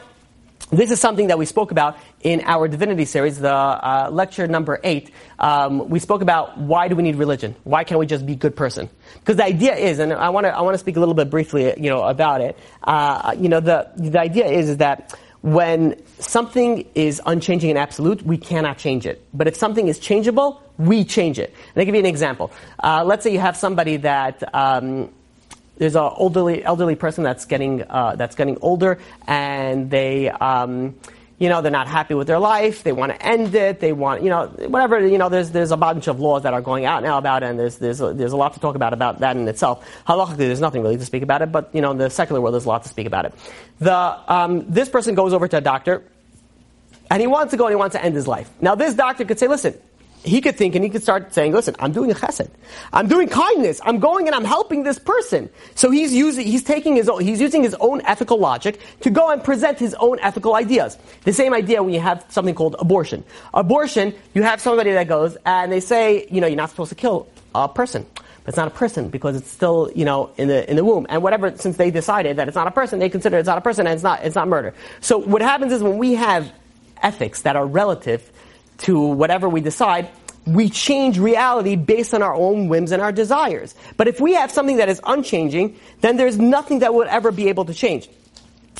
this 0.70 0.90
is 0.90 1.00
something 1.00 1.28
that 1.28 1.38
we 1.38 1.46
spoke 1.46 1.70
about 1.70 1.96
in 2.20 2.42
our 2.42 2.68
divinity 2.68 3.04
series, 3.04 3.38
the 3.38 3.52
uh, 3.52 4.10
lecture 4.12 4.46
number 4.46 4.80
eight. 4.84 5.10
Um, 5.38 5.88
we 5.88 5.98
spoke 5.98 6.20
about 6.20 6.58
why 6.58 6.88
do 6.88 6.96
we 6.96 7.02
need 7.02 7.16
religion? 7.16 7.54
Why 7.64 7.84
can't 7.84 7.98
we 7.98 8.06
just 8.06 8.26
be 8.26 8.34
good 8.34 8.54
person? 8.54 8.90
Because 9.14 9.36
the 9.36 9.44
idea 9.44 9.74
is, 9.74 9.98
and 9.98 10.12
I 10.12 10.28
want 10.28 10.44
to 10.44 10.56
I 10.56 10.60
want 10.60 10.74
to 10.74 10.78
speak 10.78 10.96
a 10.96 11.00
little 11.00 11.14
bit 11.14 11.30
briefly, 11.30 11.72
you 11.78 11.88
know, 11.88 12.02
about 12.02 12.40
it. 12.40 12.58
Uh, 12.84 13.34
you 13.38 13.48
know, 13.48 13.60
the 13.60 13.90
the 13.96 14.20
idea 14.20 14.46
is, 14.46 14.68
is 14.68 14.76
that 14.78 15.18
when 15.40 15.94
something 16.18 16.86
is 16.94 17.22
unchanging 17.24 17.70
and 17.70 17.78
absolute, 17.78 18.22
we 18.22 18.36
cannot 18.36 18.76
change 18.76 19.06
it. 19.06 19.24
But 19.32 19.46
if 19.46 19.56
something 19.56 19.86
is 19.86 19.98
changeable, 19.98 20.62
we 20.78 21.04
change 21.04 21.38
it. 21.38 21.54
And 21.74 21.80
I'll 21.80 21.84
give 21.86 21.94
you 21.94 22.00
an 22.00 22.06
example. 22.06 22.50
Uh, 22.82 23.04
let's 23.04 23.24
say 23.24 23.32
you 23.32 23.38
have 23.38 23.56
somebody 23.56 23.98
that 23.98 24.42
um, 24.54 25.10
there's 25.78 25.96
an 25.96 26.02
elderly 26.02 26.64
elderly 26.64 26.96
person 26.96 27.24
that's 27.24 27.44
getting 27.46 27.82
uh, 27.82 28.16
that's 28.16 28.36
getting 28.36 28.58
older, 28.60 28.98
and 29.26 29.90
they. 29.90 30.30
Um, 30.30 30.96
you 31.38 31.48
know, 31.48 31.62
they're 31.62 31.70
not 31.70 31.86
happy 31.86 32.14
with 32.14 32.26
their 32.26 32.40
life. 32.40 32.82
They 32.82 32.90
want 32.90 33.12
to 33.12 33.22
end 33.24 33.54
it. 33.54 33.78
They 33.78 33.92
want, 33.92 34.24
you 34.24 34.28
know, 34.28 34.46
whatever. 34.66 35.06
You 35.06 35.18
know, 35.18 35.28
there's 35.28 35.50
there's 35.50 35.70
a 35.70 35.76
bunch 35.76 36.08
of 36.08 36.18
laws 36.18 36.42
that 36.42 36.52
are 36.52 36.60
going 36.60 36.84
out 36.84 37.04
now 37.04 37.16
about 37.16 37.44
it, 37.44 37.46
and 37.46 37.58
there's 37.58 37.78
there's 37.78 38.00
a, 38.00 38.12
there's 38.12 38.32
a 38.32 38.36
lot 38.36 38.54
to 38.54 38.60
talk 38.60 38.74
about 38.74 38.92
about 38.92 39.20
that 39.20 39.36
in 39.36 39.46
itself. 39.46 39.86
Halachically, 40.06 40.38
there's 40.38 40.60
nothing 40.60 40.82
really 40.82 40.96
to 40.96 41.04
speak 41.06 41.22
about 41.22 41.42
it, 41.42 41.52
but 41.52 41.70
you 41.72 41.80
know, 41.80 41.92
in 41.92 41.98
the 41.98 42.10
secular 42.10 42.40
world, 42.40 42.54
there's 42.54 42.64
a 42.64 42.68
lot 42.68 42.82
to 42.82 42.88
speak 42.88 43.06
about 43.06 43.24
it. 43.24 43.34
The 43.78 43.94
um, 43.94 44.68
this 44.68 44.88
person 44.88 45.14
goes 45.14 45.32
over 45.32 45.46
to 45.46 45.58
a 45.58 45.60
doctor, 45.60 46.02
and 47.08 47.20
he 47.20 47.28
wants 47.28 47.52
to 47.52 47.56
go 47.56 47.66
and 47.66 47.72
he 47.72 47.76
wants 47.76 47.94
to 47.94 48.04
end 48.04 48.16
his 48.16 48.26
life. 48.26 48.50
Now, 48.60 48.74
this 48.74 48.94
doctor 48.94 49.24
could 49.24 49.38
say, 49.38 49.46
listen, 49.46 49.78
he 50.24 50.40
could 50.40 50.56
think 50.56 50.74
and 50.74 50.84
he 50.84 50.90
could 50.90 51.02
start 51.02 51.32
saying, 51.32 51.52
listen, 51.52 51.76
I'm 51.78 51.92
doing 51.92 52.10
a 52.10 52.14
chesed. 52.14 52.50
I'm 52.92 53.08
doing 53.08 53.28
kindness. 53.28 53.80
I'm 53.84 53.98
going 53.98 54.26
and 54.26 54.34
I'm 54.34 54.44
helping 54.44 54.82
this 54.82 54.98
person. 54.98 55.48
So 55.74 55.90
he's 55.90 56.12
using, 56.12 56.46
he's 56.46 56.64
taking 56.64 56.96
his 56.96 57.08
own, 57.08 57.22
he's 57.22 57.40
using 57.40 57.62
his 57.62 57.74
own 57.80 58.02
ethical 58.04 58.38
logic 58.38 58.80
to 59.00 59.10
go 59.10 59.30
and 59.30 59.42
present 59.42 59.78
his 59.78 59.94
own 59.94 60.18
ethical 60.20 60.54
ideas. 60.54 60.98
The 61.24 61.32
same 61.32 61.54
idea 61.54 61.82
when 61.82 61.94
you 61.94 62.00
have 62.00 62.24
something 62.28 62.54
called 62.54 62.76
abortion. 62.78 63.24
Abortion, 63.54 64.14
you 64.34 64.42
have 64.42 64.60
somebody 64.60 64.92
that 64.92 65.08
goes 65.08 65.36
and 65.46 65.70
they 65.70 65.80
say, 65.80 66.26
you 66.30 66.40
know, 66.40 66.46
you're 66.46 66.56
not 66.56 66.70
supposed 66.70 66.90
to 66.90 66.96
kill 66.96 67.28
a 67.54 67.68
person. 67.68 68.06
But 68.14 68.52
it's 68.52 68.56
not 68.56 68.68
a 68.68 68.72
person 68.72 69.10
because 69.10 69.36
it's 69.36 69.50
still, 69.50 69.90
you 69.94 70.04
know, 70.04 70.30
in 70.38 70.48
the 70.48 70.68
in 70.70 70.76
the 70.76 70.84
womb. 70.84 71.06
And 71.10 71.22
whatever, 71.22 71.54
since 71.56 71.76
they 71.76 71.90
decided 71.90 72.38
that 72.38 72.48
it's 72.48 72.54
not 72.54 72.66
a 72.66 72.70
person, 72.70 72.98
they 72.98 73.10
consider 73.10 73.36
it's 73.36 73.46
not 73.46 73.58
a 73.58 73.60
person 73.60 73.86
and 73.86 73.94
it's 73.94 74.02
not 74.02 74.24
it's 74.24 74.34
not 74.34 74.48
murder. 74.48 74.74
So 75.00 75.18
what 75.18 75.42
happens 75.42 75.72
is 75.72 75.82
when 75.82 75.98
we 75.98 76.14
have 76.14 76.50
ethics 77.02 77.42
that 77.42 77.56
are 77.56 77.66
relative 77.66 78.32
to 78.78 79.00
whatever 79.00 79.48
we 79.48 79.60
decide, 79.60 80.08
we 80.46 80.70
change 80.70 81.18
reality 81.18 81.76
based 81.76 82.14
on 82.14 82.22
our 82.22 82.34
own 82.34 82.68
whims 82.68 82.92
and 82.92 83.02
our 83.02 83.12
desires. 83.12 83.74
But 83.96 84.08
if 84.08 84.20
we 84.20 84.34
have 84.34 84.50
something 84.50 84.78
that 84.78 84.88
is 84.88 85.00
unchanging, 85.04 85.78
then 86.00 86.16
there's 86.16 86.38
nothing 86.38 86.78
that 86.80 86.94
would 86.94 87.08
ever 87.08 87.30
be 87.30 87.48
able 87.48 87.66
to 87.66 87.74
change. 87.74 88.08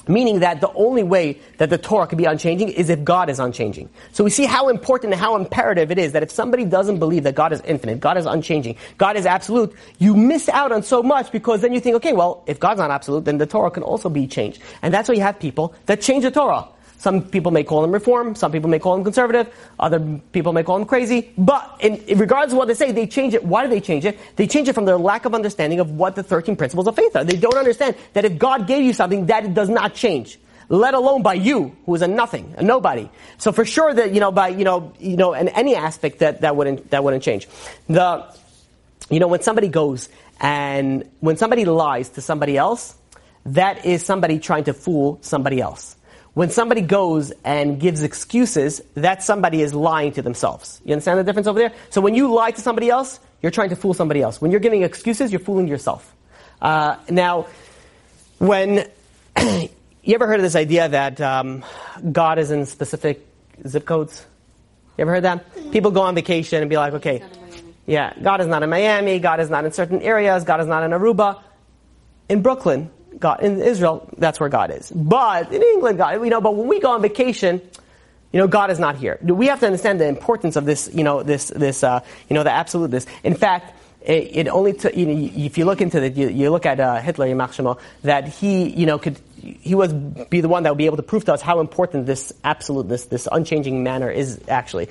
Meaning 0.06 0.40
that 0.40 0.62
the 0.62 0.72
only 0.72 1.02
way 1.02 1.38
that 1.58 1.68
the 1.68 1.76
Torah 1.76 2.06
can 2.06 2.16
be 2.16 2.24
unchanging 2.24 2.70
is 2.70 2.88
if 2.88 3.04
God 3.04 3.28
is 3.28 3.38
unchanging. 3.38 3.90
So 4.12 4.24
we 4.24 4.30
see 4.30 4.46
how 4.46 4.70
important 4.70 5.12
and 5.12 5.20
how 5.20 5.36
imperative 5.36 5.90
it 5.90 5.98
is 5.98 6.12
that 6.12 6.22
if 6.22 6.30
somebody 6.30 6.64
doesn't 6.64 6.98
believe 6.98 7.24
that 7.24 7.34
God 7.34 7.52
is 7.52 7.60
infinite, 7.60 8.00
God 8.00 8.16
is 8.16 8.24
unchanging, 8.24 8.76
God 8.96 9.18
is 9.18 9.26
absolute, 9.26 9.74
you 9.98 10.16
miss 10.16 10.48
out 10.48 10.72
on 10.72 10.82
so 10.82 11.02
much 11.02 11.30
because 11.30 11.60
then 11.60 11.74
you 11.74 11.80
think, 11.80 11.96
okay, 11.96 12.14
well, 12.14 12.42
if 12.46 12.58
God's 12.58 12.78
not 12.78 12.90
absolute, 12.90 13.26
then 13.26 13.36
the 13.36 13.46
Torah 13.46 13.70
can 13.70 13.82
also 13.82 14.08
be 14.08 14.26
changed. 14.26 14.62
And 14.80 14.94
that's 14.94 15.10
why 15.10 15.16
you 15.16 15.22
have 15.22 15.38
people 15.38 15.74
that 15.84 16.00
change 16.00 16.24
the 16.24 16.30
Torah. 16.30 16.68
Some 16.98 17.22
people 17.22 17.52
may 17.52 17.62
call 17.62 17.82
them 17.82 17.92
reform, 17.92 18.34
some 18.34 18.50
people 18.50 18.68
may 18.68 18.80
call 18.80 18.96
them 18.96 19.04
conservative, 19.04 19.54
other 19.78 20.20
people 20.32 20.52
may 20.52 20.64
call 20.64 20.78
them 20.78 20.86
crazy. 20.86 21.32
But 21.38 21.76
in, 21.80 22.18
regards 22.18 22.52
to 22.52 22.58
what 22.58 22.66
they 22.66 22.74
say, 22.74 22.90
they 22.90 23.06
change 23.06 23.34
it. 23.34 23.44
Why 23.44 23.62
do 23.62 23.70
they 23.70 23.80
change 23.80 24.04
it? 24.04 24.18
They 24.34 24.48
change 24.48 24.68
it 24.68 24.74
from 24.74 24.84
their 24.84 24.98
lack 24.98 25.24
of 25.24 25.32
understanding 25.32 25.78
of 25.78 25.92
what 25.92 26.16
the 26.16 26.24
13 26.24 26.56
principles 26.56 26.88
of 26.88 26.96
faith 26.96 27.14
are. 27.14 27.22
They 27.22 27.36
don't 27.36 27.56
understand 27.56 27.96
that 28.14 28.24
if 28.24 28.36
God 28.36 28.66
gave 28.66 28.82
you 28.82 28.92
something, 28.92 29.26
that 29.26 29.44
it 29.44 29.54
does 29.54 29.68
not 29.68 29.94
change. 29.94 30.40
Let 30.68 30.94
alone 30.94 31.22
by 31.22 31.34
you, 31.34 31.76
who 31.86 31.94
is 31.94 32.02
a 32.02 32.08
nothing, 32.08 32.54
a 32.58 32.62
nobody. 32.62 33.08
So 33.38 33.52
for 33.52 33.64
sure 33.64 33.94
that, 33.94 34.12
you 34.12 34.20
know, 34.20 34.32
by, 34.32 34.48
you 34.48 34.64
know, 34.64 34.92
you 34.98 35.16
know, 35.16 35.34
in 35.34 35.48
any 35.48 35.76
aspect 35.76 36.18
that, 36.18 36.42
that 36.42 36.56
wouldn't, 36.56 36.90
that 36.90 37.04
wouldn't 37.04 37.22
change. 37.22 37.48
The, 37.88 38.26
you 39.08 39.20
know, 39.20 39.28
when 39.28 39.40
somebody 39.40 39.68
goes 39.68 40.08
and 40.40 41.08
when 41.20 41.36
somebody 41.36 41.64
lies 41.64 42.10
to 42.10 42.20
somebody 42.20 42.56
else, 42.56 42.96
that 43.46 43.86
is 43.86 44.04
somebody 44.04 44.40
trying 44.40 44.64
to 44.64 44.74
fool 44.74 45.18
somebody 45.22 45.60
else. 45.60 45.96
When 46.38 46.50
somebody 46.50 46.82
goes 46.82 47.32
and 47.44 47.80
gives 47.80 48.04
excuses, 48.04 48.80
that 48.94 49.24
somebody 49.24 49.60
is 49.60 49.74
lying 49.74 50.12
to 50.12 50.22
themselves. 50.22 50.80
You 50.84 50.92
understand 50.92 51.18
the 51.18 51.24
difference 51.24 51.48
over 51.48 51.58
there? 51.58 51.72
So 51.90 52.00
when 52.00 52.14
you 52.14 52.32
lie 52.32 52.52
to 52.52 52.60
somebody 52.60 52.90
else, 52.90 53.18
you're 53.42 53.50
trying 53.50 53.70
to 53.70 53.74
fool 53.74 53.92
somebody 53.92 54.22
else. 54.22 54.40
When 54.40 54.52
you're 54.52 54.60
giving 54.60 54.84
excuses, 54.84 55.32
you're 55.32 55.40
fooling 55.40 55.66
yourself. 55.66 56.14
Uh, 56.62 56.94
now, 57.10 57.48
when 58.38 58.88
you 59.36 59.68
ever 60.14 60.28
heard 60.28 60.36
of 60.36 60.42
this 60.42 60.54
idea 60.54 60.88
that 60.88 61.20
um, 61.20 61.64
God 62.12 62.38
is 62.38 62.52
in 62.52 62.66
specific 62.66 63.26
zip 63.66 63.84
codes? 63.84 64.24
You 64.96 65.02
ever 65.02 65.10
heard 65.10 65.24
that? 65.24 65.72
People 65.72 65.90
go 65.90 66.02
on 66.02 66.14
vacation 66.14 66.62
and 66.62 66.70
be 66.70 66.76
like, 66.76 66.92
okay, 66.92 67.20
yeah, 67.84 68.12
God 68.22 68.40
is 68.40 68.46
not 68.46 68.62
in 68.62 68.70
Miami, 68.70 69.18
God 69.18 69.40
is 69.40 69.50
not 69.50 69.64
in 69.64 69.72
certain 69.72 70.02
areas, 70.02 70.44
God 70.44 70.60
is 70.60 70.68
not 70.68 70.84
in 70.84 70.92
Aruba. 70.92 71.42
In 72.28 72.42
Brooklyn, 72.42 72.92
God 73.18 73.42
in 73.42 73.60
Israel, 73.60 74.08
that's 74.18 74.38
where 74.40 74.48
God 74.48 74.70
is. 74.70 74.90
But 74.90 75.52
in 75.52 75.62
England, 75.62 75.98
God, 75.98 76.24
you 76.24 76.30
know, 76.30 76.40
but 76.40 76.54
when 76.54 76.68
we 76.68 76.80
go 76.80 76.92
on 76.92 77.02
vacation, 77.02 77.60
you 78.32 78.40
know, 78.40 78.46
God 78.46 78.70
is 78.70 78.78
not 78.78 78.96
here. 78.96 79.18
We 79.22 79.46
have 79.46 79.60
to 79.60 79.66
understand 79.66 80.00
the 80.00 80.06
importance 80.06 80.56
of 80.56 80.64
this, 80.64 80.90
you 80.92 81.02
know, 81.02 81.22
this, 81.22 81.48
this, 81.48 81.82
uh, 81.82 82.00
you 82.28 82.34
know, 82.34 82.42
the 82.42 82.52
absoluteness. 82.52 83.06
In 83.24 83.34
fact, 83.34 83.74
it, 84.02 84.36
it 84.36 84.48
only 84.48 84.74
took, 84.74 84.96
you 84.96 85.06
know, 85.06 85.30
if 85.34 85.58
you 85.58 85.64
look 85.64 85.80
into 85.80 86.02
it, 86.02 86.16
you, 86.16 86.28
you 86.28 86.50
look 86.50 86.66
at 86.66 86.78
uh, 86.78 87.00
Hitler, 87.00 87.26
Yamach 87.26 87.80
that 88.02 88.28
he, 88.28 88.68
you 88.68 88.86
know, 88.86 88.98
could, 88.98 89.18
he 89.40 89.74
was 89.74 89.92
be 89.92 90.40
the 90.40 90.48
one 90.48 90.62
that 90.64 90.70
would 90.70 90.78
be 90.78 90.86
able 90.86 90.96
to 90.98 91.02
prove 91.02 91.24
to 91.24 91.32
us 91.32 91.42
how 91.42 91.60
important 91.60 92.06
this 92.06 92.32
absoluteness, 92.44 93.06
this 93.06 93.28
unchanging 93.30 93.82
manner 93.82 94.10
is 94.10 94.40
actually. 94.48 94.88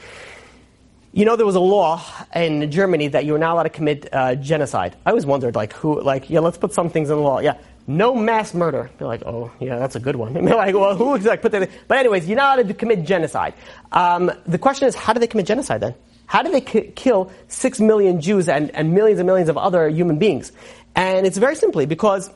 You 1.13 1.25
know, 1.25 1.35
there 1.35 1.45
was 1.45 1.55
a 1.55 1.59
law 1.59 2.03
in 2.35 2.69
Germany 2.69 3.07
that 3.09 3.25
you 3.25 3.33
were 3.33 3.39
not 3.39 3.53
allowed 3.53 3.63
to 3.63 3.69
commit 3.69 4.07
uh, 4.11 4.35
genocide. 4.35 4.95
I 5.05 5.09
always 5.11 5.25
wondered, 5.25 5.55
like, 5.55 5.73
who, 5.73 6.01
like, 6.01 6.29
yeah, 6.29 6.41
let's 6.41 6.57
put 6.57 6.73
some 6.73 6.89
things 6.89 7.09
in 7.09 7.15
the 7.15 7.21
law. 7.21 7.39
Yeah, 7.39 7.57
no 7.87 8.13
mass 8.13 8.53
murder. 8.53 8.89
You're 8.99 9.07
like, 9.07 9.23
oh, 9.25 9.49
yeah, 9.59 9.79
that's 9.79 9.95
a 9.95 9.99
good 9.99 10.17
one. 10.17 10.35
And 10.37 10.47
they're 10.47 10.55
like, 10.55 10.75
well, 10.75 10.95
who 10.95 11.17
like 11.17 11.41
put 11.41 11.53
that? 11.53 11.69
But 11.87 11.97
anyways, 11.97 12.27
you're 12.27 12.37
not 12.37 12.59
allowed 12.59 12.67
to 12.67 12.73
commit 12.73 13.05
genocide. 13.05 13.53
Um, 13.91 14.31
the 14.45 14.57
question 14.59 14.87
is, 14.87 14.95
how 14.95 15.13
do 15.13 15.19
they 15.19 15.27
commit 15.27 15.47
genocide 15.47 15.81
then? 15.81 15.95
How 16.25 16.43
do 16.43 16.51
they 16.51 16.61
ki- 16.61 16.91
kill 16.95 17.31
six 17.47 17.79
million 17.79 18.19
Jews 18.19 18.49
and, 18.49 18.69
and 18.71 18.93
millions 18.93 19.19
and 19.19 19.25
millions 19.25 19.49
of 19.49 19.57
other 19.57 19.87
human 19.89 20.19
beings? 20.19 20.51
And 20.95 21.25
it's 21.25 21.37
very 21.37 21.55
simply 21.55 21.85
because 21.85 22.29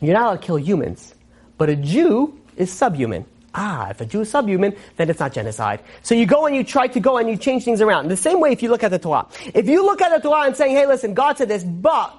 you're 0.00 0.14
not 0.14 0.22
allowed 0.22 0.40
to 0.40 0.46
kill 0.46 0.58
humans, 0.58 1.14
but 1.58 1.68
a 1.68 1.76
Jew 1.76 2.40
is 2.56 2.72
subhuman. 2.72 3.26
Ah, 3.54 3.90
if 3.90 4.00
a 4.00 4.06
Jew 4.06 4.20
is 4.22 4.30
subhuman, 4.30 4.74
then 4.96 5.10
it's 5.10 5.20
not 5.20 5.32
genocide. 5.32 5.80
So 6.02 6.14
you 6.14 6.24
go 6.24 6.46
and 6.46 6.54
you 6.54 6.64
try 6.64 6.86
to 6.86 7.00
go 7.00 7.18
and 7.18 7.28
you 7.28 7.36
change 7.36 7.64
things 7.64 7.80
around. 7.80 8.08
The 8.08 8.16
same 8.16 8.40
way 8.40 8.52
if 8.52 8.62
you 8.62 8.70
look 8.70 8.84
at 8.84 8.90
the 8.90 8.98
Torah. 8.98 9.26
If 9.52 9.68
you 9.68 9.84
look 9.84 10.00
at 10.00 10.10
the 10.10 10.26
Torah 10.26 10.46
and 10.46 10.56
saying, 10.56 10.74
hey, 10.74 10.86
listen, 10.86 11.14
God 11.14 11.36
said 11.36 11.48
this, 11.48 11.64
but 11.64 12.14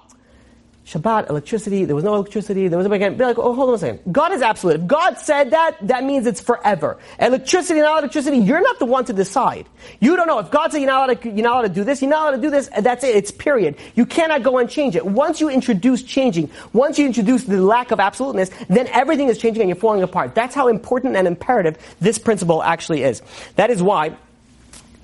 Shabbat, 0.86 1.30
electricity, 1.30 1.86
there 1.86 1.96
was 1.96 2.04
no 2.04 2.16
electricity, 2.16 2.68
there 2.68 2.78
was 2.78 2.88
no, 2.88 2.98
be 2.98 3.24
like, 3.24 3.38
oh, 3.38 3.54
hold 3.54 3.70
on 3.70 3.76
a 3.76 3.78
second. 3.78 4.12
God 4.12 4.34
is 4.34 4.42
absolute. 4.42 4.82
If 4.82 4.88
God 4.88 5.18
said 5.20 5.52
that, 5.52 5.78
that 5.84 6.04
means 6.04 6.26
it's 6.26 6.42
forever. 6.42 6.98
Electricity, 7.20 7.80
not 7.82 8.00
electricity, 8.00 8.38
you're 8.38 8.62
not 8.62 8.80
the 8.80 8.86
one 8.86 9.06
to 9.06 9.14
decide. 9.14 9.68
You 10.00 10.16
don't 10.16 10.26
know. 10.26 10.40
If 10.40 10.50
God 10.50 10.72
said 10.72 10.80
you're 10.80 10.90
not 10.90 11.08
allowed 11.08 11.22
to, 11.22 11.30
you're 11.30 11.44
not 11.44 11.54
allowed 11.54 11.68
to 11.68 11.74
do 11.74 11.84
this, 11.84 12.02
you're 12.02 12.10
not 12.10 12.30
allowed 12.30 12.38
to 12.38 12.42
do 12.42 12.50
this, 12.50 12.68
that's 12.80 13.04
it. 13.04 13.16
It's 13.16 13.30
period. 13.30 13.78
You 13.94 14.08
cannot 14.08 14.42
go 14.42 14.58
and 14.58 14.68
change 14.68 14.96
it. 14.96 15.06
Once 15.06 15.40
you 15.40 15.50
introduce 15.50 16.02
changing, 16.02 16.50
once 16.74 16.98
you 16.98 17.06
introduce 17.06 17.44
the 17.44 17.62
lack 17.62 17.92
of 17.92 18.00
absoluteness, 18.00 18.50
then 18.68 18.88
everything 18.88 19.30
is 19.30 19.38
changing 19.38 19.62
and 19.62 19.70
you're 19.70 19.76
falling 19.76 20.02
apart. 20.02 20.34
That's 20.34 20.56
how 20.56 20.68
important 20.68 21.16
and 21.16 21.28
imperative 21.28 21.78
this 22.00 22.18
principle 22.18 22.64
actually 22.64 23.04
is. 23.04 23.22
That 23.56 23.70
is 23.70 23.84
why 23.84 24.18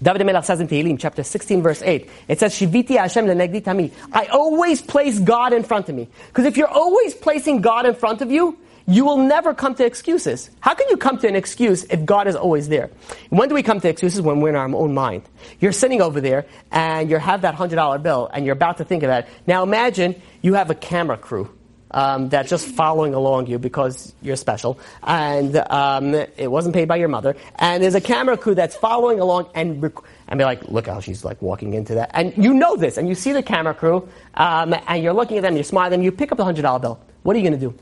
David 0.02 0.26
Melech 0.26 0.44
says 0.44 0.60
in 0.60 0.68
Tehillim, 0.68 1.00
chapter 1.00 1.24
16, 1.24 1.62
verse 1.62 1.82
8, 1.82 2.10
it 2.28 2.40
says, 2.40 2.54
Shiviti 2.54 2.98
Hashem 2.98 3.26
lenegdi 3.26 3.62
tamid. 3.62 3.92
I 4.14 4.26
always 4.26 4.82
place 4.82 5.20
God 5.20 5.54
in 5.54 5.64
front 5.64 5.90
of 5.90 5.96
me. 5.96 6.08
Because 6.28 6.46
if 6.46 6.56
you're 6.56 6.68
always 6.68 7.16
placing 7.16 7.62
God 7.62 7.86
in 7.86 7.96
front 7.96 8.22
of 8.22 8.32
you, 8.32 8.58
you 8.90 9.04
will 9.04 9.18
never 9.18 9.54
come 9.54 9.76
to 9.76 9.86
excuses. 9.86 10.50
How 10.62 10.74
can 10.74 10.88
you 10.90 10.96
come 10.96 11.18
to 11.18 11.28
an 11.28 11.36
excuse 11.36 11.84
if 11.86 12.06
God 12.06 12.28
is 12.28 12.36
always 12.38 12.70
there? 12.70 12.90
When 13.30 13.50
do 13.50 13.56
we 13.56 13.62
come 13.62 13.82
to 13.82 13.90
excuses? 13.90 14.22
When 14.22 14.40
we're 14.40 14.50
in 14.50 14.56
our 14.56 14.74
own 14.74 14.94
mind. 14.94 15.24
You're 15.60 15.74
sitting 15.74 16.02
over 16.02 16.22
there 16.22 16.46
and 16.72 17.10
you 17.10 17.18
have 17.18 17.42
that 17.42 17.56
$100 17.56 18.02
bill 18.02 18.30
and 18.32 18.46
you're 18.46 18.54
about 18.54 18.78
to 18.78 18.86
think 18.86 19.04
of 19.04 19.08
that. 19.08 19.28
Now 19.46 19.64
imagine 19.64 20.22
you 20.42 20.54
have 20.54 20.70
a 20.70 20.76
camera 20.76 21.18
crew. 21.18 21.54
Um, 21.90 22.30
that's 22.30 22.50
just 22.50 22.68
following 22.68 23.14
along 23.14 23.48
you 23.48 23.60
because 23.60 24.14
you're 24.22 24.36
special, 24.36 24.80
and 25.04 25.56
um, 25.56 26.14
it 26.14 26.52
wasn't 26.52 26.76
paid 26.76 26.88
by 26.88 26.98
your 26.98 27.08
mother. 27.08 27.36
And 27.56 27.82
there's 27.82 27.96
a 27.96 28.02
camera 28.02 28.38
crew 28.38 28.56
that's 28.56 28.76
following 28.76 29.20
along 29.20 29.50
and 29.56 29.82
rec- 29.82 29.94
and 30.28 30.38
be 30.38 30.44
like, 30.44 30.64
look 30.68 30.88
how 30.88 31.00
she's 31.00 31.24
like 31.24 31.42
walking 31.42 31.74
into 31.74 31.96
that, 31.96 32.12
and 32.14 32.34
you 32.38 32.54
know 32.54 32.76
this, 32.76 32.98
and 32.98 33.08
you 33.08 33.16
see 33.16 33.32
the 33.32 33.44
camera 33.44 33.74
crew, 33.74 34.08
um, 34.34 34.76
and 34.88 35.04
you're 35.04 35.14
looking 35.14 35.38
at 35.38 35.44
them, 35.44 35.56
you're 35.56 35.64
smiling, 35.64 36.04
you 36.04 36.12
pick 36.12 36.32
up 36.32 36.38
the 36.38 36.44
hundred 36.44 36.64
dollar 36.64 36.80
bill. 36.80 37.00
What 37.24 37.36
are 37.36 37.40
you 37.40 37.50
going 37.50 37.60
to 37.60 37.70
do? 37.70 37.78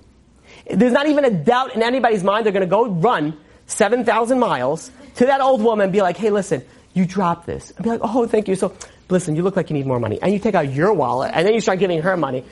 There's 0.69 0.93
not 0.93 1.07
even 1.07 1.25
a 1.25 1.31
doubt 1.31 1.75
in 1.75 1.83
anybody's 1.83 2.23
mind 2.23 2.45
they're 2.45 2.53
going 2.53 2.61
to 2.61 2.67
go 2.67 2.87
run 2.87 3.37
7,000 3.67 4.39
miles 4.39 4.91
to 5.15 5.25
that 5.25 5.41
old 5.41 5.61
woman 5.61 5.85
and 5.85 5.93
be 5.93 6.01
like, 6.01 6.17
hey, 6.17 6.29
listen, 6.29 6.63
you 6.93 7.05
dropped 7.05 7.45
this. 7.45 7.71
And 7.71 7.83
be 7.83 7.89
like, 7.89 8.01
oh, 8.03 8.27
thank 8.27 8.47
you. 8.47 8.55
So, 8.55 8.73
listen, 9.09 9.35
you 9.35 9.43
look 9.43 9.55
like 9.55 9.69
you 9.69 9.75
need 9.75 9.85
more 9.85 9.99
money. 9.99 10.19
And 10.21 10.33
you 10.33 10.39
take 10.39 10.55
out 10.55 10.71
your 10.71 10.93
wallet 10.93 11.31
and 11.33 11.45
then 11.45 11.53
you 11.53 11.61
start 11.61 11.79
giving 11.79 12.01
her 12.01 12.17
money. 12.17 12.43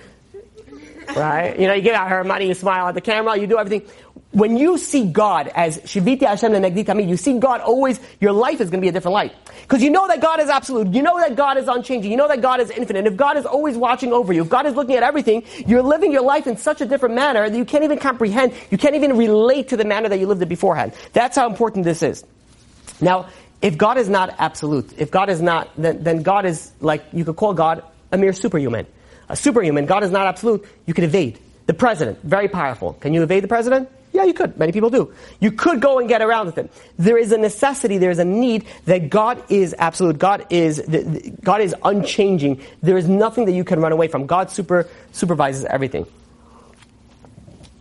Right? 1.16 1.60
You 1.60 1.68
know, 1.68 1.74
you 1.74 1.82
give 1.82 1.96
out 1.96 2.10
her 2.10 2.24
money, 2.24 2.48
you 2.48 2.54
smile 2.54 2.88
at 2.88 2.96
the 2.96 3.02
camera, 3.02 3.38
you 3.38 3.48
do 3.48 3.58
everything. 3.58 3.88
When 4.32 4.58
you 4.58 4.78
see 4.80 5.06
God 5.06 5.48
as 5.48 5.78
Shiviti 5.80 6.22
Hashem 6.22 6.52
Lenegdi 6.52 6.84
Tamid, 6.84 7.08
you 7.08 7.18
see 7.18 7.38
God 7.38 7.62
always, 7.62 8.00
your 8.20 8.32
life 8.32 8.62
is 8.62 8.70
going 8.72 8.82
to 8.82 8.86
be 8.86 8.90
a 8.90 8.92
different 8.92 9.14
light. 9.14 9.34
Because 9.62 9.84
you 9.84 9.92
know 9.92 10.08
that 10.08 10.22
God 10.22 10.40
is 10.40 10.50
absolute. 10.50 10.88
You 10.88 11.04
know 11.04 11.20
that 11.20 11.36
God 11.36 11.58
is 11.58 11.68
unchanging. 11.68 12.10
You 12.10 12.18
know 12.18 12.28
that 12.28 12.42
God 12.42 12.60
is 12.60 12.72
infinite. 12.72 13.06
If 13.06 13.16
God 13.16 13.38
is 13.38 13.46
always 13.46 13.78
watching 13.78 14.12
over 14.12 14.34
you, 14.34 14.42
if 14.42 14.50
God 14.50 14.66
is 14.66 14.74
looking 14.76 14.96
at 14.96 15.04
everything, 15.04 15.44
you're 15.68 15.84
living 15.84 16.12
your 16.12 16.24
life 16.24 16.48
in 16.48 16.58
such 16.58 16.82
a 16.82 16.86
different 16.86 17.14
manner 17.16 17.48
that 17.48 17.56
you 17.56 17.64
can't 17.64 17.84
even 17.84 18.00
comprehend, 18.00 18.54
you 18.72 18.78
can't 18.78 18.96
even 18.96 19.18
relate 19.18 19.70
to 19.70 19.78
the 19.78 19.86
manner 19.86 20.10
that 20.10 20.20
you 20.20 20.26
lived 20.26 20.42
it 20.42 20.50
beforehand. 20.50 20.94
That's 21.14 21.36
how 21.38 21.48
important 21.48 21.86
this 21.86 22.02
is. 22.02 22.26
Now, 23.00 23.30
if 23.62 23.78
God 23.78 23.98
is 23.98 24.10
not 24.10 24.36
absolute, 24.40 24.94
if 24.98 25.12
God 25.12 25.30
is 25.30 25.42
not, 25.42 25.70
then, 25.78 26.04
then 26.04 26.24
God 26.24 26.46
is 26.46 26.72
like, 26.82 27.06
you 27.14 27.24
could 27.24 27.36
call 27.36 27.54
God 27.54 27.84
a 28.12 28.18
mere 28.18 28.34
superhuman. 28.34 28.88
A 29.34 29.36
superhuman, 29.36 29.88
God 29.88 30.04
is 30.04 30.12
not 30.12 30.28
absolute, 30.28 30.64
you 30.86 30.94
could 30.94 31.06
evade. 31.06 31.40
The 31.66 31.74
president, 31.74 32.22
very 32.22 32.48
powerful. 32.48 32.94
Can 32.94 33.16
you 33.16 33.24
evade 33.24 33.44
the 33.44 33.48
president? 33.48 33.90
Yeah, 34.12 34.26
you 34.26 34.34
could. 34.36 34.60
Many 34.60 34.72
people 34.72 34.92
do. 34.92 35.12
You 35.40 35.52
could 35.52 35.82
go 35.82 35.98
and 35.98 36.08
get 36.08 36.22
around 36.22 36.46
with 36.46 36.56
him. 36.56 36.70
There 37.00 37.18
is 37.18 37.32
a 37.32 37.38
necessity, 37.40 37.98
there 37.98 38.12
is 38.12 38.20
a 38.20 38.26
need 38.26 38.66
that 38.86 39.10
God 39.10 39.44
is 39.50 39.74
absolute. 39.80 40.20
God 40.20 40.46
is, 40.52 40.80
God 41.42 41.62
is 41.62 41.74
unchanging. 41.84 42.62
There 42.84 42.96
is 42.96 43.10
nothing 43.10 43.46
that 43.46 43.54
you 43.54 43.64
can 43.64 43.80
run 43.80 43.92
away 43.92 44.08
from. 44.08 44.28
God 44.28 44.52
super, 44.52 44.88
supervises 45.14 45.66
everything. 45.66 46.06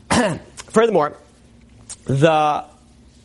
Furthermore, 0.71 1.19
the, 2.05 2.65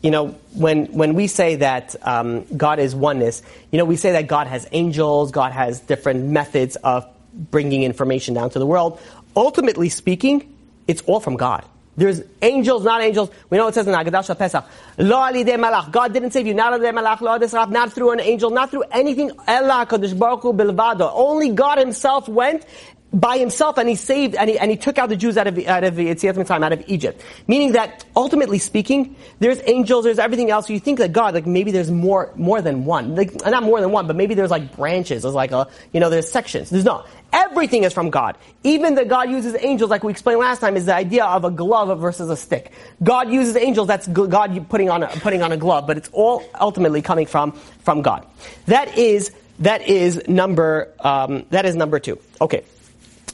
you 0.02 0.10
know, 0.10 0.36
when, 0.52 0.84
when 0.92 1.14
we 1.14 1.28
say 1.28 1.54
that 1.56 1.96
um, 2.02 2.44
God 2.54 2.78
is 2.78 2.94
oneness, 2.94 3.40
you 3.72 3.78
know, 3.78 3.86
we 3.86 3.96
say 3.96 4.12
that 4.12 4.26
God 4.26 4.48
has 4.48 4.68
angels, 4.72 5.30
God 5.30 5.52
has 5.52 5.80
different 5.80 6.26
methods 6.26 6.76
of 6.76 7.06
bringing 7.32 7.82
information 7.82 8.34
down 8.34 8.50
to 8.50 8.58
the 8.58 8.66
world. 8.66 9.00
Ultimately 9.36 9.88
speaking, 9.88 10.54
it's 10.86 11.02
all 11.02 11.20
from 11.20 11.36
God. 11.36 11.64
There's 11.98 12.22
angels, 12.42 12.84
not 12.84 13.02
angels. 13.02 13.28
We 13.50 13.58
know 13.58 13.66
it 13.66 13.74
says 13.74 13.88
in 13.88 13.92
Agadah 13.92 14.38
Pesach, 14.38 14.64
Lo 14.98 15.16
alidei 15.16 15.56
malach. 15.56 15.90
God 15.90 16.12
didn't 16.12 16.30
save 16.30 16.46
you, 16.46 16.54
not 16.54 16.72
alidei 16.72 16.92
malach, 16.92 17.20
lo 17.20 17.36
adesraf, 17.36 17.70
not 17.70 17.92
through 17.92 18.12
an 18.12 18.20
angel, 18.20 18.50
not 18.50 18.70
through 18.70 18.84
anything. 18.92 19.32
Ella 19.48 19.84
kadosh 19.84 20.16
baruch 20.16 20.42
hu 20.42 20.52
bilvado. 20.52 21.10
Only 21.12 21.48
God 21.50 21.78
Himself 21.78 22.28
went 22.28 22.64
by 23.12 23.38
himself 23.38 23.78
and 23.78 23.88
he 23.88 23.94
saved 23.94 24.34
and 24.34 24.50
he, 24.50 24.58
and 24.58 24.70
he 24.70 24.76
took 24.76 24.98
out 24.98 25.08
the 25.08 25.16
Jews 25.16 25.38
out 25.38 25.46
of 25.46 25.58
out 25.66 25.84
of 25.84 26.46
time 26.46 26.62
out 26.62 26.72
of 26.72 26.84
Egypt. 26.88 27.22
Meaning 27.46 27.72
that 27.72 28.04
ultimately 28.14 28.58
speaking, 28.58 29.16
there's 29.38 29.60
angels, 29.64 30.04
there's 30.04 30.18
everything 30.18 30.50
else. 30.50 30.68
You 30.68 30.78
think 30.78 30.98
that 30.98 31.12
God, 31.12 31.34
like 31.34 31.46
maybe 31.46 31.70
there's 31.70 31.90
more 31.90 32.32
more 32.36 32.60
than 32.60 32.84
one, 32.84 33.14
like 33.14 33.34
not 33.46 33.62
more 33.62 33.80
than 33.80 33.92
one, 33.92 34.06
but 34.06 34.16
maybe 34.16 34.34
there's 34.34 34.50
like 34.50 34.76
branches. 34.76 35.22
There's 35.22 35.34
like 35.34 35.52
a 35.52 35.68
you 35.92 36.00
know 36.00 36.10
there's 36.10 36.30
sections. 36.30 36.68
There's 36.68 36.84
not. 36.84 37.06
Everything 37.32 37.84
is 37.84 37.92
from 37.92 38.10
God. 38.10 38.36
Even 38.64 38.94
that 38.96 39.08
God 39.08 39.30
uses 39.30 39.56
angels, 39.60 39.90
like 39.90 40.02
we 40.02 40.10
explained 40.10 40.40
last 40.40 40.60
time, 40.60 40.76
is 40.76 40.86
the 40.86 40.94
idea 40.94 41.24
of 41.24 41.44
a 41.44 41.50
glove 41.50 41.98
versus 41.98 42.30
a 42.30 42.36
stick. 42.36 42.72
God 43.02 43.30
uses 43.30 43.56
angels. 43.56 43.88
That's 43.88 44.06
God 44.06 44.68
putting 44.68 44.90
on 44.90 45.02
a, 45.02 45.08
putting 45.08 45.42
on 45.42 45.52
a 45.52 45.56
glove, 45.56 45.86
but 45.86 45.96
it's 45.96 46.10
all 46.12 46.42
ultimately 46.60 47.00
coming 47.00 47.26
from 47.26 47.52
from 47.52 48.02
God. 48.02 48.26
That 48.66 48.98
is 48.98 49.30
that 49.60 49.88
is 49.88 50.28
number 50.28 50.92
um, 51.00 51.46
that 51.50 51.64
is 51.64 51.74
number 51.74 51.98
two. 51.98 52.18
Okay. 52.40 52.64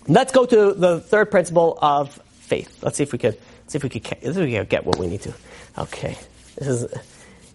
Let's 0.06 0.32
go 0.32 0.44
to 0.44 0.74
the 0.74 1.00
third 1.00 1.30
principle 1.30 1.78
of 1.80 2.12
faith. 2.30 2.82
Let's 2.82 2.96
see 2.96 3.02
if 3.02 3.12
we 3.12 3.18
could 3.18 3.38
see 3.66 3.78
if 3.78 3.82
we 3.82 3.88
could, 3.88 4.06
if 4.20 4.36
we 4.36 4.52
could 4.52 4.68
get 4.68 4.84
what 4.84 4.98
we 4.98 5.06
need 5.06 5.22
to. 5.22 5.34
Okay, 5.78 6.18
this 6.56 6.68
is 6.68 6.86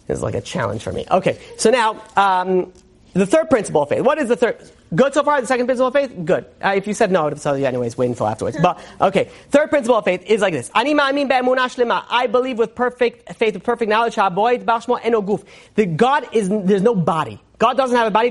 this 0.08 0.18
is 0.18 0.24
like 0.24 0.36
a 0.36 0.42
challenge 0.42 0.82
for 0.82 0.92
me. 0.92 1.06
Okay, 1.12 1.40
so 1.58 1.70
now 1.70 2.02
um, 2.16 2.74
the 3.14 3.26
third 3.26 3.50
principle 3.50 3.84
of 3.84 3.90
faith. 3.90 4.02
What 4.02 4.18
is 4.18 4.30
the 4.30 4.36
third? 4.36 4.70
Good 4.94 5.14
so 5.14 5.24
far. 5.24 5.40
The 5.40 5.48
second 5.48 5.68
principle 5.68 5.88
of 5.88 5.94
faith. 5.94 6.12
Good. 6.26 6.46
Uh, 6.64 6.74
if 6.76 6.88
you 6.88 6.94
said 6.94 7.12
no, 7.12 7.22
I 7.22 7.24
would 7.26 7.34
have 7.34 7.44
told 7.44 7.60
you 7.60 7.66
anyways. 7.66 7.98
Wait 7.98 8.08
until 8.08 8.28
afterwards. 8.28 8.58
But 8.62 8.80
okay, 9.00 9.30
third 9.50 9.70
principle 9.70 9.98
of 9.98 10.06
faith 10.06 10.24
is 10.26 10.42
like 10.42 10.54
this. 10.54 10.72
I 10.74 12.28
believe 12.28 12.58
with 12.58 12.74
perfect 12.74 13.34
faith, 13.36 13.54
with 13.54 13.64
perfect 13.64 13.90
knowledge. 13.90 14.16
The 14.16 15.86
God 15.86 16.28
is 16.34 16.50
there's 16.50 16.82
no 16.82 16.96
body. 16.96 17.40
God 17.60 17.76
doesn't 17.76 17.96
have 17.96 18.08
a 18.08 18.12
body. 18.12 18.30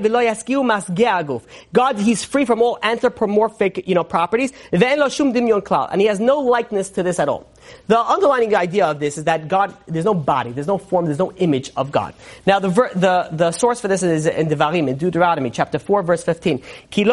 God, 1.71 1.99
He's 1.99 2.23
free 2.25 2.45
from 2.45 2.61
all 2.63 2.79
anthropomorphic, 2.81 3.87
you 3.87 3.93
know, 3.93 4.03
properties. 4.03 4.51
And 4.71 6.01
He 6.01 6.07
has 6.07 6.19
no 6.19 6.39
likeness 6.39 6.89
to 6.89 7.03
this 7.03 7.19
at 7.19 7.29
all. 7.29 7.47
The 7.87 7.99
underlying 7.99 8.55
idea 8.55 8.85
of 8.85 8.99
this 8.99 9.17
is 9.17 9.25
that 9.25 9.47
God, 9.47 9.75
there's 9.87 10.05
no 10.05 10.13
body, 10.13 10.51
there's 10.51 10.67
no 10.67 10.77
form, 10.77 11.05
there's 11.05 11.19
no 11.19 11.31
image 11.33 11.71
of 11.75 11.91
God. 11.91 12.13
Now, 12.45 12.59
the, 12.59 12.69
ver, 12.69 12.91
the, 12.93 13.29
the 13.31 13.51
source 13.51 13.81
for 13.81 13.87
this 13.87 14.03
is 14.03 14.25
in 14.25 14.47
Devarim, 14.47 14.87
in 14.87 14.97
Deuteronomy, 14.97 15.49
chapter 15.49 15.79
4, 15.79 16.03
verse 16.03 16.23
15. 16.23 16.61
Because 16.89 17.07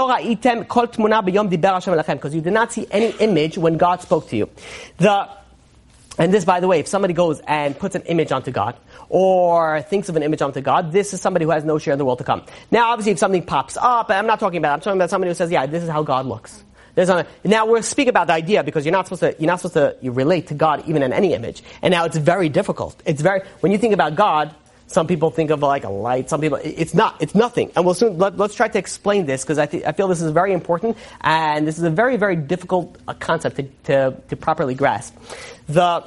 you 2.35 2.41
did 2.41 2.53
not 2.53 2.73
see 2.73 2.87
any 2.91 3.11
image 3.19 3.59
when 3.59 3.77
God 3.77 4.03
spoke 4.03 4.29
to 4.29 4.37
you. 4.37 4.49
The, 4.99 5.29
and 6.19 6.33
this, 6.33 6.45
by 6.45 6.61
the 6.61 6.69
way, 6.69 6.81
if 6.81 6.89
somebody 6.89 7.15
goes 7.15 7.41
and 7.47 7.79
puts 7.79 7.95
an 7.95 8.03
image 8.03 8.33
onto 8.33 8.51
God, 8.51 8.77
or 9.09 9.83
thinks 9.83 10.09
of 10.09 10.17
an 10.17 10.23
image 10.23 10.43
onto 10.43 10.61
God, 10.61 10.93
this 10.93 11.15
is 11.15 11.21
somebody 11.21 11.45
who 11.45 11.51
has 11.51 11.65
no 11.65 11.79
share 11.79 11.93
in 11.93 11.99
the 11.99 12.05
world 12.05 12.19
to 12.19 12.25
come. 12.25 12.43
Now, 12.71 12.91
obviously, 12.91 13.13
if 13.13 13.19
something 13.19 13.45
pops 13.45 13.77
up, 13.77 14.11
I'm 14.11 14.27
not 14.27 14.41
talking 14.41 14.59
about, 14.59 14.75
I'm 14.75 14.81
talking 14.81 14.99
about 14.99 15.11
somebody 15.11 15.31
who 15.31 15.35
says, 15.35 15.51
yeah, 15.51 15.67
this 15.67 15.83
is 15.83 15.89
how 15.89 16.03
God 16.03 16.27
looks. 16.27 16.63
A, 16.97 17.27
now 17.45 17.67
we'll 17.67 17.83
speak 17.83 18.09
about 18.09 18.27
the 18.27 18.33
idea 18.33 18.65
because 18.65 18.85
you're 18.85 18.93
not 18.93 19.07
supposed 19.07 19.21
to, 19.21 19.37
you're 19.39 19.47
not 19.47 19.61
supposed 19.61 19.75
to 19.75 19.97
you 20.05 20.13
relate 20.13 20.49
to 20.49 20.55
God 20.55 20.85
even 20.89 21.03
in 21.03 21.13
any 21.13 21.35
image. 21.35 21.63
And 21.83 21.93
now 21.93 22.05
it's 22.05 22.17
very 22.17 22.49
difficult. 22.49 23.01
It's 23.05 23.21
very, 23.21 23.43
when 23.61 23.73
you 23.73 23.79
think 23.79 23.95
about 23.95 24.15
God, 24.15 24.55
some 24.89 25.07
people 25.07 25.31
think 25.31 25.51
of 25.51 25.61
like 25.63 25.85
a 25.85 25.91
light. 25.91 26.31
Some 26.31 26.41
people, 26.41 26.59
it's 26.63 26.95
not. 26.95 27.21
It's 27.21 27.35
nothing. 27.35 27.73
And 27.75 27.85
we'll 27.85 27.95
soon. 27.95 28.19
Let, 28.19 28.41
us 28.41 28.55
try 28.55 28.69
to 28.69 28.79
explain 28.79 29.27
this 29.27 29.43
because 29.43 29.59
I, 29.59 29.67
th- 29.67 29.85
I 29.85 29.93
feel 29.93 30.07
this 30.07 30.23
is 30.23 30.31
very 30.31 30.53
important, 30.53 30.97
and 31.23 31.67
this 31.67 31.77
is 31.77 31.83
a 31.83 31.91
very, 31.91 32.17
very 32.17 32.37
difficult 32.37 32.97
uh, 33.09 33.15
concept 33.15 33.57
to, 33.57 33.63
to, 33.85 34.17
to 34.29 34.37
properly 34.37 34.75
grasp. 34.75 35.17
The 35.69 36.05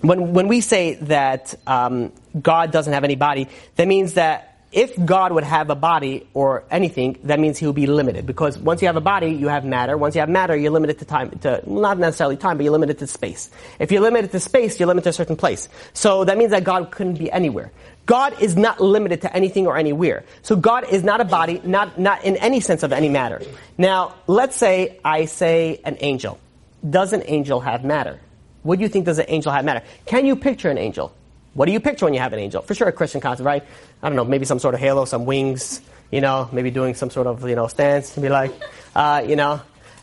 when, 0.00 0.32
when 0.32 0.48
we 0.48 0.60
say 0.60 0.94
that 0.94 1.54
um, 1.66 2.12
God 2.40 2.72
doesn't 2.72 2.92
have 2.92 3.04
any 3.04 3.14
body, 3.14 3.48
that 3.76 3.86
means 3.86 4.14
that 4.14 4.51
if 4.72 4.92
God 5.04 5.32
would 5.32 5.44
have 5.44 5.68
a 5.68 5.74
body 5.74 6.26
or 6.32 6.64
anything, 6.70 7.18
that 7.24 7.38
means 7.38 7.58
he 7.58 7.66
would 7.66 7.74
be 7.74 7.86
limited. 7.86 8.26
Because 8.26 8.58
once 8.58 8.80
you 8.80 8.88
have 8.88 8.96
a 8.96 9.02
body, 9.02 9.28
you 9.28 9.48
have 9.48 9.64
matter. 9.64 9.98
Once 9.98 10.14
you 10.14 10.20
have 10.20 10.30
matter, 10.30 10.56
you're 10.56 10.72
limited 10.72 10.98
to 11.00 11.04
time, 11.04 11.30
to, 11.40 11.62
not 11.70 11.98
necessarily 11.98 12.38
time, 12.38 12.56
but 12.56 12.64
you're 12.64 12.72
limited 12.72 12.98
to 13.00 13.06
space. 13.06 13.50
If 13.78 13.92
you're 13.92 14.00
limited 14.00 14.32
to 14.32 14.40
space, 14.40 14.80
you're 14.80 14.86
limited 14.86 15.04
to 15.04 15.10
a 15.10 15.12
certain 15.12 15.36
place. 15.36 15.68
So 15.92 16.24
that 16.24 16.38
means 16.38 16.52
that 16.52 16.64
God 16.64 16.90
couldn't 16.90 17.18
be 17.18 17.30
anywhere. 17.30 17.70
God 18.06 18.40
is 18.40 18.56
not 18.56 18.80
limited 18.80 19.20
to 19.22 19.36
anything 19.36 19.66
or 19.66 19.76
anywhere. 19.76 20.24
So 20.40 20.56
God 20.56 20.88
is 20.88 21.04
not 21.04 21.20
a 21.20 21.24
body, 21.24 21.60
not, 21.64 21.98
not 21.98 22.24
in 22.24 22.36
any 22.36 22.60
sense 22.60 22.82
of 22.82 22.92
any 22.92 23.10
matter. 23.10 23.42
Now, 23.76 24.14
let's 24.26 24.56
say 24.56 24.98
I 25.04 25.26
say 25.26 25.80
an 25.84 25.98
angel. 26.00 26.40
Does 26.88 27.12
an 27.12 27.22
angel 27.26 27.60
have 27.60 27.84
matter? 27.84 28.18
What 28.62 28.78
do 28.78 28.82
you 28.82 28.88
think 28.88 29.04
does 29.04 29.18
an 29.18 29.26
angel 29.28 29.52
have 29.52 29.64
matter? 29.64 29.84
Can 30.06 30.24
you 30.24 30.34
picture 30.34 30.70
an 30.70 30.78
angel? 30.78 31.14
What 31.54 31.66
do 31.66 31.72
you 31.72 31.80
picture 31.80 32.06
when 32.06 32.14
you 32.14 32.20
have 32.20 32.32
an 32.32 32.38
angel? 32.38 32.62
For 32.62 32.74
sure, 32.74 32.88
a 32.88 32.92
Christian 32.92 33.20
concept, 33.20 33.44
right? 33.44 33.62
I 34.02 34.08
don't 34.08 34.16
know, 34.16 34.24
maybe 34.24 34.46
some 34.46 34.58
sort 34.58 34.74
of 34.74 34.80
halo, 34.80 35.04
some 35.04 35.26
wings, 35.26 35.82
you 36.10 36.20
know, 36.20 36.48
maybe 36.52 36.70
doing 36.70 36.94
some 36.94 37.10
sort 37.10 37.26
of, 37.26 37.46
you 37.48 37.54
know, 37.54 37.66
stance, 37.66 38.16
and 38.16 38.22
be 38.22 38.28
like, 38.28 38.52
uh, 38.94 39.22
you 39.26 39.36
know, 39.36 39.60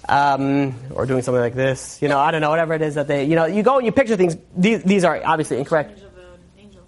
um, 0.07 0.75
or 0.93 1.05
doing 1.05 1.21
something 1.21 1.41
like 1.41 1.55
this, 1.55 2.01
you 2.01 2.07
know, 2.07 2.19
I 2.19 2.31
don't 2.31 2.41
know, 2.41 2.49
whatever 2.49 2.73
it 2.73 2.81
is 2.81 2.95
that 2.95 3.07
they, 3.07 3.25
you 3.25 3.35
know, 3.35 3.45
you 3.45 3.63
go 3.63 3.77
and 3.77 3.85
you 3.85 3.91
picture 3.91 4.15
things. 4.15 4.37
These, 4.55 4.83
these 4.83 5.03
are 5.03 5.21
obviously 5.23 5.57
incorrect. 5.57 5.91
Image 5.91 6.03
of 6.03 6.17
an 6.17 6.39
angel. 6.57 6.81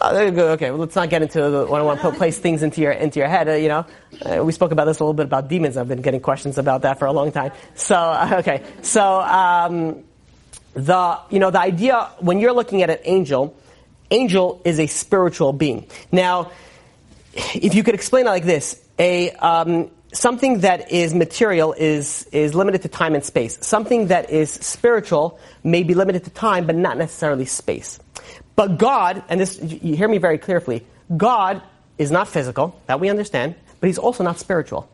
Oh, 0.00 0.12
there 0.12 0.26
you 0.26 0.32
go. 0.32 0.50
Okay, 0.52 0.70
well, 0.70 0.80
let's 0.80 0.94
not 0.94 1.08
get 1.08 1.22
into 1.22 1.40
the, 1.40 1.66
when 1.66 1.80
I 1.80 1.84
want 1.84 2.00
to 2.02 2.12
place 2.12 2.38
things 2.38 2.62
into 2.62 2.80
your 2.80 2.92
into 2.92 3.18
your 3.18 3.28
head. 3.28 3.48
Uh, 3.48 3.52
you 3.52 3.68
know, 3.68 3.86
uh, 4.24 4.44
we 4.44 4.52
spoke 4.52 4.70
about 4.70 4.84
this 4.84 5.00
a 5.00 5.02
little 5.02 5.14
bit 5.14 5.24
about 5.26 5.48
demons. 5.48 5.76
I've 5.76 5.88
been 5.88 6.02
getting 6.02 6.20
questions 6.20 6.58
about 6.58 6.82
that 6.82 6.98
for 6.98 7.06
a 7.06 7.12
long 7.12 7.32
time. 7.32 7.52
So, 7.74 8.28
okay, 8.40 8.62
so 8.82 9.20
um, 9.20 10.04
the 10.76 11.18
you 11.30 11.40
know 11.40 11.50
the 11.50 11.60
idea 11.60 12.10
when 12.20 12.38
you're 12.38 12.52
looking 12.52 12.82
at 12.82 12.90
an 12.90 12.98
angel, 13.04 13.56
angel 14.10 14.60
is 14.64 14.78
a 14.78 14.86
spiritual 14.86 15.52
being. 15.52 15.86
Now, 16.12 16.52
if 17.32 17.74
you 17.74 17.82
could 17.82 17.94
explain 17.94 18.26
it 18.26 18.30
like 18.30 18.44
this, 18.44 18.80
a 18.98 19.30
um, 19.32 19.90
something 20.12 20.60
that 20.60 20.90
is 20.90 21.14
material 21.14 21.72
is, 21.72 22.28
is 22.32 22.54
limited 22.54 22.82
to 22.82 22.88
time 22.88 23.14
and 23.14 23.24
space. 23.24 23.58
Something 23.60 24.08
that 24.08 24.30
is 24.30 24.50
spiritual 24.50 25.38
may 25.62 25.82
be 25.82 25.94
limited 25.94 26.24
to 26.24 26.30
time, 26.30 26.66
but 26.66 26.76
not 26.76 26.96
necessarily 26.96 27.44
space. 27.44 27.98
But 28.54 28.78
God, 28.78 29.22
and 29.28 29.40
this, 29.40 29.60
you 29.60 29.96
hear 29.96 30.08
me 30.08 30.18
very 30.18 30.38
clearly, 30.38 30.86
God 31.16 31.62
is 31.98 32.10
not 32.10 32.28
physical, 32.28 32.80
that 32.86 33.00
we 33.00 33.10
understand, 33.10 33.54
but 33.80 33.86
He's 33.86 33.98
also 33.98 34.24
not 34.24 34.38
spiritual. 34.38 34.88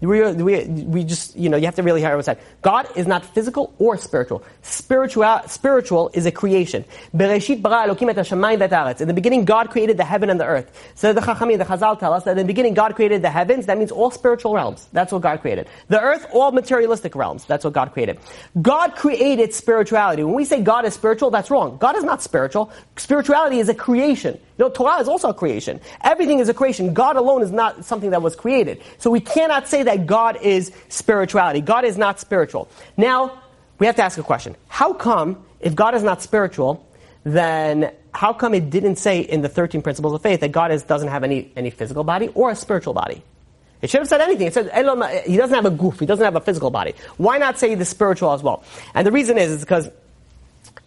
We, 0.00 0.32
we, 0.32 0.64
we 0.66 1.04
just, 1.04 1.36
you 1.36 1.48
know, 1.48 1.56
you 1.56 1.64
have 1.64 1.76
to 1.76 1.82
really 1.82 2.00
hear 2.00 2.10
what 2.10 2.28
I 2.28 2.34
said. 2.34 2.38
God 2.62 2.88
is 2.96 3.06
not 3.06 3.24
physical 3.24 3.72
or 3.78 3.96
spiritual. 3.96 4.44
Spiritual, 4.62 5.40
spiritual 5.46 6.10
is 6.12 6.26
a 6.26 6.32
creation. 6.32 6.84
In 7.12 7.18
the 7.18 9.12
beginning, 9.14 9.44
God 9.44 9.70
created 9.70 9.96
the 9.96 10.04
heaven 10.04 10.30
and 10.30 10.38
the 10.38 10.44
earth. 10.44 10.92
So 10.94 11.12
the 11.12 11.20
Chachamim, 11.20 11.58
the 11.58 11.64
Chazal 11.64 11.98
tell 11.98 12.12
us 12.12 12.24
that 12.24 12.32
in 12.32 12.38
the 12.38 12.44
beginning, 12.44 12.74
God 12.74 12.94
created 12.96 13.22
the 13.22 13.30
heavens. 13.30 13.66
That 13.66 13.78
means 13.78 13.90
all 13.90 14.10
spiritual 14.10 14.52
realms. 14.54 14.88
That's 14.92 15.12
what 15.12 15.22
God 15.22 15.40
created. 15.40 15.68
The 15.88 16.00
earth, 16.00 16.26
all 16.32 16.52
materialistic 16.52 17.14
realms. 17.14 17.44
That's 17.46 17.64
what 17.64 17.72
God 17.72 17.92
created. 17.92 18.18
God 18.60 18.96
created 18.96 19.54
spirituality. 19.54 20.22
When 20.22 20.34
we 20.34 20.44
say 20.44 20.60
God 20.60 20.84
is 20.84 20.92
spiritual, 20.94 21.30
that's 21.30 21.50
wrong. 21.50 21.78
God 21.78 21.96
is 21.96 22.04
not 22.04 22.20
spiritual. 22.20 22.70
Spirituality 22.96 23.58
is 23.58 23.68
a 23.70 23.74
creation. 23.74 24.38
Know, 24.56 24.68
Torah 24.68 25.00
is 25.00 25.08
also 25.08 25.30
a 25.30 25.34
creation. 25.34 25.80
Everything 26.02 26.38
is 26.38 26.48
a 26.48 26.54
creation. 26.54 26.94
God 26.94 27.16
alone 27.16 27.42
is 27.42 27.50
not 27.50 27.84
something 27.84 28.10
that 28.10 28.22
was 28.22 28.36
created. 28.36 28.80
So 28.98 29.10
we 29.10 29.20
cannot 29.20 29.66
say 29.66 29.82
that 29.82 30.06
God 30.06 30.38
is 30.42 30.70
spirituality. 30.88 31.60
God 31.60 31.84
is 31.84 31.98
not 31.98 32.20
spiritual. 32.20 32.68
Now, 32.96 33.42
we 33.78 33.86
have 33.86 33.96
to 33.96 34.02
ask 34.02 34.16
a 34.16 34.22
question. 34.22 34.56
How 34.68 34.92
come, 34.92 35.44
if 35.58 35.74
God 35.74 35.94
is 35.94 36.04
not 36.04 36.22
spiritual, 36.22 36.86
then 37.24 37.92
how 38.14 38.32
come 38.32 38.54
it 38.54 38.70
didn't 38.70 38.96
say 38.96 39.20
in 39.20 39.40
the 39.42 39.48
13 39.48 39.82
principles 39.82 40.14
of 40.14 40.22
faith 40.22 40.40
that 40.40 40.52
God 40.52 40.70
is, 40.70 40.84
doesn't 40.84 41.08
have 41.08 41.24
any, 41.24 41.50
any 41.56 41.70
physical 41.70 42.04
body 42.04 42.28
or 42.28 42.50
a 42.50 42.56
spiritual 42.56 42.94
body? 42.94 43.24
It 43.82 43.90
should 43.90 44.00
have 44.00 44.08
said 44.08 44.20
anything. 44.20 44.46
It 44.46 44.54
said, 44.54 44.70
he 45.26 45.36
doesn't 45.36 45.54
have 45.54 45.66
a 45.66 45.70
goof, 45.70 45.98
he 45.98 46.06
doesn't 46.06 46.24
have 46.24 46.36
a 46.36 46.40
physical 46.40 46.70
body. 46.70 46.94
Why 47.16 47.38
not 47.38 47.58
say 47.58 47.74
the 47.74 47.84
spiritual 47.84 48.32
as 48.32 48.42
well? 48.42 48.62
And 48.94 49.06
the 49.06 49.12
reason 49.12 49.36
is, 49.36 49.50
is 49.50 49.60
because 49.60 49.90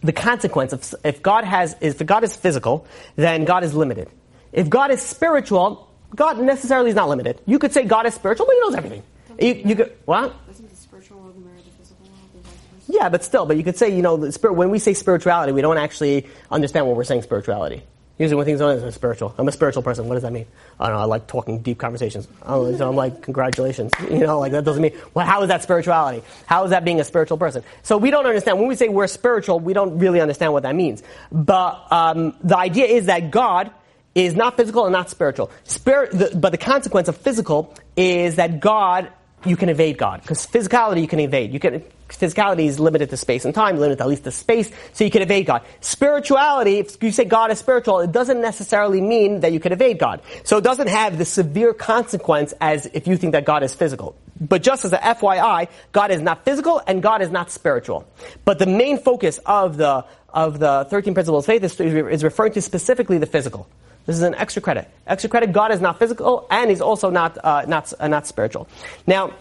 the 0.02 0.12
consequence 0.12 0.72
of 0.72 0.94
if 1.04 1.22
God 1.22 1.44
has 1.44 1.76
if 1.80 2.04
God 2.04 2.24
is 2.24 2.36
physical, 2.36 2.86
then 3.16 3.44
God 3.44 3.64
is 3.64 3.74
limited. 3.74 4.08
If 4.52 4.70
God 4.70 4.90
is 4.90 5.02
spiritual, 5.02 5.88
God 6.14 6.38
necessarily 6.38 6.90
is 6.90 6.96
not 6.96 7.08
limited. 7.08 7.40
You 7.46 7.58
could 7.58 7.72
say 7.72 7.84
God 7.84 8.06
is 8.06 8.14
spiritual, 8.14 8.46
but 8.46 8.54
He 8.54 8.60
knows 8.60 8.74
everything. 8.74 9.02
You, 9.40 9.54
you 9.54 9.76
could 9.76 9.96
what? 10.04 10.34
Isn't 10.50 10.68
the 10.68 10.76
spiritual 10.76 11.20
world 11.20 11.36
mirror 11.44 11.56
the 11.58 11.70
physical 11.70 12.06
world? 12.06 12.30
and 12.34 12.44
vice 12.44 12.52
versa? 12.80 12.92
Yeah, 12.98 13.08
but 13.08 13.24
still, 13.24 13.46
but 13.46 13.56
you 13.56 13.64
could 13.64 13.76
say 13.76 13.94
you 13.94 14.02
know 14.02 14.16
the 14.16 14.32
spirit. 14.32 14.54
When 14.54 14.70
we 14.70 14.78
say 14.78 14.94
spirituality, 14.94 15.52
we 15.52 15.62
don't 15.62 15.78
actually 15.78 16.26
understand 16.50 16.86
what 16.86 16.96
we're 16.96 17.04
saying 17.04 17.22
spirituality. 17.22 17.82
Usually, 18.18 18.36
when 18.36 18.46
things 18.46 18.60
are 18.60 18.90
spiritual, 18.90 19.32
I'm 19.38 19.46
a 19.46 19.52
spiritual 19.52 19.82
person. 19.82 20.08
What 20.08 20.14
does 20.14 20.24
that 20.24 20.32
mean? 20.32 20.46
I 20.80 20.88
don't 20.88 20.96
know. 20.96 21.02
I 21.02 21.04
like 21.04 21.28
talking 21.28 21.60
deep 21.60 21.78
conversations. 21.78 22.26
Oh, 22.42 22.74
so 22.76 22.88
I'm 22.88 22.96
like, 22.96 23.22
congratulations. 23.22 23.92
You 24.08 24.26
know, 24.26 24.40
like 24.40 24.52
that 24.52 24.64
doesn't 24.64 24.82
mean. 24.82 24.96
Well, 25.14 25.26
how 25.26 25.42
is 25.42 25.48
that 25.48 25.62
spirituality? 25.62 26.22
How 26.46 26.64
is 26.64 26.70
that 26.70 26.84
being 26.84 26.98
a 26.98 27.04
spiritual 27.04 27.36
person? 27.36 27.62
So 27.82 27.98
we 27.98 28.10
don't 28.10 28.26
understand 28.26 28.58
when 28.58 28.66
we 28.66 28.74
say 28.74 28.88
we're 28.88 29.06
spiritual. 29.06 29.60
We 29.60 29.74
don't 29.74 29.98
really 29.98 30.20
understand 30.20 30.52
what 30.52 30.62
that 30.62 30.74
means. 30.74 31.02
But 31.30 31.86
um, 31.92 32.34
the 32.42 32.56
idea 32.56 32.86
is 32.86 33.06
that 33.06 33.30
God 33.30 33.70
is 34.14 34.34
not 34.34 34.56
physical 34.56 34.86
and 34.86 34.92
not 34.92 35.10
spiritual. 35.10 35.50
Spirit, 35.64 36.12
the, 36.12 36.36
but 36.36 36.50
the 36.50 36.58
consequence 36.58 37.06
of 37.06 37.16
physical 37.16 37.74
is 37.96 38.36
that 38.36 38.60
God 38.60 39.12
you 39.44 39.56
can 39.56 39.68
evade 39.68 39.98
God 39.98 40.22
because 40.22 40.46
physicality 40.46 41.00
you 41.00 41.08
can 41.08 41.20
evade. 41.20 41.52
You 41.52 41.60
can 41.60 41.84
physicality 42.08 42.66
is 42.66 42.80
limited 42.80 43.10
to 43.10 43.16
space 43.16 43.44
and 43.44 43.54
time, 43.54 43.78
limited 43.78 44.00
at 44.00 44.08
least 44.08 44.24
to 44.24 44.30
space, 44.30 44.70
so 44.92 45.04
you 45.04 45.10
can 45.10 45.22
evade 45.22 45.46
God. 45.46 45.62
Spirituality, 45.80 46.78
if 46.78 47.02
you 47.02 47.10
say 47.10 47.24
God 47.24 47.50
is 47.50 47.58
spiritual, 47.58 48.00
it 48.00 48.12
doesn't 48.12 48.40
necessarily 48.40 49.00
mean 49.00 49.40
that 49.40 49.52
you 49.52 49.60
can 49.60 49.72
evade 49.72 49.98
God. 49.98 50.22
So 50.44 50.58
it 50.58 50.64
doesn't 50.64 50.88
have 50.88 51.18
the 51.18 51.24
severe 51.24 51.74
consequence 51.74 52.54
as 52.60 52.86
if 52.86 53.06
you 53.06 53.16
think 53.16 53.32
that 53.32 53.44
God 53.44 53.62
is 53.62 53.74
physical. 53.74 54.16
But 54.40 54.62
just 54.62 54.84
as 54.84 54.92
a 54.92 54.98
FYI, 54.98 55.68
God 55.92 56.10
is 56.10 56.22
not 56.22 56.44
physical 56.44 56.80
and 56.86 57.02
God 57.02 57.22
is 57.22 57.30
not 57.30 57.50
spiritual. 57.50 58.06
But 58.44 58.58
the 58.58 58.66
main 58.66 58.98
focus 58.98 59.38
of 59.44 59.76
the 59.76 60.04
of 60.30 60.58
the 60.58 60.86
13 60.90 61.14
principles 61.14 61.44
of 61.44 61.46
faith 61.46 61.64
is, 61.64 61.80
is 61.80 62.22
referring 62.22 62.52
to 62.52 62.60
specifically 62.60 63.16
the 63.16 63.26
physical. 63.26 63.66
This 64.04 64.16
is 64.16 64.22
an 64.22 64.34
extra 64.34 64.62
credit. 64.62 64.88
Extra 65.06 65.28
credit. 65.28 65.52
God 65.52 65.72
is 65.72 65.80
not 65.80 65.98
physical, 65.98 66.46
and 66.50 66.70
He's 66.70 66.80
also 66.80 67.10
not 67.10 67.36
uh, 67.44 67.64
not 67.66 67.92
uh, 67.98 68.08
not 68.08 68.26
spiritual. 68.26 68.68
Now, 69.06 69.34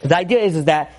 the 0.00 0.16
idea 0.16 0.40
is, 0.40 0.56
is 0.56 0.64
that 0.64 0.94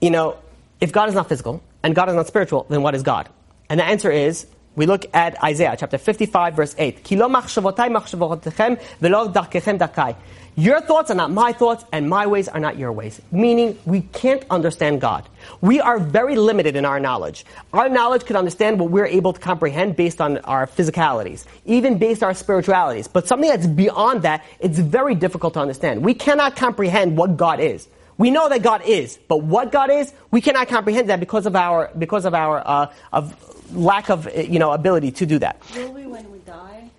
you 0.00 0.10
know 0.10 0.36
if 0.80 0.92
God 0.92 1.08
is 1.08 1.14
not 1.14 1.28
physical 1.28 1.62
and 1.82 1.94
God 1.94 2.08
is 2.08 2.14
not 2.14 2.26
spiritual, 2.26 2.66
then 2.68 2.82
what 2.82 2.94
is 2.94 3.02
God? 3.02 3.28
And 3.68 3.78
the 3.78 3.84
answer 3.84 4.10
is 4.10 4.46
we 4.76 4.86
look 4.86 5.06
at 5.14 5.42
Isaiah 5.42 5.76
chapter 5.78 5.98
55 5.98 6.54
verse 6.54 6.74
8. 6.78 7.04
"Ki 7.04 7.16
lo 7.16 7.28
machshavotai 7.28 7.90
machshavotechem 7.90 8.80
velo 9.00 9.28
darkechem 9.28 9.78
darkai." 9.78 10.16
Your 10.56 10.80
thoughts 10.80 11.10
are 11.10 11.14
not 11.14 11.30
my 11.30 11.52
thoughts, 11.52 11.84
and 11.92 12.10
my 12.10 12.26
ways 12.26 12.48
are 12.48 12.58
not 12.58 12.76
your 12.76 12.92
ways. 12.92 13.22
Meaning, 13.30 13.78
we 13.86 14.00
can't 14.00 14.44
understand 14.50 15.00
God. 15.00 15.26
We 15.60 15.80
are 15.80 15.98
very 15.98 16.34
limited 16.36 16.74
in 16.76 16.84
our 16.84 16.98
knowledge. 16.98 17.46
Our 17.72 17.88
knowledge 17.88 18.24
can 18.24 18.36
understand 18.36 18.80
what 18.80 18.90
we're 18.90 19.06
able 19.06 19.32
to 19.32 19.40
comprehend 19.40 19.96
based 19.96 20.20
on 20.20 20.38
our 20.38 20.66
physicalities, 20.66 21.44
even 21.64 21.98
based 21.98 22.22
on 22.22 22.28
our 22.28 22.34
spiritualities. 22.34 23.06
But 23.06 23.28
something 23.28 23.48
that's 23.48 23.66
beyond 23.66 24.22
that, 24.22 24.44
it's 24.58 24.78
very 24.78 25.14
difficult 25.14 25.54
to 25.54 25.60
understand. 25.60 26.04
We 26.04 26.14
cannot 26.14 26.56
comprehend 26.56 27.16
what 27.16 27.36
God 27.36 27.60
is. 27.60 27.86
We 28.20 28.30
know 28.30 28.50
that 28.50 28.60
God 28.60 28.82
is, 28.84 29.18
but 29.28 29.38
what 29.38 29.72
God 29.72 29.90
is, 29.90 30.12
we 30.30 30.42
cannot 30.42 30.68
comprehend 30.68 31.08
that 31.08 31.20
because 31.20 31.46
of 31.46 31.56
our 31.56 31.90
because 31.96 32.26
of 32.26 32.34
our 32.34 32.62
uh, 32.62 32.92
of 33.14 33.32
lack 33.74 34.10
of 34.10 34.28
you 34.36 34.58
know 34.58 34.72
ability 34.72 35.12
to 35.12 35.24
do 35.24 35.38
that. 35.38 35.56
Will 35.74 35.90
we 35.90 36.06
when 36.06 36.30
we 36.30 36.38
die? 36.40 36.90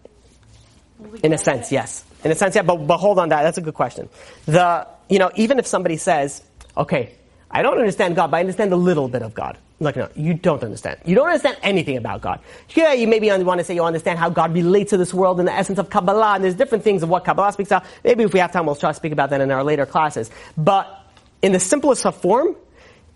We 0.97 1.19
In 1.19 1.31
a 1.31 1.37
sense, 1.37 1.71
it? 1.71 1.75
yes. 1.75 2.03
In 2.23 2.31
a 2.31 2.35
sense, 2.35 2.55
yeah. 2.55 2.63
But, 2.63 2.87
but 2.87 2.97
hold 2.97 3.19
on, 3.19 3.29
that 3.29 3.43
that's 3.43 3.59
a 3.59 3.61
good 3.61 3.75
question. 3.75 4.09
The 4.47 4.87
you 5.09 5.19
know 5.19 5.29
even 5.35 5.59
if 5.59 5.67
somebody 5.67 5.97
says, 5.97 6.41
okay, 6.75 7.13
I 7.51 7.61
don't 7.61 7.77
understand 7.77 8.15
God, 8.15 8.31
but 8.31 8.37
I 8.37 8.39
understand 8.39 8.73
a 8.73 8.75
little 8.75 9.07
bit 9.07 9.21
of 9.21 9.35
God. 9.35 9.59
Like 9.79 9.97
no, 9.97 10.09
you 10.15 10.33
don't 10.33 10.63
understand. 10.63 11.01
You 11.05 11.13
don't 11.13 11.27
understand 11.27 11.57
anything 11.61 11.97
about 11.97 12.21
God. 12.21 12.39
Yeah, 12.73 12.93
you 12.93 13.07
maybe 13.07 13.29
want 13.29 13.59
to 13.59 13.63
say 13.63 13.75
you 13.75 13.83
understand 13.83 14.17
how 14.17 14.31
God 14.31 14.55
relates 14.55 14.89
to 14.89 14.97
this 14.97 15.13
world 15.13 15.37
and 15.37 15.47
the 15.47 15.53
essence 15.53 15.77
of 15.77 15.91
Kabbalah, 15.91 16.33
and 16.33 16.43
there's 16.43 16.55
different 16.55 16.83
things 16.83 17.03
of 17.03 17.09
what 17.09 17.25
Kabbalah 17.25 17.53
speaks 17.53 17.69
about. 17.69 17.85
Maybe 18.03 18.23
if 18.23 18.33
we 18.33 18.39
have 18.39 18.51
time, 18.51 18.65
we'll 18.65 18.75
try 18.75 18.89
to 18.89 18.95
speak 18.95 19.11
about 19.11 19.29
that 19.29 19.41
in 19.41 19.51
our 19.51 19.63
later 19.63 19.85
classes. 19.85 20.31
But 20.57 21.00
in 21.41 21.51
the 21.51 21.59
simplest 21.59 22.05
of 22.05 22.15
form, 22.15 22.55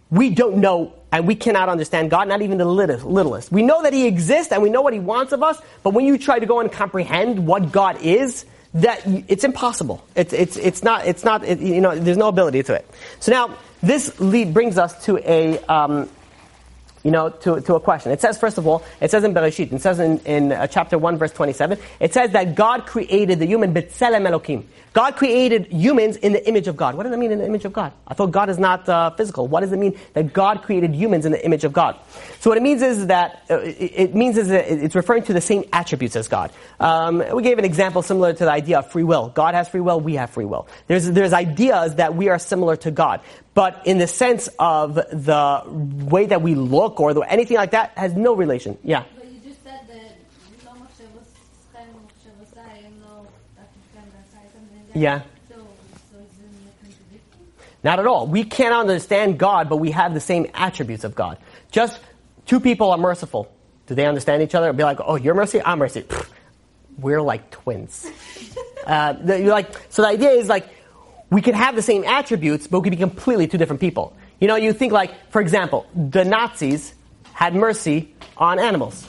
we 0.09 0.29
don't 0.29 0.57
know 0.57 0.93
and 1.11 1.25
we 1.25 1.35
cannot 1.35 1.69
understand 1.69 2.11
God, 2.11 2.27
not 2.27 2.41
even 2.41 2.57
the 2.57 2.65
littlest. 2.65 3.51
We 3.51 3.61
know 3.63 3.83
that 3.83 3.93
He 3.93 4.05
exists 4.05 4.51
and 4.51 4.61
we 4.61 4.69
know 4.69 4.81
what 4.81 4.93
He 4.93 4.99
wants 4.99 5.31
of 5.31 5.43
us, 5.43 5.61
but 5.81 5.93
when 5.93 6.05
you 6.05 6.17
try 6.17 6.39
to 6.39 6.45
go 6.45 6.59
and 6.59 6.71
comprehend 6.71 7.47
what 7.47 7.71
God 7.71 8.01
is, 8.01 8.45
that 8.75 9.01
it's 9.05 9.45
impossible. 9.45 10.05
It's, 10.15 10.33
it's, 10.33 10.57
it's 10.57 10.83
not, 10.83 11.07
it's 11.07 11.23
not, 11.23 11.45
it, 11.45 11.59
you 11.59 11.79
know, 11.79 11.95
there's 11.95 12.17
no 12.17 12.27
ability 12.27 12.63
to 12.63 12.73
it. 12.73 12.89
So 13.21 13.31
now, 13.31 13.57
this 13.81 14.19
lead 14.19 14.53
brings 14.53 14.77
us 14.77 15.05
to 15.05 15.17
a, 15.19 15.57
um, 15.65 16.09
you 17.03 17.11
know, 17.11 17.29
to, 17.29 17.61
to 17.61 17.75
a 17.75 17.79
question. 17.79 18.11
It 18.11 18.19
says, 18.19 18.37
first 18.37 18.57
of 18.57 18.67
all, 18.67 18.83
it 18.99 19.11
says 19.11 19.23
in 19.23 19.33
Bereshit, 19.33 19.71
it 19.71 19.81
says 19.81 19.99
in, 19.99 20.19
in 20.19 20.51
uh, 20.51 20.67
chapter 20.67 20.97
1, 20.97 21.17
verse 21.17 21.31
27, 21.31 21.79
it 22.01 22.13
says 22.13 22.31
that 22.31 22.55
God 22.55 22.85
created 22.85 23.39
the 23.39 23.45
human, 23.45 23.73
B'Tselem 23.73 24.27
Elokim. 24.27 24.65
God 24.95 25.17
created 25.17 25.65
humans 25.73 26.15
in 26.15 26.31
the 26.31 26.47
image 26.47 26.69
of 26.69 26.77
God. 26.77 26.95
What 26.95 27.03
does 27.03 27.11
that 27.11 27.17
mean 27.17 27.33
in 27.33 27.39
the 27.39 27.45
image 27.45 27.65
of 27.65 27.73
God? 27.73 27.91
I 28.07 28.13
thought 28.13 28.31
God 28.31 28.49
is 28.49 28.57
not 28.57 28.87
uh, 28.87 29.09
physical. 29.09 29.45
What 29.45 29.59
does 29.59 29.73
it 29.73 29.77
mean 29.77 29.99
that 30.13 30.31
God 30.31 30.63
created 30.63 30.95
humans 30.95 31.25
in 31.25 31.33
the 31.33 31.45
image 31.45 31.65
of 31.65 31.73
God? 31.73 31.97
So 32.39 32.49
what 32.49 32.57
it 32.57 32.63
means 32.63 32.81
is 32.81 33.07
that, 33.07 33.43
uh, 33.49 33.59
it, 33.61 34.15
means 34.15 34.37
is 34.37 34.47
that 34.47 34.71
it's 34.71 34.95
referring 34.95 35.23
to 35.23 35.33
the 35.33 35.41
same 35.41 35.65
attributes 35.73 36.15
as 36.15 36.29
God. 36.29 36.53
Um, 36.79 37.21
we 37.33 37.43
gave 37.43 37.59
an 37.59 37.65
example 37.65 38.03
similar 38.03 38.31
to 38.31 38.45
the 38.45 38.49
idea 38.49 38.79
of 38.79 38.89
free 38.89 39.03
will. 39.03 39.27
God 39.27 39.53
has 39.53 39.67
free 39.67 39.81
will, 39.81 39.99
we 39.99 40.15
have 40.15 40.29
free 40.29 40.45
will. 40.45 40.65
There's, 40.87 41.11
there's 41.11 41.33
ideas 41.33 41.95
that 41.95 42.15
we 42.15 42.29
are 42.29 42.39
similar 42.39 42.77
to 42.77 42.89
God. 42.89 43.19
But 43.53 43.81
in 43.85 43.97
the 43.97 44.07
sense 44.07 44.47
of 44.59 44.95
the 44.95 45.61
way 45.65 46.27
that 46.27 46.41
we 46.41 46.55
look 46.55 47.01
or 47.01 47.13
the, 47.13 47.19
anything 47.19 47.57
like 47.57 47.71
that 47.71 47.97
has 47.97 48.13
no 48.13 48.33
relation. 48.33 48.77
Yeah. 48.81 49.03
Yeah. 54.95 55.21
So, 55.49 55.55
so 55.55 56.17
it's 56.19 56.39
in 56.39 56.45
a 56.45 56.71
contradiction? 56.81 57.21
Not 57.83 57.99
at 57.99 58.07
all. 58.07 58.27
We 58.27 58.43
can't 58.45 58.73
understand 58.73 59.37
God, 59.37 59.69
but 59.69 59.77
we 59.77 59.91
have 59.91 60.13
the 60.13 60.19
same 60.21 60.47
attributes 60.53 61.03
of 61.03 61.13
God. 61.15 61.37
Just 61.71 61.99
two 62.45 62.59
people 62.59 62.91
are 62.91 62.97
merciful. 62.97 63.51
Do 63.87 63.93
they 63.95 64.05
understand 64.05 64.41
each 64.41 64.55
other? 64.55 64.71
Be 64.73 64.83
like, 64.83 64.99
oh, 65.03 65.15
you're 65.15 65.35
mercy, 65.35 65.61
I'm 65.63 65.79
mercy. 65.79 66.01
Pfft, 66.01 66.29
We're 66.97 67.21
like 67.21 67.51
twins. 67.51 68.09
uh, 68.87 69.13
the- 69.13 69.39
you're 69.39 69.49
like, 69.49 69.69
so 69.89 70.01
the 70.01 70.07
idea 70.07 70.31
is 70.31 70.47
like, 70.47 70.67
we 71.29 71.41
could 71.41 71.55
have 71.55 71.75
the 71.75 71.81
same 71.81 72.03
attributes, 72.05 72.67
but 72.67 72.79
we 72.79 72.85
could 72.85 72.97
be 72.97 73.01
completely 73.01 73.47
two 73.47 73.57
different 73.57 73.81
people. 73.81 74.15
You 74.39 74.47
know, 74.47 74.55
you 74.55 74.73
think 74.73 74.93
like, 74.93 75.29
for 75.31 75.41
example, 75.41 75.85
the 75.93 76.23
Nazis 76.23 76.93
had 77.33 77.53
mercy 77.53 78.13
on 78.37 78.59
animals. 78.59 79.07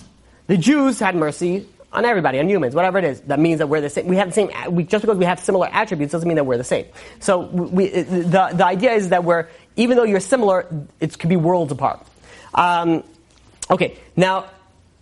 The 0.48 0.56
Jews 0.56 0.98
had 0.98 1.14
mercy 1.14 1.66
on 1.96 2.04
everybody, 2.04 2.38
on 2.38 2.48
humans, 2.48 2.74
whatever 2.74 2.98
it 2.98 3.04
is. 3.04 3.20
That 3.22 3.40
means 3.40 3.58
that 3.58 3.68
we're 3.68 3.80
the 3.80 3.90
same. 3.90 4.06
We 4.06 4.16
have 4.16 4.28
the 4.28 4.34
same. 4.34 4.50
We, 4.70 4.84
just 4.84 5.02
because 5.02 5.16
we 5.16 5.24
have 5.24 5.40
similar 5.40 5.68
attributes 5.72 6.12
doesn't 6.12 6.28
mean 6.28 6.36
that 6.36 6.44
we're 6.44 6.58
the 6.58 6.64
same. 6.64 6.84
So 7.20 7.40
we, 7.40 7.88
the 7.88 8.50
the 8.52 8.66
idea 8.66 8.92
is 8.92 9.08
that 9.08 9.24
we're 9.24 9.48
even 9.76 9.96
though 9.96 10.04
you're 10.04 10.20
similar, 10.20 10.66
it 11.00 11.18
could 11.18 11.30
be 11.30 11.36
worlds 11.36 11.72
apart. 11.72 12.06
Um, 12.54 13.02
okay, 13.70 13.96
now 14.14 14.50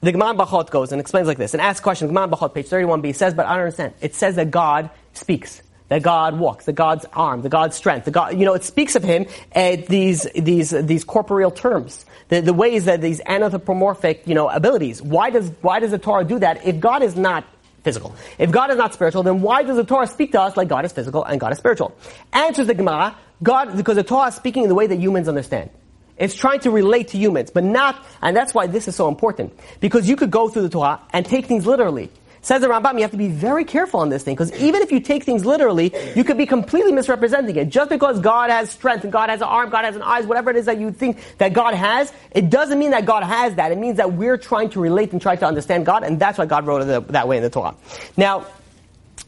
the 0.00 0.12
Gemara 0.12 0.34
Brachot 0.34 0.70
goes 0.70 0.92
and 0.92 1.00
explains 1.00 1.26
like 1.26 1.38
this 1.38 1.54
and 1.54 1.60
asks 1.60 1.80
questions. 1.80 2.10
Gemara 2.10 2.28
Brachot, 2.28 2.54
page 2.54 2.68
31b 2.68 3.14
says, 3.14 3.34
but 3.34 3.46
I 3.46 3.54
don't 3.54 3.60
understand. 3.64 3.94
It 4.00 4.14
says 4.14 4.36
that 4.36 4.50
God 4.50 4.90
speaks. 5.14 5.62
That 5.88 6.02
God 6.02 6.38
walks, 6.38 6.64
that 6.64 6.72
God's 6.74 7.04
arm, 7.12 7.42
the 7.42 7.48
God's 7.48 7.76
strength, 7.76 8.06
the 8.06 8.10
God, 8.10 8.38
you 8.38 8.44
know, 8.44 8.54
it 8.54 8.64
speaks 8.64 8.96
of 8.96 9.02
him 9.02 9.26
at 9.52 9.86
these, 9.86 10.26
these, 10.34 10.70
these 10.70 11.04
corporeal 11.04 11.50
terms. 11.50 12.04
The, 12.28 12.40
the 12.40 12.54
ways 12.54 12.86
that 12.86 13.00
these 13.02 13.20
anthropomorphic, 13.26 14.22
you 14.26 14.34
know, 14.34 14.48
abilities. 14.48 15.02
Why 15.02 15.30
does, 15.30 15.50
why 15.60 15.80
does 15.80 15.90
the 15.90 15.98
Torah 15.98 16.24
do 16.24 16.38
that? 16.38 16.66
If 16.66 16.80
God 16.80 17.02
is 17.02 17.16
not 17.16 17.44
physical. 17.84 18.16
If 18.38 18.50
God 18.50 18.70
is 18.70 18.76
not 18.76 18.94
spiritual, 18.94 19.22
then 19.22 19.42
why 19.42 19.62
does 19.62 19.76
the 19.76 19.84
Torah 19.84 20.06
speak 20.06 20.32
to 20.32 20.40
us 20.40 20.56
like 20.56 20.68
God 20.68 20.84
is 20.84 20.92
physical 20.92 21.22
and 21.22 21.38
God 21.38 21.52
is 21.52 21.58
spiritual? 21.58 21.94
Answers 22.32 22.66
the 22.66 22.74
Gemara, 22.74 23.16
God, 23.42 23.76
because 23.76 23.96
the 23.96 24.02
Torah 24.02 24.28
is 24.28 24.34
speaking 24.34 24.62
in 24.62 24.68
the 24.70 24.74
way 24.74 24.86
that 24.86 24.98
humans 24.98 25.28
understand. 25.28 25.70
It's 26.16 26.34
trying 26.34 26.60
to 26.60 26.70
relate 26.70 27.08
to 27.08 27.18
humans, 27.18 27.50
but 27.50 27.64
not, 27.64 28.04
and 28.22 28.36
that's 28.36 28.54
why 28.54 28.66
this 28.66 28.88
is 28.88 28.96
so 28.96 29.08
important. 29.08 29.52
Because 29.80 30.08
you 30.08 30.16
could 30.16 30.30
go 30.30 30.48
through 30.48 30.62
the 30.62 30.68
Torah 30.68 31.00
and 31.12 31.26
take 31.26 31.46
things 31.46 31.66
literally. 31.66 32.10
Says 32.44 32.60
the 32.60 32.68
Rambam, 32.68 32.96
you 32.96 33.00
have 33.00 33.10
to 33.12 33.16
be 33.16 33.28
very 33.28 33.64
careful 33.64 34.00
on 34.00 34.10
this 34.10 34.22
thing, 34.22 34.34
because 34.34 34.52
even 34.60 34.82
if 34.82 34.92
you 34.92 35.00
take 35.00 35.24
things 35.24 35.46
literally, 35.46 35.94
you 36.14 36.24
could 36.24 36.36
be 36.36 36.44
completely 36.44 36.92
misrepresenting 36.92 37.56
it. 37.56 37.70
Just 37.70 37.88
because 37.88 38.20
God 38.20 38.50
has 38.50 38.68
strength 38.68 39.02
and 39.02 39.10
God 39.10 39.30
has 39.30 39.40
an 39.40 39.48
arm, 39.48 39.70
God 39.70 39.86
has 39.86 39.96
an 39.96 40.02
eyes, 40.02 40.26
whatever 40.26 40.50
it 40.50 40.56
is 40.56 40.66
that 40.66 40.78
you 40.78 40.92
think 40.92 41.18
that 41.38 41.54
God 41.54 41.72
has, 41.72 42.12
it 42.32 42.50
doesn't 42.50 42.78
mean 42.78 42.90
that 42.90 43.06
God 43.06 43.22
has 43.22 43.54
that. 43.54 43.72
It 43.72 43.78
means 43.78 43.96
that 43.96 44.12
we're 44.12 44.36
trying 44.36 44.68
to 44.70 44.80
relate 44.80 45.12
and 45.12 45.22
try 45.22 45.36
to 45.36 45.46
understand 45.46 45.86
God, 45.86 46.04
and 46.04 46.20
that's 46.20 46.36
why 46.36 46.44
God 46.44 46.66
wrote 46.66 46.82
it 46.82 47.08
that 47.08 47.26
way 47.26 47.38
in 47.38 47.42
the 47.42 47.48
Torah. 47.48 47.74
Now, 48.14 48.46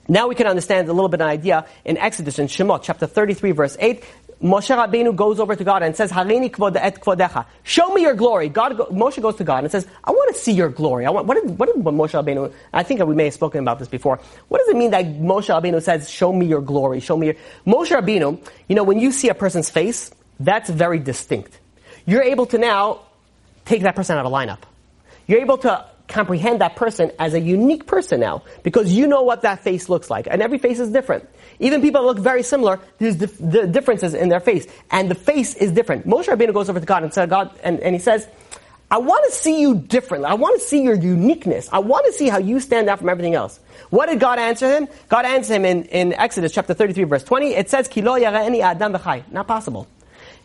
now 0.08 0.28
we 0.28 0.34
can 0.34 0.46
understand 0.46 0.86
a 0.86 0.92
little 0.92 1.08
bit 1.08 1.22
of 1.22 1.26
an 1.26 1.32
idea 1.32 1.66
in 1.86 1.96
Exodus 1.96 2.38
in 2.38 2.48
Shemot, 2.48 2.82
chapter 2.82 3.06
33, 3.06 3.52
verse 3.52 3.78
8. 3.80 4.04
Moshe 4.43 4.74
Rabbeinu 4.76 5.16
goes 5.16 5.41
over 5.41 5.57
to 5.57 5.64
God 5.64 5.82
and 5.82 5.97
says, 5.97 6.12
Harini 6.12 6.51
kvod 6.51 6.76
et 6.76 7.01
kvodecha. 7.01 7.47
Show 7.62 7.95
me 7.95 8.03
your 8.03 8.14
glory. 8.14 8.49
God, 8.51 8.76
Moshe 8.76 9.20
goes 9.22 9.37
to 9.37 9.45
God 9.45 9.64
and 9.64 9.72
says, 9.72 9.87
I 10.05 10.11
want 10.11 10.34
to 10.34 10.41
see 10.41 10.53
your 10.53 10.68
glory. 10.68 11.07
I 11.07 11.11
want, 11.11 11.26
what 11.26 11.43
did, 11.43 11.59
what 11.59 11.74
did 11.74 11.82
Moshe 11.82 12.11
Rabbeinu, 12.11 12.53
I 12.72 12.82
think 12.82 13.03
we 13.05 13.14
may 13.14 13.24
have 13.24 13.34
spoken 13.34 13.61
about 13.61 13.78
this 13.78 13.89
before. 13.89 14.20
What 14.49 14.59
does 14.59 14.68
it 14.68 14.76
mean 14.76 14.91
that 14.91 15.07
Moshe 15.07 15.49
Rabbeinu 15.49 15.82
says, 15.82 16.11
show 16.11 16.32
me 16.32 16.47
your 16.47 16.61
glory, 16.61 17.01
show 17.01 17.16
me 17.16 17.26
your, 17.28 17.37
Moshe 17.66 17.97
Rabbeinu, 17.97 18.39
you 18.68 18.76
know, 18.76 18.84
when 18.84 18.99
you 18.99 19.11
see 19.11 19.30
a 19.30 19.34
person's 19.34 19.70
face, 19.70 20.11
that's 20.39 20.68
very 20.68 20.99
distinct. 20.99 21.59
You're 22.05 22.22
able 22.22 22.47
to 22.47 22.59
now 22.59 23.01
take 23.64 23.82
that 23.82 23.97
person 23.97 24.18
out 24.18 24.26
of 24.26 24.32
a 24.32 24.34
lineup. 24.34 24.61
You're 25.26 25.41
able 25.41 25.59
to 25.59 25.87
comprehend 26.09 26.61
that 26.61 26.76
person 26.76 27.11
as 27.18 27.34
a 27.34 27.40
unique 27.40 27.86
person 27.86 28.20
now 28.20 28.42
because 28.62 28.92
you 28.92 29.07
know 29.07 29.22
what 29.22 29.42
that 29.42 29.62
face 29.62 29.88
looks 29.88 30.11
like 30.11 30.26
and 30.30 30.42
every 30.42 30.59
face 30.59 30.78
is 30.78 30.90
different. 30.90 31.28
Even 31.59 31.82
people 31.82 32.02
that 32.02 32.07
look 32.07 32.18
very 32.18 32.42
similar 32.42 32.80
there's 32.98 33.16
dif- 33.16 33.38
the 33.38 33.66
differences 33.66 34.14
in 34.14 34.28
their 34.28 34.40
face 34.40 34.66
and 34.90 35.11
the 35.11 35.14
face 35.14 35.54
is 35.54 35.72
different. 35.72 36.07
Moshe 36.07 36.26
Rabbeinu 36.26 36.52
goes 36.54 36.70
over 36.70 36.80
to 36.80 36.86
God 36.86 37.02
and 37.02 37.12
says 37.12 37.28
God 37.28 37.59
and, 37.62 37.80
and 37.80 37.94
he 37.94 38.00
says 38.00 38.28
I 38.88 38.98
want 38.98 39.24
to 39.24 39.36
see 39.36 39.61
you 39.61 39.74
differently. 39.74 40.28
I 40.28 40.34
want 40.34 40.61
to 40.61 40.64
see 40.64 40.82
your 40.82 40.94
uniqueness. 40.94 41.68
I 41.72 41.80
want 41.80 42.07
to 42.07 42.12
see 42.12 42.28
how 42.28 42.38
you 42.38 42.61
stand 42.61 42.88
out 42.88 43.00
from 43.00 43.09
everything 43.09 43.34
else. 43.34 43.59
What 43.90 44.07
did 44.07 44.20
God 44.20 44.38
answer 44.38 44.70
him? 44.70 44.86
God 45.09 45.24
answered 45.24 45.54
him 45.54 45.64
in, 45.64 45.84
in 45.86 46.12
Exodus 46.12 46.52
chapter 46.52 46.72
33 46.72 47.04
verse 47.04 47.24
20 47.24 47.54
it 47.54 47.68
says 47.68 47.88
Ki 47.88 48.02
lo 48.02 48.16
adam 48.16 48.92
not 49.32 49.46
possible. 49.48 49.88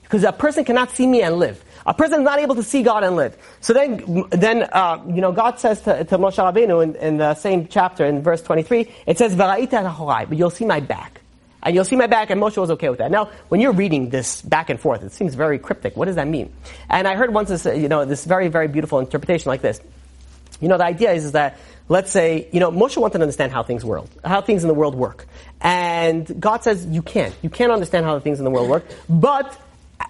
Because 0.01 0.24
a 0.24 0.32
person 0.32 0.66
cannot 0.66 0.91
see 0.91 1.07
me 1.07 1.22
and 1.22 1.38
live 1.38 1.64
a 1.86 1.93
person 1.93 2.19
is 2.19 2.25
not 2.25 2.39
able 2.39 2.55
to 2.55 2.63
see 2.63 2.84
God 2.84 3.03
and 3.03 3.15
live. 3.15 3.38
So 3.59 3.73
then, 3.73 4.25
then 4.29 4.63
uh, 4.71 5.01
you 5.07 5.21
know, 5.21 5.32
God 5.32 5.59
says 5.59 5.82
to, 5.82 6.03
to 6.03 6.17
Moshe 6.17 6.38
Rabbeinu 6.38 6.84
in, 6.84 6.95
in, 6.95 7.17
the 7.17 7.34
same 7.36 7.67
chapter, 7.67 8.05
in 8.05 8.21
verse 8.21 8.41
23, 8.41 8.91
it 9.05 9.17
says, 9.17 9.36
"V'ra'ita 9.36 10.29
but 10.29 10.38
you'll 10.38 10.49
see 10.49 10.65
my 10.65 10.79
back. 10.79 11.21
And 11.63 11.75
you'll 11.75 11.86
see 11.86 11.95
my 11.95 12.07
back, 12.07 12.32
and 12.32 12.41
Moshe 12.41 12.57
was 12.57 12.71
okay 12.71 12.89
with 12.89 12.99
that. 12.99 13.11
Now, 13.11 13.29
when 13.49 13.61
you're 13.61 13.71
reading 13.71 14.09
this 14.09 14.41
back 14.41 14.69
and 14.71 14.79
forth, 14.79 15.03
it 15.03 15.11
seems 15.11 15.36
very 15.36 15.59
cryptic. 15.59 15.95
What 15.95 16.05
does 16.05 16.15
that 16.15 16.27
mean? 16.27 16.51
And 16.89 17.07
I 17.07 17.15
heard 17.15 17.34
once 17.34 17.49
this, 17.49 17.65
you 17.65 17.88
know, 17.88 18.03
this 18.03 18.25
very, 18.25 18.47
very 18.47 18.67
beautiful 18.67 18.99
interpretation 18.99 19.49
like 19.49 19.61
this. 19.61 19.79
You 20.59 20.67
know, 20.67 20.77
the 20.77 20.86
idea 20.86 21.11
is, 21.11 21.25
is 21.25 21.32
that, 21.34 21.59
let's 21.88 22.11
say, 22.11 22.47
you 22.51 22.59
know, 22.59 22.71
Moshe 22.71 22.97
wanted 22.97 23.19
to 23.19 23.23
understand 23.23 23.51
how 23.51 23.61
things 23.61 23.86
world, 23.86 24.09
how 24.23 24.41
things 24.41 24.63
in 24.63 24.69
the 24.69 24.73
world 24.73 24.95
work. 24.95 25.27
And 25.59 26.39
God 26.39 26.63
says, 26.63 26.86
you 26.86 27.01
can't. 27.01 27.36
You 27.41 27.49
can't 27.49 27.71
understand 27.71 28.05
how 28.05 28.15
the 28.15 28.21
things 28.21 28.39
in 28.39 28.45
the 28.45 28.51
world 28.51 28.69
work, 28.69 28.86
but 29.07 29.59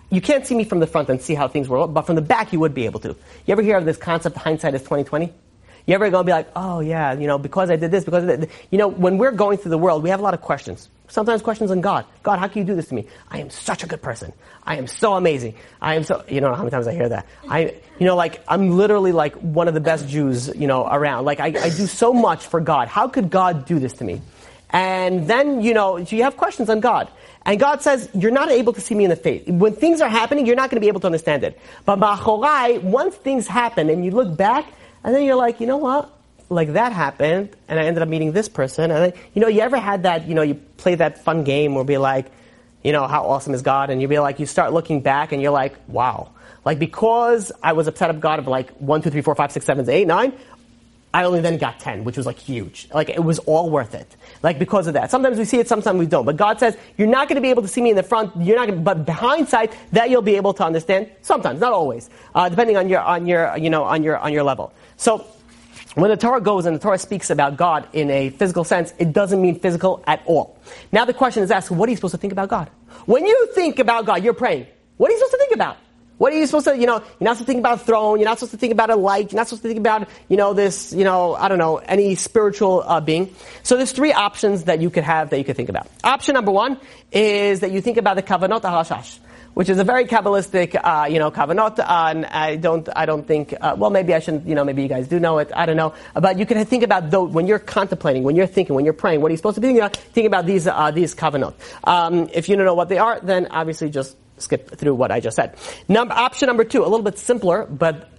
you 0.10 0.22
can't 0.22 0.46
see 0.46 0.56
me 0.56 0.64
from 0.64 0.80
the 0.80 0.88
front 0.88 1.10
and 1.10 1.22
see 1.22 1.34
how 1.34 1.48
things 1.48 1.70
work, 1.70 1.94
but 1.94 2.04
from 2.04 2.16
the 2.16 2.22
back 2.22 2.54
you 2.54 2.60
would 2.60 2.74
be 2.74 2.86
able 2.86 3.00
to. 3.02 3.10
You 3.10 3.52
ever 3.52 3.62
hear 3.62 3.78
of 3.78 3.86
this 3.86 3.98
concept, 3.98 4.38
hindsight 4.38 4.74
is 4.74 4.82
2020? 4.82 5.34
You 5.88 5.96
ever 5.96 6.10
gonna 6.10 6.24
be 6.24 6.32
like, 6.32 6.50
oh 6.56 6.80
yeah, 6.80 7.14
you 7.14 7.28
know, 7.28 7.38
because 7.38 7.72
I 7.72 7.76
did 7.76 7.92
this, 7.92 8.04
because 8.04 8.48
You 8.70 8.78
know, 8.78 8.88
when 8.88 9.18
we're 9.18 9.32
going 9.32 9.58
through 9.58 9.72
the 9.72 9.78
world, 9.78 10.04
we 10.04 10.10
have 10.10 10.20
a 10.20 10.24
lot 10.24 10.34
of 10.34 10.42
questions. 10.42 10.90
Sometimes 11.08 11.42
questions 11.42 11.72
on 11.72 11.82
God. 11.82 12.06
God, 12.24 12.40
how 12.40 12.48
can 12.48 12.60
you 12.60 12.66
do 12.66 12.76
this 12.76 12.88
to 12.88 12.96
me? 12.96 13.08
I 13.30 13.40
am 13.40 13.50
such 13.50 13.84
a 13.84 13.88
good 13.88 14.02
person. 14.02 14.32
I 14.64 14.78
am 14.78 14.88
so 14.88 15.16
amazing. 15.16 15.56
I 15.82 15.96
am 15.96 16.04
so, 16.04 16.24
you 16.30 16.40
know 16.40 16.54
how 16.54 16.60
many 16.60 16.72
times 16.72 16.88
I 16.88 16.94
hear 16.94 17.10
that. 17.10 17.28
I, 17.50 17.76
you 18.00 18.06
know, 18.06 18.16
like, 18.16 18.42
I'm 18.48 18.78
literally 18.78 19.12
like 19.12 19.36
one 19.36 19.68
of 19.68 19.74
the 19.74 19.82
best 19.82 20.08
Jews, 20.08 20.48
you 20.56 20.68
know, 20.68 20.88
around. 20.88 21.26
Like, 21.26 21.42
I, 21.42 21.48
I 21.48 21.70
do 21.70 21.88
so 21.88 22.14
much 22.14 22.46
for 22.46 22.62
God. 22.62 22.88
How 22.88 23.10
could 23.10 23.30
God 23.30 23.66
do 23.66 23.78
this 23.80 23.94
to 23.94 24.06
me? 24.06 24.22
And 24.70 25.28
then, 25.28 25.62
you 25.62 25.74
know, 25.74 25.98
you 25.98 26.24
have 26.24 26.38
questions 26.38 26.70
on 26.70 26.80
God. 26.80 27.10
And 27.46 27.60
God 27.60 27.82
says, 27.82 28.10
you're 28.14 28.32
not 28.32 28.52
able 28.52 28.74
to 28.74 28.82
see 28.82 28.94
me 28.94 29.04
in 29.04 29.10
the 29.10 29.16
face. 29.16 29.44
When 29.48 29.74
things 29.74 30.00
are 30.00 30.10
happening, 30.10 30.46
you're 30.46 30.56
not 30.56 30.70
going 30.70 30.78
to 30.78 30.82
be 30.82 30.88
able 30.88 31.00
to 31.02 31.08
understand 31.08 31.44
it. 31.44 31.60
But 31.86 32.00
Machorai, 32.00 32.82
once 32.84 33.16
things 33.16 33.48
happen 33.48 33.90
and 33.90 34.06
you 34.06 34.12
look 34.12 34.38
back, 34.38 34.72
and 35.04 35.16
then 35.16 35.24
you're 35.24 35.36
like, 35.36 35.60
you 35.60 35.66
know 35.66 35.78
what? 35.78 36.16
Like 36.50 36.74
that 36.74 36.92
happened, 36.92 37.56
and 37.68 37.80
I 37.80 37.86
ended 37.86 38.04
up 38.04 38.10
meeting 38.10 38.34
this 38.34 38.50
person. 38.50 38.92
And 38.92 39.06
then, 39.06 39.22
you 39.34 39.42
know, 39.42 39.48
you 39.48 39.62
ever 39.62 39.78
had 39.78 40.04
that, 40.04 40.28
you 40.28 40.36
know, 40.36 40.42
you 40.42 40.56
play 40.56 40.96
that 40.96 41.24
fun 41.24 41.44
game 41.44 41.74
where 41.74 41.84
be 41.84 41.98
like, 41.98 42.28
you 42.84 42.92
know, 42.92 43.08
how 43.08 43.24
awesome 43.24 43.54
is 43.54 43.62
God? 43.62 43.90
And 43.90 44.02
you 44.02 44.08
be 44.08 44.20
like, 44.20 44.40
you 44.40 44.46
start 44.46 44.74
looking 44.74 45.02
back 45.02 45.32
and 45.32 45.42
you're 45.42 45.52
like, 45.52 45.76
wow. 45.88 46.32
Like 46.64 46.78
because 46.78 47.52
I 47.64 47.74
was 47.74 47.88
upset 47.88 48.10
of 48.10 48.20
God 48.20 48.40
of 48.40 48.48
like 48.48 48.70
one, 48.78 49.02
two, 49.02 49.10
three, 49.10 49.22
four, 49.22 49.34
five, 49.34 49.52
six, 49.52 49.66
seven, 49.66 49.90
eight, 49.90 50.06
nine, 50.06 50.34
I 51.14 51.26
only 51.26 51.42
then 51.42 51.58
got 51.58 51.80
10, 51.80 52.04
which 52.06 52.16
was 52.16 52.26
like 52.26 52.40
huge. 52.40 52.88
Like 52.94 53.10
it 53.10 53.24
was 53.24 53.40
all 53.40 53.70
worth 53.70 53.94
it. 53.94 54.16
Like 54.44 54.58
because 54.58 54.88
of 54.88 54.94
that. 54.94 55.12
Sometimes 55.12 55.38
we 55.38 55.46
see 55.46 55.60
it, 55.60 55.68
sometimes 55.68 56.00
we 56.00 56.06
don't. 56.06 56.26
But 56.26 56.38
God 56.38 56.60
says, 56.60 56.78
you're 56.98 57.08
not 57.08 57.28
going 57.28 57.36
to 57.36 57.42
be 57.42 57.50
able 57.50 57.62
to 57.64 57.68
see 57.68 57.82
me 57.82 57.90
in 57.90 57.96
the 57.98 58.04
front, 58.04 58.32
you're 58.38 58.56
not 58.56 58.68
going 58.68 58.80
to, 58.80 58.84
but 58.84 59.06
behind 59.06 59.50
sight, 59.50 59.74
that 59.92 60.10
you'll 60.10 60.22
be 60.22 60.36
able 60.36 60.54
to 60.54 60.64
understand. 60.64 61.10
Sometimes, 61.22 61.60
not 61.60 61.74
always. 61.74 62.10
Uh, 62.34 62.48
depending 62.48 62.78
on 62.78 62.88
your, 62.88 63.02
on 63.02 63.28
your, 63.28 63.58
you 63.58 63.70
know, 63.70 63.84
on 63.84 64.04
your, 64.04 64.18
on 64.18 64.32
your 64.32 64.44
level. 64.44 64.74
So, 64.96 65.26
when 65.96 66.10
the 66.10 66.16
Torah 66.16 66.40
goes 66.40 66.66
and 66.66 66.74
the 66.74 66.80
Torah 66.80 66.98
speaks 66.98 67.30
about 67.30 67.58
God 67.58 67.86
in 67.92 68.10
a 68.10 68.30
physical 68.30 68.64
sense, 68.64 68.94
it 68.98 69.12
doesn't 69.12 69.42
mean 69.42 69.60
physical 69.60 70.02
at 70.08 70.22
all. 70.26 70.58
Now 70.94 71.04
the 71.04 71.14
question 71.14 71.44
is 71.44 71.52
asked, 71.52 71.70
what 71.70 71.88
are 71.88 71.90
you 71.90 71.98
supposed 71.98 72.14
to 72.14 72.18
think 72.18 72.32
about 72.32 72.48
God? 72.48 72.70
When 73.06 73.26
you 73.26 73.50
think 73.54 73.78
about 73.80 74.06
God, 74.06 74.24
you're 74.24 74.34
praying. 74.34 74.68
What 74.96 75.10
are 75.10 75.14
you 75.14 75.20
supposed 75.20 75.34
to 75.34 75.38
think 75.40 75.54
about? 75.54 75.78
What 76.22 76.34
are 76.34 76.38
you 76.38 76.46
supposed 76.46 76.68
to, 76.68 76.78
you 76.78 76.86
know, 76.86 77.00
you're 77.00 77.06
not 77.22 77.38
supposed 77.38 77.40
to 77.40 77.46
think 77.46 77.62
about 77.62 77.82
a 77.82 77.84
throne, 77.84 78.20
you're 78.20 78.30
not 78.30 78.38
supposed 78.38 78.52
to 78.52 78.58
think 78.60 78.74
about 78.74 78.92
a 78.92 78.96
light, 78.96 79.32
you're 79.32 79.40
not 79.40 79.48
supposed 79.48 79.64
to 79.64 79.70
think 79.70 79.80
about, 79.80 80.08
you 80.30 80.38
know, 80.38 80.54
this, 80.54 80.94
you 80.94 81.04
know, 81.04 81.34
I 81.34 81.48
don't 81.48 81.58
know, 81.58 81.78
any 81.78 82.14
spiritual 82.14 82.84
uh, 82.86 83.02
being. 83.02 83.34
So 83.64 83.76
there's 83.76 83.92
three 83.92 84.14
options 84.14 84.66
that 84.66 84.82
you 84.82 84.92
could 84.92 85.04
have 85.04 85.32
that 85.32 85.40
you 85.40 85.44
could 85.44 85.56
think 85.56 85.70
about. 85.70 85.88
Option 86.04 86.36
number 86.36 86.52
one 86.52 86.80
is 87.12 87.62
that 87.62 87.72
you 87.72 87.82
think 87.82 87.98
about 87.98 88.18
the 88.18 88.22
kavanot 88.22 88.62
harashash 88.62 89.18
which 89.54 89.68
is 89.68 89.80
a 89.80 89.84
very 89.84 90.06
kabbalistic, 90.06 90.80
uh, 90.82 91.08
you 91.08 91.20
know, 91.20 91.30
kavanot. 91.30 91.80
Uh, 91.80 92.12
and 92.12 92.26
I 92.26 92.56
don't, 92.56 92.88
I 92.96 93.06
don't 93.06 93.28
think. 93.28 93.54
Uh, 93.60 93.76
well, 93.78 93.90
maybe 93.90 94.14
I 94.14 94.20
shouldn't. 94.20 94.48
You 94.48 94.56
know, 94.56 94.64
maybe 94.64 94.82
you 94.82 94.88
guys 94.88 95.10
do 95.10 95.20
know 95.20 95.40
it. 95.40 95.52
I 95.54 95.66
don't 95.66 95.76
know. 95.76 95.94
But 96.14 96.40
you 96.40 96.46
can 96.46 96.64
think 96.64 96.84
about 96.84 97.12
though 97.12 97.26
when 97.26 97.48
you're 97.48 97.60
contemplating, 97.60 98.24
when 98.24 98.38
you're 98.38 98.48
thinking, 98.48 98.76
when 98.76 98.86
you're 98.86 98.94
praying. 98.94 99.20
What 99.20 99.28
are 99.28 99.34
you 99.34 99.38
supposed 99.38 99.56
to 99.56 99.62
be 99.62 99.68
thinking 99.68 99.84
about? 99.84 99.98
Think 99.98 100.28
about 100.28 100.46
these 100.46 100.68
uh, 100.68 100.92
these 100.92 101.14
kavanot. 101.16 101.54
Um, 101.84 102.30
if 102.34 102.48
you 102.48 102.56
don't 102.56 102.66
know 102.66 102.76
what 102.76 102.88
they 102.88 102.98
are, 102.98 103.20
then 103.20 103.48
obviously 103.52 103.90
just 103.90 104.16
skip 104.42 104.78
through 104.78 104.96
what 104.96 105.12
I 105.12 105.20
just 105.20 105.36
said. 105.36 105.56
Number, 105.88 106.14
option 106.14 106.48
number 106.48 106.64
two, 106.64 106.82
a 106.82 106.90
little 106.90 107.04
bit 107.04 107.18
simpler, 107.18 107.66
but 107.66 108.10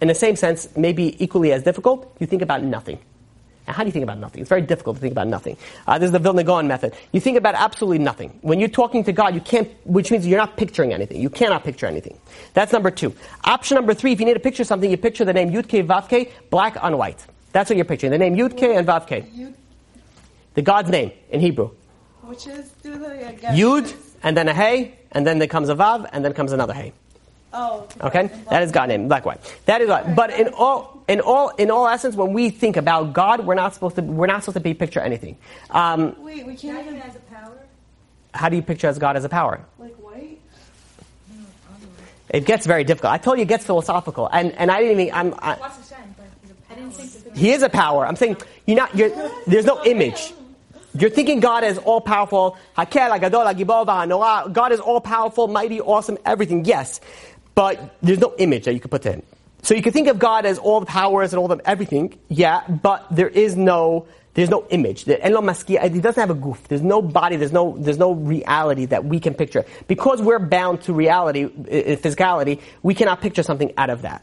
in 0.00 0.08
the 0.08 0.14
same 0.14 0.36
sense, 0.36 0.68
maybe 0.76 1.22
equally 1.22 1.52
as 1.52 1.62
difficult. 1.62 2.14
You 2.18 2.26
think 2.26 2.42
about 2.42 2.62
nothing. 2.62 2.98
Now, 3.66 3.74
how 3.74 3.82
do 3.82 3.88
you 3.88 3.92
think 3.92 4.02
about 4.02 4.18
nothing? 4.18 4.40
It's 4.40 4.48
very 4.48 4.62
difficult 4.62 4.96
to 4.96 5.00
think 5.00 5.12
about 5.12 5.28
nothing. 5.28 5.56
Uh, 5.86 5.98
this 5.98 6.06
is 6.06 6.12
the 6.12 6.18
Vilna 6.18 6.42
Gaon 6.42 6.66
method. 6.66 6.94
You 7.12 7.20
think 7.20 7.36
about 7.36 7.54
absolutely 7.54 7.98
nothing. 7.98 8.36
When 8.42 8.58
you're 8.58 8.68
talking 8.68 9.04
to 9.04 9.12
God, 9.12 9.34
you 9.34 9.40
can't, 9.40 9.70
which 9.84 10.10
means 10.10 10.26
you're 10.26 10.38
not 10.38 10.56
picturing 10.56 10.92
anything. 10.92 11.20
You 11.20 11.30
cannot 11.30 11.62
picture 11.62 11.86
anything. 11.86 12.18
That's 12.54 12.72
number 12.72 12.90
two. 12.90 13.14
Option 13.44 13.76
number 13.76 13.94
three, 13.94 14.12
if 14.12 14.18
you 14.18 14.26
need 14.26 14.34
to 14.34 14.40
picture 14.40 14.64
something, 14.64 14.90
you 14.90 14.96
picture 14.96 15.24
the 15.24 15.32
name 15.32 15.50
Yudke 15.50 15.86
Vavke, 15.86 16.30
black 16.48 16.82
on 16.82 16.96
white. 16.98 17.24
That's 17.52 17.68
what 17.70 17.76
you're 17.76 17.84
picturing. 17.84 18.12
The 18.12 18.18
name 18.18 18.34
Yudke 18.34 18.76
and 18.76 18.86
Vavke. 18.86 19.54
The 20.54 20.62
God's 20.62 20.90
name 20.90 21.12
in 21.30 21.40
Hebrew. 21.40 21.70
Which 22.22 22.46
is 22.46 22.72
Yud, 22.82 23.94
and 24.22 24.36
then 24.36 24.48
a 24.48 24.54
Hey, 24.54 24.94
and 25.12 25.26
then 25.26 25.38
there 25.38 25.48
comes 25.48 25.68
a 25.68 25.74
Vav, 25.74 26.08
and 26.12 26.24
then 26.24 26.32
comes 26.32 26.52
another 26.52 26.74
Hey. 26.74 26.92
Oh. 27.52 27.88
Okay, 28.00 28.30
that 28.48 28.62
is 28.62 28.70
God 28.70 28.88
name, 28.88 29.08
black 29.08 29.26
white. 29.26 29.40
That 29.66 29.80
is 29.80 29.88
God. 29.88 30.14
But 30.14 30.30
in 30.30 30.48
all, 30.48 31.02
in 31.08 31.20
all, 31.20 31.48
in 31.48 31.70
all 31.70 31.88
essence, 31.88 32.14
when 32.14 32.32
we 32.32 32.50
think 32.50 32.76
about 32.76 33.12
God, 33.12 33.44
we're 33.44 33.54
not 33.54 33.74
supposed 33.74 33.96
to, 33.96 34.02
we're 34.02 34.28
not 34.28 34.44
supposed 34.44 34.54
to 34.54 34.60
be 34.60 34.72
picture 34.72 35.00
anything. 35.00 35.36
Um, 35.70 36.14
Wait, 36.22 36.46
we 36.46 36.54
can't 36.54 36.86
even 36.86 37.00
has 37.00 37.16
a 37.16 37.20
power. 37.20 37.58
how 38.32 38.48
do 38.48 38.54
you 38.54 38.62
picture 38.62 38.86
as 38.86 38.98
God 38.98 39.16
as 39.16 39.24
a 39.24 39.28
power? 39.28 39.60
like 39.78 39.94
white. 39.96 40.38
It 42.28 42.46
gets 42.46 42.66
very 42.66 42.84
difficult. 42.84 43.12
I 43.12 43.18
told 43.18 43.38
you 43.38 43.42
it 43.42 43.48
gets 43.48 43.64
philosophical, 43.64 44.28
and 44.32 44.52
and 44.52 44.70
I 44.70 44.80
didn't 44.82 45.00
even. 45.00 45.14
I'm, 45.14 45.34
I, 45.40 45.54
What's 45.56 45.78
the 45.78 45.82
sense? 45.82 46.16
Like, 46.16 46.28
he's 46.40 46.52
a 46.52 46.72
I 46.72 46.74
didn't 46.76 46.92
think 46.92 47.24
that 47.24 47.36
he 47.36 47.50
is 47.50 47.62
a 47.62 47.68
power. 47.68 48.06
I'm 48.06 48.14
saying 48.14 48.36
you're 48.66 48.76
not. 48.76 48.94
You're, 48.96 49.10
there's 49.48 49.64
no 49.64 49.84
image. 49.84 50.32
You're 50.94 51.10
thinking 51.10 51.40
God 51.40 51.64
is 51.64 51.78
all 51.78 52.00
powerful. 52.00 52.56
God 52.76 54.72
is 54.72 54.80
all 54.80 55.00
powerful, 55.00 55.48
mighty, 55.48 55.80
awesome, 55.80 56.18
everything. 56.24 56.64
Yes, 56.64 57.00
but 57.54 57.96
there's 58.02 58.18
no 58.18 58.34
image 58.38 58.64
that 58.64 58.74
you 58.74 58.80
can 58.80 58.90
put 58.90 59.04
him. 59.04 59.22
So 59.62 59.74
you 59.74 59.82
can 59.82 59.92
think 59.92 60.08
of 60.08 60.18
God 60.18 60.46
as 60.46 60.58
all 60.58 60.80
the 60.80 60.86
powers 60.86 61.32
and 61.32 61.40
all 61.40 61.48
the 61.48 61.60
everything. 61.68 62.18
Yeah, 62.28 62.66
but 62.68 63.06
there 63.10 63.28
is 63.28 63.56
no 63.56 64.06
There's 64.34 64.50
no 64.50 64.64
image. 64.70 65.04
The- 65.06 65.22
en 65.22 65.32
lo 65.34 65.40
maskia, 65.42 65.82
He 65.92 66.00
doesn't 66.00 66.20
have 66.20 66.30
a 66.30 66.34
goof. 66.34 66.68
There's 66.68 66.82
no 66.82 67.02
body. 67.02 67.36
There's 67.36 67.52
no 67.52 67.76
there's 67.78 67.98
no 67.98 68.12
reality 68.14 68.86
that 68.86 69.04
we 69.04 69.20
can 69.20 69.34
picture 69.34 69.64
because 69.88 70.22
we're 70.22 70.38
bound 70.38 70.82
to 70.82 70.92
reality, 70.94 71.44
uh, 71.46 71.96
physicality. 72.04 72.60
We 72.82 72.94
cannot 72.94 73.20
picture 73.20 73.42
something 73.42 73.72
out 73.76 73.90
of 73.90 74.02
that. 74.02 74.22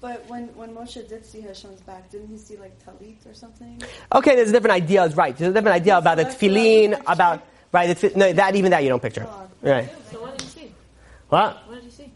But 0.00 0.26
when, 0.28 0.48
when 0.56 0.74
Moshe 0.74 1.06
did 1.08 1.26
see 1.26 1.42
Hashem's 1.42 1.80
back, 1.82 2.10
didn't 2.10 2.28
he 2.28 2.38
see 2.38 2.56
like 2.56 2.72
talit 2.84 3.26
or 3.30 3.34
something? 3.34 3.82
Okay, 4.14 4.34
there's 4.34 4.48
a 4.48 4.52
different 4.52 4.74
idea. 4.74 5.04
Is 5.04 5.14
right. 5.14 5.36
There's 5.36 5.50
a 5.50 5.54
different 5.54 5.76
idea 5.76 5.98
about 5.98 6.16
the 6.16 6.24
That's 6.24 6.36
tefillin, 6.36 6.98
about 7.06 7.46
right. 7.70 7.86
The, 7.94 8.08
tef- 8.08 8.16
no, 8.16 8.32
that 8.32 8.56
even 8.56 8.70
that 8.70 8.82
you 8.82 8.88
don't 8.88 9.02
picture. 9.02 9.26
Right. 9.60 9.90
So 10.10 10.22
what 10.22 10.38
did 10.38 10.44
you 10.44 10.48
see? 10.48 10.74
What? 11.28 11.68
What 11.68 11.74
did 11.74 11.84
you 11.84 11.90
see? 11.90 12.10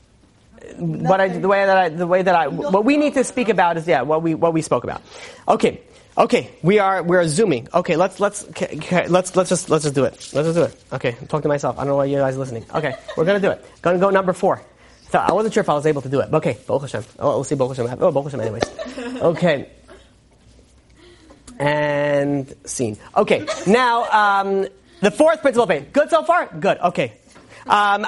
what 0.79 1.21
I, 1.21 1.29
the 1.29 1.47
way 1.49 1.67
that 1.67 1.77
I, 1.77 1.89
the 1.91 2.07
way 2.07 2.23
that 2.23 2.35
I, 2.35 2.49
what 2.49 2.85
we 2.85 2.97
need 2.97 3.15
to 3.15 3.25
speak 3.25 3.49
about 3.51 3.77
is, 3.77 3.87
yeah, 3.87 4.03
what 4.03 4.23
we, 4.23 4.35
what 4.35 4.53
we 4.53 4.63
spoke 4.63 4.85
about. 4.85 5.03
Okay. 5.47 5.83
Okay. 6.17 6.51
We 6.63 6.79
are, 6.79 7.03
we're 7.03 7.27
zooming. 7.29 7.69
Okay. 7.75 7.97
Let's, 7.97 8.19
let's, 8.19 8.45
okay, 8.49 8.77
okay, 8.77 9.09
let's, 9.09 9.37
let's 9.37 9.51
just, 9.51 9.69
let's 9.69 9.85
just 9.85 9.95
do 9.95 10.05
it. 10.05 10.13
Let's 10.33 10.49
just 10.49 10.55
do 10.55 10.63
it. 10.63 10.85
Okay. 10.93 11.17
I'm 11.21 11.27
talking 11.27 11.43
to 11.43 11.49
myself. 11.49 11.79
I 11.79 11.83
don't 11.83 11.89
know 11.89 11.97
why 11.97 12.07
you 12.07 12.17
guys 12.17 12.37
are 12.37 12.39
listening. 12.39 12.65
Okay. 12.75 12.95
We're 13.17 13.25
gonna 13.25 13.41
do 13.41 13.51
it. 13.51 13.65
Gonna 13.83 13.99
go 13.99 14.11
number 14.11 14.33
four. 14.33 14.63
So 15.15 15.21
I 15.21 15.33
wasn't 15.33 15.55
sure 15.55 15.61
if 15.61 15.69
I 15.69 15.75
was 15.75 15.87
able 15.87 16.03
to 16.03 16.09
do 16.09 16.19
it. 16.19 16.29
but 16.29 16.39
Okay. 16.39 16.59
Baruch 16.67 16.83
Hashem. 16.83 17.05
Oh, 17.21 17.37
we'll 17.37 17.45
see 17.45 17.55
Baruch 17.55 17.77
Hashem. 17.77 17.99
Oh, 18.03 18.11
Baruch 18.11 18.33
Hashem 18.33 18.41
anyways. 18.41 18.65
Okay. 19.23 19.71
And 21.57 22.53
scene. 22.65 22.97
Okay. 23.17 23.47
Now, 23.69 24.11
um, 24.11 24.67
the 25.03 25.13
fourth 25.13 25.41
principle 25.41 25.63
of 25.63 25.69
faith. 25.69 25.93
Good 25.93 26.11
so 26.11 26.25
far? 26.25 26.47
Good. 26.59 26.79
Okay. 26.79 27.13
Um, 27.69 28.05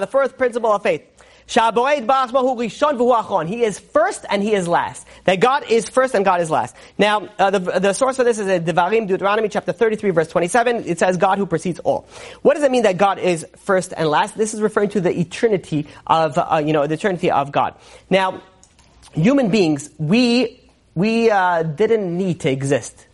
the 0.00 0.08
fourth 0.10 0.36
principle 0.36 0.72
of 0.72 0.82
faith. 0.82 1.02
Hu. 1.48 3.40
He 3.46 3.64
is 3.64 3.78
first 3.78 4.26
and 4.28 4.42
he 4.42 4.52
is 4.52 4.68
last. 4.68 5.06
That 5.24 5.40
God 5.40 5.64
is 5.70 5.88
first 5.88 6.14
and 6.14 6.24
God 6.24 6.40
is 6.40 6.50
last. 6.50 6.76
Now, 6.98 7.28
uh, 7.38 7.50
the, 7.50 7.58
the 7.58 7.92
source 7.94 8.16
for 8.16 8.24
this 8.24 8.38
is 8.38 8.46
in 8.46 8.64
Devarim, 8.64 9.08
Deuteronomy 9.08 9.48
chapter 9.48 9.72
33 9.72 10.10
verse 10.10 10.28
27. 10.28 10.84
It 10.86 10.98
says 10.98 11.16
God 11.16 11.38
who 11.38 11.46
precedes 11.46 11.80
all. 11.80 12.06
What 12.42 12.54
does 12.54 12.64
it 12.64 12.70
mean 12.70 12.82
that 12.82 12.98
God 12.98 13.18
is 13.18 13.46
first 13.56 13.94
and 13.96 14.08
last? 14.08 14.36
This 14.36 14.52
is 14.52 14.60
referring 14.60 14.90
to 14.90 15.00
the 15.00 15.18
eternity 15.18 15.86
of, 16.06 16.36
uh, 16.36 16.62
you 16.64 16.74
know, 16.74 16.86
the 16.86 16.94
eternity 16.94 17.30
of 17.30 17.50
God. 17.50 17.74
Now, 18.10 18.42
human 19.14 19.50
beings, 19.50 19.88
we, 19.96 20.70
we, 20.94 21.30
uh, 21.30 21.62
didn't 21.62 22.16
need 22.16 22.40
to 22.40 22.50
exist. 22.50 23.06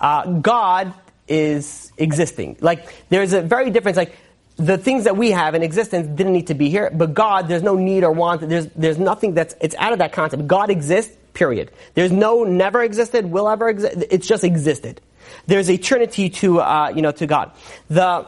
Uh, 0.00 0.26
God 0.26 0.92
is 1.28 1.92
existing. 1.96 2.56
Like, 2.60 2.92
there's 3.08 3.32
a 3.32 3.42
very 3.42 3.70
difference, 3.70 3.96
like, 3.96 4.16
the 4.56 4.78
things 4.78 5.04
that 5.04 5.16
we 5.16 5.30
have 5.32 5.54
in 5.54 5.62
existence 5.62 6.06
didn't 6.06 6.32
need 6.32 6.46
to 6.46 6.54
be 6.54 6.70
here, 6.70 6.90
but 6.92 7.12
God, 7.12 7.46
there's 7.48 7.62
no 7.62 7.76
need 7.76 8.04
or 8.04 8.10
want, 8.10 8.48
there's, 8.48 8.66
there's 8.68 8.98
nothing 8.98 9.34
that's, 9.34 9.54
it's 9.60 9.74
out 9.76 9.92
of 9.92 9.98
that 9.98 10.12
concept. 10.12 10.46
God 10.46 10.70
exists, 10.70 11.14
period. 11.34 11.70
There's 11.94 12.12
no 12.12 12.44
never 12.44 12.82
existed, 12.82 13.26
will 13.26 13.48
ever 13.48 13.68
exist, 13.68 14.04
it's 14.10 14.26
just 14.26 14.44
existed. 14.44 15.00
There's 15.46 15.70
eternity 15.70 16.30
to, 16.30 16.60
uh, 16.60 16.92
you 16.94 17.02
know, 17.02 17.12
to 17.12 17.26
God. 17.26 17.52
The, 17.88 18.26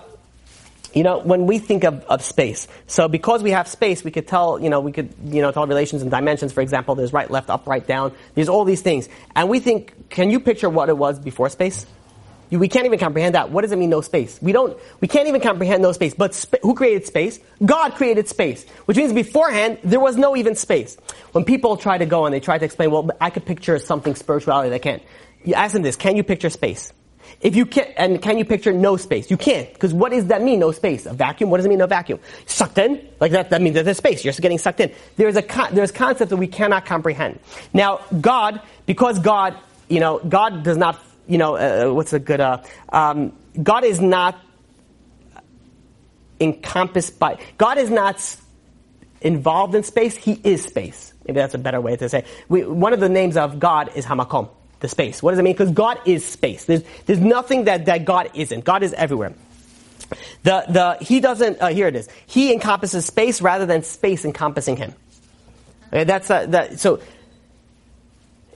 you 0.93 1.03
know, 1.03 1.19
when 1.21 1.47
we 1.47 1.59
think 1.59 1.85
of, 1.85 2.05
of 2.05 2.23
space, 2.23 2.69
so 2.87 3.09
because 3.09 3.43
we 3.43 3.53
have 3.53 3.69
space, 3.69 4.05
we 4.05 4.11
could 4.11 4.27
tell, 4.27 4.59
you 4.61 4.69
know, 4.69 4.81
we 4.81 4.93
could, 4.93 5.15
you 5.25 5.41
know, 5.41 5.51
tell 5.51 5.67
relations 5.67 6.03
and 6.03 6.11
dimensions. 6.11 6.53
For 6.53 6.61
example, 6.61 6.95
there's 6.95 7.13
right, 7.13 7.31
left, 7.31 7.49
up, 7.51 7.67
right, 7.67 7.87
down. 7.87 8.13
There's 8.35 8.49
all 8.49 8.65
these 8.65 8.83
things. 8.83 9.09
And 9.35 9.49
we 9.49 9.61
think, 9.61 10.11
can 10.11 10.31
you 10.31 10.41
picture 10.41 10.69
what 10.69 10.89
it 10.89 10.97
was 10.97 11.19
before 11.19 11.49
space? 11.49 11.87
We 12.51 12.69
can't 12.69 12.87
even 12.87 12.99
comprehend 12.99 13.35
that. 13.35 13.51
What 13.51 13.63
does 13.63 13.73
it 13.73 13.79
mean, 13.79 13.91
no 13.91 14.01
space? 14.01 14.39
We 14.41 14.53
don't, 14.53 14.79
we 15.01 15.09
can't 15.09 15.29
even 15.29 15.41
comprehend 15.41 15.83
no 15.83 15.93
space. 15.93 16.15
But 16.15 16.35
sp- 16.35 16.63
who 16.63 16.75
created 16.75 17.07
space? 17.07 17.39
God 17.65 17.95
created 17.95 18.29
space. 18.29 18.65
Which 18.87 18.97
means 18.97 19.13
beforehand, 19.13 19.79
there 19.85 20.01
was 20.01 20.17
no 20.17 20.37
even 20.37 20.55
space. 20.55 20.97
When 21.33 21.45
people 21.45 21.77
try 21.77 21.99
to 21.99 22.07
go 22.07 22.25
and 22.25 22.35
they 22.35 22.41
try 22.41 22.59
to 22.59 22.65
explain, 22.65 22.91
well, 22.91 23.11
I 23.21 23.31
could 23.31 23.45
picture 23.45 23.79
something 23.79 24.15
spirituality, 24.15 24.71
they 24.71 24.79
can't. 24.79 25.03
You 25.45 25.55
ask 25.55 25.73
them 25.73 25.83
this, 25.83 25.97
can 25.97 26.17
you 26.17 26.23
picture 26.23 26.51
space? 26.51 26.93
If 27.41 27.55
you 27.55 27.67
can't, 27.67 27.91
and 27.97 28.21
can 28.21 28.39
you 28.39 28.45
picture 28.45 28.73
no 28.73 28.97
space? 28.97 29.31
You 29.31 29.37
can't, 29.37 29.73
because 29.73 29.95
what 29.95 30.13
does 30.13 30.27
that 30.27 30.43
mean, 30.43 30.59
no 30.59 30.73
space? 30.73 31.07
A 31.07 31.13
vacuum? 31.13 31.51
What 31.51 31.59
does 31.59 31.67
it 31.67 31.69
mean, 31.69 31.79
no 31.79 31.87
vacuum? 31.87 32.19
Sucked 32.47 32.79
in? 32.79 33.07
Like 33.21 33.33
that, 33.33 33.51
that 33.51 33.63
means 33.63 33.75
there's 33.75 33.87
a 33.87 33.95
space. 33.95 34.25
You're 34.25 34.33
just 34.33 34.41
getting 34.41 34.59
sucked 34.59 34.81
in. 34.81 34.93
There's 35.17 35.37
a, 35.37 35.43
con- 35.43 35.75
there's 35.75 35.93
concepts 35.93 36.31
that 36.31 36.37
we 36.37 36.49
cannot 36.49 36.87
comprehend. 36.87 37.39
Now, 37.73 38.01
God, 38.21 38.61
because 38.87 39.19
God, 39.19 39.57
you 39.89 40.01
know, 40.01 40.19
God 40.19 40.65
does 40.65 40.77
not, 40.77 41.01
you 41.29 41.39
know, 41.39 41.57
uh, 41.57 41.93
what's 41.93 42.13
a 42.13 42.19
good, 42.19 42.41
uh, 42.41 42.63
um, 42.89 43.33
God 43.63 43.85
is 43.85 44.01
not 44.01 44.39
encompassed 46.41 47.19
by, 47.19 47.39
God 47.59 47.79
is 47.79 47.91
not 47.91 48.37
involved 49.21 49.75
in 49.75 49.83
space, 49.83 50.17
He 50.17 50.41
is 50.43 50.65
space. 50.65 51.13
Maybe 51.27 51.39
that's 51.39 51.55
a 51.55 51.59
better 51.59 51.81
way 51.81 51.97
to 51.97 52.09
say. 52.09 52.25
We, 52.49 52.65
one 52.65 52.93
of 52.93 53.01
the 53.01 53.09
names 53.09 53.37
of 53.37 53.61
God 53.61 53.91
is 53.95 54.07
Hamakom, 54.07 54.49
the 54.81 54.89
space. 54.89 55.23
What 55.23 55.33
does 55.33 55.39
it 55.39 55.43
mean? 55.43 55.53
Because 55.53 55.71
God 55.71 56.01
is 56.07 56.25
space. 56.25 56.65
There's, 56.65 56.83
there's 57.07 57.21
nothing 57.21 57.65
that, 57.65 57.85
that 57.85 58.05
God 58.07 58.31
isn't. 58.35 58.65
God 58.65 58.83
is 58.83 58.95
everywhere. 58.95 59.35
The, 60.45 60.65
the, 60.69 61.05
he 61.05 61.21
doesn't, 61.21 61.61
uh, 61.61 61.69
here 61.69 61.87
it 61.87 61.97
is. 61.97 62.09
He 62.27 62.53
encompasses 62.53 63.05
space 63.05 63.43
rather 63.43 63.67
than 63.67 63.83
space 63.83 64.25
encompassing 64.25 64.77
him. 64.77 64.95
Okay, 65.89 66.05
that's, 66.05 66.31
uh, 66.31 66.47
that, 66.47 66.81
so, 66.81 67.01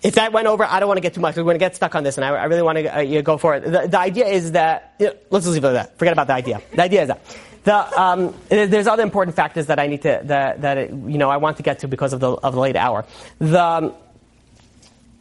if 0.03 0.14
that 0.16 0.32
went 0.32 0.46
over, 0.46 0.64
I 0.64 0.80
don't 0.80 0.88
want 0.88 0.98
to 0.98 1.03
get 1.03 1.14
too 1.14 1.20
much. 1.20 1.36
We're 1.36 1.44
going 1.44 1.55
to 1.55 1.61
get 1.61 1.76
stuck 1.76 1.94
on 1.94 2.03
this, 2.03 2.18
and 2.18 2.24
I, 2.24 2.30
I 2.30 2.44
really 2.44 2.62
want 2.62 2.78
to 2.78 2.96
uh, 2.96 3.00
you 3.00 3.16
know, 3.16 3.22
go 3.22 3.38
for 3.38 3.55
it. 3.55 3.64
The, 3.64 3.86
the 3.88 3.98
idea 3.98 4.26
is 4.26 4.53
that 4.53 4.94
you 4.98 5.07
know, 5.07 5.14
let's 5.30 5.46
just 5.46 5.55
leave 5.55 5.64
it 5.64 5.68
at 5.68 5.72
that. 5.72 5.98
Forget 5.98 6.12
about 6.12 6.26
the 6.26 6.34
idea. 6.34 6.61
The 6.74 6.82
idea 6.82 7.03
is 7.03 7.09
that 7.09 7.20
the 7.64 8.00
um, 8.00 8.34
there's 8.48 8.86
other 8.86 9.03
important 9.03 9.36
factors 9.36 9.66
that 9.66 9.78
I 9.78 9.86
need 9.86 10.03
to 10.03 10.20
that 10.24 10.62
that 10.62 10.78
it, 10.78 10.90
you 10.90 11.18
know 11.18 11.30
I 11.30 11.36
want 11.36 11.59
to 11.59 11.62
get 11.62 11.80
to 11.80 11.88
because 11.88 12.12
of 12.12 12.20
the 12.20 12.32
of 12.32 12.55
the 12.55 12.61
late 12.61 12.76
hour. 12.76 13.05
The 13.38 13.62
um, 13.62 13.94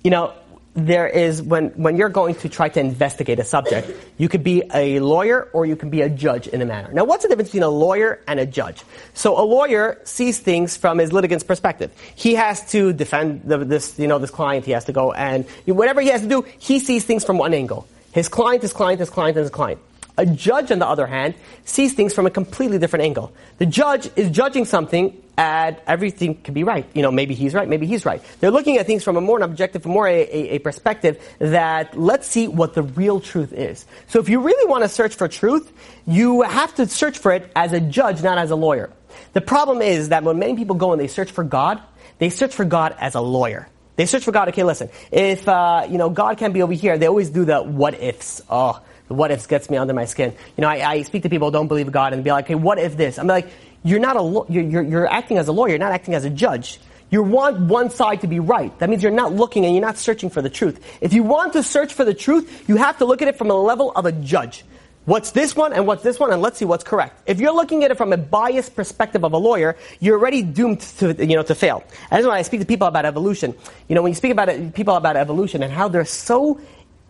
you 0.03 0.09
know 0.09 0.34
there 0.74 1.07
is 1.07 1.41
when 1.41 1.69
when 1.72 1.97
you're 1.97 2.09
going 2.09 2.36
to 2.36 2.49
try 2.49 2.69
to 2.69 2.80
investigate 2.80 3.39
a 3.39 3.43
subject, 3.43 3.91
you 4.17 4.30
could 4.30 4.43
be 4.43 4.63
a 4.74 4.99
lawyer 4.99 5.49
or 5.53 5.65
you 5.65 5.76
can 5.76 5.89
be 5.89 6.01
a 6.01 6.09
judge 6.09 6.47
in 6.47 6.61
a 6.61 6.65
manner. 6.65 6.91
Now, 6.93 7.03
what's 7.03 7.24
the 7.24 7.30
difference 7.30 7.49
between 7.49 7.63
a 7.63 7.69
lawyer 7.69 8.22
and 8.28 8.39
a 8.39 8.45
judge? 8.45 8.84
So, 9.13 9.38
a 9.38 9.43
lawyer 9.43 9.99
sees 10.05 10.39
things 10.39 10.78
from 10.78 10.97
his 10.97 11.11
litigant's 11.11 11.43
perspective. 11.43 11.91
He 12.15 12.36
has 12.36 12.69
to 12.72 12.93
defend 12.93 13.41
the, 13.43 13.57
this 13.57 13.99
you 13.99 14.07
know 14.07 14.19
this 14.19 14.32
client. 14.32 14.65
He 14.65 14.72
has 14.72 14.86
to 14.86 14.93
go 14.93 15.11
and 15.11 15.45
whatever 15.65 15.99
he 15.99 16.07
has 16.07 16.22
to 16.22 16.28
do, 16.28 16.45
he 16.57 16.80
sees 16.80 17.03
things 17.03 17.26
from 17.26 17.38
one 17.38 17.53
angle. 17.53 17.88
His 18.13 18.30
client, 18.30 18.61
his 18.61 18.74
client, 18.74 18.99
his 18.99 19.09
client, 19.09 19.38
and 19.38 19.43
his 19.43 19.51
client. 19.51 19.80
A 20.22 20.26
judge, 20.28 20.69
on 20.72 20.78
the 20.78 20.88
other 20.88 21.07
hand, 21.07 21.34
sees 21.65 21.95
things 21.95 22.13
from 22.13 22.28
a 22.28 22.30
completely 22.30 22.78
different 22.78 23.05
angle. 23.05 23.34
The 23.57 23.65
judge 23.65 24.07
is 24.15 24.30
judging 24.30 24.65
something 24.65 25.19
and 25.36 25.78
everything 25.88 26.36
could 26.43 26.53
be 26.53 26.63
right. 26.63 26.86
You 26.93 27.01
know, 27.01 27.09
maybe 27.09 27.34
he's 27.34 27.55
right, 27.55 27.67
maybe 27.67 27.88
he's 27.88 28.05
right. 28.05 28.22
They're 28.39 28.51
looking 28.51 28.78
at 28.78 28.86
things 28.86 29.03
from 29.03 29.17
a 29.17 29.22
more 29.22 29.38
an 29.38 29.41
objective, 29.41 29.84
more 29.84 30.07
a, 30.07 30.22
a, 30.22 30.49
a 30.55 30.59
perspective 30.59 31.19
that 31.39 31.97
let's 31.97 32.28
see 32.28 32.47
what 32.47 32.76
the 32.76 32.84
real 32.84 33.19
truth 33.19 33.51
is. 33.51 33.84
So 34.09 34.19
if 34.19 34.30
you 34.30 34.41
really 34.41 34.69
want 34.69 34.84
to 34.84 34.89
search 34.89 35.15
for 35.15 35.28
truth, 35.28 35.74
you 36.05 36.43
have 36.43 36.76
to 36.76 36.88
search 36.88 37.17
for 37.17 37.32
it 37.32 37.51
as 37.55 37.74
a 37.74 37.80
judge, 37.80 38.22
not 38.22 38.38
as 38.38 38.51
a 38.51 38.55
lawyer. 38.55 38.91
The 39.34 39.41
problem 39.41 39.82
is 39.82 40.09
that 40.09 40.24
when 40.24 40.38
many 40.38 40.55
people 40.55 40.76
go 40.76 40.91
and 40.91 41.01
they 41.01 41.07
search 41.07 41.32
for 41.32 41.43
God, 41.43 41.82
they 42.19 42.30
search 42.30 42.53
for 42.53 42.63
God 42.63 42.95
as 42.99 43.15
a 43.15 43.22
lawyer. 43.22 43.67
They 43.95 44.05
search 44.05 44.24
for 44.24 44.32
God. 44.32 44.49
Okay, 44.49 44.63
listen. 44.63 44.89
If 45.11 45.47
uh, 45.47 45.88
you 45.89 45.97
know 45.97 46.11
God 46.11 46.38
can 46.38 46.51
be 46.51 46.61
over 46.61 46.74
here, 46.74 46.99
they 46.99 47.07
always 47.07 47.32
do 47.32 47.43
the 47.43 47.63
what 47.63 47.99
ifs. 47.99 48.41
Oh, 48.47 48.80
the 49.12 49.16
what 49.16 49.30
ifs 49.32 49.45
gets 49.45 49.70
me 49.70 49.78
under 49.78 49.93
my 49.93 50.05
skin. 50.05 50.34
You 50.57 50.62
know, 50.62 50.70
I, 50.70 50.89
I 50.89 51.01
speak 51.03 51.24
to 51.24 51.30
people 51.30 51.49
who 51.49 51.51
don't 51.51 51.68
believe 51.68 51.91
God 51.91 52.14
and 52.14 52.24
be 52.24 52.32
like, 52.32 52.45
"Okay, 52.45 52.55
what 52.55 52.80
if 52.80 52.95
this?" 52.95 53.20
I'm 53.20 53.28
like, 53.28 53.47
"You're 53.84 53.99
not 53.99 54.16
a 54.16 54.22
law- 54.22 54.45
you're, 54.49 54.82
you're 54.82 55.07
acting 55.07 55.38
as 55.38 55.47
a 55.47 55.51
lawyer, 55.51 55.72
you're 55.72 55.80
not 55.80 55.91
acting 55.91 56.16
as 56.16 56.26
a 56.26 56.30
judge." 56.30 56.80
You 57.12 57.22
want 57.24 57.59
one 57.59 57.89
side 57.89 58.22
to 58.22 58.28
be 58.28 58.39
right. 58.39 58.72
That 58.80 58.89
means 58.89 59.03
you're 59.03 59.12
not 59.12 59.34
looking 59.34 59.66
and 59.66 59.76
you're 59.76 59.84
not 59.84 59.97
searching 59.97 60.30
for 60.30 60.41
the 60.41 60.49
truth. 60.49 60.80
If 61.01 61.12
you 61.12 61.24
want 61.24 61.51
to 61.53 61.62
search 61.62 61.93
for 61.93 62.05
the 62.05 62.14
truth, 62.14 62.70
you 62.70 62.78
have 62.78 62.99
to 62.99 63.05
look 63.05 63.22
at 63.22 63.28
it 63.28 63.38
from 63.38 63.51
a 63.51 63.53
level 63.53 63.91
of 63.91 64.05
a 64.05 64.14
judge. 64.14 64.64
What's 65.03 65.32
this 65.32 65.53
one 65.53 65.74
and 65.74 65.86
what's 65.88 66.03
this 66.03 66.20
one 66.20 66.32
and 66.32 66.41
let's 66.41 66.57
see 66.57 66.64
what's 66.64 66.86
correct. 66.86 67.24
If 67.26 67.41
you're 67.41 67.53
looking 67.53 67.84
at 67.84 67.91
it 67.91 67.97
from 67.97 68.14
a 68.14 68.18
biased 68.18 68.78
perspective 68.78 69.26
of 69.26 69.34
a 69.34 69.38
lawyer, 69.38 69.76
you're 69.99 70.18
already 70.18 70.41
doomed 70.41 70.80
to, 71.01 71.14
you 71.20 71.36
know, 71.36 71.43
to 71.43 71.55
fail. 71.55 71.84
And 72.12 72.12
that's 72.12 72.26
why 72.26 72.38
I 72.38 72.43
speak 72.43 72.62
to 72.62 72.68
people 72.68 72.88
about 72.88 73.05
evolution. 73.05 73.55
You 73.89 73.95
know, 73.95 74.03
when 74.03 74.12
you 74.12 74.16
speak 74.16 74.32
about 74.32 74.47
it, 74.47 74.74
people 74.74 74.95
about 74.95 75.18
evolution 75.18 75.64
and 75.64 75.74
how 75.74 75.89
they're 75.89 76.05
so 76.05 76.62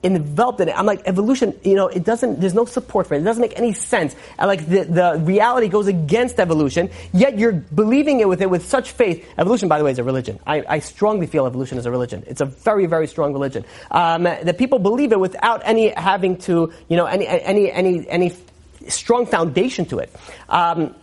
enveloped 0.04 0.60
in 0.60 0.70
it. 0.70 0.78
I'm 0.78 0.86
like, 0.86 1.02
evolution, 1.06 1.58
you 1.64 1.76
know, 1.76 1.88
it 1.88 2.04
doesn't, 2.04 2.40
there's 2.40 2.54
no 2.54 2.66
support 2.66 3.08
for 3.08 3.14
it. 3.14 3.22
It 3.22 3.24
doesn't 3.24 3.42
make 3.42 3.58
any 3.58 3.74
sense. 3.74 4.16
And 4.40 4.48
like 4.48 4.68
the, 4.68 4.84
the 4.84 5.22
reality 5.24 5.68
goes 5.68 5.88
against 5.88 6.40
evolution, 6.40 6.90
yet 7.14 7.38
you're 7.38 7.52
believing 7.52 8.20
it 8.20 8.28
with 8.28 8.42
it 8.42 8.50
with 8.50 8.68
such 8.68 8.92
faith. 8.92 9.28
Evolution, 9.38 9.70
by 9.70 9.78
the 9.78 9.84
way, 9.84 9.92
is 9.92 10.00
a 10.00 10.04
religion. 10.04 10.40
I, 10.46 10.64
I 10.68 10.80
strongly 10.80 11.28
feel 11.28 11.46
evolution 11.46 11.78
is 11.78 11.86
a 11.86 11.92
religion. 11.92 12.24
It's 12.28 12.42
a 12.42 12.46
very, 12.46 12.86
very 12.86 13.08
strong 13.08 13.34
religion. 13.34 13.66
Um, 13.92 14.24
that 14.24 14.58
people 14.58 14.80
believe 14.80 15.12
it 15.12 15.20
without 15.20 15.62
any 15.66 15.90
having 15.90 16.38
to, 16.40 16.74
you 16.88 16.98
know, 16.98 17.06
any, 17.06 17.28
any, 17.28 17.72
any, 17.72 18.10
any 18.10 18.34
strong 18.88 19.26
foundation 19.26 19.86
to 19.86 20.00
it. 20.00 20.12
Um, 20.50 20.96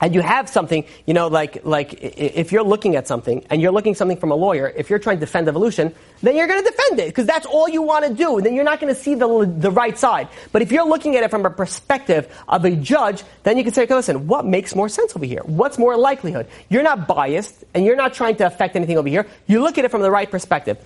and 0.00 0.14
you 0.14 0.20
have 0.20 0.48
something, 0.48 0.84
you 1.06 1.14
know, 1.14 1.28
like, 1.28 1.64
like 1.64 1.94
if 2.02 2.52
you're 2.52 2.62
looking 2.62 2.96
at 2.96 3.08
something 3.08 3.44
and 3.48 3.62
you're 3.62 3.72
looking 3.72 3.94
something 3.94 4.18
from 4.18 4.30
a 4.30 4.34
lawyer, 4.34 4.72
if 4.76 4.90
you're 4.90 4.98
trying 4.98 5.16
to 5.16 5.20
defend 5.20 5.48
evolution, 5.48 5.94
then 6.22 6.36
you're 6.36 6.46
going 6.46 6.62
to 6.62 6.70
defend 6.70 7.00
it 7.00 7.06
because 7.06 7.26
that's 7.26 7.46
all 7.46 7.68
you 7.68 7.80
want 7.80 8.04
to 8.06 8.12
do. 8.12 8.40
Then 8.40 8.54
you're 8.54 8.64
not 8.64 8.78
going 8.80 8.94
to 8.94 9.00
see 9.00 9.14
the, 9.14 9.50
the 9.58 9.70
right 9.70 9.96
side. 9.96 10.28
But 10.52 10.62
if 10.62 10.70
you're 10.70 10.86
looking 10.86 11.16
at 11.16 11.22
it 11.22 11.30
from 11.30 11.46
a 11.46 11.50
perspective 11.50 12.28
of 12.48 12.64
a 12.64 12.72
judge, 12.72 13.24
then 13.42 13.56
you 13.56 13.64
can 13.64 13.72
say, 13.72 13.84
okay, 13.84 13.94
listen, 13.94 14.26
what 14.26 14.44
makes 14.44 14.74
more 14.74 14.88
sense 14.88 15.16
over 15.16 15.24
here? 15.24 15.40
What's 15.44 15.78
more 15.78 15.96
likelihood? 15.96 16.46
You're 16.68 16.82
not 16.82 17.06
biased 17.06 17.64
and 17.74 17.84
you're 17.84 17.96
not 17.96 18.12
trying 18.12 18.36
to 18.36 18.46
affect 18.46 18.76
anything 18.76 18.98
over 18.98 19.08
here. 19.08 19.26
You 19.46 19.62
look 19.62 19.78
at 19.78 19.84
it 19.84 19.90
from 19.90 20.02
the 20.02 20.10
right 20.10 20.30
perspective. 20.30 20.78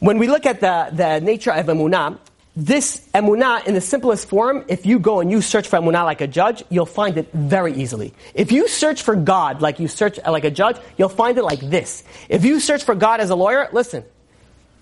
when 0.00 0.18
we 0.18 0.28
look 0.28 0.44
at 0.46 0.60
the, 0.60 0.90
the 0.92 1.20
nature 1.20 1.50
of 1.52 1.66
emunah, 1.66 2.18
this 2.56 3.08
emunah 3.12 3.66
in 3.66 3.74
the 3.74 3.80
simplest 3.80 4.28
form, 4.28 4.64
if 4.68 4.86
you 4.86 5.00
go 5.00 5.20
and 5.20 5.30
you 5.30 5.40
search 5.40 5.66
for 5.66 5.78
emunah 5.78 6.04
like 6.04 6.20
a 6.20 6.28
judge, 6.28 6.62
you'll 6.70 6.86
find 6.86 7.18
it 7.18 7.28
very 7.32 7.74
easily. 7.74 8.14
If 8.32 8.52
you 8.52 8.68
search 8.68 9.02
for 9.02 9.16
God 9.16 9.60
like 9.60 9.80
you 9.80 9.88
search 9.88 10.20
uh, 10.24 10.30
like 10.30 10.44
a 10.44 10.50
judge, 10.50 10.76
you'll 10.96 11.08
find 11.08 11.36
it 11.36 11.42
like 11.42 11.60
this. 11.60 12.04
If 12.28 12.44
you 12.44 12.60
search 12.60 12.84
for 12.84 12.94
God 12.94 13.20
as 13.20 13.30
a 13.30 13.34
lawyer, 13.34 13.68
listen, 13.72 14.04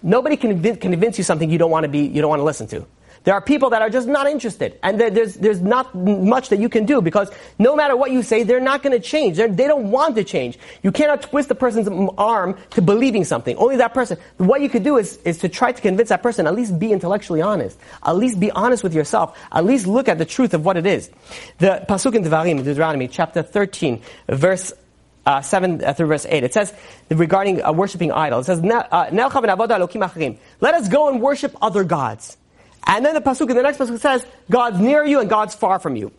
nobody 0.02 0.36
can 0.36 0.50
convince, 0.50 0.78
convince 0.80 1.16
you 1.16 1.24
something 1.24 1.48
you 1.48 1.58
don't 1.58 1.70
want 1.70 1.84
to 1.84 1.88
be, 1.88 2.00
you 2.00 2.20
don't 2.20 2.28
want 2.28 2.40
to 2.40 2.44
listen 2.44 2.66
to. 2.68 2.86
There 3.24 3.34
are 3.34 3.40
people 3.40 3.70
that 3.70 3.82
are 3.82 3.90
just 3.90 4.08
not 4.08 4.26
interested, 4.26 4.78
and 4.82 5.00
there's 5.00 5.34
there's 5.34 5.60
not 5.60 5.94
much 5.94 6.48
that 6.48 6.58
you 6.58 6.68
can 6.68 6.86
do 6.86 7.00
because 7.00 7.30
no 7.58 7.76
matter 7.76 7.96
what 7.96 8.10
you 8.10 8.22
say, 8.22 8.42
they're 8.42 8.60
not 8.60 8.82
going 8.82 8.92
to 8.92 9.00
change. 9.00 9.36
They're, 9.36 9.48
they 9.48 9.68
don't 9.68 9.92
want 9.92 10.16
to 10.16 10.24
change. 10.24 10.58
You 10.82 10.90
cannot 10.90 11.22
twist 11.22 11.50
a 11.50 11.54
person's 11.54 11.88
arm 12.18 12.56
to 12.70 12.82
believing 12.82 13.24
something. 13.24 13.56
Only 13.56 13.76
that 13.76 13.94
person. 13.94 14.18
What 14.38 14.60
you 14.60 14.68
could 14.68 14.82
do 14.82 14.96
is 14.96 15.18
is 15.18 15.38
to 15.38 15.48
try 15.48 15.70
to 15.70 15.80
convince 15.80 16.08
that 16.08 16.22
person. 16.22 16.48
At 16.48 16.56
least 16.56 16.78
be 16.78 16.90
intellectually 16.90 17.42
honest. 17.42 17.78
At 18.04 18.16
least 18.16 18.40
be 18.40 18.50
honest 18.50 18.82
with 18.82 18.94
yourself. 18.94 19.38
At 19.52 19.64
least 19.64 19.86
look 19.86 20.08
at 20.08 20.18
the 20.18 20.24
truth 20.24 20.52
of 20.52 20.64
what 20.64 20.76
it 20.76 20.86
is. 20.86 21.08
The 21.58 21.84
pasuk 21.88 22.16
in 22.16 22.24
Devarim, 22.24 22.64
Deuteronomy, 22.64 23.06
chapter 23.06 23.42
thirteen, 23.42 24.02
verse 24.28 24.72
uh, 25.24 25.40
7 25.40 25.84
uh, 25.84 25.92
through 25.92 26.08
verse 26.08 26.26
8. 26.28 26.42
It 26.42 26.52
says, 26.52 26.74
regarding 27.08 27.62
uh, 27.62 27.72
worshiping 27.72 28.10
idols, 28.10 28.46
it 28.48 28.56
says, 28.56 28.62
"Na- 28.62 28.86
uh, 28.90 29.06
"Nelcha 29.06 29.40
v'navoda. 29.40 30.38
Let 30.60 30.74
us 30.74 30.88
go 30.88 31.08
and 31.08 31.22
worship 31.22 31.56
other 31.62 31.84
gods. 31.84 32.36
And 32.86 33.04
then 33.04 33.14
the 33.14 33.20
pasuk 33.20 33.48
in 33.48 33.56
the 33.56 33.62
next 33.62 33.78
pasuk 33.78 33.98
says, 34.00 34.26
God's 34.50 34.80
near 34.80 35.04
you 35.04 35.20
and 35.20 35.30
God's 35.30 35.54
far 35.54 35.78
from 35.78 35.96
you. 35.96 36.12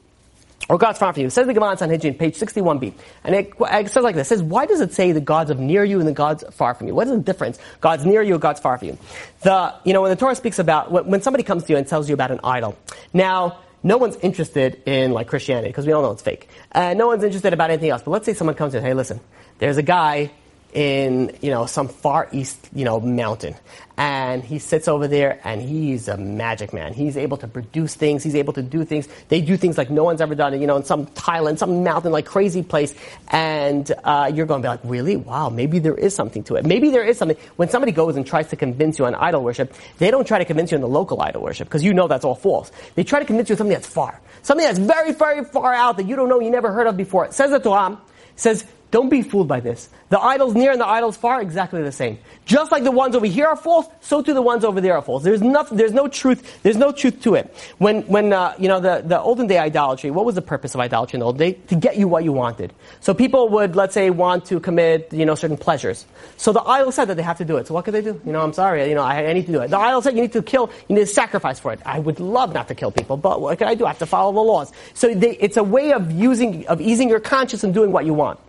Or 0.69 0.77
God's 0.77 0.97
far 0.97 1.11
from 1.11 1.21
you. 1.21 1.27
It 1.27 1.31
says 1.31 1.45
the 1.45 1.53
Gemara 1.53 1.71
on 1.71 1.77
Sanhedrin, 1.77 2.13
page 2.13 2.37
61b. 2.37 2.93
And 3.25 3.35
it, 3.35 3.51
it 3.59 3.91
says 3.91 4.03
like 4.03 4.15
this. 4.15 4.27
It 4.27 4.29
says, 4.29 4.43
why 4.43 4.65
does 4.65 4.79
it 4.79 4.93
say 4.93 5.11
the 5.11 5.19
God's 5.19 5.51
of 5.51 5.59
near 5.59 5.83
you 5.83 5.99
and 5.99 6.07
the 6.07 6.13
God's 6.13 6.43
far 6.51 6.73
from 6.73 6.87
you? 6.87 6.95
What 6.95 7.07
is 7.07 7.13
the 7.13 7.19
difference? 7.19 7.59
God's 7.81 8.05
near 8.05 8.21
you, 8.21 8.37
God's 8.39 8.61
far 8.61 8.77
from 8.77 8.89
you. 8.89 8.97
The, 9.41 9.75
you 9.83 9.91
know, 9.91 10.01
when 10.01 10.09
the 10.09 10.15
Torah 10.15 10.35
speaks 10.35 10.59
about, 10.59 10.89
when, 10.89 11.05
when 11.07 11.21
somebody 11.21 11.43
comes 11.43 11.65
to 11.65 11.73
you 11.73 11.77
and 11.77 11.85
tells 11.85 12.07
you 12.07 12.13
about 12.13 12.31
an 12.31 12.39
idol. 12.45 12.77
Now, 13.11 13.59
no 13.83 13.97
one's 13.97 14.15
interested 14.17 14.81
in 14.85 15.11
like 15.11 15.27
Christianity 15.27 15.67
because 15.67 15.85
we 15.85 15.91
all 15.91 16.01
know 16.01 16.11
it's 16.11 16.21
fake. 16.21 16.47
Uh, 16.71 16.93
no 16.93 17.07
one's 17.07 17.23
interested 17.23 17.51
about 17.51 17.69
anything 17.69 17.89
else. 17.89 18.01
But 18.01 18.11
let's 18.11 18.25
say 18.25 18.33
someone 18.33 18.55
comes 18.55 18.71
to 18.71 18.79
you, 18.79 18.85
hey, 18.85 18.93
listen, 18.93 19.19
there's 19.59 19.77
a 19.77 19.83
guy 19.83 20.31
in 20.73 21.37
you 21.41 21.51
know 21.51 21.65
some 21.65 21.87
far 21.87 22.27
east 22.31 22.69
you 22.73 22.83
know 22.83 22.99
mountain. 22.99 23.55
And 23.95 24.43
he 24.43 24.57
sits 24.57 24.87
over 24.87 25.07
there 25.07 25.39
and 25.43 25.61
he's 25.61 26.07
a 26.07 26.17
magic 26.17 26.73
man. 26.73 26.93
He's 26.93 27.15
able 27.15 27.37
to 27.37 27.47
produce 27.47 27.93
things. 27.93 28.23
He's 28.23 28.33
able 28.33 28.53
to 28.53 28.63
do 28.63 28.83
things. 28.85 29.07
They 29.29 29.39
do 29.39 29.55
things 29.55 29.77
like 29.77 29.91
no 29.91 30.03
one's 30.03 30.19
ever 30.19 30.33
done 30.33 30.59
you 30.59 30.65
know 30.65 30.77
in 30.77 30.83
some 30.83 31.05
thailand 31.07 31.59
some 31.59 31.83
mountain 31.83 32.11
like 32.11 32.25
crazy 32.25 32.63
place. 32.63 32.95
And 33.29 33.91
uh, 34.03 34.31
you're 34.33 34.47
going 34.47 34.61
to 34.61 34.65
be 34.65 34.69
like 34.69 34.81
really? 34.83 35.15
Wow 35.15 35.49
maybe 35.49 35.79
there 35.79 35.95
is 35.95 36.15
something 36.15 36.43
to 36.45 36.55
it. 36.55 36.65
Maybe 36.65 36.89
there 36.89 37.03
is 37.03 37.17
something. 37.17 37.37
When 37.55 37.69
somebody 37.69 37.91
goes 37.91 38.15
and 38.15 38.25
tries 38.25 38.49
to 38.49 38.55
convince 38.55 38.97
you 38.97 39.05
on 39.05 39.13
idol 39.15 39.43
worship 39.43 39.73
they 39.99 40.09
don't 40.09 40.25
try 40.27 40.39
to 40.39 40.45
convince 40.45 40.71
you 40.71 40.77
on 40.77 40.81
the 40.81 40.87
local 40.87 41.21
idol 41.21 41.43
worship 41.43 41.67
because 41.67 41.83
you 41.83 41.93
know 41.93 42.07
that's 42.07 42.25
all 42.25 42.35
false. 42.35 42.71
They 42.95 43.03
try 43.03 43.19
to 43.19 43.25
convince 43.25 43.49
you 43.49 43.53
of 43.53 43.57
something 43.59 43.73
that's 43.73 43.87
far. 43.87 44.19
Something 44.41 44.65
that's 44.65 44.79
very 44.79 45.13
very 45.13 45.43
far 45.45 45.73
out 45.73 45.97
that 45.97 46.07
you 46.07 46.15
don't 46.15 46.29
know 46.29 46.39
you 46.39 46.49
never 46.49 46.71
heard 46.71 46.87
of 46.87 46.97
before. 46.97 47.25
It 47.25 47.33
says 47.33 47.51
the 47.51 47.59
torah 47.59 47.99
says 48.35 48.65
don't 48.93 49.09
be 49.09 49.23
fooled 49.23 49.47
by 49.47 49.59
this. 49.59 49.89
The 50.09 50.19
idols 50.19 50.53
near 50.53 50.71
and 50.71 50.79
the 50.79 50.85
idols 50.85 51.17
far 51.17 51.41
exactly 51.41 51.81
the 51.81 51.91
same. 51.91 52.19
Just 52.45 52.71
like 52.71 52.83
the 52.83 52.91
ones 52.91 53.15
over 53.15 53.25
here 53.25 53.47
are 53.47 53.55
false, 53.55 53.87
so 54.01 54.21
too 54.21 54.35
the 54.35 54.41
ones 54.43 54.63
over 54.63 54.79
there 54.79 54.93
are 54.93 55.01
false. 55.01 55.23
There's 55.23 55.41
nothing, 55.41 55.79
there's 55.79 55.93
no 55.93 56.07
truth, 56.07 56.61
there's 56.61 56.77
no 56.77 56.91
truth 56.91 57.23
to 57.23 57.33
it. 57.33 57.51
When, 57.79 58.03
when, 58.03 58.31
uh, 58.31 58.53
you 58.59 58.67
know, 58.67 58.79
the, 58.79 59.01
the 59.03 59.19
olden 59.19 59.47
day 59.47 59.57
idolatry, 59.57 60.11
what 60.11 60.25
was 60.25 60.35
the 60.35 60.43
purpose 60.43 60.75
of 60.75 60.79
idolatry 60.79 61.17
in 61.17 61.21
the 61.21 61.25
old 61.25 61.39
day? 61.39 61.53
To 61.69 61.75
get 61.75 61.97
you 61.97 62.07
what 62.07 62.23
you 62.23 62.33
wanted. 62.33 62.71
So 62.99 63.15
people 63.15 63.49
would, 63.49 63.75
let's 63.75 63.95
say, 63.95 64.11
want 64.11 64.45
to 64.45 64.59
commit, 64.59 65.11
you 65.11 65.25
know, 65.25 65.33
certain 65.33 65.57
pleasures. 65.57 66.05
So 66.37 66.53
the 66.53 66.61
idol 66.61 66.91
said 66.91 67.05
that 67.05 67.17
they 67.17 67.23
have 67.23 67.39
to 67.39 67.45
do 67.45 67.57
it. 67.57 67.65
So 67.65 67.73
what 67.73 67.85
could 67.85 67.95
they 67.95 68.01
do? 68.01 68.21
You 68.23 68.31
know, 68.31 68.41
I'm 68.41 68.53
sorry, 68.53 68.87
you 68.87 68.93
know, 68.93 69.01
I, 69.01 69.25
I 69.25 69.33
need 69.33 69.47
to 69.47 69.51
do 69.51 69.61
it. 69.61 69.69
The 69.69 69.79
idol 69.79 70.03
said 70.03 70.15
you 70.15 70.21
need 70.21 70.33
to 70.33 70.43
kill, 70.43 70.69
you 70.87 70.95
need 70.97 71.01
to 71.01 71.07
sacrifice 71.07 71.59
for 71.59 71.73
it. 71.73 71.79
I 71.83 71.97
would 71.97 72.19
love 72.19 72.53
not 72.53 72.67
to 72.67 72.75
kill 72.75 72.91
people, 72.91 73.17
but 73.17 73.41
what 73.41 73.57
can 73.57 73.67
I 73.67 73.73
do? 73.73 73.85
I 73.85 73.87
have 73.87 73.97
to 73.99 74.05
follow 74.05 74.31
the 74.31 74.39
laws. 74.39 74.71
So 74.93 75.11
they, 75.11 75.35
it's 75.37 75.57
a 75.57 75.63
way 75.63 75.93
of 75.93 76.11
using, 76.11 76.67
of 76.67 76.79
easing 76.79 77.09
your 77.09 77.19
conscience 77.19 77.63
and 77.63 77.73
doing 77.73 77.91
what 77.91 78.05
you 78.05 78.13
want. 78.13 78.39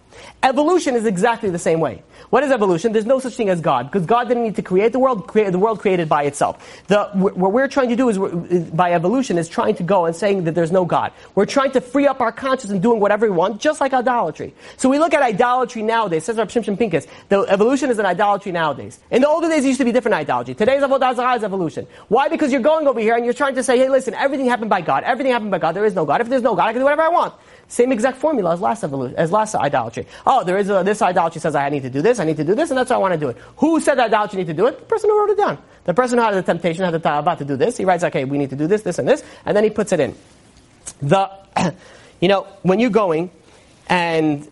Evolution 0.42 0.94
is 0.94 1.06
exactly 1.06 1.50
the 1.50 1.58
same 1.58 1.80
way. 1.80 2.02
What 2.30 2.42
is 2.42 2.50
evolution? 2.50 2.92
There's 2.92 3.06
no 3.06 3.18
such 3.18 3.34
thing 3.34 3.48
as 3.48 3.60
God, 3.60 3.90
because 3.90 4.06
God 4.06 4.28
didn't 4.28 4.44
need 4.44 4.56
to 4.56 4.62
create 4.62 4.92
the 4.92 4.98
world, 4.98 5.28
create, 5.28 5.52
the 5.52 5.58
world 5.58 5.80
created 5.80 6.08
by 6.08 6.24
itself. 6.24 6.84
The, 6.88 7.04
what 7.14 7.52
we're 7.52 7.68
trying 7.68 7.90
to 7.90 7.96
do 7.96 8.08
is, 8.08 8.18
by 8.70 8.92
evolution, 8.92 9.38
is 9.38 9.48
trying 9.48 9.76
to 9.76 9.82
go 9.82 10.06
and 10.06 10.16
saying 10.16 10.44
that 10.44 10.54
there's 10.54 10.72
no 10.72 10.84
God. 10.84 11.12
We're 11.34 11.46
trying 11.46 11.72
to 11.72 11.80
free 11.80 12.06
up 12.06 12.20
our 12.20 12.32
conscience 12.32 12.72
and 12.72 12.82
doing 12.82 13.00
whatever 13.00 13.30
we 13.30 13.36
want, 13.36 13.60
just 13.60 13.80
like 13.80 13.92
idolatry. 13.92 14.54
So 14.76 14.88
we 14.88 14.98
look 14.98 15.14
at 15.14 15.22
idolatry 15.22 15.82
nowadays, 15.82 16.24
says 16.24 16.36
Rab 16.36 16.48
Shimshon 16.48 16.78
Pincus, 16.78 17.06
the 17.28 17.40
evolution 17.42 17.90
is 17.90 17.98
an 17.98 18.06
idolatry 18.06 18.52
nowadays. 18.52 18.98
In 19.10 19.22
the 19.22 19.28
older 19.28 19.48
days, 19.48 19.64
it 19.64 19.68
used 19.68 19.78
to 19.78 19.84
be 19.84 19.92
different 19.92 20.14
idolatry. 20.14 20.54
Today's 20.54 20.82
Avodah 20.82 21.36
is 21.36 21.44
evolution. 21.44 21.86
Why? 22.08 22.28
Because 22.28 22.52
you're 22.52 22.60
going 22.60 22.86
over 22.86 23.00
here 23.00 23.14
and 23.14 23.24
you're 23.24 23.34
trying 23.34 23.54
to 23.54 23.62
say, 23.62 23.78
hey, 23.78 23.88
listen, 23.88 24.14
everything 24.14 24.46
happened 24.46 24.70
by 24.70 24.80
God. 24.80 25.04
Everything 25.04 25.32
happened 25.32 25.50
by 25.50 25.58
God. 25.58 25.72
There 25.72 25.84
is 25.84 25.94
no 25.94 26.04
God. 26.04 26.20
If 26.20 26.28
there's 26.28 26.42
no 26.42 26.54
God, 26.54 26.68
I 26.68 26.72
can 26.72 26.80
do 26.80 26.84
whatever 26.84 27.02
I 27.02 27.08
want. 27.08 27.34
Same 27.68 27.92
exact 27.92 28.18
formula 28.18 28.52
as 28.52 28.60
last 28.60 28.84
evolution, 28.84 29.16
as 29.16 29.32
last 29.32 29.54
idolatry. 29.54 30.03
Oh, 30.26 30.44
there 30.44 30.56
is 30.58 30.70
a, 30.70 30.82
this 30.84 31.02
idolatry 31.02 31.40
says 31.40 31.54
I 31.54 31.68
need 31.68 31.82
to 31.82 31.90
do 31.90 32.02
this, 32.02 32.18
I 32.18 32.24
need 32.24 32.36
to 32.36 32.44
do 32.44 32.54
this, 32.54 32.70
and 32.70 32.78
that's 32.78 32.90
why 32.90 32.96
I 32.96 32.98
want 32.98 33.14
to 33.14 33.20
do 33.20 33.28
it. 33.28 33.36
Who 33.58 33.80
said 33.80 33.96
that 33.96 34.06
idolatry 34.06 34.38
need 34.38 34.46
to 34.48 34.54
do 34.54 34.66
it? 34.66 34.78
The 34.78 34.84
person 34.86 35.10
who 35.10 35.18
wrote 35.18 35.30
it 35.30 35.36
down. 35.36 35.58
The 35.84 35.94
person 35.94 36.18
who 36.18 36.24
had 36.24 36.34
the 36.34 36.42
temptation, 36.42 36.84
had 36.84 36.94
the 36.94 36.98
ta'ava 36.98 37.36
to 37.36 37.44
do 37.44 37.56
this. 37.56 37.76
He 37.76 37.84
writes, 37.84 38.04
okay, 38.04 38.24
we 38.24 38.38
need 38.38 38.50
to 38.50 38.56
do 38.56 38.66
this, 38.66 38.82
this, 38.82 38.98
and 38.98 39.08
this, 39.08 39.22
and 39.44 39.56
then 39.56 39.64
he 39.64 39.70
puts 39.70 39.92
it 39.92 40.00
in. 40.00 40.14
The, 41.02 41.30
you 42.20 42.28
know, 42.28 42.46
when 42.62 42.80
you're 42.80 42.90
going 42.90 43.30
and 43.88 44.48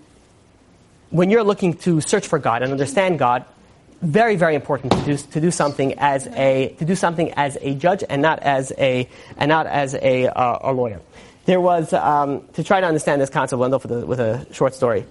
when 1.10 1.30
you're 1.30 1.44
looking 1.44 1.74
to 1.74 2.00
search 2.00 2.26
for 2.26 2.38
God 2.38 2.62
and 2.62 2.72
understand 2.72 3.18
God, 3.18 3.44
very, 4.02 4.34
very 4.34 4.54
important 4.56 4.92
to 4.92 5.04
do, 5.04 5.16
to 5.16 5.40
do 5.40 5.50
something 5.50 5.94
as 5.98 6.26
a 6.26 6.74
to 6.78 6.84
do 6.84 6.96
something 6.96 7.32
as 7.34 7.56
a 7.60 7.74
judge 7.74 8.02
and 8.08 8.20
not 8.20 8.40
as 8.40 8.72
a 8.76 9.08
and 9.36 9.48
not 9.48 9.66
as 9.66 9.94
a, 9.94 10.26
uh, 10.26 10.70
a 10.70 10.72
lawyer. 10.72 11.00
There 11.44 11.60
was 11.60 11.92
um, 11.92 12.42
to 12.54 12.64
try 12.64 12.80
to 12.80 12.86
understand 12.86 13.20
this 13.20 13.30
concept. 13.30 13.62
Off 13.62 13.84
with 13.84 14.02
a, 14.02 14.06
with 14.06 14.20
a 14.20 14.46
short 14.52 14.74
story. 14.74 15.06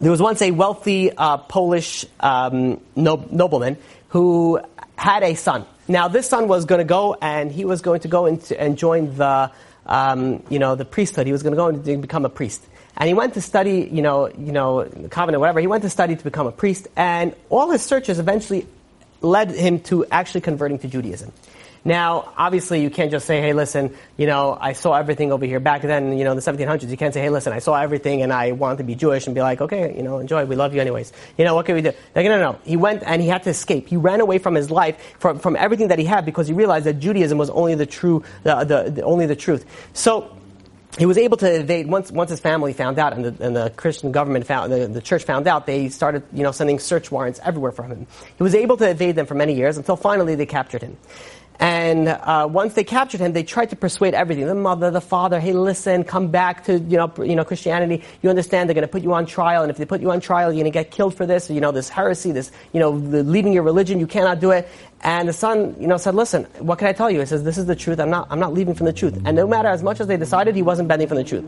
There 0.00 0.10
was 0.10 0.20
once 0.20 0.42
a 0.42 0.50
wealthy 0.50 1.10
uh, 1.10 1.38
Polish 1.38 2.04
um, 2.20 2.80
no- 2.94 3.26
nobleman 3.30 3.78
who 4.08 4.60
had 4.96 5.22
a 5.22 5.34
son. 5.34 5.64
Now, 5.88 6.08
this 6.08 6.28
son 6.28 6.48
was 6.48 6.64
going 6.64 6.80
to 6.80 6.84
go 6.84 7.16
and 7.20 7.50
he 7.50 7.64
was 7.64 7.80
going 7.80 8.00
to 8.00 8.08
go 8.08 8.26
into, 8.26 8.60
and 8.60 8.76
join 8.76 9.16
the, 9.16 9.50
um, 9.86 10.42
you 10.50 10.58
know, 10.58 10.74
the 10.74 10.84
priesthood. 10.84 11.26
He 11.26 11.32
was 11.32 11.42
going 11.42 11.52
to 11.52 11.56
go 11.56 11.68
and 11.68 12.02
become 12.02 12.24
a 12.24 12.28
priest. 12.28 12.64
And 12.96 13.08
he 13.08 13.14
went 13.14 13.34
to 13.34 13.40
study, 13.40 13.88
you 13.90 14.02
know, 14.02 14.28
you 14.28 14.52
know, 14.52 14.84
the 14.84 15.08
covenant, 15.08 15.40
whatever. 15.40 15.60
He 15.60 15.66
went 15.66 15.82
to 15.82 15.90
study 15.90 16.16
to 16.16 16.24
become 16.24 16.46
a 16.46 16.52
priest, 16.52 16.88
and 16.96 17.34
all 17.50 17.70
his 17.70 17.82
searches 17.82 18.18
eventually 18.18 18.66
led 19.20 19.50
him 19.50 19.80
to 19.80 20.06
actually 20.06 20.40
converting 20.40 20.78
to 20.78 20.88
Judaism. 20.88 21.32
Now, 21.86 22.32
obviously, 22.36 22.82
you 22.82 22.90
can't 22.90 23.12
just 23.12 23.26
say, 23.26 23.40
hey, 23.40 23.52
listen, 23.52 23.94
you 24.16 24.26
know, 24.26 24.58
I 24.60 24.72
saw 24.72 24.94
everything 24.94 25.30
over 25.30 25.46
here. 25.46 25.60
Back 25.60 25.82
then, 25.82 26.18
you 26.18 26.24
know, 26.24 26.32
in 26.32 26.36
the 26.36 26.42
1700s, 26.42 26.90
you 26.90 26.96
can't 26.96 27.14
say, 27.14 27.20
hey, 27.20 27.30
listen, 27.30 27.52
I 27.52 27.60
saw 27.60 27.76
everything 27.76 28.22
and 28.22 28.32
I 28.32 28.50
want 28.50 28.78
to 28.78 28.84
be 28.84 28.96
Jewish 28.96 29.26
and 29.26 29.36
be 29.36 29.40
like, 29.40 29.60
okay, 29.60 29.96
you 29.96 30.02
know, 30.02 30.18
enjoy, 30.18 30.46
we 30.46 30.56
love 30.56 30.74
you 30.74 30.80
anyways. 30.80 31.12
You 31.38 31.44
know, 31.44 31.54
what 31.54 31.64
can 31.64 31.76
we 31.76 31.82
do? 31.82 31.92
Like, 32.16 32.26
no, 32.26 32.40
no, 32.40 32.40
no. 32.40 32.58
He 32.64 32.76
went 32.76 33.04
and 33.06 33.22
he 33.22 33.28
had 33.28 33.44
to 33.44 33.50
escape. 33.50 33.86
He 33.86 33.96
ran 33.96 34.20
away 34.20 34.38
from 34.38 34.56
his 34.56 34.68
life, 34.68 35.00
from, 35.20 35.38
from 35.38 35.54
everything 35.54 35.86
that 35.88 36.00
he 36.00 36.04
had 36.04 36.24
because 36.24 36.48
he 36.48 36.54
realized 36.54 36.86
that 36.86 36.94
Judaism 36.94 37.38
was 37.38 37.50
only 37.50 37.76
the 37.76 37.86
true, 37.86 38.24
the, 38.42 38.64
the, 38.64 38.90
the 38.90 39.02
only 39.02 39.26
the 39.26 39.36
truth. 39.36 39.64
So, 39.92 40.36
he 40.98 41.04
was 41.04 41.18
able 41.18 41.36
to 41.36 41.60
evade 41.60 41.86
once 41.88 42.10
once 42.10 42.30
his 42.30 42.40
family 42.40 42.72
found 42.72 42.98
out 42.98 43.12
and 43.12 43.24
the, 43.24 43.44
and 43.44 43.54
the 43.54 43.70
Christian 43.70 44.12
government 44.12 44.46
found 44.46 44.72
the, 44.72 44.88
the 44.88 45.02
church 45.02 45.24
found 45.24 45.46
out 45.46 45.66
they 45.66 45.90
started 45.90 46.22
you 46.32 46.42
know 46.42 46.52
sending 46.52 46.78
search 46.78 47.10
warrants 47.10 47.38
everywhere 47.44 47.72
for 47.72 47.82
him. 47.82 48.06
He 48.36 48.42
was 48.42 48.54
able 48.54 48.78
to 48.78 48.88
evade 48.88 49.14
them 49.14 49.26
for 49.26 49.34
many 49.34 49.54
years 49.54 49.76
until 49.76 49.96
finally 49.96 50.36
they 50.36 50.46
captured 50.46 50.82
him. 50.82 50.96
And 51.58 52.08
uh, 52.08 52.48
once 52.50 52.74
they 52.74 52.84
captured 52.84 53.20
him, 53.20 53.32
they 53.32 53.42
tried 53.42 53.70
to 53.70 53.76
persuade 53.76 54.12
everything—the 54.14 54.54
mother, 54.54 54.90
the 54.90 55.00
father. 55.00 55.40
Hey, 55.40 55.52
listen, 55.52 56.04
come 56.04 56.28
back 56.28 56.64
to 56.64 56.78
you 56.78 56.98
know, 56.98 57.12
you 57.18 57.34
know 57.34 57.44
Christianity. 57.44 58.04
You 58.22 58.28
understand 58.30 58.68
they're 58.68 58.74
going 58.74 58.82
to 58.82 58.88
put 58.88 59.02
you 59.02 59.14
on 59.14 59.24
trial, 59.24 59.62
and 59.62 59.70
if 59.70 59.78
they 59.78 59.86
put 59.86 60.00
you 60.00 60.10
on 60.10 60.20
trial, 60.20 60.52
you're 60.52 60.62
going 60.62 60.72
to 60.72 60.78
get 60.78 60.90
killed 60.90 61.14
for 61.14 61.24
this. 61.24 61.48
You 61.48 61.60
know, 61.60 61.72
this 61.72 61.88
heresy, 61.88 62.32
this 62.32 62.52
you 62.72 62.80
know, 62.80 62.98
the 62.98 63.22
leaving 63.22 63.52
your 63.52 63.62
religion. 63.62 63.98
You 63.98 64.06
cannot 64.06 64.40
do 64.40 64.50
it. 64.50 64.68
And 65.02 65.28
the 65.28 65.32
son, 65.32 65.76
you 65.78 65.86
know, 65.86 65.98
said, 65.98 66.14
"Listen, 66.14 66.44
what 66.58 66.78
can 66.78 66.88
I 66.88 66.92
tell 66.92 67.10
you?" 67.10 67.20
He 67.20 67.26
says, 67.26 67.44
"This 67.44 67.58
is 67.58 67.66
the 67.66 67.76
truth. 67.76 68.00
I'm 68.00 68.10
not. 68.10 68.28
I'm 68.30 68.40
not 68.40 68.54
leaving 68.54 68.74
from 68.74 68.86
the 68.86 68.92
truth." 68.92 69.20
And 69.24 69.36
no 69.36 69.46
matter 69.46 69.68
as 69.68 69.82
much 69.82 70.00
as 70.00 70.06
they 70.06 70.16
decided, 70.16 70.56
he 70.56 70.62
wasn't 70.62 70.88
bending 70.88 71.06
from 71.08 71.18
the 71.18 71.24
truth. 71.24 71.44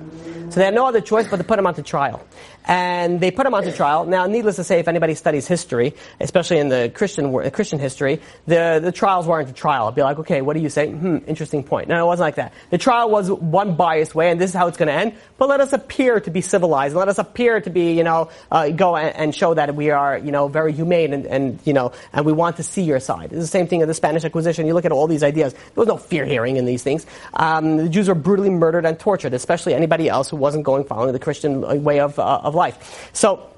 So 0.50 0.60
they 0.60 0.64
had 0.64 0.74
no 0.74 0.86
other 0.86 1.00
choice 1.00 1.28
but 1.28 1.36
to 1.36 1.44
put 1.44 1.58
him 1.58 1.66
onto 1.66 1.82
trial. 1.82 2.24
And 2.66 3.20
they 3.20 3.30
put 3.30 3.46
him 3.46 3.54
onto 3.54 3.72
trial. 3.72 4.04
Now, 4.04 4.26
needless 4.26 4.56
to 4.56 4.64
say, 4.64 4.78
if 4.78 4.88
anybody 4.88 5.14
studies 5.14 5.46
history, 5.46 5.94
especially 6.20 6.58
in 6.58 6.68
the 6.68 6.90
Christian 6.94 7.32
Christian 7.50 7.78
history, 7.78 8.20
the 8.46 8.80
the 8.82 8.92
trials 8.92 9.26
weren't 9.26 9.48
a 9.48 9.52
trial. 9.52 9.86
It'd 9.86 9.96
be 9.96 10.02
like, 10.02 10.18
okay, 10.20 10.42
what 10.42 10.54
do 10.54 10.60
you 10.60 10.68
say? 10.68 10.90
Hmm, 10.90 11.18
interesting 11.26 11.64
point. 11.64 11.88
No, 11.88 12.02
it 12.02 12.06
wasn't 12.06 12.26
like 12.26 12.34
that. 12.36 12.52
The 12.70 12.78
trial 12.78 13.10
was 13.10 13.30
one 13.30 13.76
biased 13.76 14.14
way, 14.14 14.30
and 14.30 14.40
this 14.40 14.50
is 14.50 14.56
how 14.56 14.68
it's 14.68 14.76
going 14.76 14.88
to 14.88 14.94
end. 14.94 15.14
But 15.38 15.48
let 15.48 15.60
us 15.60 15.72
appear 15.72 16.20
to 16.20 16.30
be 16.30 16.40
civilized. 16.40 16.94
Let 16.94 17.08
us 17.08 17.18
appear 17.18 17.60
to 17.60 17.70
be, 17.70 17.92
you 17.92 18.04
know, 18.04 18.30
uh, 18.50 18.68
go 18.70 18.96
and, 18.96 19.16
and 19.16 19.34
show 19.34 19.54
that 19.54 19.74
we 19.74 19.90
are, 19.90 20.18
you 20.18 20.32
know, 20.32 20.48
very 20.48 20.72
humane 20.72 21.12
and, 21.12 21.26
and 21.26 21.58
you 21.64 21.72
know, 21.72 21.92
and 22.12 22.26
we 22.26 22.32
want 22.32 22.56
to 22.56 22.62
see 22.62 22.82
your 22.82 23.00
side. 23.00 23.32
The 23.40 23.46
same 23.46 23.66
thing 23.66 23.80
in 23.80 23.88
the 23.88 23.94
Spanish 23.94 24.24
Inquisition. 24.24 24.66
You 24.66 24.74
look 24.74 24.84
at 24.84 24.92
all 24.92 25.06
these 25.06 25.22
ideas. 25.22 25.52
There 25.52 25.72
was 25.76 25.88
no 25.88 25.96
fear 25.96 26.24
hearing 26.24 26.56
in 26.56 26.64
these 26.64 26.82
things. 26.82 27.06
Um, 27.34 27.76
the 27.76 27.88
Jews 27.88 28.08
were 28.08 28.14
brutally 28.14 28.50
murdered 28.50 28.84
and 28.84 28.98
tortured, 28.98 29.34
especially 29.34 29.74
anybody 29.74 30.08
else 30.08 30.30
who 30.30 30.36
wasn't 30.36 30.64
going 30.64 30.84
following 30.84 31.12
the 31.12 31.18
Christian 31.18 31.84
way 31.84 32.00
of 32.00 32.18
uh, 32.18 32.40
of 32.42 32.54
life. 32.54 33.10
So 33.12 33.48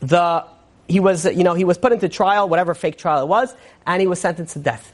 the 0.00 0.44
he 0.88 1.00
was, 1.00 1.24
you 1.24 1.44
know, 1.44 1.54
he 1.54 1.64
was 1.64 1.78
put 1.78 1.92
into 1.92 2.08
trial, 2.08 2.48
whatever 2.48 2.74
fake 2.74 2.96
trial 2.96 3.22
it 3.22 3.28
was, 3.28 3.54
and 3.86 4.00
he 4.00 4.06
was 4.06 4.20
sentenced 4.20 4.52
to 4.54 4.60
death. 4.60 4.92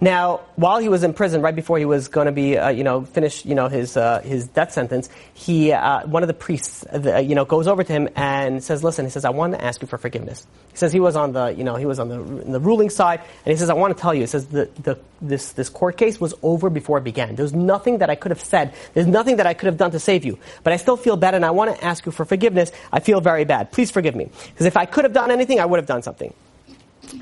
Now, 0.00 0.42
while 0.54 0.78
he 0.78 0.88
was 0.88 1.02
in 1.02 1.12
prison, 1.12 1.42
right 1.42 1.54
before 1.54 1.76
he 1.76 1.84
was 1.84 2.06
going 2.06 2.26
to 2.26 2.32
be, 2.32 2.56
uh, 2.56 2.68
you 2.68 2.84
know, 2.84 3.04
finish, 3.04 3.44
you 3.44 3.56
know, 3.56 3.66
his 3.66 3.96
uh, 3.96 4.20
his 4.20 4.46
death 4.46 4.72
sentence, 4.72 5.08
he, 5.34 5.72
uh, 5.72 6.06
one 6.06 6.22
of 6.22 6.28
the 6.28 6.34
priests, 6.34 6.86
uh, 6.86 7.18
you 7.18 7.34
know, 7.34 7.44
goes 7.44 7.66
over 7.66 7.82
to 7.82 7.92
him 7.92 8.08
and 8.14 8.62
says, 8.62 8.84
"Listen," 8.84 9.06
he 9.06 9.10
says, 9.10 9.24
"I 9.24 9.30
want 9.30 9.54
to 9.54 9.64
ask 9.64 9.82
you 9.82 9.88
for 9.88 9.98
forgiveness." 9.98 10.46
He 10.70 10.76
says 10.76 10.92
he 10.92 11.00
was 11.00 11.16
on 11.16 11.32
the, 11.32 11.48
you 11.48 11.64
know, 11.64 11.74
he 11.74 11.84
was 11.84 11.98
on 11.98 12.08
the 12.08 12.18
the 12.18 12.60
ruling 12.60 12.90
side, 12.90 13.18
and 13.44 13.52
he 13.52 13.56
says, 13.56 13.70
"I 13.70 13.74
want 13.74 13.96
to 13.96 14.00
tell 14.00 14.14
you," 14.14 14.20
he 14.20 14.26
says, 14.26 14.46
"the, 14.46 14.70
the 14.80 15.00
this 15.20 15.50
this 15.52 15.68
court 15.68 15.96
case 15.96 16.20
was 16.20 16.32
over 16.44 16.70
before 16.70 16.98
it 16.98 17.04
began. 17.04 17.34
There's 17.34 17.52
nothing 17.54 17.98
that 17.98 18.08
I 18.08 18.14
could 18.14 18.30
have 18.30 18.40
said. 18.40 18.74
There's 18.94 19.08
nothing 19.08 19.38
that 19.38 19.48
I 19.48 19.54
could 19.54 19.66
have 19.66 19.78
done 19.78 19.90
to 19.90 19.98
save 19.98 20.24
you, 20.24 20.38
but 20.62 20.72
I 20.72 20.76
still 20.76 20.96
feel 20.96 21.16
bad, 21.16 21.34
and 21.34 21.44
I 21.44 21.50
want 21.50 21.74
to 21.74 21.84
ask 21.84 22.06
you 22.06 22.12
for 22.12 22.24
forgiveness. 22.24 22.70
I 22.92 23.00
feel 23.00 23.20
very 23.20 23.44
bad. 23.44 23.72
Please 23.72 23.90
forgive 23.90 24.14
me, 24.14 24.30
because 24.46 24.66
if 24.66 24.76
I 24.76 24.86
could 24.86 25.02
have 25.02 25.12
done 25.12 25.32
anything, 25.32 25.58
I 25.58 25.66
would 25.66 25.78
have 25.78 25.86
done 25.86 26.02
something." 26.02 26.32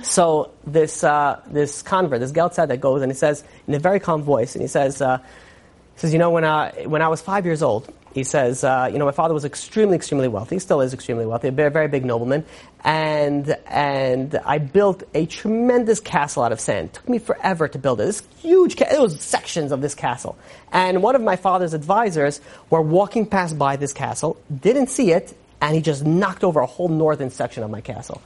So 0.03 0.53
this 0.66 1.05
uh, 1.05 1.41
this 1.47 1.82
convert, 1.82 2.20
this 2.20 2.32
Ger 2.32 2.49
Tzedek 2.49 2.68
that 2.68 2.80
goes 2.80 3.03
and 3.03 3.11
he 3.11 3.16
says 3.16 3.45
in 3.66 3.74
a 3.74 3.78
very 3.78 4.01
calm 4.01 4.22
voice, 4.22 4.55
and 4.55 4.62
he 4.62 4.68
says, 4.68 5.01
uh, 5.01 5.18
he 5.18 6.01
says, 6.01 6.12
you 6.12 6.18
know, 6.18 6.30
when 6.30 6.45
I 6.45 6.87
when 6.87 7.03
I 7.03 7.09
was 7.09 7.20
five 7.20 7.45
years 7.47 7.62
old, 7.62 7.93
he 8.16 8.24
says, 8.24 8.64
uh, 8.64 8.89
you 8.91 8.99
know, 8.99 9.05
my 9.05 9.12
father 9.12 9.34
was 9.34 9.45
extremely, 9.45 9.95
extremely 9.95 10.26
wealthy. 10.26 10.57
He 10.57 10.59
still 10.61 10.80
is 10.80 10.95
extremely 10.95 11.26
wealthy, 11.26 11.49
a 11.49 11.53
very, 11.53 11.70
very 11.70 11.87
big 11.87 12.05
nobleman, 12.05 12.47
and 12.82 13.57
and 13.66 14.41
I 14.45 14.59
built 14.59 15.03
a 15.14 15.26
tremendous 15.26 16.01
castle 16.01 16.43
out 16.43 16.51
of 16.51 16.59
sand. 16.59 16.89
It 16.89 16.95
took 16.95 17.09
me 17.09 17.18
forever 17.18 17.68
to 17.68 17.78
build 17.78 18.01
it. 18.01 18.07
This 18.07 18.22
huge, 18.39 18.76
ca- 18.78 18.89
it 18.91 19.01
was 19.01 19.20
sections 19.20 19.70
of 19.70 19.82
this 19.82 19.95
castle, 19.95 20.39
and 20.72 21.03
one 21.03 21.14
of 21.14 21.22
my 21.22 21.37
father's 21.37 21.74
advisors 21.74 22.41
were 22.70 22.82
walking 22.82 23.26
past 23.26 23.59
by 23.59 23.76
this 23.76 23.93
castle, 23.93 24.41
didn't 24.62 24.89
see 24.89 25.12
it, 25.12 25.37
and 25.61 25.74
he 25.74 25.82
just 25.82 26.05
knocked 26.05 26.43
over 26.43 26.61
a 26.61 26.66
whole 26.66 26.89
northern 26.89 27.30
section 27.30 27.62
of 27.62 27.70
my 27.70 27.82
castle. 27.82 28.22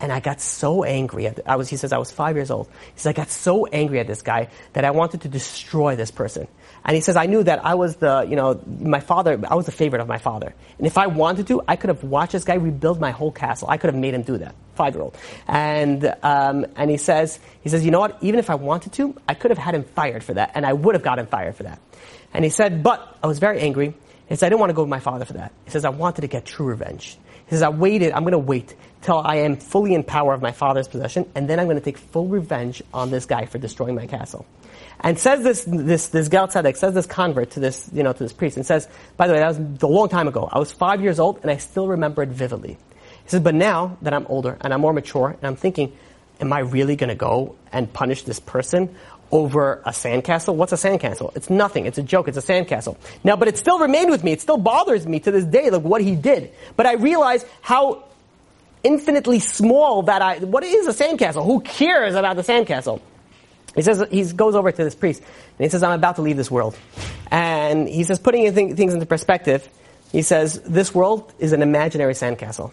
And 0.00 0.12
I 0.12 0.20
got 0.20 0.40
so 0.40 0.84
angry. 0.84 1.30
I 1.44 1.56
was, 1.56 1.68
he 1.68 1.76
says, 1.76 1.92
I 1.92 1.98
was 1.98 2.10
five 2.10 2.36
years 2.36 2.50
old. 2.50 2.68
He 2.94 3.00
says, 3.00 3.06
I 3.06 3.12
got 3.12 3.30
so 3.30 3.66
angry 3.66 3.98
at 3.98 4.06
this 4.06 4.22
guy 4.22 4.48
that 4.74 4.84
I 4.84 4.92
wanted 4.92 5.22
to 5.22 5.28
destroy 5.28 5.96
this 5.96 6.10
person. 6.10 6.46
And 6.84 6.94
he 6.94 7.00
says, 7.00 7.16
I 7.16 7.26
knew 7.26 7.42
that 7.42 7.64
I 7.64 7.74
was 7.74 7.96
the, 7.96 8.24
you 8.28 8.36
know, 8.36 8.60
my 8.66 9.00
father, 9.00 9.40
I 9.48 9.56
was 9.56 9.66
the 9.66 9.72
favorite 9.72 10.00
of 10.00 10.08
my 10.08 10.18
father. 10.18 10.54
And 10.78 10.86
if 10.86 10.96
I 10.96 11.08
wanted 11.08 11.48
to, 11.48 11.62
I 11.66 11.76
could 11.76 11.88
have 11.88 12.04
watched 12.04 12.32
this 12.32 12.44
guy 12.44 12.54
rebuild 12.54 13.00
my 13.00 13.10
whole 13.10 13.32
castle. 13.32 13.68
I 13.68 13.76
could 13.76 13.88
have 13.88 14.00
made 14.00 14.14
him 14.14 14.22
do 14.22 14.38
that. 14.38 14.54
Five 14.76 14.94
year 14.94 15.02
old. 15.02 15.16
And, 15.48 16.14
um, 16.22 16.66
and 16.76 16.90
he 16.90 16.96
says, 16.96 17.40
he 17.62 17.68
says, 17.68 17.84
you 17.84 17.90
know 17.90 18.00
what? 18.00 18.18
Even 18.22 18.38
if 18.38 18.50
I 18.50 18.54
wanted 18.54 18.92
to, 18.94 19.16
I 19.26 19.34
could 19.34 19.50
have 19.50 19.58
had 19.58 19.74
him 19.74 19.82
fired 19.82 20.22
for 20.22 20.34
that. 20.34 20.52
And 20.54 20.64
I 20.64 20.72
would 20.72 20.94
have 20.94 21.02
got 21.02 21.18
him 21.18 21.26
fired 21.26 21.56
for 21.56 21.64
that. 21.64 21.80
And 22.32 22.44
he 22.44 22.50
said, 22.50 22.82
but 22.82 23.18
I 23.22 23.26
was 23.26 23.40
very 23.40 23.58
angry. 23.60 23.94
He 24.28 24.34
says, 24.34 24.44
I 24.44 24.48
didn't 24.48 24.60
want 24.60 24.70
to 24.70 24.74
go 24.74 24.82
with 24.82 24.90
my 24.90 25.00
father 25.00 25.24
for 25.24 25.32
that. 25.34 25.52
He 25.64 25.70
says, 25.70 25.84
I 25.84 25.88
wanted 25.88 26.20
to 26.20 26.28
get 26.28 26.44
true 26.44 26.66
revenge. 26.66 27.18
He 27.46 27.50
says, 27.50 27.62
I 27.62 27.70
waited, 27.70 28.12
I'm 28.12 28.22
going 28.22 28.32
to 28.32 28.38
wait 28.38 28.74
till 29.02 29.18
I 29.18 29.36
am 29.36 29.56
fully 29.56 29.94
in 29.94 30.02
power 30.02 30.34
of 30.34 30.42
my 30.42 30.52
father's 30.52 30.88
possession, 30.88 31.28
and 31.34 31.48
then 31.48 31.60
I'm 31.60 31.66
going 31.66 31.78
to 31.78 31.84
take 31.84 31.98
full 31.98 32.26
revenge 32.26 32.82
on 32.92 33.10
this 33.10 33.26
guy 33.26 33.46
for 33.46 33.58
destroying 33.58 33.94
my 33.94 34.06
castle. 34.06 34.46
And 35.00 35.18
says 35.18 35.44
this, 35.44 35.64
this, 35.64 36.08
this 36.08 36.28
Ger 36.28 36.48
Tzedek, 36.48 36.76
says 36.76 36.94
this 36.94 37.06
convert 37.06 37.52
to 37.52 37.60
this, 37.60 37.88
you 37.92 38.02
know, 38.02 38.12
to 38.12 38.18
this 38.18 38.32
priest, 38.32 38.56
and 38.56 38.66
says, 38.66 38.88
by 39.16 39.28
the 39.28 39.32
way, 39.32 39.38
that 39.38 39.48
was 39.48 39.82
a 39.82 39.86
long 39.86 40.08
time 40.08 40.26
ago. 40.26 40.48
I 40.50 40.58
was 40.58 40.72
five 40.72 41.00
years 41.00 41.20
old, 41.20 41.40
and 41.42 41.50
I 41.50 41.58
still 41.58 41.86
remember 41.86 42.22
it 42.22 42.30
vividly. 42.30 42.76
He 43.24 43.30
says, 43.30 43.40
but 43.40 43.54
now 43.54 43.96
that 44.02 44.12
I'm 44.12 44.26
older, 44.26 44.58
and 44.60 44.74
I'm 44.74 44.80
more 44.80 44.92
mature, 44.92 45.28
and 45.28 45.44
I'm 45.44 45.56
thinking, 45.56 45.92
am 46.40 46.52
I 46.52 46.60
really 46.60 46.96
going 46.96 47.08
to 47.08 47.14
go 47.14 47.54
and 47.72 47.92
punish 47.92 48.22
this 48.22 48.40
person 48.40 48.94
over 49.30 49.82
a 49.84 49.90
sandcastle? 49.90 50.54
What's 50.54 50.72
a 50.72 50.76
sandcastle? 50.76 51.36
It's 51.36 51.50
nothing. 51.50 51.86
It's 51.86 51.98
a 51.98 52.02
joke. 52.02 52.28
It's 52.28 52.38
a 52.38 52.42
sandcastle. 52.42 52.96
Now, 53.22 53.36
but 53.36 53.46
it 53.46 53.58
still 53.58 53.78
remained 53.78 54.10
with 54.10 54.24
me. 54.24 54.32
It 54.32 54.40
still 54.40 54.56
bothers 54.56 55.06
me 55.06 55.20
to 55.20 55.30
this 55.30 55.44
day, 55.44 55.70
like 55.70 55.82
what 55.82 56.00
he 56.00 56.16
did. 56.16 56.50
But 56.76 56.86
I 56.86 56.94
realize 56.94 57.44
how 57.60 58.07
infinitely 58.82 59.40
small 59.40 60.02
that 60.02 60.22
I, 60.22 60.38
what 60.38 60.64
is 60.64 60.86
a 60.86 60.92
sandcastle? 60.92 61.44
Who 61.44 61.60
cares 61.60 62.14
about 62.14 62.36
the 62.36 62.42
sandcastle? 62.42 63.00
He 63.74 63.82
says, 63.82 64.04
he 64.10 64.24
goes 64.32 64.54
over 64.54 64.72
to 64.72 64.84
this 64.84 64.94
priest, 64.94 65.20
and 65.22 65.64
he 65.64 65.68
says, 65.68 65.82
I'm 65.82 65.92
about 65.92 66.16
to 66.16 66.22
leave 66.22 66.36
this 66.36 66.50
world. 66.50 66.76
And 67.30 67.88
he 67.88 68.02
says, 68.04 68.18
putting 68.18 68.52
things 68.52 68.94
into 68.94 69.06
perspective, 69.06 69.68
he 70.10 70.22
says, 70.22 70.60
this 70.62 70.94
world 70.94 71.32
is 71.38 71.52
an 71.52 71.62
imaginary 71.62 72.14
sandcastle. 72.14 72.72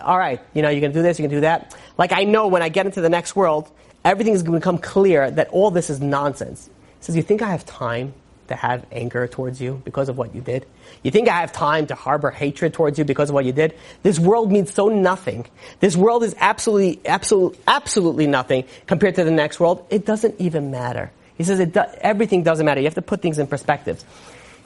All 0.00 0.18
right, 0.18 0.40
you 0.54 0.62
know, 0.62 0.68
you 0.68 0.80
can 0.80 0.92
do 0.92 1.02
this, 1.02 1.18
you 1.18 1.24
can 1.24 1.30
do 1.30 1.40
that. 1.40 1.74
Like 1.96 2.12
I 2.12 2.24
know 2.24 2.46
when 2.48 2.62
I 2.62 2.68
get 2.68 2.86
into 2.86 3.00
the 3.00 3.08
next 3.08 3.34
world, 3.34 3.68
everything 4.04 4.34
is 4.34 4.42
going 4.42 4.52
to 4.52 4.60
become 4.60 4.78
clear 4.78 5.30
that 5.30 5.48
all 5.48 5.70
this 5.70 5.90
is 5.90 6.00
nonsense. 6.00 6.70
He 6.98 7.04
says, 7.04 7.16
you 7.16 7.22
think 7.22 7.42
I 7.42 7.50
have 7.50 7.64
time 7.64 8.14
to 8.48 8.56
have 8.56 8.84
anger 8.92 9.26
towards 9.26 9.60
you 9.60 9.80
because 9.84 10.08
of 10.08 10.18
what 10.18 10.34
you 10.34 10.40
did? 10.40 10.66
You 11.02 11.10
think 11.10 11.28
I 11.28 11.40
have 11.40 11.52
time 11.52 11.86
to 11.86 11.94
harbor 11.94 12.30
hatred 12.30 12.74
towards 12.74 12.98
you 12.98 13.04
because 13.04 13.30
of 13.30 13.34
what 13.34 13.44
you 13.44 13.52
did? 13.52 13.74
This 14.02 14.18
world 14.18 14.50
means 14.50 14.72
so 14.72 14.88
nothing. 14.88 15.46
This 15.80 15.96
world 15.96 16.24
is 16.24 16.34
absolutely, 16.38 17.00
absolutely, 17.04 17.58
absolutely 17.66 18.26
nothing 18.26 18.64
compared 18.86 19.14
to 19.16 19.24
the 19.24 19.30
next 19.30 19.60
world. 19.60 19.86
It 19.90 20.04
doesn't 20.04 20.36
even 20.38 20.70
matter. 20.70 21.10
He 21.36 21.44
says 21.44 21.60
it 21.60 21.72
do, 21.72 21.82
everything 22.00 22.42
doesn't 22.42 22.66
matter. 22.66 22.80
You 22.80 22.86
have 22.86 22.94
to 22.94 23.02
put 23.02 23.22
things 23.22 23.38
in 23.38 23.46
perspective. 23.46 24.02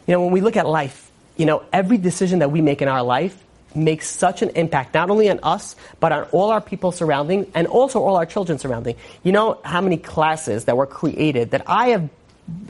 You 0.06 0.12
know, 0.12 0.22
when 0.22 0.32
we 0.32 0.40
look 0.40 0.56
at 0.56 0.66
life, 0.66 1.10
you 1.36 1.46
know, 1.46 1.62
every 1.72 1.98
decision 1.98 2.40
that 2.40 2.50
we 2.50 2.60
make 2.60 2.82
in 2.82 2.88
our 2.88 3.02
life 3.02 3.38
makes 3.74 4.08
such 4.08 4.42
an 4.42 4.50
impact, 4.50 4.94
not 4.94 5.10
only 5.10 5.30
on 5.30 5.40
us, 5.42 5.76
but 6.00 6.12
on 6.12 6.24
all 6.32 6.50
our 6.50 6.60
people 6.60 6.92
surrounding 6.92 7.50
and 7.54 7.66
also 7.66 8.00
all 8.02 8.16
our 8.16 8.26
children 8.26 8.58
surrounding. 8.58 8.96
You 9.22 9.32
know 9.32 9.58
how 9.64 9.80
many 9.80 9.96
classes 9.96 10.64
that 10.66 10.76
were 10.76 10.86
created 10.86 11.52
that 11.52 11.62
I 11.66 11.88
have 11.88 12.08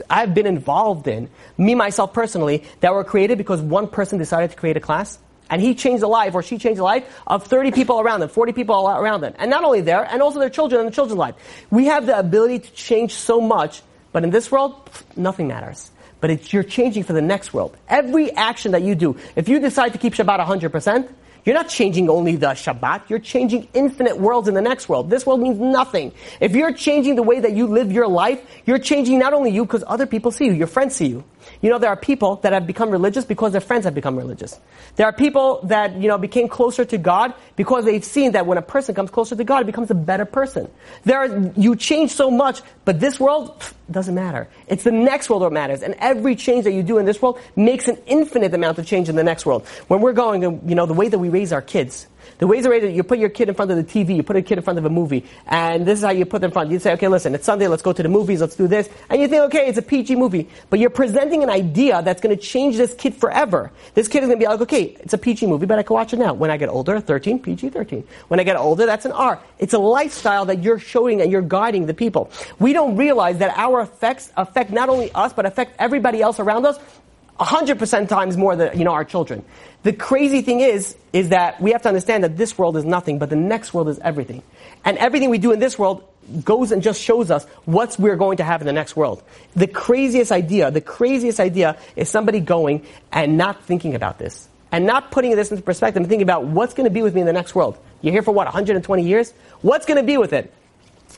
I've 0.09 0.33
been 0.33 0.45
involved 0.45 1.07
in, 1.07 1.29
me 1.57 1.75
myself 1.75 2.13
personally, 2.13 2.63
that 2.81 2.93
were 2.93 3.03
created 3.03 3.37
because 3.37 3.61
one 3.61 3.87
person 3.87 4.17
decided 4.17 4.51
to 4.51 4.55
create 4.55 4.77
a 4.77 4.79
class 4.79 5.19
and 5.49 5.61
he 5.61 5.75
changed 5.75 6.01
the 6.01 6.07
life 6.07 6.35
or 6.35 6.41
she 6.41 6.57
changed 6.57 6.79
the 6.79 6.83
life 6.83 7.21
of 7.27 7.45
30 7.45 7.71
people 7.71 7.99
around 7.99 8.21
them, 8.21 8.29
40 8.29 8.53
people 8.53 8.87
around 8.87 9.21
them. 9.21 9.33
And 9.37 9.49
not 9.49 9.63
only 9.63 9.81
there, 9.81 10.03
and 10.03 10.21
also 10.21 10.39
their 10.39 10.49
children 10.49 10.81
and 10.81 10.89
the 10.89 10.95
children's 10.95 11.17
life. 11.17 11.35
We 11.69 11.85
have 11.85 12.05
the 12.05 12.17
ability 12.17 12.59
to 12.59 12.71
change 12.73 13.13
so 13.13 13.41
much, 13.41 13.81
but 14.11 14.23
in 14.23 14.29
this 14.29 14.51
world, 14.51 14.89
nothing 15.15 15.47
matters. 15.47 15.91
But 16.21 16.29
it's, 16.31 16.53
you're 16.53 16.63
changing 16.63 17.03
for 17.03 17.13
the 17.13 17.21
next 17.21 17.53
world. 17.53 17.75
Every 17.89 18.31
action 18.31 18.71
that 18.71 18.81
you 18.81 18.95
do, 18.95 19.17
if 19.35 19.49
you 19.49 19.59
decide 19.59 19.91
to 19.93 19.99
keep 19.99 20.13
Shabbat 20.13 20.45
100%, 20.45 21.09
you're 21.45 21.55
not 21.55 21.69
changing 21.69 22.09
only 22.09 22.35
the 22.35 22.47
Shabbat, 22.47 23.09
you're 23.09 23.19
changing 23.19 23.67
infinite 23.73 24.17
worlds 24.17 24.47
in 24.47 24.53
the 24.53 24.61
next 24.61 24.87
world. 24.87 25.09
This 25.09 25.25
world 25.25 25.41
means 25.41 25.59
nothing. 25.59 26.11
If 26.39 26.55
you're 26.55 26.73
changing 26.73 27.15
the 27.15 27.23
way 27.23 27.39
that 27.39 27.53
you 27.53 27.67
live 27.67 27.91
your 27.91 28.07
life, 28.07 28.41
you're 28.65 28.79
changing 28.79 29.19
not 29.19 29.33
only 29.33 29.51
you, 29.51 29.65
because 29.65 29.83
other 29.87 30.05
people 30.05 30.31
see 30.31 30.45
you, 30.45 30.53
your 30.53 30.67
friends 30.67 30.95
see 30.95 31.07
you. 31.07 31.23
You 31.63 31.69
know, 31.69 31.77
there 31.77 31.89
are 31.89 31.95
people 31.95 32.35
that 32.43 32.51
have 32.51 32.67
become 32.67 32.89
religious 32.89 33.23
because 33.23 33.53
their 33.53 33.61
friends 33.61 33.85
have 33.85 33.95
become 33.95 34.17
religious. 34.17 34.59
There 34.97 35.07
are 35.07 35.13
people 35.13 35.61
that, 35.63 35.95
you 35.95 36.09
know, 36.09 36.17
became 36.17 36.49
closer 36.49 36.83
to 36.83 36.97
God 36.97 37.33
because 37.55 37.85
they've 37.85 38.03
seen 38.03 38.33
that 38.33 38.45
when 38.45 38.57
a 38.57 38.61
person 38.61 38.93
comes 38.93 39.09
closer 39.09 39.33
to 39.37 39.45
God, 39.45 39.61
it 39.61 39.65
becomes 39.65 39.89
a 39.89 39.95
better 39.95 40.25
person. 40.25 40.69
There 41.05 41.17
are, 41.17 41.51
you 41.55 41.77
change 41.77 42.11
so 42.11 42.29
much, 42.29 42.61
but 42.83 42.99
this 42.99 43.17
world 43.17 43.57
pff, 43.61 43.73
doesn't 43.89 44.13
matter. 44.13 44.49
It's 44.67 44.83
the 44.83 44.91
next 44.91 45.29
world 45.29 45.43
that 45.43 45.51
matters. 45.51 45.83
And 45.83 45.95
every 45.99 46.35
change 46.35 46.65
that 46.65 46.73
you 46.73 46.83
do 46.83 46.97
in 46.97 47.05
this 47.05 47.21
world 47.21 47.39
makes 47.55 47.87
an 47.87 47.97
infinite 48.07 48.53
amount 48.53 48.77
of 48.77 48.85
change 48.85 49.07
in 49.07 49.15
the 49.15 49.23
next 49.23 49.45
world. 49.45 49.65
When 49.87 50.01
we're 50.01 50.11
going, 50.11 50.41
you 50.43 50.75
know, 50.75 50.85
the 50.85 50.93
way 50.93 51.07
that 51.07 51.17
we 51.17 51.29
raise 51.29 51.53
our 51.53 51.61
kids, 51.61 52.07
the 52.39 52.47
ways 52.47 52.65
are 52.65 52.75
you 52.75 53.03
put 53.03 53.19
your 53.19 53.29
kid 53.29 53.49
in 53.49 53.55
front 53.55 53.71
of 53.71 53.77
the 53.77 53.83
TV, 53.83 54.15
you 54.15 54.23
put 54.23 54.35
a 54.35 54.41
kid 54.41 54.57
in 54.57 54.63
front 54.63 54.79
of 54.79 54.85
a 54.85 54.89
movie, 54.89 55.25
and 55.47 55.85
this 55.85 55.99
is 55.99 56.05
how 56.05 56.11
you 56.11 56.25
put 56.25 56.41
them 56.41 56.49
in 56.49 56.53
front. 56.53 56.71
You 56.71 56.79
say, 56.79 56.93
okay, 56.93 57.07
listen, 57.07 57.35
it's 57.35 57.45
Sunday, 57.45 57.67
let's 57.67 57.81
go 57.81 57.93
to 57.93 58.03
the 58.03 58.09
movies, 58.09 58.41
let's 58.41 58.55
do 58.55 58.67
this. 58.67 58.89
And 59.09 59.21
you 59.21 59.27
think, 59.27 59.43
okay, 59.43 59.67
it's 59.67 59.77
a 59.77 59.81
PG 59.81 60.15
movie. 60.15 60.49
But 60.69 60.79
you're 60.79 60.89
presenting 60.89 61.43
an 61.43 61.49
idea 61.49 62.01
that's 62.01 62.21
going 62.21 62.35
to 62.35 62.41
change 62.41 62.77
this 62.77 62.93
kid 62.93 63.15
forever. 63.15 63.71
This 63.93 64.07
kid 64.07 64.23
is 64.23 64.27
going 64.27 64.39
to 64.39 64.45
be 64.45 64.49
like, 64.49 64.61
okay, 64.61 64.97
it's 64.99 65.13
a 65.13 65.17
PG 65.17 65.47
movie, 65.47 65.65
but 65.65 65.79
I 65.79 65.83
can 65.83 65.93
watch 65.93 66.13
it 66.13 66.17
now. 66.17 66.33
When 66.33 66.49
I 66.49 66.57
get 66.57 66.69
older, 66.69 66.99
13, 66.99 67.39
PG 67.39 67.69
13. 67.69 68.07
When 68.27 68.39
I 68.39 68.43
get 68.43 68.55
older, 68.55 68.85
that's 68.85 69.05
an 69.05 69.11
R. 69.11 69.39
It's 69.59 69.73
a 69.73 69.79
lifestyle 69.79 70.45
that 70.45 70.63
you're 70.63 70.79
showing 70.79 71.21
and 71.21 71.31
you're 71.31 71.41
guiding 71.41 71.85
the 71.85 71.93
people. 71.93 72.31
We 72.59 72.73
don't 72.73 72.95
realize 72.95 73.37
that 73.39 73.57
our 73.57 73.81
effects 73.81 74.31
affect 74.35 74.71
not 74.71 74.89
only 74.89 75.11
us, 75.13 75.33
but 75.33 75.45
affect 75.45 75.75
everybody 75.79 76.21
else 76.21 76.39
around 76.39 76.65
us 76.65 76.79
100% 77.39 78.07
times 78.07 78.37
more 78.37 78.55
than, 78.55 78.77
you 78.77 78.83
know, 78.83 78.91
our 78.91 79.05
children. 79.05 79.43
The 79.83 79.93
crazy 79.93 80.41
thing 80.41 80.61
is, 80.61 80.95
is 81.11 81.29
that 81.29 81.59
we 81.59 81.71
have 81.71 81.81
to 81.81 81.89
understand 81.89 82.23
that 82.23 82.37
this 82.37 82.57
world 82.57 82.77
is 82.77 82.85
nothing, 82.85 83.19
but 83.19 83.29
the 83.29 83.35
next 83.35 83.73
world 83.73 83.89
is 83.89 83.99
everything. 83.99 84.43
And 84.85 84.97
everything 84.97 85.29
we 85.29 85.39
do 85.39 85.51
in 85.51 85.59
this 85.59 85.77
world 85.77 86.03
goes 86.43 86.71
and 86.71 86.81
just 86.81 87.01
shows 87.01 87.31
us 87.31 87.45
what 87.65 87.97
we're 87.99 88.15
going 88.15 88.37
to 88.37 88.43
have 88.43 88.61
in 88.61 88.67
the 88.67 88.73
next 88.73 88.95
world. 88.95 89.21
The 89.55 89.67
craziest 89.67 90.31
idea, 90.31 90.71
the 90.71 90.81
craziest 90.81 91.39
idea 91.39 91.77
is 91.95 92.09
somebody 92.09 92.39
going 92.39 92.85
and 93.11 93.37
not 93.37 93.63
thinking 93.63 93.95
about 93.95 94.19
this. 94.19 94.47
And 94.71 94.85
not 94.87 95.11
putting 95.11 95.35
this 95.35 95.51
into 95.51 95.61
perspective 95.61 96.01
and 96.01 96.09
thinking 96.09 96.23
about 96.23 96.45
what's 96.45 96.73
going 96.73 96.85
to 96.85 96.93
be 96.93 97.03
with 97.03 97.13
me 97.13 97.21
in 97.21 97.27
the 97.27 97.33
next 97.33 97.53
world. 97.53 97.77
You're 98.01 98.13
here 98.13 98.23
for 98.23 98.31
what, 98.31 98.45
120 98.45 99.03
years? 99.03 99.31
What's 99.61 99.85
going 99.85 99.97
to 99.97 100.03
be 100.03 100.17
with 100.17 100.33
it? 100.33 100.51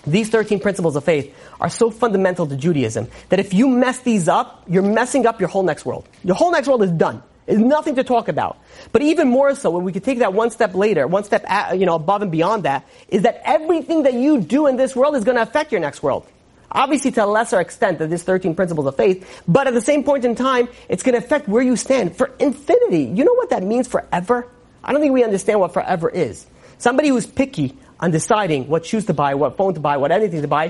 These 0.07 0.29
13 0.29 0.59
principles 0.59 0.95
of 0.95 1.03
faith 1.03 1.35
are 1.59 1.69
so 1.69 1.89
fundamental 1.89 2.45
to 2.47 2.55
Judaism 2.55 3.07
that 3.29 3.39
if 3.39 3.53
you 3.53 3.67
mess 3.67 3.99
these 3.99 4.27
up, 4.27 4.63
you're 4.67 4.83
messing 4.83 5.25
up 5.25 5.39
your 5.39 5.49
whole 5.49 5.63
next 5.63 5.85
world. 5.85 6.07
Your 6.23 6.35
whole 6.35 6.51
next 6.51 6.67
world 6.67 6.83
is 6.83 6.91
done. 6.91 7.23
There's 7.45 7.59
nothing 7.59 7.95
to 7.95 8.03
talk 8.03 8.27
about. 8.27 8.57
But 8.91 9.03
even 9.03 9.27
more 9.27 9.53
so, 9.55 9.69
when 9.69 9.83
we 9.83 9.91
could 9.91 10.03
take 10.03 10.19
that 10.19 10.33
one 10.33 10.49
step 10.49 10.73
later, 10.73 11.05
one 11.05 11.23
step 11.23 11.43
at, 11.49 11.79
you 11.79 11.85
know, 11.85 11.95
above 11.95 12.21
and 12.21 12.31
beyond 12.31 12.63
that, 12.63 12.87
is 13.07 13.21
that 13.21 13.41
everything 13.43 14.03
that 14.03 14.13
you 14.13 14.41
do 14.41 14.67
in 14.67 14.77
this 14.77 14.95
world 14.95 15.15
is 15.15 15.23
going 15.23 15.37
to 15.37 15.43
affect 15.43 15.71
your 15.71 15.81
next 15.81 16.01
world. 16.01 16.27
Obviously, 16.71 17.11
to 17.11 17.23
a 17.23 17.27
lesser 17.27 17.59
extent 17.59 17.99
than 17.99 18.09
these 18.09 18.23
13 18.23 18.55
principles 18.55 18.87
of 18.87 18.95
faith, 18.97 19.43
but 19.47 19.67
at 19.67 19.73
the 19.73 19.81
same 19.81 20.03
point 20.03 20.25
in 20.25 20.35
time, 20.35 20.67
it's 20.89 21.03
going 21.03 21.13
to 21.13 21.23
affect 21.23 21.47
where 21.47 21.61
you 21.61 21.75
stand 21.75 22.17
for 22.17 22.31
infinity. 22.39 23.03
You 23.03 23.23
know 23.23 23.33
what 23.35 23.51
that 23.51 23.63
means 23.63 23.87
forever? 23.87 24.47
I 24.83 24.91
don't 24.91 25.01
think 25.01 25.13
we 25.13 25.23
understand 25.23 25.59
what 25.59 25.73
forever 25.73 26.09
is. 26.09 26.45
Somebody 26.77 27.09
who's 27.09 27.25
picky 27.27 27.77
on 27.99 28.11
deciding 28.11 28.67
what 28.67 28.85
shoes 28.85 29.05
to 29.05 29.13
buy, 29.13 29.35
what 29.35 29.57
phone 29.57 29.73
to 29.73 29.79
buy, 29.79 29.97
what 29.97 30.11
anything 30.11 30.41
to 30.41 30.47
buy, 30.47 30.69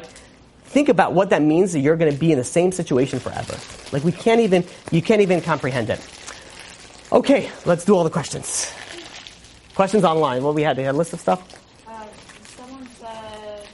think 0.65 0.89
about 0.89 1.13
what 1.13 1.29
that 1.29 1.41
means 1.41 1.73
that 1.73 1.79
you're 1.79 1.95
going 1.95 2.11
to 2.11 2.17
be 2.17 2.31
in 2.31 2.37
the 2.37 2.43
same 2.43 2.71
situation 2.71 3.19
forever. 3.19 3.57
Like 3.91 4.03
we 4.03 4.11
can't 4.11 4.41
even, 4.41 4.63
you 4.91 5.01
can't 5.01 5.21
even 5.21 5.41
comprehend 5.41 5.89
it. 5.89 5.99
Okay, 7.11 7.49
let's 7.65 7.85
do 7.85 7.95
all 7.95 8.03
the 8.03 8.09
questions. 8.09 8.71
Questions 9.73 10.03
online. 10.03 10.43
What 10.43 10.55
we 10.55 10.63
had, 10.63 10.75
they 10.75 10.83
had 10.83 10.95
a 10.95 10.97
list 10.97 11.13
of 11.13 11.19
stuff. 11.19 11.41
Um, 11.87 12.07
someone 12.57 12.87
said, 12.99 13.67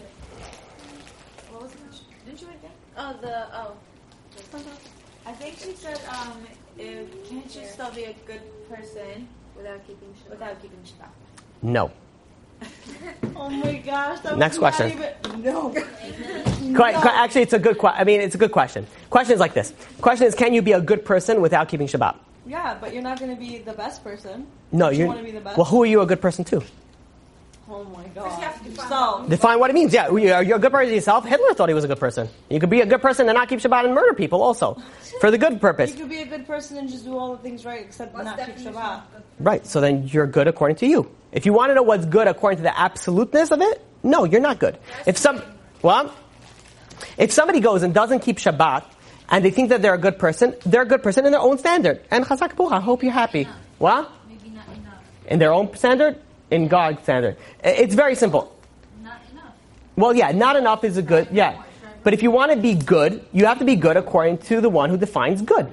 what 1.50 1.64
was 1.64 1.72
the 1.72 1.78
question? 1.78 2.06
Didn't 2.26 2.42
you 2.42 2.48
write 2.48 2.58
it 2.58 2.62
down? 2.96 3.16
Oh, 3.16 3.22
the, 3.22 3.56
oh. 3.56 3.76
I 5.26 5.34
think 5.34 5.58
she 5.58 5.74
said, 5.76 6.00
um, 6.10 6.44
if, 6.78 7.30
can't 7.30 7.56
you 7.56 7.66
still 7.68 7.92
be 7.92 8.04
a 8.06 8.14
good 8.26 8.42
person 8.68 9.28
Without 9.56 9.86
keeping 9.86 10.10
Shabbat. 10.10 10.30
without 10.30 10.62
keeping 10.62 10.80
Shabbat? 10.80 11.10
No. 11.62 11.92
Oh 13.36 13.50
my 13.50 13.74
gosh. 13.78 14.24
Next 14.38 14.60
question. 14.60 14.92
Even, 14.92 15.44
no. 15.44 15.70
Quite, 16.76 16.96
quite- 16.96 17.16
actually, 17.16 17.42
it's 17.42 17.54
a 17.54 17.60
good. 17.60 17.78
Que- 17.80 17.90
I 17.90 18.04
mean, 18.04 18.22
it's 18.22 18.36
a 18.36 18.38
good 18.38 18.52
question. 18.52 18.86
Question 19.10 19.34
is 19.34 19.40
like 19.40 19.54
this. 19.54 19.74
Question 20.00 20.28
is, 20.28 20.36
can 20.36 20.54
you 20.54 20.62
be 20.62 20.74
a 20.74 20.80
good 20.82 21.04
person 21.04 21.42
without 21.42 21.68
keeping 21.68 21.88
Shabbat? 21.88 22.16
Yeah, 22.46 22.78
but 22.80 22.94
you're 22.94 23.02
not 23.04 23.20
going 23.20 23.34
to 23.34 23.40
be 23.40 23.58
the 23.60 23.74
best 23.74 24.04
person. 24.04 24.46
No, 24.72 24.90
you 24.90 25.00
you're. 25.00 25.08
want 25.08 25.20
to 25.20 25.26
be 25.26 25.32
the 25.32 25.42
best. 25.42 25.58
Well, 25.58 25.66
who 25.66 25.82
are 25.84 25.86
you 25.88 26.02
a 26.02 26.06
good 26.06 26.22
person 26.22 26.46
to? 26.46 26.62
Oh 27.72 27.84
my 27.86 28.04
god. 28.10 28.26
you 28.38 28.44
have 28.44 28.58
to 28.64 28.70
define 28.70 28.90
So, 28.90 29.26
Define 29.30 29.60
what 29.60 29.70
it 29.70 29.74
means. 29.74 29.94
Yeah, 29.94 30.10
you're 30.12 30.36
uh, 30.36 30.40
you're 30.42 30.58
a 30.58 30.60
good 30.60 30.72
person 30.72 30.94
yourself. 30.94 31.26
Hitler 31.26 31.54
thought 31.54 31.70
he 31.70 31.76
was 31.76 31.84
a 31.84 31.88
good 31.88 32.00
person. 32.00 32.28
You 32.50 32.60
could 32.60 32.70
be 32.70 32.82
a 32.82 32.86
good 32.86 33.02
person 33.02 33.28
and 33.30 33.36
not 33.36 33.50
keep 33.50 33.60
Shabbat 33.60 33.86
and 33.86 33.94
murder 33.96 34.14
people 34.14 34.42
also, 34.42 34.78
for 35.20 35.32
the 35.32 35.38
good 35.38 35.62
purpose. 35.62 35.92
you 35.94 36.00
could 36.02 36.10
be 36.10 36.22
a 36.22 36.26
good 36.26 36.46
person 36.46 36.78
and 36.78 36.90
just 36.90 37.06
do 37.06 37.18
all 37.18 37.36
the 37.36 37.42
things 37.42 37.66
right 37.66 37.82
except 37.82 38.14
not 38.16 38.38
keep 38.46 38.58
Shabbat. 38.58 39.02
Right. 39.40 39.66
So 39.66 39.82
then 39.82 40.08
you're 40.08 40.28
good 40.28 40.48
according 40.48 40.78
to 40.78 40.88
you. 40.88 41.10
If 41.32 41.46
you 41.46 41.54
want 41.54 41.70
to 41.70 41.76
know 41.76 41.84
what's 41.84 42.06
good 42.06 42.28
according 42.28 42.58
to 42.58 42.64
the 42.64 42.78
absoluteness 42.78 43.52
of 43.52 43.62
it, 43.62 43.82
no, 44.04 44.26
you're 44.26 44.42
not 44.42 44.60
good. 44.60 44.78
If 45.06 45.18
some, 45.18 45.42
well, 45.82 46.14
if 47.18 47.32
somebody 47.32 47.60
goes 47.60 47.84
and 47.84 47.94
doesn't 47.94 48.20
keep 48.20 48.38
Shabbat 48.38 48.84
and 49.30 49.46
they 49.46 49.52
think 49.52 49.70
that 49.70 49.82
they're 49.82 49.94
a 49.94 49.98
good 49.98 50.20
person, 50.20 50.56
they're 50.66 50.82
a 50.82 50.86
good 50.86 51.04
person 51.04 51.26
in 51.26 51.32
their 51.32 51.40
own 51.42 51.58
standard. 51.58 52.02
And 52.12 52.26
chazak 52.26 52.56
bucha, 52.56 52.74
I 52.74 52.80
hope 52.82 53.02
you're 53.02 53.14
happy. 53.14 53.48
What? 53.78 54.12
Maybe 54.28 54.50
not 54.50 54.68
enough. 54.68 54.94
In 55.28 55.40
their 55.40 55.54
own 55.54 55.74
standard? 55.76 56.18
In 56.52 56.68
God's 56.68 57.02
standard. 57.04 57.38
It's 57.64 57.96
very 57.96 58.16
simple. 58.16 58.54
Not 59.02 59.22
enough. 59.32 59.54
Well, 59.96 60.14
yeah, 60.14 60.32
not 60.32 60.56
enough 60.58 60.84
is 60.84 60.98
a 60.98 61.02
good, 61.02 61.30
yeah. 61.32 61.64
But 62.04 62.14
if 62.14 62.22
you 62.24 62.32
want 62.32 62.52
to 62.52 62.58
be 62.58 62.76
good, 62.76 63.26
you 63.32 63.46
have 63.46 63.60
to 63.60 63.66
be 63.66 63.76
good 63.76 63.96
according 63.96 64.40
to 64.50 64.60
the 64.60 64.70
one 64.70 64.90
who 64.90 64.98
defines 64.98 65.42
good. 65.42 65.72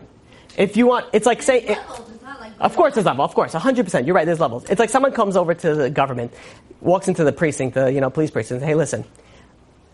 If 0.57 0.77
you 0.77 0.87
want, 0.87 1.07
it's 1.13 1.27
like 1.27 1.43
say, 1.43 1.61
it- 1.63 1.79
Levels. 1.79 2.11
It's 2.11 2.23
not 2.23 2.41
like 2.41 2.53
of 2.61 2.77
course 2.77 2.95
there's 2.95 3.07
level, 3.07 3.25
of 3.25 3.35
course, 3.35 3.55
100%, 3.55 4.07
you're 4.07 4.15
right, 4.15 4.25
there's 4.27 4.41
levels. 4.41 4.65
It's 4.71 4.79
like 4.79 4.91
someone 4.91 5.13
comes 5.13 5.37
over 5.37 5.55
to 5.55 5.75
the 5.75 5.91
government, 5.91 6.33
walks 6.81 7.09
into 7.09 7.25
the 7.25 7.33
precinct, 7.33 7.75
the, 7.75 7.91
you 7.93 8.01
know, 8.01 8.11
police 8.11 8.31
precinct, 8.31 8.61
says, 8.61 8.69
hey 8.69 8.75
listen, 8.75 9.05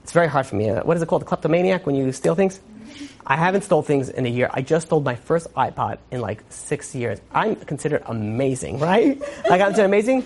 it's 0.03 0.13
very 0.13 0.27
hard 0.29 0.47
for 0.47 0.57
me, 0.57 0.71
uh, 0.71 0.83
what 0.85 0.97
is 0.97 1.03
it 1.03 1.07
called, 1.07 1.23
The 1.23 1.27
kleptomaniac, 1.27 1.87
when 1.87 1.95
you 1.95 2.11
steal 2.13 2.35
things? 2.35 2.61
I 3.27 3.37
haven't 3.37 3.63
stole 3.63 3.83
things 3.83 4.09
in 4.11 4.27
a 4.27 4.29
year. 4.29 4.51
I 4.53 4.61
just 4.61 4.87
stole 4.89 5.01
my 5.01 5.15
first 5.15 5.53
iPod 5.55 5.97
in 6.11 6.21
like 6.21 6.43
six 6.51 6.95
years. 6.95 7.21
I'm 7.33 7.57
considered 7.57 8.03
amazing, 8.07 8.79
right? 8.81 9.19
Like 9.49 9.61
I'm 9.61 9.69
considered 9.69 9.87
amazing? 9.87 10.25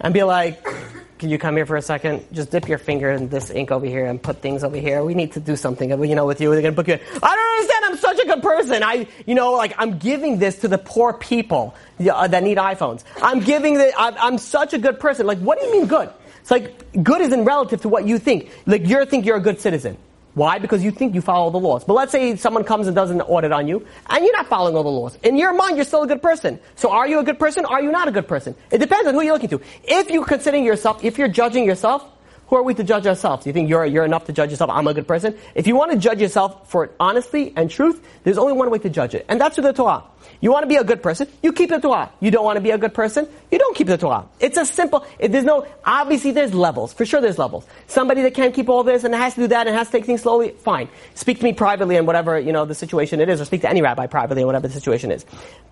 And 0.00 0.14
be 0.14 0.22
like, 0.22 0.64
can 1.18 1.28
you 1.28 1.38
come 1.38 1.54
here 1.56 1.66
for 1.66 1.76
a 1.76 1.82
second? 1.82 2.24
Just 2.32 2.50
dip 2.50 2.66
your 2.66 2.78
finger 2.78 3.10
in 3.10 3.28
this 3.28 3.50
ink 3.50 3.70
over 3.70 3.84
here 3.84 4.06
and 4.06 4.22
put 4.22 4.40
things 4.40 4.64
over 4.64 4.76
here. 4.76 5.04
We 5.04 5.12
need 5.12 5.32
to 5.32 5.40
do 5.40 5.54
something, 5.54 5.90
you 5.90 6.14
know, 6.14 6.24
with 6.24 6.40
you. 6.40 6.50
They're 6.50 6.62
gonna 6.62 6.72
book 6.72 6.88
you. 6.88 6.94
I 6.94 7.34
don't 7.36 7.58
understand. 7.58 7.84
I'm 7.84 7.96
such 7.98 8.24
a 8.24 8.26
good 8.26 8.42
person. 8.42 8.82
I, 8.82 9.06
you 9.26 9.34
know, 9.34 9.52
like 9.52 9.74
I'm 9.76 9.98
giving 9.98 10.38
this 10.38 10.60
to 10.60 10.68
the 10.68 10.78
poor 10.78 11.12
people 11.12 11.74
uh, 12.00 12.26
that 12.26 12.42
need 12.42 12.56
iPhones. 12.56 13.04
I'm 13.20 13.40
giving 13.40 13.74
the. 13.74 13.92
I'm 13.98 14.38
such 14.38 14.72
a 14.72 14.78
good 14.78 14.98
person. 14.98 15.26
Like, 15.26 15.38
what 15.38 15.60
do 15.60 15.66
you 15.66 15.72
mean 15.72 15.86
good? 15.86 16.08
It's 16.40 16.50
like 16.50 17.02
good 17.02 17.20
isn't 17.20 17.44
relative 17.44 17.82
to 17.82 17.90
what 17.90 18.06
you 18.06 18.18
think. 18.18 18.48
Like 18.64 18.86
you 18.86 19.04
think 19.04 19.26
you're 19.26 19.36
a 19.36 19.40
good 19.40 19.60
citizen. 19.60 19.98
Why? 20.34 20.58
Because 20.58 20.84
you 20.84 20.90
think 20.90 21.14
you 21.14 21.20
follow 21.20 21.50
the 21.50 21.58
laws. 21.58 21.84
But 21.84 21.94
let's 21.94 22.12
say 22.12 22.36
someone 22.36 22.64
comes 22.64 22.86
and 22.86 22.94
does 22.94 23.10
an 23.10 23.20
audit 23.20 23.50
on 23.50 23.66
you, 23.66 23.84
and 24.08 24.24
you're 24.24 24.36
not 24.36 24.46
following 24.46 24.76
all 24.76 24.84
the 24.84 24.88
laws. 24.88 25.18
In 25.22 25.36
your 25.36 25.52
mind, 25.52 25.76
you're 25.76 25.84
still 25.84 26.02
a 26.02 26.06
good 26.06 26.22
person. 26.22 26.60
So 26.76 26.90
are 26.90 27.08
you 27.08 27.18
a 27.18 27.24
good 27.24 27.38
person? 27.38 27.64
Are 27.64 27.82
you 27.82 27.90
not 27.90 28.06
a 28.06 28.12
good 28.12 28.28
person? 28.28 28.54
It 28.70 28.78
depends 28.78 29.08
on 29.08 29.14
who 29.14 29.22
you're 29.22 29.32
looking 29.32 29.50
to. 29.50 29.60
If 29.82 30.10
you're 30.10 30.24
considering 30.24 30.64
yourself, 30.64 31.04
if 31.04 31.18
you're 31.18 31.28
judging 31.28 31.64
yourself, 31.64 32.04
who 32.50 32.56
are 32.56 32.64
we 32.64 32.74
to 32.74 32.82
judge 32.82 33.06
ourselves? 33.06 33.46
You 33.46 33.52
think 33.52 33.70
you're, 33.70 33.86
you're 33.86 34.04
enough 34.04 34.24
to 34.24 34.32
judge 34.32 34.50
yourself? 34.50 34.70
I'm 34.70 34.88
a 34.88 34.92
good 34.92 35.06
person. 35.06 35.38
If 35.54 35.68
you 35.68 35.76
want 35.76 35.92
to 35.92 35.96
judge 35.96 36.20
yourself 36.20 36.68
for 36.68 36.90
honesty 36.98 37.52
and 37.54 37.70
truth, 37.70 38.04
there's 38.24 38.38
only 38.38 38.54
one 38.54 38.68
way 38.70 38.78
to 38.78 38.90
judge 38.90 39.14
it, 39.14 39.24
and 39.28 39.40
that's 39.40 39.54
through 39.54 39.64
the 39.64 39.72
Torah. 39.72 40.02
You 40.40 40.50
want 40.50 40.64
to 40.64 40.66
be 40.66 40.74
a 40.74 40.82
good 40.82 41.00
person, 41.00 41.28
you 41.42 41.52
keep 41.52 41.70
the 41.70 41.78
Torah. 41.78 42.10
You 42.18 42.32
don't 42.32 42.44
want 42.44 42.56
to 42.56 42.60
be 42.60 42.72
a 42.72 42.78
good 42.78 42.92
person, 42.92 43.28
you 43.52 43.58
don't 43.58 43.76
keep 43.76 43.86
the 43.86 43.96
Torah. 43.96 44.26
It's 44.40 44.58
a 44.58 44.66
simple, 44.66 45.06
it, 45.20 45.30
there's 45.30 45.44
no, 45.44 45.64
obviously 45.84 46.32
there's 46.32 46.52
levels. 46.52 46.92
For 46.92 47.06
sure 47.06 47.20
there's 47.20 47.38
levels. 47.38 47.66
Somebody 47.86 48.22
that 48.22 48.34
can't 48.34 48.52
keep 48.52 48.68
all 48.68 48.82
this 48.82 49.04
and 49.04 49.14
has 49.14 49.34
to 49.34 49.42
do 49.42 49.46
that 49.48 49.68
and 49.68 49.76
has 49.76 49.86
to 49.86 49.92
take 49.92 50.04
things 50.04 50.22
slowly, 50.22 50.50
fine. 50.50 50.88
Speak 51.14 51.38
to 51.38 51.44
me 51.44 51.52
privately 51.52 51.96
and 51.96 52.06
whatever, 52.06 52.36
you 52.38 52.52
know, 52.52 52.64
the 52.64 52.74
situation 52.74 53.20
it 53.20 53.28
is, 53.28 53.40
or 53.40 53.44
speak 53.44 53.60
to 53.60 53.70
any 53.70 53.80
rabbi 53.80 54.08
privately 54.08 54.42
and 54.42 54.46
whatever 54.46 54.66
the 54.66 54.74
situation 54.74 55.12
is. 55.12 55.24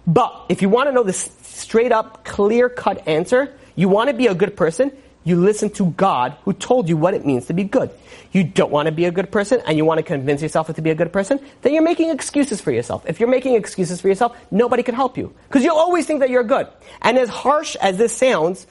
But, 0.06 0.46
if 0.48 0.62
you 0.62 0.68
want 0.68 0.88
to 0.88 0.92
know 0.92 1.02
the 1.02 1.12
straight 1.12 1.90
up, 1.90 2.24
clear 2.24 2.68
cut 2.68 3.08
answer, 3.08 3.52
you 3.74 3.88
want 3.88 4.10
to 4.10 4.14
be 4.14 4.28
a 4.28 4.34
good 4.34 4.56
person, 4.56 4.92
you 5.24 5.36
listen 5.36 5.70
to 5.70 5.90
God 5.90 6.36
who 6.44 6.52
told 6.52 6.88
you 6.88 6.96
what 6.96 7.14
it 7.14 7.26
means 7.26 7.46
to 7.46 7.52
be 7.52 7.64
good. 7.64 7.90
You 8.32 8.44
don't 8.44 8.70
want 8.70 8.86
to 8.86 8.92
be 8.92 9.04
a 9.04 9.10
good 9.10 9.30
person 9.30 9.60
and 9.66 9.76
you 9.76 9.84
want 9.84 9.98
to 9.98 10.02
convince 10.02 10.42
yourself 10.42 10.74
to 10.74 10.82
be 10.82 10.90
a 10.90 10.94
good 10.94 11.12
person, 11.12 11.40
then 11.62 11.74
you're 11.74 11.82
making 11.82 12.10
excuses 12.10 12.60
for 12.60 12.70
yourself. 12.70 13.04
If 13.06 13.20
you're 13.20 13.28
making 13.28 13.54
excuses 13.54 14.00
for 14.00 14.08
yourself, 14.08 14.36
nobody 14.50 14.82
can 14.82 14.94
help 14.94 15.18
you. 15.18 15.34
Because 15.48 15.64
you'll 15.64 15.76
always 15.76 16.06
think 16.06 16.20
that 16.20 16.30
you're 16.30 16.44
good. 16.44 16.68
And 17.02 17.18
as 17.18 17.28
harsh 17.28 17.76
as 17.76 17.96
this 17.96 18.16
sounds, 18.16 18.66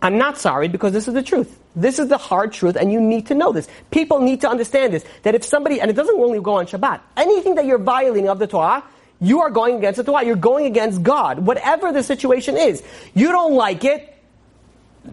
I'm 0.00 0.16
not 0.16 0.38
sorry 0.38 0.68
because 0.68 0.92
this 0.92 1.08
is 1.08 1.14
the 1.14 1.22
truth. 1.22 1.58
This 1.74 1.98
is 1.98 2.08
the 2.08 2.18
hard 2.18 2.52
truth 2.52 2.76
and 2.76 2.92
you 2.92 3.00
need 3.00 3.26
to 3.26 3.34
know 3.34 3.52
this. 3.52 3.68
People 3.90 4.20
need 4.20 4.40
to 4.42 4.48
understand 4.48 4.92
this. 4.92 5.04
That 5.22 5.34
if 5.34 5.44
somebody, 5.44 5.80
and 5.80 5.90
it 5.90 5.94
doesn't 5.94 6.18
only 6.18 6.40
go 6.40 6.54
on 6.54 6.66
Shabbat, 6.66 7.00
anything 7.16 7.56
that 7.56 7.66
you're 7.66 7.78
violating 7.78 8.28
of 8.28 8.38
the 8.38 8.46
Torah, 8.46 8.84
you 9.20 9.40
are 9.40 9.50
going 9.50 9.76
against 9.76 9.96
the 9.96 10.04
Torah. 10.04 10.24
You're 10.24 10.36
going 10.36 10.66
against 10.66 11.02
God. 11.02 11.40
Whatever 11.40 11.92
the 11.92 12.02
situation 12.02 12.56
is. 12.56 12.82
You 13.14 13.28
don't 13.28 13.54
like 13.54 13.84
it, 13.84 14.14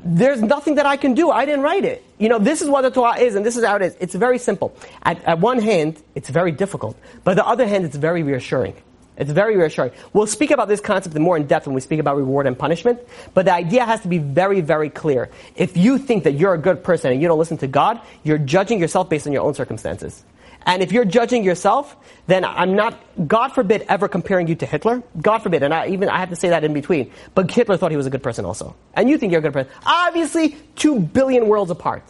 there's 0.04 0.42
nothing 0.42 0.76
that 0.76 0.86
I 0.86 0.98
can 0.98 1.14
do. 1.14 1.30
I 1.32 1.46
didn't 1.46 1.62
write 1.62 1.86
it. 1.86 2.04
You 2.18 2.30
know, 2.30 2.40
this 2.40 2.62
is 2.62 2.70
what 2.70 2.82
the 2.82 2.92
Torah 2.92 3.18
is, 3.18 3.36
and 3.36 3.46
this 3.46 3.56
is 3.56 3.64
how 3.64 3.76
it 3.76 3.82
is. 3.82 3.96
It's 4.00 4.16
very 4.16 4.38
simple. 4.38 4.76
At, 5.04 5.24
at 5.24 5.40
one 5.40 5.60
hand, 5.60 6.02
it's 6.16 6.30
very 6.30 6.52
difficult, 6.52 6.98
but 7.24 7.36
the 7.36 7.46
other 7.46 7.68
hand, 7.68 7.86
it's 7.86 7.96
very 7.96 8.24
reassuring. 8.24 8.76
It's 9.18 9.32
very 9.32 9.56
reassuring. 9.56 9.92
We'll 10.14 10.28
speak 10.28 10.52
about 10.52 10.68
this 10.68 10.82
concept 10.82 11.16
in 11.16 11.22
more 11.22 11.38
in 11.38 11.48
depth 11.48 11.68
when 11.68 11.74
we 11.74 11.82
speak 11.82 12.00
about 12.00 12.18
reward 12.18 12.48
and 12.48 12.58
punishment, 12.58 13.00
but 13.34 13.46
the 13.46 13.54
idea 13.54 13.86
has 13.86 14.02
to 14.02 14.08
be 14.08 14.18
very, 14.18 14.62
very 14.62 14.90
clear. 14.90 15.30
If 15.56 15.78
you 15.78 15.98
think 15.98 16.26
that 16.26 16.34
you're 16.34 16.54
a 16.54 16.58
good 16.58 16.84
person 16.84 17.12
and 17.12 17.22
you 17.22 17.28
don't 17.28 17.40
listen 17.40 17.58
to 17.60 17.68
God, 17.68 18.02
you're 18.24 18.38
judging 18.38 18.80
yourself 18.80 19.10
based 19.10 19.26
on 19.26 19.34
your 19.34 19.44
own 19.44 19.54
circumstances. 19.54 20.24
And 20.66 20.82
if 20.82 20.92
you're 20.92 21.06
judging 21.06 21.44
yourself, 21.44 21.96
then 22.28 22.44
I'm 22.44 22.76
not, 22.76 23.00
God 23.28 23.50
forbid, 23.50 23.86
ever 23.88 24.08
comparing 24.08 24.48
you 24.48 24.56
to 24.56 24.66
Hitler. 24.66 25.04
God 25.22 25.40
forbid, 25.40 25.62
and 25.62 25.74
I 25.74 25.88
even 25.90 26.10
I 26.10 26.18
have 26.18 26.30
to 26.30 26.36
say 26.36 26.50
that 26.50 26.64
in 26.64 26.74
between. 26.74 27.12
But 27.36 27.52
Hitler 27.52 27.78
thought 27.78 27.92
he 27.92 27.98
was 27.98 28.08
a 28.08 28.10
good 28.10 28.24
person 28.24 28.46
also, 28.46 28.76
and 28.96 29.10
you 29.10 29.18
think 29.18 29.32
you're 29.32 29.40
a 29.40 29.44
good 29.44 29.54
person. 29.54 29.72
Obviously, 29.86 30.58
two 30.76 31.00
billion 31.00 31.48
worlds 31.48 31.70
apart. 31.70 32.04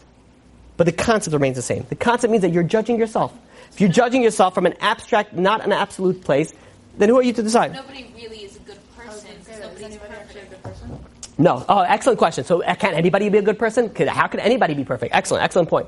But 0.77 0.85
the 0.85 0.93
concept 0.93 1.33
remains 1.33 1.55
the 1.55 1.61
same. 1.61 1.85
The 1.89 1.95
concept 1.95 2.31
means 2.31 2.41
that 2.43 2.51
you're 2.51 2.63
judging 2.63 2.97
yourself. 2.97 3.33
If 3.71 3.81
you're 3.81 3.89
judging 3.89 4.23
yourself 4.23 4.53
from 4.53 4.65
an 4.65 4.75
abstract, 4.79 5.33
not 5.33 5.63
an 5.63 5.71
absolute 5.73 6.23
place, 6.23 6.53
then 6.97 7.09
who 7.09 7.17
are 7.19 7.23
you 7.23 7.33
to 7.33 7.43
decide? 7.43 7.73
Nobody 7.73 8.09
really 8.15 8.37
is 8.39 8.55
a 8.55 8.59
good 8.59 8.77
person. 8.95 9.31
Is 9.41 9.59
Nobody's 9.59 9.83
anybody 9.83 10.13
actually 10.13 10.41
a 10.41 10.45
perfect. 10.45 10.63
good 10.63 10.63
person? 10.63 10.99
No. 11.37 11.65
Oh, 11.67 11.81
excellent 11.81 12.19
question. 12.19 12.45
So, 12.45 12.63
uh, 12.63 12.75
can 12.75 12.93
anybody 12.93 13.27
be 13.27 13.37
a 13.37 13.41
good 13.41 13.59
person? 13.59 13.93
How 14.07 14.27
can 14.27 14.39
anybody 14.39 14.73
be 14.73 14.85
perfect? 14.85 15.13
Excellent, 15.13 15.43
excellent 15.43 15.67
point. 15.69 15.87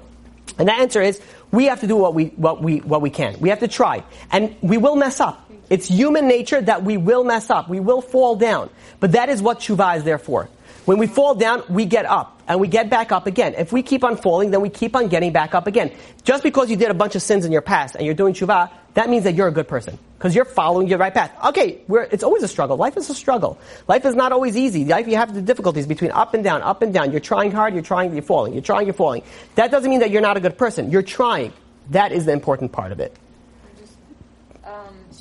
And 0.57 0.67
the 0.67 0.73
answer 0.73 1.01
is, 1.01 1.21
we 1.51 1.65
have 1.65 1.81
to 1.81 1.87
do 1.87 1.95
what 1.95 2.13
we, 2.13 2.25
what 2.35 2.61
we, 2.61 2.79
what 2.79 3.01
we 3.01 3.09
can. 3.09 3.39
We 3.39 3.49
have 3.49 3.59
to 3.59 3.67
try. 3.67 4.03
And 4.31 4.55
we 4.61 4.77
will 4.77 4.95
mess 4.95 5.19
up. 5.19 5.49
It's 5.69 5.87
human 5.87 6.27
nature 6.27 6.61
that 6.61 6.83
we 6.83 6.97
will 6.97 7.23
mess 7.23 7.49
up. 7.49 7.69
We 7.69 7.79
will 7.79 8.01
fall 8.01 8.35
down. 8.35 8.69
But 8.99 9.11
that 9.13 9.29
is 9.29 9.41
what 9.41 9.59
tshuva 9.59 9.97
is 9.97 10.03
there 10.03 10.17
for. 10.17 10.49
When 10.87 10.99
we 10.99 11.07
fall 11.07 11.35
down, 11.35 11.63
we 11.67 11.83
get 11.83 12.05
up. 12.05 12.41
And 12.47 12.61
we 12.61 12.69
get 12.69 12.89
back 12.89 13.11
up 13.11 13.27
again. 13.27 13.55
If 13.57 13.73
we 13.73 13.83
keep 13.83 14.05
on 14.05 14.15
falling, 14.15 14.51
then 14.51 14.61
we 14.61 14.69
keep 14.69 14.95
on 14.95 15.09
getting 15.09 15.33
back 15.33 15.53
up 15.53 15.67
again. 15.67 15.91
Just 16.23 16.43
because 16.43 16.69
you 16.69 16.77
did 16.77 16.89
a 16.89 16.93
bunch 16.93 17.13
of 17.13 17.21
sins 17.21 17.43
in 17.43 17.51
your 17.51 17.61
past 17.61 17.95
and 17.95 18.05
you're 18.05 18.15
doing 18.15 18.33
tshuva, 18.33 18.71
that 18.93 19.09
means 19.09 19.25
that 19.25 19.35
you're 19.35 19.49
a 19.49 19.51
good 19.51 19.67
person. 19.67 19.99
Because 20.17 20.33
you're 20.33 20.45
following 20.45 20.87
your 20.87 20.97
right 20.97 21.13
path. 21.13 21.33
Okay, 21.47 21.81
we're, 21.89 22.03
it's 22.03 22.23
always 22.23 22.41
a 22.41 22.47
struggle. 22.47 22.77
Life 22.77 22.95
is 22.95 23.09
a 23.09 23.13
struggle. 23.13 23.59
Life 23.89 24.05
is 24.05 24.15
not 24.15 24.31
always 24.31 24.55
easy. 24.55 24.85
Life, 24.85 25.09
you 25.09 25.17
have 25.17 25.33
the 25.33 25.41
difficulties 25.41 25.85
between 25.85 26.11
up 26.11 26.33
and 26.33 26.41
down, 26.41 26.61
up 26.61 26.81
and 26.81 26.93
down. 26.93 27.11
You're 27.11 27.19
trying 27.19 27.51
hard, 27.51 27.73
you're 27.73 27.83
trying, 27.83 28.13
you're 28.13 28.21
falling. 28.21 28.53
You're 28.53 28.61
trying, 28.61 28.87
you're 28.87 28.93
falling. 28.93 29.23
That 29.55 29.71
doesn't 29.71 29.89
mean 29.89 29.99
that 29.99 30.11
you're 30.11 30.21
not 30.21 30.37
a 30.37 30.39
good 30.39 30.57
person. 30.57 30.89
You're 30.89 31.01
trying. 31.01 31.51
That 31.89 32.13
is 32.13 32.23
the 32.23 32.31
important 32.31 32.71
part 32.71 32.93
of 32.93 33.01
it. 33.01 33.13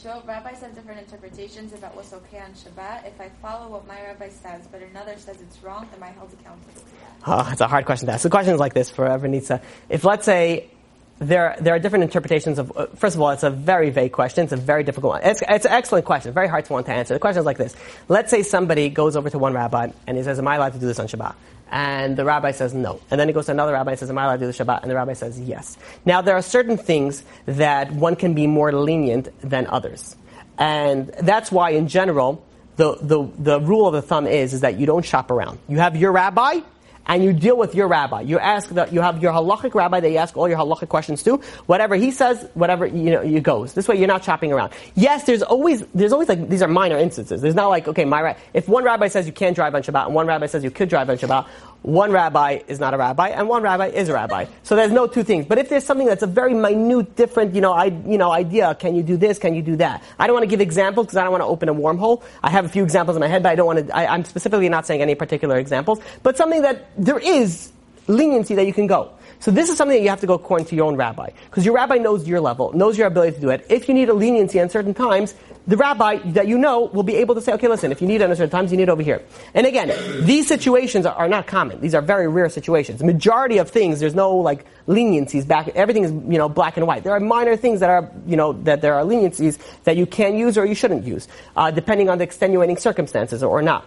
So 0.06 0.22
rabbis 0.24 0.60
have 0.60 0.72
different 0.72 1.00
interpretations 1.00 1.72
about 1.72 1.96
what's 1.96 2.12
okay 2.12 2.38
on 2.38 2.52
Shabbat. 2.52 3.08
If 3.08 3.20
I 3.20 3.28
follow 3.42 3.66
what 3.66 3.88
my 3.88 4.00
rabbi 4.02 4.28
says, 4.28 4.68
but 4.70 4.80
another 4.80 5.16
says 5.18 5.40
it's 5.40 5.60
wrong, 5.64 5.88
am 5.96 6.00
I 6.00 6.10
held 6.10 6.32
accountable? 6.32 6.80
Oh, 7.26 7.48
it's 7.50 7.60
a 7.60 7.66
hard 7.66 7.86
question 7.86 8.06
to 8.06 8.12
ask. 8.12 8.22
The 8.22 8.30
question 8.30 8.54
is 8.54 8.60
like 8.60 8.72
this 8.72 8.88
for 8.88 9.08
Nitsa. 9.08 9.60
If 9.88 10.04
let's 10.04 10.24
say 10.24 10.70
there, 11.18 11.56
there 11.60 11.74
are 11.74 11.78
different 11.78 12.05
interpretations 12.05 12.59
of. 12.59 12.76
Uh, 12.76 12.86
first 12.97 13.16
of 13.16 13.22
all, 13.22 13.30
it's 13.30 13.43
a 13.43 13.51
very 13.51 13.90
vague 13.90 14.12
question. 14.12 14.44
It's 14.44 14.52
a 14.52 14.56
very 14.56 14.84
difficult 14.84 15.14
one. 15.14 15.22
It's, 15.22 15.43
it's 15.48 15.64
an 15.64 15.72
excellent 15.72 16.05
question. 16.05 16.32
Very 16.32 16.48
hard 16.48 16.66
to 16.66 16.72
want 16.72 16.86
to 16.86 16.93
answer. 16.93 17.14
The 17.14 17.20
question 17.20 17.40
is 17.40 17.47
like 17.47 17.59
this: 17.59 17.74
Let's 18.09 18.30
say 18.30 18.43
somebody 18.43 18.90
goes 18.90 19.16
over 19.16 19.30
to 19.30 19.38
one 19.38 19.55
rabbi 19.55 19.88
and 20.06 20.16
he 20.16 20.22
says, 20.22 20.38
"Am 20.38 20.47
I 20.47 20.56
allowed 20.56 20.74
to 20.74 20.78
do 20.78 20.86
this 20.86 20.98
on 20.98 21.06
Shabbat?" 21.06 21.34
And 21.70 22.16
the 22.16 22.24
rabbi 22.24 22.52
says 22.52 22.74
no. 22.74 23.01
And 23.10 23.18
then 23.18 23.28
he 23.28 23.34
goes 23.34 23.47
to 23.47 23.52
another 23.52 23.72
rabbi 23.72 23.93
and 23.93 23.98
says, 23.98 24.10
Am 24.10 24.18
I 24.18 24.24
allowed 24.24 24.36
to 24.36 24.47
do 24.47 24.52
the 24.52 24.64
Shabbat? 24.64 24.82
And 24.82 24.90
the 24.90 24.94
rabbi 24.94 25.14
says 25.14 25.38
yes. 25.40 25.76
Now, 26.05 26.22
there 26.22 26.36
are 26.36 26.43
certain 26.43 26.76
things 26.76 27.24
that 27.47 27.90
one 27.90 28.14
can 28.14 28.34
be 28.34 28.47
more 28.47 28.72
lenient 28.72 29.28
than 29.40 29.66
others. 29.66 30.14
And 30.59 31.09
that's 31.09 31.51
why, 31.51 31.70
in 31.70 31.88
general, 31.88 32.44
the, 32.76 32.97
the, 33.01 33.28
the 33.38 33.60
rule 33.60 33.86
of 33.86 33.94
the 33.94 34.02
thumb 34.02 34.26
is, 34.26 34.55
is 34.55 34.60
that 34.60 34.78
you 34.78 34.86
don't 34.86 35.05
shop 35.05 35.30
around. 35.30 35.59
You 35.68 35.78
have 35.78 35.97
your 35.97 36.12
rabbi, 36.12 36.60
and 37.06 37.22
you 37.22 37.32
deal 37.32 37.56
with 37.56 37.74
your 37.74 37.88
rabbi. 37.88 38.22
You 38.22 38.38
ask 38.38 38.70
that 38.70 38.92
you 38.92 39.00
have 39.00 39.22
your 39.22 39.32
halachic 39.32 39.74
rabbi 39.74 40.00
that 40.00 40.10
you 40.10 40.18
ask 40.18 40.36
all 40.36 40.48
your 40.48 40.58
halachic 40.58 40.88
questions 40.88 41.22
to. 41.24 41.36
Whatever 41.66 41.94
he 41.94 42.10
says, 42.10 42.48
whatever 42.54 42.86
you 42.86 43.10
know, 43.10 43.22
you 43.22 43.40
goes. 43.40 43.74
This 43.74 43.88
way, 43.88 43.96
you're 43.96 44.08
not 44.08 44.22
chopping 44.22 44.52
around. 44.52 44.72
Yes, 44.94 45.24
there's 45.24 45.42
always 45.42 45.84
there's 45.94 46.12
always 46.12 46.28
like 46.28 46.48
these 46.48 46.62
are 46.62 46.68
minor 46.68 46.98
instances. 46.98 47.40
There's 47.40 47.54
not 47.54 47.68
like 47.68 47.88
okay, 47.88 48.04
my 48.04 48.36
if 48.54 48.68
one 48.68 48.84
rabbi 48.84 49.08
says 49.08 49.26
you 49.26 49.32
can't 49.32 49.54
drive 49.54 49.74
on 49.74 49.82
Shabbat 49.82 50.06
and 50.06 50.14
one 50.14 50.26
rabbi 50.26 50.46
says 50.46 50.64
you 50.64 50.70
could 50.70 50.88
drive 50.88 51.08
on 51.10 51.16
Shabbat, 51.16 51.46
one 51.86 52.10
rabbi 52.10 52.58
is 52.66 52.80
not 52.80 52.94
a 52.94 52.96
rabbi 52.98 53.28
and 53.28 53.48
one 53.48 53.62
rabbi 53.62 53.86
is 53.86 54.08
a 54.08 54.12
rabbi. 54.12 54.46
So 54.64 54.74
there's 54.74 54.90
no 54.90 55.06
two 55.06 55.22
things. 55.22 55.46
But 55.46 55.58
if 55.58 55.68
there's 55.68 55.84
something 55.84 56.06
that's 56.08 56.24
a 56.24 56.26
very 56.26 56.52
minute, 56.52 57.14
different, 57.14 57.54
you 57.54 57.60
know, 57.60 57.72
I, 57.72 57.84
you 57.84 58.18
know, 58.18 58.32
idea, 58.32 58.74
can 58.74 58.96
you 58.96 59.04
do 59.04 59.16
this? 59.16 59.38
Can 59.38 59.54
you 59.54 59.62
do 59.62 59.76
that? 59.76 60.02
I 60.18 60.26
don't 60.26 60.34
want 60.34 60.42
to 60.42 60.48
give 60.48 60.60
examples 60.60 61.06
because 61.06 61.16
I 61.16 61.22
don't 61.22 61.30
want 61.30 61.42
to 61.42 61.46
open 61.46 61.68
a 61.68 61.74
wormhole. 61.74 62.24
I 62.42 62.50
have 62.50 62.64
a 62.64 62.68
few 62.68 62.82
examples 62.82 63.16
in 63.16 63.20
my 63.20 63.28
head, 63.28 63.44
but 63.44 63.50
I 63.50 63.54
don't 63.54 63.66
want 63.66 63.86
to. 63.86 63.96
I, 63.96 64.12
I'm 64.12 64.24
specifically 64.24 64.68
not 64.68 64.84
saying 64.84 65.00
any 65.00 65.14
particular 65.14 65.58
examples. 65.58 66.00
But 66.24 66.36
something 66.36 66.62
that 66.62 66.86
there 66.98 67.20
is 67.20 67.70
leniency 68.08 68.56
that 68.56 68.66
you 68.66 68.72
can 68.72 68.88
go. 68.88 69.12
So 69.40 69.50
this 69.50 69.68
is 69.70 69.76
something 69.76 69.96
that 69.96 70.02
you 70.02 70.08
have 70.08 70.20
to 70.20 70.26
go 70.26 70.34
according 70.34 70.66
to 70.68 70.76
your 70.76 70.86
own 70.86 70.96
rabbi. 70.96 71.30
Because 71.50 71.64
your 71.64 71.74
rabbi 71.74 71.96
knows 71.96 72.26
your 72.26 72.40
level, 72.40 72.72
knows 72.72 72.96
your 72.96 73.06
ability 73.06 73.36
to 73.36 73.40
do 73.40 73.50
it. 73.50 73.66
If 73.68 73.88
you 73.88 73.94
need 73.94 74.08
a 74.08 74.14
leniency 74.14 74.60
on 74.60 74.70
certain 74.70 74.94
times, 74.94 75.34
the 75.66 75.76
rabbi 75.76 76.18
that 76.32 76.46
you 76.46 76.58
know 76.58 76.82
will 76.82 77.02
be 77.02 77.16
able 77.16 77.34
to 77.34 77.40
say, 77.40 77.52
okay, 77.54 77.66
listen, 77.68 77.90
if 77.90 78.00
you 78.00 78.06
need 78.06 78.20
it 78.20 78.30
at 78.30 78.36
certain 78.36 78.50
times, 78.50 78.70
you 78.70 78.76
need 78.76 78.84
it 78.84 78.88
over 78.88 79.02
here. 79.02 79.22
And 79.52 79.66
again, 79.66 79.92
these 80.24 80.46
situations 80.46 81.06
are, 81.06 81.14
are 81.14 81.28
not 81.28 81.46
common. 81.46 81.80
These 81.80 81.94
are 81.94 82.02
very 82.02 82.28
rare 82.28 82.48
situations. 82.48 83.00
The 83.00 83.06
majority 83.06 83.58
of 83.58 83.70
things, 83.70 83.98
there's 83.98 84.14
no 84.14 84.36
like 84.36 84.64
leniencies 84.86 85.46
back, 85.46 85.68
everything 85.68 86.04
is, 86.04 86.12
you 86.12 86.38
know, 86.38 86.48
black 86.48 86.76
and 86.76 86.86
white. 86.86 87.02
There 87.02 87.12
are 87.12 87.20
minor 87.20 87.56
things 87.56 87.80
that 87.80 87.90
are, 87.90 88.10
you 88.26 88.36
know, 88.36 88.52
that 88.52 88.80
there 88.80 88.94
are 88.94 89.04
leniencies 89.04 89.58
that 89.84 89.96
you 89.96 90.06
can 90.06 90.36
use 90.36 90.56
or 90.56 90.64
you 90.64 90.74
shouldn't 90.74 91.04
use, 91.04 91.26
uh, 91.56 91.70
depending 91.72 92.08
on 92.08 92.18
the 92.18 92.24
extenuating 92.24 92.76
circumstances 92.76 93.42
or 93.42 93.60
not. 93.60 93.84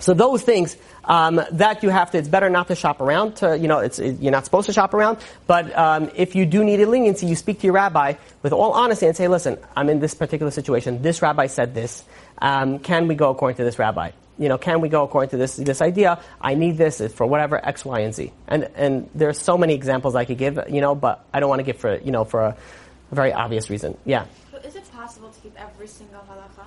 So 0.00 0.14
those 0.14 0.42
things 0.42 0.76
um, 1.04 1.40
that 1.52 1.82
you 1.82 1.90
have 1.90 2.10
to, 2.12 2.18
it's 2.18 2.28
better 2.28 2.50
not 2.50 2.68
to 2.68 2.74
shop 2.74 3.00
around. 3.00 3.36
To, 3.36 3.56
you 3.56 3.68
know, 3.68 3.78
it's, 3.78 3.98
it, 3.98 4.20
you're 4.20 4.32
not 4.32 4.44
supposed 4.44 4.66
to 4.66 4.72
shop 4.72 4.94
around. 4.94 5.18
But 5.46 5.76
um, 5.76 6.10
if 6.14 6.34
you 6.34 6.46
do 6.46 6.64
need 6.64 6.80
a 6.80 6.86
leniency, 6.86 7.26
you 7.26 7.36
speak 7.36 7.60
to 7.60 7.66
your 7.66 7.74
rabbi 7.74 8.14
with 8.42 8.52
all 8.52 8.72
honesty 8.72 9.06
and 9.06 9.16
say, 9.16 9.28
listen, 9.28 9.58
I'm 9.76 9.88
in 9.88 10.00
this 10.00 10.14
particular 10.14 10.50
situation. 10.50 11.02
This 11.02 11.22
rabbi 11.22 11.46
said 11.46 11.74
this. 11.74 12.04
Um, 12.38 12.78
can 12.78 13.08
we 13.08 13.14
go 13.14 13.30
according 13.30 13.56
to 13.58 13.64
this 13.64 13.78
rabbi? 13.78 14.10
You 14.38 14.48
know, 14.48 14.56
can 14.56 14.80
we 14.80 14.88
go 14.88 15.04
according 15.04 15.30
to 15.30 15.36
this 15.36 15.56
this 15.56 15.82
idea? 15.82 16.18
I 16.40 16.54
need 16.54 16.78
this 16.78 17.02
for 17.12 17.26
whatever 17.26 17.62
X, 17.62 17.84
Y, 17.84 18.00
and 18.00 18.14
Z. 18.14 18.32
And 18.48 18.70
and 18.74 19.10
there's 19.14 19.38
so 19.38 19.58
many 19.58 19.74
examples 19.74 20.14
I 20.14 20.24
could 20.24 20.38
give. 20.38 20.58
You 20.70 20.80
know, 20.80 20.94
but 20.94 21.22
I 21.34 21.40
don't 21.40 21.50
want 21.50 21.60
to 21.60 21.64
give 21.64 21.76
for 21.76 21.96
you 21.96 22.10
know 22.10 22.24
for 22.24 22.40
a, 22.40 22.56
very 23.12 23.34
obvious 23.34 23.68
reason. 23.68 23.98
Yeah. 24.06 24.24
But 24.50 24.64
is 24.64 24.76
it 24.76 24.90
possible 24.92 25.28
to 25.30 25.40
keep 25.40 25.60
every 25.60 25.88
single 25.88 26.20
halacha? 26.20 26.64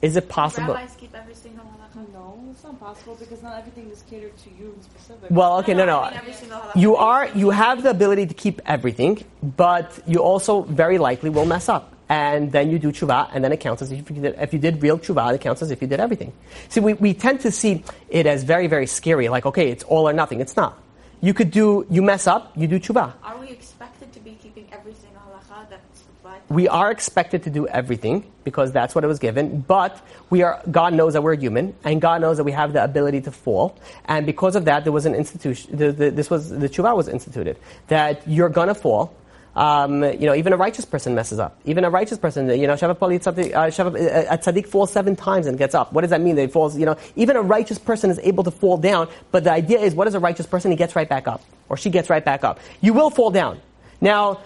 Is 0.00 0.16
it 0.16 0.28
possible? 0.28 0.74
Rabbis 0.74 0.94
keep 0.96 1.12
every 1.14 1.34
single 1.34 1.64
halacha. 1.64 1.81
No, 1.94 2.38
it's 2.50 2.64
not 2.64 2.80
possible 2.80 3.16
because 3.18 3.42
not 3.42 3.58
everything 3.58 3.90
is 3.90 4.02
catered 4.08 4.36
to 4.38 4.50
you 4.58 4.74
in 4.76 4.82
specific. 4.82 5.30
Well, 5.30 5.58
okay, 5.58 5.74
no, 5.74 5.84
No, 5.84 5.86
no. 5.86 6.00
I 6.00 6.10
mean 6.10 6.18
every 6.18 6.32
single 6.32 6.58
halacha. 6.58 6.80
You 6.80 6.96
are, 6.96 7.28
you 7.28 7.50
have 7.50 7.82
the 7.82 7.90
ability 7.90 8.26
to 8.26 8.34
keep 8.34 8.60
everything, 8.64 9.22
but 9.42 9.98
you 10.06 10.18
also 10.20 10.62
very 10.62 10.98
likely 10.98 11.28
will 11.30 11.44
mess 11.44 11.68
up. 11.68 11.92
And 12.08 12.52
then 12.52 12.70
you 12.70 12.78
do 12.78 12.92
tshuva, 12.92 13.30
and 13.32 13.42
then 13.44 13.52
it 13.52 13.60
counts 13.60 13.80
as 13.82 13.92
if 13.92 14.10
you 14.10 14.20
did, 14.20 14.34
if 14.38 14.52
you 14.52 14.58
did 14.58 14.82
real 14.82 14.98
tshuva, 14.98 15.34
it 15.34 15.40
counts 15.40 15.62
as 15.62 15.70
if 15.70 15.80
you 15.80 15.88
did 15.88 16.00
everything. 16.00 16.32
See, 16.68 16.80
we, 16.80 16.94
we 16.94 17.14
tend 17.14 17.40
to 17.40 17.50
see 17.50 17.84
it 18.10 18.26
as 18.26 18.42
very, 18.44 18.66
very 18.66 18.86
scary, 18.86 19.28
like, 19.28 19.46
okay, 19.46 19.70
it's 19.70 19.84
all 19.84 20.08
or 20.08 20.12
nothing. 20.12 20.40
It's 20.40 20.56
not. 20.56 20.78
You 21.20 21.32
could 21.34 21.50
do, 21.50 21.86
you 21.88 22.02
mess 22.02 22.26
up, 22.26 22.52
you 22.56 22.66
do 22.66 22.80
tshuva. 22.80 23.12
Are 23.22 23.38
we 23.38 23.48
expected 23.50 24.12
to 24.12 24.20
be 24.20 24.32
keeping 24.42 24.66
every 24.72 24.94
single 24.94 25.20
halacha 25.22 25.70
that's 25.70 26.02
applied? 26.18 26.40
We 26.52 26.68
are 26.68 26.90
expected 26.90 27.44
to 27.44 27.50
do 27.50 27.66
everything 27.66 28.30
because 28.44 28.72
that's 28.72 28.94
what 28.94 29.04
it 29.04 29.06
was 29.06 29.18
given, 29.18 29.62
but 29.62 29.98
we 30.28 30.42
are, 30.42 30.60
God 30.70 30.92
knows 30.92 31.14
that 31.14 31.22
we're 31.22 31.34
human, 31.36 31.74
and 31.82 31.98
God 31.98 32.20
knows 32.20 32.36
that 32.36 32.44
we 32.44 32.52
have 32.52 32.74
the 32.74 32.84
ability 32.84 33.22
to 33.22 33.30
fall, 33.30 33.78
and 34.04 34.26
because 34.26 34.54
of 34.54 34.66
that, 34.66 34.84
there 34.84 34.92
was 34.92 35.06
an 35.06 35.14
institution, 35.14 35.74
the, 35.74 35.92
the, 35.92 36.10
this 36.10 36.28
was, 36.28 36.50
the 36.50 36.68
tshuva 36.68 36.94
was 36.94 37.08
instituted, 37.08 37.56
that 37.88 38.28
you're 38.28 38.50
gonna 38.50 38.74
fall, 38.74 39.14
um, 39.56 40.04
you 40.04 40.26
know, 40.26 40.34
even 40.34 40.52
a 40.52 40.58
righteous 40.58 40.84
person 40.84 41.14
messes 41.14 41.38
up. 41.38 41.58
Even 41.64 41.84
a 41.84 41.90
righteous 41.90 42.18
person, 42.18 42.48
you 42.48 42.66
know, 42.66 42.74
uh, 42.74 42.76
uh, 42.76 42.90
a 42.90 44.38
tzaddik 44.38 44.66
falls 44.66 44.92
seven 44.92 45.16
times 45.16 45.46
and 45.46 45.56
gets 45.56 45.74
up. 45.74 45.92
What 45.92 46.02
does 46.02 46.10
that 46.10 46.20
mean? 46.20 46.36
He 46.36 46.46
falls, 46.48 46.78
you 46.78 46.84
know, 46.84 46.96
even 47.16 47.36
a 47.36 47.42
righteous 47.42 47.78
person 47.78 48.10
is 48.10 48.18
able 48.20 48.44
to 48.44 48.50
fall 48.50 48.76
down, 48.76 49.08
but 49.30 49.44
the 49.44 49.52
idea 49.52 49.78
is, 49.78 49.94
what 49.94 50.06
is 50.06 50.14
a 50.14 50.20
righteous 50.20 50.46
person? 50.46 50.70
He 50.70 50.76
gets 50.76 50.96
right 50.96 51.08
back 51.08 51.28
up. 51.28 51.42
Or 51.68 51.78
she 51.78 51.88
gets 51.88 52.10
right 52.10 52.24
back 52.24 52.44
up. 52.44 52.60
You 52.82 52.92
will 52.92 53.10
fall 53.10 53.30
down. 53.30 53.60
Now, 54.02 54.40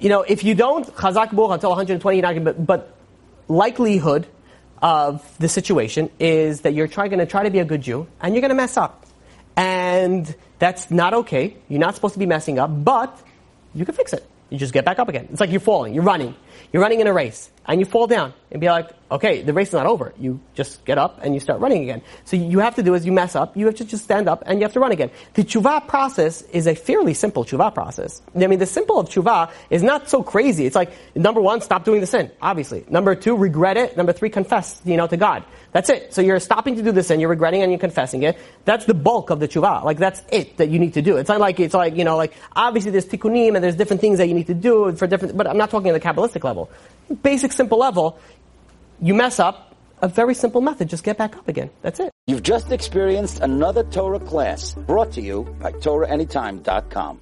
you 0.00 0.08
know, 0.08 0.22
if 0.22 0.42
you 0.44 0.54
don't, 0.54 0.86
chazak 0.86 1.34
buch 1.34 1.50
until 1.52 1.70
120, 1.70 2.16
you're 2.16 2.22
not 2.22 2.34
gonna, 2.34 2.52
but, 2.52 2.66
but 2.66 2.96
likelihood 3.48 4.26
of 4.82 5.22
the 5.38 5.48
situation 5.48 6.10
is 6.18 6.62
that 6.62 6.72
you're 6.72 6.88
trying, 6.88 7.10
to 7.10 7.26
try 7.26 7.42
to 7.42 7.50
be 7.50 7.58
a 7.58 7.64
good 7.64 7.82
Jew, 7.82 8.06
and 8.20 8.34
you're 8.34 8.40
going 8.40 8.50
to 8.50 8.54
mess 8.54 8.76
up. 8.76 9.06
And 9.56 10.34
that's 10.58 10.90
not 10.90 11.12
okay. 11.14 11.56
You're 11.68 11.80
not 11.80 11.94
supposed 11.94 12.14
to 12.14 12.18
be 12.18 12.26
messing 12.26 12.58
up, 12.58 12.70
but 12.84 13.20
you 13.74 13.84
can 13.84 13.94
fix 13.94 14.12
it. 14.12 14.26
You 14.48 14.58
just 14.58 14.72
get 14.72 14.84
back 14.84 14.98
up 14.98 15.08
again. 15.08 15.28
It's 15.30 15.40
like 15.40 15.50
you're 15.50 15.60
falling. 15.60 15.94
You're 15.94 16.02
running. 16.02 16.34
You're 16.72 16.82
running 16.82 17.00
in 17.00 17.06
a 17.06 17.12
race, 17.12 17.50
and 17.66 17.80
you 17.80 17.86
fall 17.86 18.06
down, 18.06 18.34
and 18.50 18.60
be 18.60 18.66
like, 18.66 18.90
okay, 19.10 19.42
the 19.42 19.52
race 19.52 19.68
is 19.68 19.74
not 19.74 19.86
over. 19.86 20.12
You 20.18 20.40
just 20.54 20.84
get 20.84 20.98
up 20.98 21.20
and 21.22 21.34
you 21.34 21.40
start 21.40 21.60
running 21.60 21.82
again. 21.82 22.02
So 22.24 22.36
you 22.36 22.58
have 22.60 22.76
to 22.76 22.82
do 22.82 22.94
is 22.94 23.06
you 23.06 23.12
mess 23.12 23.36
up, 23.36 23.56
you 23.56 23.66
have 23.66 23.76
to 23.76 23.84
just 23.84 24.04
stand 24.04 24.28
up, 24.28 24.42
and 24.46 24.58
you 24.58 24.64
have 24.64 24.72
to 24.72 24.80
run 24.80 24.92
again. 24.92 25.10
The 25.34 25.44
tshuva 25.44 25.86
process 25.86 26.42
is 26.42 26.66
a 26.66 26.74
fairly 26.74 27.14
simple 27.14 27.44
tshuva 27.44 27.72
process. 27.72 28.22
I 28.34 28.46
mean, 28.46 28.58
the 28.58 28.66
simple 28.66 28.98
of 28.98 29.08
tshuva 29.08 29.50
is 29.70 29.82
not 29.82 30.08
so 30.08 30.22
crazy. 30.22 30.66
It's 30.66 30.76
like 30.76 30.90
number 31.14 31.40
one, 31.40 31.60
stop 31.60 31.84
doing 31.84 32.00
the 32.00 32.06
sin, 32.06 32.30
obviously. 32.42 32.84
Number 32.88 33.14
two, 33.14 33.36
regret 33.36 33.76
it. 33.76 33.96
Number 33.96 34.12
three, 34.12 34.30
confess, 34.30 34.80
you 34.84 34.96
know, 34.96 35.06
to 35.06 35.16
God. 35.16 35.44
That's 35.72 35.88
it. 35.88 36.12
So 36.12 36.20
you're 36.20 36.40
stopping 36.40 36.76
to 36.76 36.82
do 36.82 36.90
the 36.90 37.02
sin, 37.02 37.20
you're 37.20 37.28
regretting 37.28 37.62
and 37.62 37.70
you're 37.70 37.78
confessing 37.78 38.24
it. 38.24 38.36
That's 38.64 38.84
the 38.86 38.94
bulk 38.94 39.30
of 39.30 39.38
the 39.38 39.46
tshuva. 39.46 39.84
Like 39.84 39.98
that's 39.98 40.22
it 40.32 40.56
that 40.56 40.68
you 40.68 40.80
need 40.80 40.94
to 40.94 41.02
do. 41.02 41.16
It's 41.16 41.28
not 41.28 41.40
like 41.40 41.60
it's 41.60 41.74
like 41.74 41.96
you 41.96 42.04
know 42.04 42.16
like 42.16 42.34
obviously 42.56 42.90
there's 42.90 43.06
tikkunim 43.06 43.54
and 43.54 43.62
there's 43.62 43.76
different 43.76 44.00
things 44.00 44.18
that 44.18 44.26
you 44.26 44.34
need 44.34 44.48
to 44.48 44.54
do 44.54 44.92
for 44.96 45.06
different. 45.06 45.36
But 45.36 45.46
I'm 45.46 45.56
not 45.56 45.70
talking 45.70 45.90
at 45.90 46.00
the 46.00 46.06
kabbalistic 46.08 46.42
level. 46.42 46.70
Basic 47.22 47.52
simple 47.52 47.78
level. 47.78 48.18
You 49.00 49.14
mess 49.14 49.40
up. 49.40 49.74
A 50.02 50.08
very 50.08 50.34
simple 50.34 50.62
method. 50.62 50.88
Just 50.88 51.04
get 51.04 51.18
back 51.18 51.36
up 51.36 51.46
again. 51.46 51.68
That's 51.82 52.00
it. 52.00 52.10
You've 52.26 52.42
just 52.42 52.72
experienced 52.72 53.40
another 53.40 53.84
Torah 53.84 54.20
class 54.20 54.72
brought 54.72 55.12
to 55.12 55.20
you 55.20 55.44
by 55.60 55.72
TorahAnytime.com. 55.72 57.18